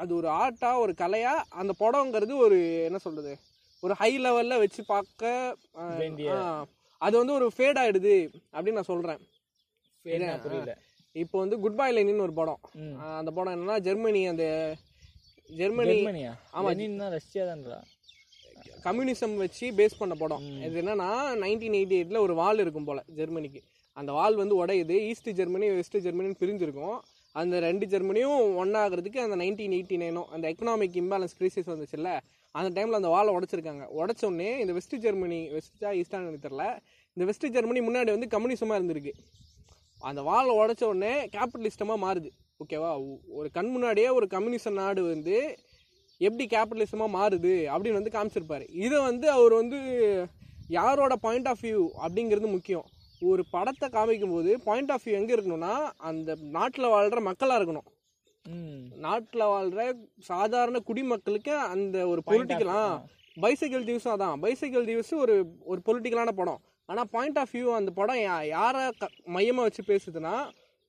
அது 0.00 0.10
ஒரு 0.20 0.28
ஆர்ட்டா 0.40 0.70
ஒரு 0.84 0.92
கலையா 1.02 1.34
அந்த 1.60 1.72
படம்ங்கிறது 1.82 2.34
ஒரு 2.44 2.58
என்ன 2.88 2.98
சொல்றது 3.06 3.32
ஒரு 3.82 3.94
ஹை 4.00 4.10
லெவல்ல 4.24 4.54
வச்சு 4.62 4.82
பார்க்க 4.92 5.32
அது 7.00 7.14
வந்து 7.20 7.34
ஒரு 7.38 7.46
ஃபேட் 7.56 7.80
ஆயிடுது 7.82 8.14
அப்படின்னு 8.54 8.78
நான் 8.78 8.92
சொல்றேன். 8.92 9.20
இப்போ 11.16 11.36
வந்து 11.42 11.56
குட் 11.64 11.78
பை 11.80 11.90
லைனின்னு 11.96 12.26
ஒரு 12.26 12.34
படம். 12.40 12.60
அந்த 13.18 13.30
படம் 13.36 13.54
என்னன்னா 13.56 13.76
ஜெர்மனி 13.88 14.22
அந்த 14.32 14.44
ஜெர்மனி 15.60 15.94
ஜெர்மனியா? 15.94 16.32
ஆமா. 16.52 16.68
லெனின்னா 16.70 17.08
ரஷ்யா 17.16 17.44
தான்றா 17.46 17.78
கம்யூனிசம் 18.84 19.36
வச்சு 19.36 19.66
பேஸ் 19.78 19.98
பண்ண 19.98 20.14
படம். 20.14 20.42
இது 20.66 20.80
என்னன்னா 20.82 21.08
நைன்டீன் 21.42 21.76
எயிட்டி 21.78 21.96
எயிட்ல 21.98 22.18
ஒரு 22.18 22.34
வால் 22.34 22.58
இருக்கும் 22.58 22.84
போல 22.84 23.04
ஜெர்மனிக்கு. 23.18 23.60
அந்த 23.92 24.10
வால் 24.12 24.36
வந்து 24.40 24.66
உடையுது. 24.66 24.96
ஈஸ்ட் 25.10 25.30
ஜெர்மனி 25.38 25.68
வெஸ்ட் 25.70 25.96
ஜெர்மனின்னு 25.96 26.40
பிரிஞ்சிருக்கும். 26.42 26.98
அந்த 27.32 27.60
ரெண்டு 27.60 27.86
ஜெர்மனியும் 27.86 28.38
ஒன்னாகிறதுக்கு 28.62 29.18
அந்த 29.24 29.36
நைன்டீன் 29.36 29.74
எயிட்டி 29.76 29.96
நைனும் 30.02 30.28
அந்த 30.34 30.44
எக்கனாமிக் 30.52 30.98
இம்பேலன்ஸ் 31.02 31.36
கிரைசிஸ் 31.38 31.70
வந்துச்சுல்ல 31.72 32.12
அந்த 32.50 32.68
டைம்ல 32.76 33.00
அந்த 33.00 33.08
வாலை 33.08 33.34
உடைச்சிருக்காங்க. 33.36 33.84
உடைச்ச 34.00 34.22
உடனே 34.30 34.58
இந்த 34.60 34.72
வெஸ்ட் 34.72 34.96
ஜெர்மனி 34.96 35.40
வெஸ்டா 35.56 35.90
ஈஸ்டான்னு 36.00 36.44
தெரியல 36.46 36.66
இந்த 37.16 37.26
வெஸ்ட் 37.30 37.46
ஜெர்மனி 37.56 37.80
முன்னாடி 37.88 38.10
வந்து 38.16 38.32
கம்யூனிசமா 38.34 38.76
இருந்திருக்கு. 38.78 39.14
அந்த 39.98 40.22
வாலை 40.22 40.52
உடைச்ச 40.58 40.84
உடனே 40.84 41.12
கேபிட்டலிஸ்டமா 41.26 41.96
மாறுது. 42.04 42.30
ஓகேவா 42.64 42.90
ஒரு 43.28 43.50
கண் 43.50 43.70
முன்னாடியே 43.70 44.08
ஒரு 44.08 44.26
கம்யூனிச 44.26 44.70
நாடு 44.70 45.02
வந்து 45.08 45.36
எப்படி 46.20 46.46
கேபிட்டலிசமா 46.46 47.06
மாறுது 47.16 47.52
அப்படின்னு 47.72 48.00
வந்து 48.00 48.14
காமிச்சிருப்பாரு. 48.14 48.64
இதை 48.84 48.98
வந்து 49.00 49.30
அவர் 49.30 49.52
வந்து 49.52 49.78
யாரோட 50.68 51.16
பாயிண்ட் 51.16 51.48
ஆஃப் 51.48 51.62
வியூ 51.62 51.82
அப்படிங்கிறது 52.04 52.48
முக்கியம். 52.56 52.86
ஒரு 53.20 53.44
படத்தை 53.50 53.88
காமிக்கும் 53.88 54.34
போது 54.34 54.50
பாயிண்ட் 54.64 54.90
ஆஃப் 54.90 55.04
வியூ 55.04 55.14
எங்க 55.20 55.30
இருக்கணும்னா 55.36 55.74
அந்த 56.10 56.36
நாட்டில் 56.56 56.92
வாழ்ற 56.94 57.20
மக்களா 57.28 57.56
இருக்கணும். 57.58 57.88
நாட்டில் 58.96 59.50
வாழ்ற 59.52 59.92
சாதாரண 60.18 60.78
குடிமக்களுக்கு 60.78 61.54
அந்த 61.56 62.06
ஒரு 62.08 62.22
பொலிட்டிக்கலாம் 62.26 62.92
பைசைக்கிள் 63.36 63.86
திவ்ஸும் 63.88 64.14
அதான் 64.14 64.40
பைசைக்கிள் 64.44 64.86
திவ்ஸ் 64.90 65.12
ஒரு 65.14 65.34
ஒரு 65.70 65.80
பொலிட்டிக்கலான 65.86 66.32
படம். 66.32 66.60
ஆனால் 66.88 67.08
பாயிண்ட் 67.14 67.38
ஆஃப் 67.42 67.52
வியூ 67.54 67.68
அந்த 67.78 67.90
படம் 67.98 68.20
யாரை 68.54 68.82
க 69.00 69.08
மையமாக 69.34 69.66
வச்சு 69.66 69.82
பேசுதுன்னா 69.90 70.34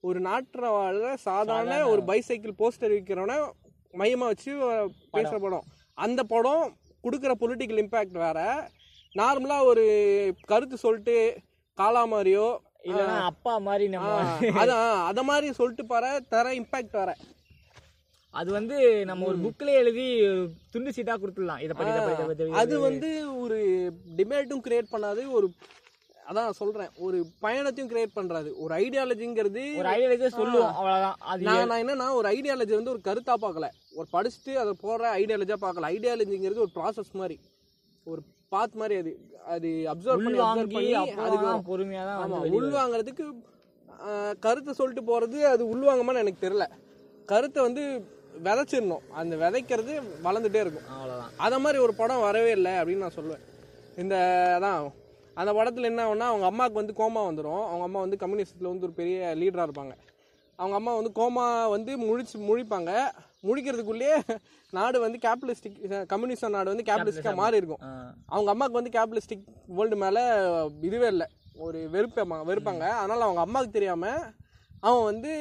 ஒரு 0.03 0.19
நாட்டில் 0.27 0.75
வாழ்ற 0.77 1.07
சாதாரண 1.27 1.77
ஒரு 1.93 2.01
பைசைக்கிள் 2.09 2.59
போஸ்டர் 2.61 2.93
விற்கிறவன 2.95 3.33
மையமாக 4.01 4.31
வச்சு 4.31 4.51
பேசுற 5.15 5.37
படம். 5.45 5.65
அந்த 6.05 6.21
படம் 6.33 6.65
கொடுக்குற 7.03 7.33
பொலிட்டிக்கல் 7.41 7.81
இம்பேக்ட் 7.83 8.17
வேற. 8.25 8.39
நார்மலாக 9.15 9.69
ஒரு 9.71 9.83
கருத்து 10.51 10.77
சொல்லிட்டு 10.85 11.17
காலா 11.77 12.03
மாதிரியோ 12.13 12.47
இல்லனா 12.89 13.15
அப்பா 13.31 13.53
மாதிரி 13.67 13.85
நம்ம 13.93 14.11
அதான் 14.61 14.87
அத 15.09 15.23
மாதிரி 15.29 15.47
சொல்லிட்டு 15.59 15.85
பாரு 15.91 16.11
தர 16.33 16.53
இம்பேக்ட் 16.61 16.97
வேற. 16.99 17.11
அது 18.35 18.49
வந்து 18.57 18.77
நம்ம 19.09 19.25
ஒரு 19.31 19.37
புக்ல 19.45 19.69
எழுதி 19.81 20.07
துண்டு 20.73 20.95
சீட்டா 20.95 21.15
கொடுத்துடலாம். 21.21 21.61
இத 21.65 21.73
படி. 21.73 22.49
அது 22.61 22.75
வந்து 22.87 23.09
ஒரு 23.43 23.57
டிபேட்டும் 24.19 24.63
கிரியேட் 24.67 24.93
பண்ணாது 24.95 25.23
ஒரு 25.37 25.47
அதான் 26.29 26.57
சொல்றேன். 26.59 26.89
ஒரு 27.05 27.17
பயணத்தையும் 27.39 27.91
கிரியேட் 27.91 28.17
பண்றாது 28.17 28.49
ஒரு 28.63 28.73
ஐடியாலஜிங்கிறது 28.75 29.61
ஒரு 29.81 29.89
ஐடியாலஜி 29.93 30.27
சொல்லுவோம். 30.39 30.73
அவ்வளவுதான். 30.79 31.15
நான் 31.47 31.69
நான் 31.71 31.81
என்னன்னா 31.83 32.07
ஒரு 32.19 32.27
ஐடியாலஜி 32.29 32.73
வந்து 32.79 32.93
ஒரு 32.95 33.01
கருத்தா 33.07 33.35
பார்க்கல. 33.45 33.67
ஒரு 33.97 34.07
படிச்சுட்டு 34.15 34.53
அதை 34.63 34.73
போற 34.81 35.13
ஐடியாலஜியா 35.21 35.57
பார்க்கல. 35.65 35.89
ஐடியாலஜிங்கிறது 35.95 36.63
ஒரு 36.65 36.73
ப்ராசஸ் 36.75 37.11
மாதிரி. 37.21 37.37
ஒரு 38.07 38.21
பாத் 38.53 38.77
மாதிரி 38.81 38.95
அது. 39.01 39.13
அது 39.55 39.69
அப்சர்வ் 39.93 40.23
பண்ணி 40.25 40.39
உள்வாங்கி 40.39 40.75
பண்ணி 40.75 40.93
அதுக்கு 41.25 41.49
பொறுமையா 41.71 42.03
தான் 42.09 42.21
ஆமா 42.23 42.39
உள்வாங்கிறதுக்கு 42.59 43.25
கருத்தை 44.39 44.73
சொல்லிட்டு 44.73 45.03
போறது 45.11 45.39
அது 45.53 45.63
உள்வாங்கமான்னு 45.73 46.23
எனக்கு 46.23 46.45
தெரியல. 46.45 46.65
கருத்தை 47.25 47.59
வந்து 47.63 47.83
விதைச்சிடணும். 48.45 49.05
அந்த 49.19 49.33
விதைக்கிறது 49.43 49.93
வளர்ந்துட்டே 50.25 50.61
இருக்கும். 50.65 50.87
அவ்வளவுதான். 50.95 51.33
அத 51.45 51.59
மாதிரி 51.59 51.79
ஒரு 51.85 51.93
படம் 51.93 52.25
வரவே 52.27 52.51
இல்லை 52.51 52.71
அப்படின்னு 52.71 53.05
நான் 53.05 53.17
சொல்லுவேன். 53.19 53.43
இந்த 54.03 54.15
அதான் 54.57 54.81
அந்த 55.39 55.51
படத்தில் 55.57 55.89
என்ன 55.89 56.01
ஆகும்னா 56.05 56.27
அவங்க 56.31 56.45
அம்மாவுக்கு 56.51 56.81
வந்து 56.81 56.95
கோமா 56.99 57.21
வந்துடும் 57.29 57.63
அவங்க 57.71 57.85
அம்மா 57.87 57.99
வந்து 58.05 58.21
கம்யூனிஸ்டில் 58.21 58.71
வந்து 58.71 58.87
ஒரு 58.87 58.95
பெரிய 58.99 59.17
லீடராக 59.41 59.67
இருப்பாங்க. 59.67 59.93
அவங்க 60.59 60.75
அம்மா 60.79 60.93
வந்து 60.99 61.11
கோமா 61.19 61.45
வந்து 61.73 61.91
முழிச்சு 62.05 62.37
முழிப்பாங்க. 62.49 62.91
முழிக்கிறதுக்குள்ளேயே 63.47 64.15
நாடு 64.77 64.97
வந்து 65.03 65.19
கேபிட்டலிஸ்டிக் 65.25 65.77
கம்யூனிஸ்ட் 66.13 66.55
நாடு 66.55 66.71
வந்து 66.73 66.87
கேபிட்டலிஸ்டிக்காக 66.89 67.41
மாறி 67.41 67.59
இருக்கும். 67.61 67.83
அவங்க 68.33 68.49
அம்மாவுக்கு 68.53 68.79
வந்து 68.79 68.95
கேபிட்டலிஸ்டிக் 68.95 69.45
வேர்ல்டு 69.77 69.99
மேலே 70.03 70.23
இதுவே 70.87 71.07
இல்லை. 71.13 71.27
ஒரு 71.65 71.79
வெறுப்ப 71.93 72.25
வெறுப்பாங்க. 72.49 72.85
அதனால் 72.99 73.25
அவங்க 73.27 73.41
அம்மாவுக்கு 73.45 73.77
தெரியாமல் 73.77 74.21
அவன் 74.87 75.07
வந்து 75.11 75.31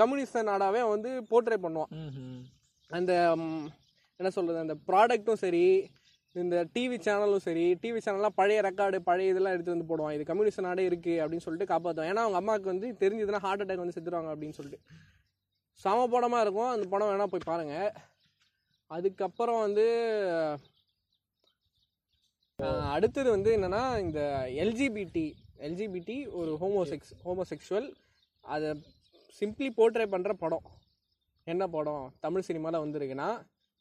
கம்யூனிஸ்ட் 0.00 0.48
நாடாவே 0.50 0.82
வந்து 0.94 1.12
போர்ட்ரே 1.30 1.58
பண்ணுவான். 1.62 1.92
அந்த 2.90 3.12
என்ன 4.20 4.30
சொல்கிறது 4.36 4.64
அந்த 4.64 4.76
ப்ராடக்ட்டும் 4.88 5.40
சரி 5.44 5.64
இந்த 6.34 6.56
டிவி 6.74 6.96
சேனலும் 7.04 7.44
சரி 7.46 7.64
டிவி 7.82 8.00
சேனல்லாம் 8.04 8.36
பழைய 8.40 8.58
ரெக்கார்டு 8.66 8.98
பழைய 9.08 9.32
இதெல்லாம் 9.32 9.54
எடுத்து 9.56 9.74
வந்து 9.74 9.88
போடுவான். 9.90 10.14
இது 10.16 10.24
கம்யூனிஸ்ட் 10.30 10.66
நாடே 10.68 10.84
இருக்குது 10.90 11.20
அப்படின்னு 11.22 11.44
சொல்லிட்டு 11.46 11.70
காப்பாற்றுவான் 11.72 12.10
ஏன்னா 12.12 12.24
அவங்க 12.24 12.40
அம்மாவுக்கு 12.40 12.72
வந்து 12.72 12.88
தெரிஞ்சதுன்னா 13.02 13.42
ஹார்ட் 13.46 13.62
அட்டாக் 13.64 13.82
வந்து 13.84 13.96
செத்துருவாங்க 13.96 14.32
அப்படின்னு 14.34 14.58
சொல்லிட்டு. 14.58 14.80
சம 15.84 16.06
படமாக 16.14 16.44
இருக்கும். 16.44 16.72
அந்த 16.74 16.86
படம் 16.92 17.10
வேணால் 17.10 17.32
போய் 17.32 17.48
பாருங்கள் 17.50 17.90
அதுக்கப்புறம் 18.96 19.60
வந்து 19.66 19.86
அடுத்தது 22.94 23.28
வந்து 23.34 23.50
என்னென்னா 23.56 23.82
இந்த 24.04 24.20
எல்ஜிபிடி 24.62 25.26
எல்ஜிபிடி 25.66 26.16
ஒரு 26.38 26.52
ஹோமோசெக்ஸ் 26.62 27.12
ஹோமோசெக்ஷுவல் 27.26 27.88
அதை 28.54 28.68
சிம்பிளி 29.38 29.70
போர்ட்ரே 29.78 30.06
பண்ணுற 30.14 30.32
படம். 30.42 30.66
என்ன 31.52 31.64
படம்? 31.76 32.04
தமிழ் 32.24 32.46
சினிமாவில் 32.48 32.82
வந்திருக்குன்னா 32.84 33.28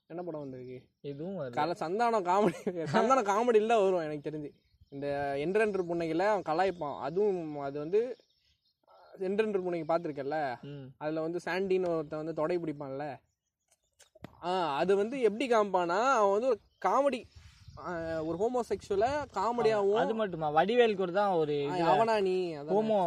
என்ன 0.10 0.22
படம் 0.26 0.44
வந்திருக்கு? 0.44 0.78
எதுவும். 1.12 1.38
கல 1.58 1.74
சந்தானம் 1.82 2.26
காமெடி 2.30 2.60
சந்தானம் 2.94 3.30
காமெடியில் 3.32 3.82
வரும் 3.82 4.06
எனக்கு 4.08 4.28
தெரிஞ்சு. 4.28 4.50
இந்த 4.94 5.08
என்றென்று 5.44 5.84
புன்னைகளை 5.90 6.26
அவன் 6.32 6.48
கலாய்ப்பான். 6.50 6.98
அதுவும் 7.08 7.42
அது 7.68 7.78
வந்து 7.84 8.02
என்றென்று 9.28 9.64
புன்னைக்கு 9.66 9.90
பார்த்துருக்கல. 9.90 10.38
அதில் 11.04 11.26
வந்து 11.26 11.40
சாண்டின்னு 11.46 11.90
ஒருத்தன் 11.94 12.22
வந்து 12.24 12.40
தொடை 12.42 12.58
பிடிப்பான்ல? 12.64 13.06
ஆ 14.48 14.52
அது 14.80 14.92
வந்து 15.02 15.18
எப்படி 15.28 15.46
காமிப்பானா 15.52 16.00
அவன் 16.18 16.36
வந்து 16.36 16.52
ஒரு 16.54 16.60
காமெடி 16.88 17.20
ஒரு 18.28 18.36
ஹோமோசெக்சுவலை 18.42 19.10
அது 19.16 19.34
காமெடியாகவும் 19.40 20.20
மட்டுமா? 20.22 20.48
வடிவேல் 20.58 21.00
கூட 21.02 21.12
தான் 21.20 21.34
ஒரு 21.42 21.56
அவனா 21.92 22.16
நீ. 22.28 22.38
ஹோமோ 22.72 23.00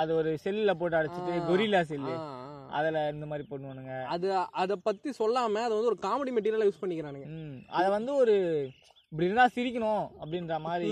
அது 0.00 0.10
ஒரு 0.20 0.30
செல்லுல 0.44 0.72
போட்டு 0.80 0.98
அடைச்சிட்டு 0.98 1.34
கொரில்லா 1.48 1.80
செல்லு. 1.90 2.14
அதுல 2.68 3.08
இந்த 3.08 3.26
மாதிரி 3.26 3.48
பண்ணுவானுங்க. 3.50 4.04
அது 4.04 4.32
அதை 4.32 4.76
பத்தி 4.76 5.10
சொல்லாம 5.10 5.62
அதை 5.66 5.74
வந்து 5.76 5.92
ஒரு 5.92 5.98
காமெடி 6.02 6.34
மெட்டீரியலா 6.36 6.68
யூஸ் 6.68 6.82
பண்ணிக்கிறானுங்க. 6.82 7.28
அத 7.66 7.88
வந்து 7.88 8.14
ஒரு 8.14 8.36
இப்படி 9.12 9.28
சிரிக்கணும் 9.28 10.06
அப்படின்ற 10.22 10.60
மாதிரி. 10.60 10.90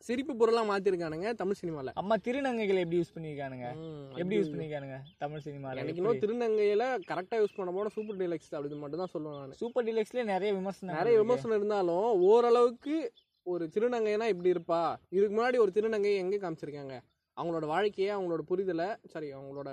சிரிப்பு 0.00 0.36
பொருளா 0.36 0.62
மாத்திருக்கானுங்க 0.64 1.34
தமிழ் 1.34 1.58
சினிமால. 1.62 1.92
அம்மா 1.94 2.14
திருநங்கைகளை 2.16 2.78
எப்படி 2.78 2.98
யூஸ் 3.00 3.14
பண்ணிருக்கானுங்க? 3.16 3.66
ம். 3.76 4.06
எப்படி 4.10 4.38
யூஸ் 4.38 4.52
பண்ணிருக்கானுங்க 4.52 4.98
தமிழ் 5.18 5.38
சினிமால? 5.38 5.76
எனக்கு 5.76 5.96
இன்னும் 5.96 6.20
திருநங்கையில 6.22 6.84
கரெக்டா 7.08 7.38
யூஸ் 7.40 7.56
பண்ண 7.56 7.72
போட 7.72 7.88
சூப்பர் 7.88 8.16
டீலக்ஸ் 8.16 8.54
அப்படி 8.54 8.74
மட்டும் 8.74 8.98
தான் 8.98 9.12
சொல்லுவேன் 9.12 9.38
நான். 9.40 9.52
சூப்பர் 9.52 9.84
டிலக்ஸ்ல 9.84 10.24
நிறைய 10.24 10.52
விமர்சனம் 10.52 10.96
நிறைய 10.96 11.18
விமர்சனம் 11.18 11.56
இருந்தாலும் 11.56 12.22
ஓரளவுக்கு 12.30 13.12
ஒரு 13.42 13.70
திருநங்கைனா 13.74 14.26
இப்படி 14.26 14.52
இருப்பா? 14.52 14.96
இதுக்கு 15.08 15.42
முன்னாடி 15.42 15.58
ஒரு 15.58 15.72
திருநங்கை 15.74 16.16
எங்க 16.16 16.36
காமிச்சிருக்காங்க? 16.36 16.96
அவங்களோட 17.36 17.66
வாழ்க்கையை 17.66 18.16
அவங்களோட 18.16 18.42
புரிதலை 18.48 18.96
சாரி 19.06 19.34
அவங்களோட 19.34 19.68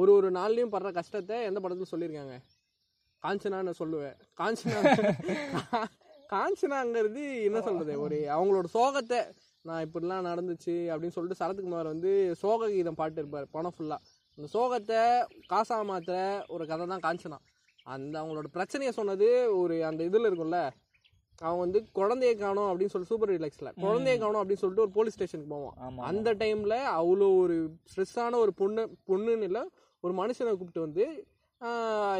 ஒரு 0.00 0.10
ஒரு 0.18 0.28
நாள்லயும் 0.38 0.72
படுற 0.74 0.90
கஷ்டத்தை 0.98 1.36
எந்த 1.48 1.58
படத்துல 1.62 1.88
சொல்லியிருக்காங்க? 1.92 2.36
காஞ்சனான்னு 3.22 3.72
சொல்லுவேன். 3.80 4.16
காஞ்சனா 4.40 4.80
காஞ்சனாங்கிறது 6.32 7.22
என்ன 7.48 7.58
சொல்றது? 7.66 7.94
ஒரு 8.04 8.18
அவங்களோட 8.36 8.68
சோகத்தை 8.76 9.18
நான் 9.68 9.84
இப்படிலாம் 9.86 10.28
நடந்துச்சு 10.30 10.74
அப்படின்னு 10.92 11.16
சொல்லிட்டு 11.16 11.40
சரத்குமார் 11.40 11.92
வந்து 11.92 12.12
சோக 12.42 12.68
கீதம் 12.74 12.98
பாட்டு 13.00 13.20
இருப்பார் 13.22 13.52
படம் 13.56 13.74
ஃபுல்லா 13.76 13.98
அந்த 14.38 14.46
சோகத்தை 14.54 15.00
காசா 15.52 15.78
மாத்துற 15.90 16.16
ஒரு 16.54 16.64
கதை 16.70 16.86
தான் 16.92 17.04
காஞ்சனா. 17.06 17.38
அந்த 17.94 18.14
அவங்களோட 18.20 18.48
பிரச்சனையை 18.56 18.92
சொன்னது 18.98 19.28
ஒரு 19.60 19.76
அந்த 19.90 20.00
இதுல 20.08 20.30
இருக்கும்ல 20.30 20.60
அவன் 21.46 21.62
வந்து 21.64 21.78
குழந்தைய 21.98 22.32
காணோம் 22.40 22.68
அப்படின்னு 22.70 22.92
சொல்லி 22.94 23.10
சூப்பர் 23.10 23.32
ரிலாக்ஸ்ல 23.34 23.70
குழந்தைய 23.84 24.16
காணோம் 24.22 24.40
அப்படின்னு 24.42 24.62
சொல்லிட்டு 24.62 24.84
ஒரு 24.86 24.94
போலீஸ் 24.96 25.16
ஸ்டேஷனுக்கு 25.16 25.54
போவான். 25.54 26.02
அந்த 26.10 26.28
டைம்ல 26.42 26.74
அவ்வளோ 26.98 27.28
ஒரு 27.44 27.56
ஸ்ட்ரெஸ்ஸான 27.90 28.38
ஒரு 28.44 28.52
பொண்ணு 28.60 28.82
பொண்ணுன்னு 29.10 29.48
இல்லை 29.48 29.62
ஒரு 30.04 30.12
மனுஷனை 30.20 30.52
கூப்பிட்டு 30.54 30.86
வந்து 30.86 31.04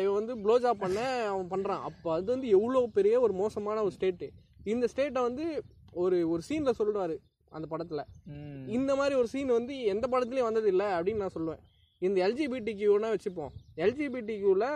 இவன் 0.02 0.18
வந்து 0.18 0.34
ப்ளோஜாப் 0.44 0.82
பண்ண 0.82 1.00
அவன் 1.32 1.48
பண்றான். 1.52 1.82
அப்போ 1.88 2.08
அது 2.16 2.28
வந்து 2.34 2.48
எவ்வளோ 2.56 2.80
பெரிய 2.98 3.14
ஒரு 3.26 3.34
மோசமான 3.40 3.82
ஒரு 3.86 3.94
ஸ்டேட்டு 3.96 4.26
இந்த 4.72 4.88
ஸ்டேட்டை 4.92 5.22
வந்து 5.28 5.44
ஒரு 6.02 6.18
ஒரு 6.32 6.42
சீன்ல 6.48 6.72
சொல்லிடுவாரு 6.80 7.16
அந்த 7.56 7.66
படத்துல. 7.72 8.02
இந்த 8.76 8.90
மாதிரி 8.98 9.14
ஒரு 9.20 9.28
சீன் 9.32 9.50
வந்து 9.58 9.74
எந்த 9.92 10.06
படத்துலயும் 10.12 10.48
வந்தது 10.48 10.68
இல்லை 10.74 10.86
அப்படின்னு 10.96 11.22
நான் 11.24 11.34
சொல்லுவேன். 11.36 11.62
இந்த 12.06 12.18
எல்ஜிபிடி 12.26 12.72
கியூனா 12.78 13.10
வச்சுப்போம். 13.14 13.52
எல்ஜிபிடி 13.84 14.36
கியூவில் 14.42 14.68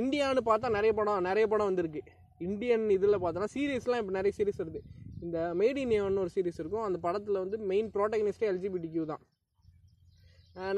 இந்தியான்னு 0.00 0.42
பார்த்தா 0.48 0.68
நிறைய 0.78 0.92
படம் 0.98 1.26
நிறைய 1.28 1.44
படம் 1.52 1.70
வந்திருக்கு. 1.70 2.02
இந்தியன் 2.48 2.86
இதில் 2.96 3.22
பார்த்தோன்னா 3.24 3.50
சீரீஸ்லாம் 3.56 4.00
இப்போ 4.02 4.14
நிறைய 4.18 4.32
சீரிஸ் 4.38 4.60
வருது. 4.62 4.80
இந்த 5.24 5.38
மேட் 5.60 5.78
இன் 5.82 6.20
ஒரு 6.24 6.32
சீரிஸ் 6.36 6.60
இருக்கும். 6.62 6.84
அந்த 6.88 6.98
படத்தில் 7.06 7.42
வந்து 7.44 7.58
மெயின் 7.72 7.90
ப்ரோட்டகனிஸ்டே 7.96 8.48
எல்ஜிபிடி 8.52 8.90
கியூ 8.94 9.04
தான். 9.12 9.22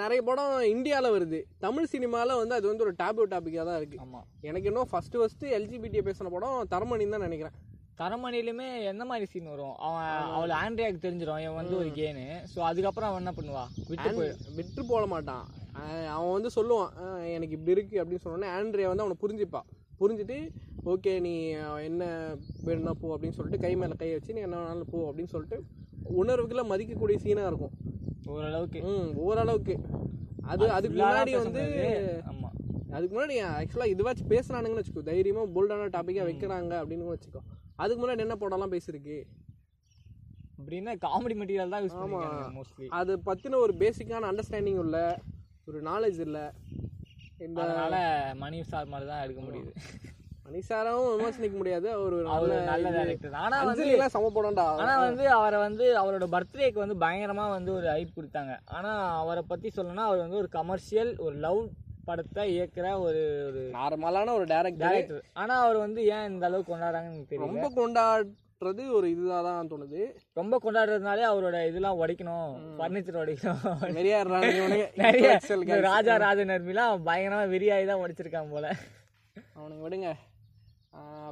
நிறைய 0.00 0.20
படம் 0.26 0.52
இந்தியாவில் 0.72 1.14
வருது. 1.14 1.38
தமிழ் 1.64 1.88
சினிமாவில் 1.92 2.40
வந்து 2.40 2.54
அது 2.56 2.66
வந்து 2.70 2.84
ஒரு 2.86 2.92
டேபு 3.00 3.24
டாப்பிக்காக 3.32 3.64
தான் 3.68 3.78
இருக்குது 3.78 4.02
ஆமா. 4.04 4.20
எனக்கு 4.48 4.68
இன்னும் 4.70 4.90
ஃபஸ்ட்டு 4.90 5.20
ஃபஸ்ட்டு 5.20 5.52
எல்ஜிபிடியை 5.56 6.02
பேசின 6.08 6.30
படம் 6.34 6.68
தரமணின்னு 6.72 7.14
தான் 7.16 7.26
நினைக்கிறேன். 7.28 7.56
தரமணிலுமே 8.00 8.68
எந்த 8.90 9.02
மாதிரி 9.10 9.26
சீன் 9.32 9.50
வரும்? 9.54 9.74
அவன் 9.86 10.06
அவளை 10.36 10.54
ஆண்ட்ரியாக்கு 10.62 11.04
தெரிஞ்சிடும். 11.06 11.40
இவன் 11.44 11.58
வந்து 11.60 11.76
ஒரு 11.80 11.90
கேனு 11.98 12.24
ஸோ 12.52 12.60
அதுக்கப்புறம் 12.70 13.10
அவன் 13.10 13.22
என்ன 13.22 13.32
பண்ணுவா? 13.38 13.64
விட்டு 13.90 14.08
போய் 14.18 14.32
விட்டு 14.58 14.82
போட 14.90 15.04
மாட்டான். 15.14 15.44
அவன் 16.16 16.34
வந்து 16.36 16.50
சொல்லுவான் 16.58 16.92
எனக்கு 17.36 17.56
இப்படி 17.56 17.74
இருக்கு 17.76 17.96
அப்படின்னு 18.02 18.24
சொன்னோடனே 18.24 18.50
ஆண்ட்ரியா 18.56 18.90
வந்து 18.92 19.04
அவனை 19.04 19.18
புரிஞ்சுப்பா. 19.24 19.62
புரிஞ்சுட்டு 20.00 20.38
ஓகே 20.92 21.12
நீ 21.26 21.34
என்ன 21.88 22.04
வேணும்னா 22.66 22.94
போ 23.02 23.12
அப்படின்னு 23.14 23.36
சொல்லிட்டு 23.38 23.62
கை 23.64 23.72
மேலே 23.82 23.96
கை 24.02 24.10
வச்சு 24.14 24.36
நீ 24.36 24.42
என்ன 24.46 24.56
வேணாலும் 24.62 24.90
போ 24.94 25.00
அப்படின்னு 25.10 25.32
சொல்லிட்டு 25.34 25.58
உணர்வுக்குள்ள 26.22 26.64
மதிக்கக்கூடிய 26.72 27.18
சீனாக 27.24 27.50
இருக்கும். 27.52 27.74
ஓரளவுக்கு. 28.32 28.80
ம் 28.90 29.10
ஓரளவுக்கு. 29.26 29.74
அது 30.52 30.64
அதுக்கு 30.76 30.96
முன்னாடி 30.98 31.32
வந்து 31.38 31.62
முடியாது. 31.66 32.12
ஆமா. 32.30 32.48
அதுக்கு 32.94 33.12
முன்னாடி 33.14 33.36
ஆக்சுவலாக 33.50 33.92
இதுவாச்சும் 33.94 34.32
பேசுனானுங்கன்னு 34.32 34.82
வச்சுக்கோ. 34.82 35.04
தைரியமாக 35.10 35.52
போல்டான 35.54 35.88
டாப்பிக்காக 35.96 36.26
வைக்கிறாங்க 36.30 36.72
அப்படின்னு 36.82 37.14
வச்சுக்கோ. 37.14 37.42
அதுக்கு 37.82 38.00
முன்னாடி 38.02 38.24
என்ன 38.26 38.36
படம்லாம் 38.42 38.74
பேசியிருக்கு 38.74 39.18
அப்படின்னா 40.58 40.92
காமெடி 41.04 41.34
மெட்டீரியல் 41.38 41.74
தான் 41.74 41.84
யூஸ் 41.84 42.00
பண்ணுவாங்க 42.00 42.42
மோஸ்ட்லி 42.58 42.86
அது 42.98 43.12
பற்றின 43.28 43.58
ஒரு 43.64 43.72
பேசிக்கான 43.80 44.28
அண்டர்ஸ்டாண்டிங் 44.30 44.82
இல்ல 44.84 44.98
ஒரு 45.68 45.78
நாலேஜ் 45.90 46.20
இல்லை 46.26 46.44
அதனால 47.62 47.94
மணி 48.42 48.58
சார் 48.72 48.90
மாதிரி 48.92 49.06
தான் 49.10 49.22
எடுக்க 49.24 49.40
முடியுது. 49.42 49.72
மணிசாராவும் 50.44 51.12
விமர்சனிக்க 51.12 51.56
முடியாது. 51.56 51.86
அவர் 51.92 52.14
ஒரு 52.16 52.56
நல்ல. 52.64 52.88
டேரக்டர் 52.96 53.36
ஆனா 53.42 53.56
வந்து 53.60 53.82
அஞ்சலிலாம் 53.82 54.12
சம 54.14 54.30
படம்டா 54.34 54.64
ஆனா 54.82 54.94
வந்து 55.04 55.24
அவரை 55.36 55.58
வந்து 55.58 55.84
அவரோட 56.00 56.26
பர்த்டேக்கு 56.34 56.82
வந்து 56.82 56.96
பயங்கரமா 57.04 57.46
வந்து 57.54 57.70
ஒரு 57.76 57.86
ஹைப் 57.94 58.16
கொடுத்தாங்க. 58.18 58.54
ஆனா 58.76 58.90
அவரை 59.22 59.42
பத்தி 59.48 59.70
சொல்லணும்னா 59.76 60.06
அவர் 60.08 60.24
வந்து 60.24 60.40
ஒரு 60.42 60.50
கமர்ஷியல் 60.58 61.12
ஒரு 61.26 61.36
லவ் 61.46 61.60
படத்தை 62.08 62.42
இயக்குற 62.54 62.86
ஒரு 63.04 63.20
ஒரு 63.48 63.60
நார்மலான 63.76 64.32
ஒரு 64.38 64.46
டேரக்டர் 64.50 64.84
டேரக்டர் 64.86 65.22
ஆனா 65.42 65.54
அவர் 65.64 65.78
வந்து 65.84 66.00
ஏன் 66.14 66.26
இந்த 66.32 66.44
அளவுக்கு 66.46 66.72
கொண்டாடுறாங்கன்னு 66.72 67.14
எனக்கு 67.14 67.30
தெரியல. 67.30 67.46
ரொம்ப 67.46 67.68
கொண்டாடுறது 67.78 68.84
ஒரு 68.96 69.06
இதுதான் 69.10 69.46
தான் 69.48 69.70
தோணுது. 69.72 70.02
ரொம்ப 70.40 70.58
கொண்டாடுறதுனாலே 70.64 71.24
அவரோட 71.30 71.56
இதெல்லாம் 71.70 72.00
உடைக்கணும். 72.02 72.50
ஃபர்னிச்சர் 72.78 73.20
உடைக்கணும். 73.22 73.64
நிறைய 73.98 74.18
நிறைய 75.04 75.30
ராஜா 75.88 76.16
ராஜ 76.26 76.40
நர்மிலாம் 76.52 77.02
பயங்கரமா 77.08 77.46
வெறியாகி 77.54 77.88
தான் 77.92 78.04
உடைச்சிருக்காங்க 78.04 78.50
போல. 78.50 78.68
அவனுங்க 79.56 79.82
விடுங்க. 79.86 80.08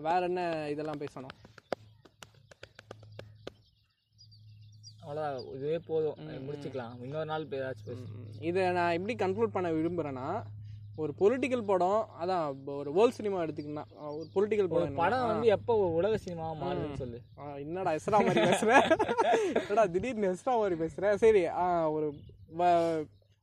வேற 0.01 0.21
என்ன 0.25 0.43
இதெல்லாம் 0.69 1.01
பேசணும்? 1.01 1.35
அவ்வளோதான் 5.03 5.55
இதுவே 5.55 5.79
போதும். 5.87 6.19
முடிச்சுக்கலாம். 6.47 6.93
இன்னொரு 7.03 7.25
நாள் 7.25 7.47
ஏதாச்சும் 7.51 7.87
பேசு. 7.87 8.19
இதை 8.41 8.71
நான் 8.71 8.93
எப்படி 8.93 9.15
கன்க்ளூட் 9.15 9.47
பண்ண 9.47 9.71
விரும்புறேன்னா 9.71 10.27
ஒரு 10.97 11.13
பொலிட்டிக்கல் 11.19 11.65
படம் 11.65 12.09
அதான் 12.21 12.47
ஒரு 12.75 12.93
வேர்ல்ட் 12.93 13.15
சினிமா 13.15 13.43
எடுத்துக்கினா 13.43 13.85
ஒரு 14.11 14.27
பொலிட்டிக்கல் 14.35 14.69
படம் 14.69 14.95
படம் 14.95 15.27
வந்து 15.27 15.47
எப்போ 15.49 15.75
உலக 15.93 16.19
சினிமாவா 16.25 16.55
மாறுதுன்னு 16.63 16.97
சொல்லு. 16.97 17.19
ஆ, 17.39 17.55
என்னடா 17.57 17.93
எஸ்ரா 17.93 18.19
மாதிரி 18.25 18.41
பேசுற? 18.41 18.73
என்னடா 19.61 19.85
திடீர்னு 19.87 20.33
எஸ்ரா 20.33 20.55
மாதிரி 20.59 20.77
பேசுற? 20.85 21.15
சரி 21.15 21.47
ஆ, 21.57 21.65
ஒரு 21.91 22.09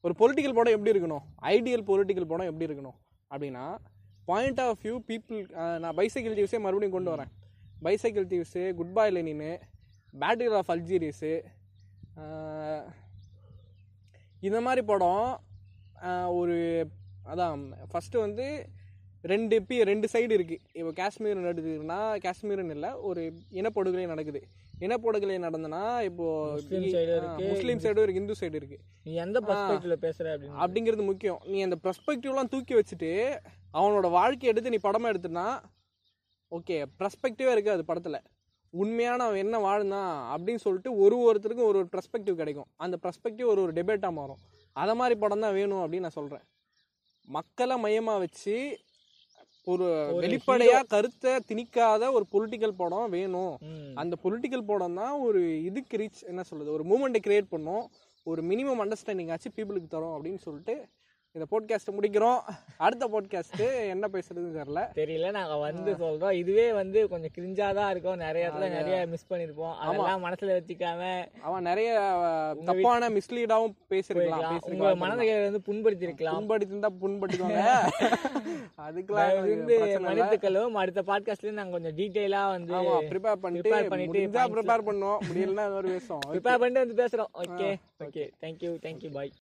ஒரு 0.03 0.13
பொலிட்டிக்கல் 0.19 0.53
படம் 0.53 0.73
எப்படி 0.73 0.91
இருக்கணும்? 0.91 1.23
ஐடியல் 1.49 1.87
பொலிட்டிக்கல் 1.87 2.25
படம் 2.25 2.45
எப்படி 2.45 2.67
இருக்கணும்? 2.67 2.97
அப்படின்னா 3.31 3.63
பாயிண்ட் 4.29 4.61
ஆஃப் 4.67 4.81
வியூ 4.85 4.95
பீப்புள் 5.09 5.41
நான் 5.83 5.97
பைசைக்கிள் 5.99 6.37
தீவ்ஸே 6.39 6.61
மறுபடியும் 6.65 6.95
கொண்டு 6.97 7.13
வரேன். 7.13 7.31
பைசைக்கிள் 7.85 8.29
தீவ்ஸு 8.31 8.63
குட் 8.79 8.95
பாய் 8.97 9.13
லெனின்னு 9.17 9.51
பேட்டில் 10.21 10.57
ஆஃப் 10.59 10.71
அல்ஜீரியஸு 10.75 11.33
இந்த 14.47 14.57
மாதிரி 14.65 14.81
படம் 14.91 15.25
ஒரு 16.39 16.57
அதான் 17.31 17.63
ஃபஸ்ட்டு 17.91 18.23
வந்து 18.25 18.45
ரெண்டு 19.31 19.55
பி 19.69 19.77
ரெண்டு 19.89 20.07
சைடு 20.11 20.33
இருக்குது 20.37 20.63
இப்போ 20.79 20.91
காஷ்மீர் 20.99 21.41
நடக்குதுன்னா 21.47 21.97
காஷ்மீர்னு 22.25 22.75
இல்லை 22.75 22.91
ஒரு 23.07 23.21
இனப்படுகொலை 23.59 24.05
நடக்குது. 24.11 24.41
இனப்படுகொலை 24.85 25.37
நடந்தனா 25.45 25.81
இப்போ 26.09 26.27
முஸ்லிம் 27.49 27.81
சைடும் 27.83 28.03
இருக்கு 28.03 28.21
இந்து 28.21 28.37
சைடு 28.41 28.57
இருக்கு. 28.59 28.77
நீ 29.05 29.13
எந்த 29.25 29.39
பர்ஸ்பெக்டிவ்ல 29.47 29.97
பேசுற 30.05 30.35
அப்படிங்கிறது 30.63 31.05
முக்கியம். 31.09 31.41
நீ 31.51 31.57
அந்த 31.67 31.77
பெர்ஸ்பெக்டிவ்லாம் 31.85 32.51
தூக்கி 32.53 32.75
வச்சுட்டு 32.79 33.11
அவனோட 33.77 34.07
வாழ்க்கையை 34.17 34.51
எடுத்து 34.51 34.73
நீ 34.73 34.79
படமா 34.83 35.09
எடுத்துனா 35.13 35.45
ஓகே 36.51 36.75
பெர்ஸ்பெக்டிவே 36.99 37.51
இருக்கு 37.53 37.75
அது 37.75 37.83
படத்துல. 37.89 38.17
உண்மையான 38.73 39.25
அவன் 39.27 39.41
என்ன 39.43 39.55
வாழ்ந்தான் 39.65 40.13
அப்படின்னு 40.33 40.61
சொல்லிட்டு 40.63 40.91
ஒரு 41.03 41.15
ஒருத்தருக்கும் 41.25 41.69
ஒரு 41.71 41.79
ஒரு 41.81 41.89
பெர்ஸ்பெக்டிவ் 41.95 42.39
கிடைக்கும். 42.41 42.69
அந்த 42.83 42.95
பெர்ஸ்பெக்டிவ் 43.03 43.51
ஒரு 43.53 43.61
ஒரு 43.65 43.73
டிபேட்டாக 43.77 44.17
மாறும். 44.19 44.41
அதை 44.75 44.93
மாதிரி 44.99 45.15
படம் 45.23 45.43
தான் 45.45 45.55
வேணும் 45.59 45.81
அப்படின்னு 45.83 46.07
நான் 46.07 46.19
சொல்றேன். 46.19 46.45
மக்களை 47.27 47.75
மையமா 47.83 48.13
வச்சு 48.23 48.55
ஒரு 49.67 49.87
வெளிப்படையா 50.23 50.77
கருத்தை 50.93 51.31
திணிக்காத 51.49 52.03
ஒரு 52.17 52.25
பொலிட்டிக்கல் 52.33 52.79
படம் 52.81 53.09
வேணும். 53.17 53.55
அந்த 54.01 54.13
பொலிட்டிக்கல் 54.23 54.67
படம் 54.69 54.97
தான் 55.01 55.15
ஒரு 55.27 55.41
இதுக்கு 55.69 55.97
ரீச் 56.01 56.21
என்ன 56.31 56.43
சொல்றது 56.49 56.71
ஒரு 56.77 56.85
மூமெண்ட்டை 56.91 57.21
கிரியேட் 57.27 57.53
பண்ணும். 57.55 57.83
ஒரு 58.25 58.41
மினிமம் 58.51 58.81
அண்டர்ஸ்டாண்டிங் 58.83 59.31
ஆச்சு 59.33 59.49
பீப்புளுக்கு 59.57 59.93
தரும் 59.95 60.15
அப்படின்னு 60.15 60.41
சொல்லிட்டு 60.47 60.75
இந்த 61.35 61.45
போட்காஸ்ட் 61.49 61.89
முடிக்கிறோம். 61.95 62.39
அடுத்த 62.85 63.05
போட்காஸ்ட் 63.13 63.59
என்ன 63.93 64.05
பேசுறதுன்னு 64.13 64.55
தெரியல. 64.59 64.81
தெரியல 64.99 65.27
நாங்க 65.35 65.55
வந்து 65.65 65.91
சொல்றோம். 65.99 66.31
இதுவே 66.41 66.65
வந்து 66.79 66.99
கொஞ்சம் 67.11 67.33
கிரிஞ்சா 67.35 67.67
தான் 67.77 67.89
இருக்கும். 67.93 68.17
நிறைய 68.23 68.45
இடத்துல 68.47 68.69
நிறைய 68.77 68.95
மிஸ் 69.11 69.27
பண்ணிருப்போம். 69.31 69.75
அதெல்லாம் 69.83 70.23
மனசுல 70.25 70.55
வச்சுக்காம 70.57 71.01
அவன் 71.47 71.67
நிறைய 71.69 71.89
தப்பான 72.69 73.09
மிஸ்லீடாவும் 73.17 73.75
பேசிருக்கலாம் 73.93 74.57
உங்க 74.71 74.95
மனதை 75.03 75.27
வந்து 75.45 75.61
புண்படுத்தி 75.67 76.07
இருக்கலாம் 76.07 76.39
புண்படுத்தி 76.39 76.75
இருந்தா 76.75 76.91
புண்படுத்திக்கோங்க 77.03 77.65
அதுக்கெல்லாம் 78.87 79.37
வந்து. 79.43 79.77
மன்னித்துக்களும் 80.07 80.79
அடுத்த 80.83 81.03
பாட்காஸ்ட்ல 81.11 81.53
நாங்க 81.59 81.75
கொஞ்சம் 81.77 81.95
டீடைலா 81.99 82.41
வந்து 82.55 82.73
ப்ரிப்பேர் 83.11 83.41
பண்ணிட்டு 83.45 83.75
பண்ணிட்டு 83.93 84.25
ப்ரிப்பேர் 84.55 84.87
பண்ணுவோம். 84.89 85.21
முடியலன்னா 85.29 85.67
ஒரு 85.79 85.89
பேசுவோம் 85.95 86.25
ப்ரிப்பேர் 86.33 86.59
பண்ணிட்டு 86.63 86.83
வந்து 86.85 86.99
பேசுறோம். 87.03 87.31
Okay 87.43 87.69
okay 88.07 88.25
thank you 88.43 88.73
thank you 88.87 89.11
bye 89.19 89.33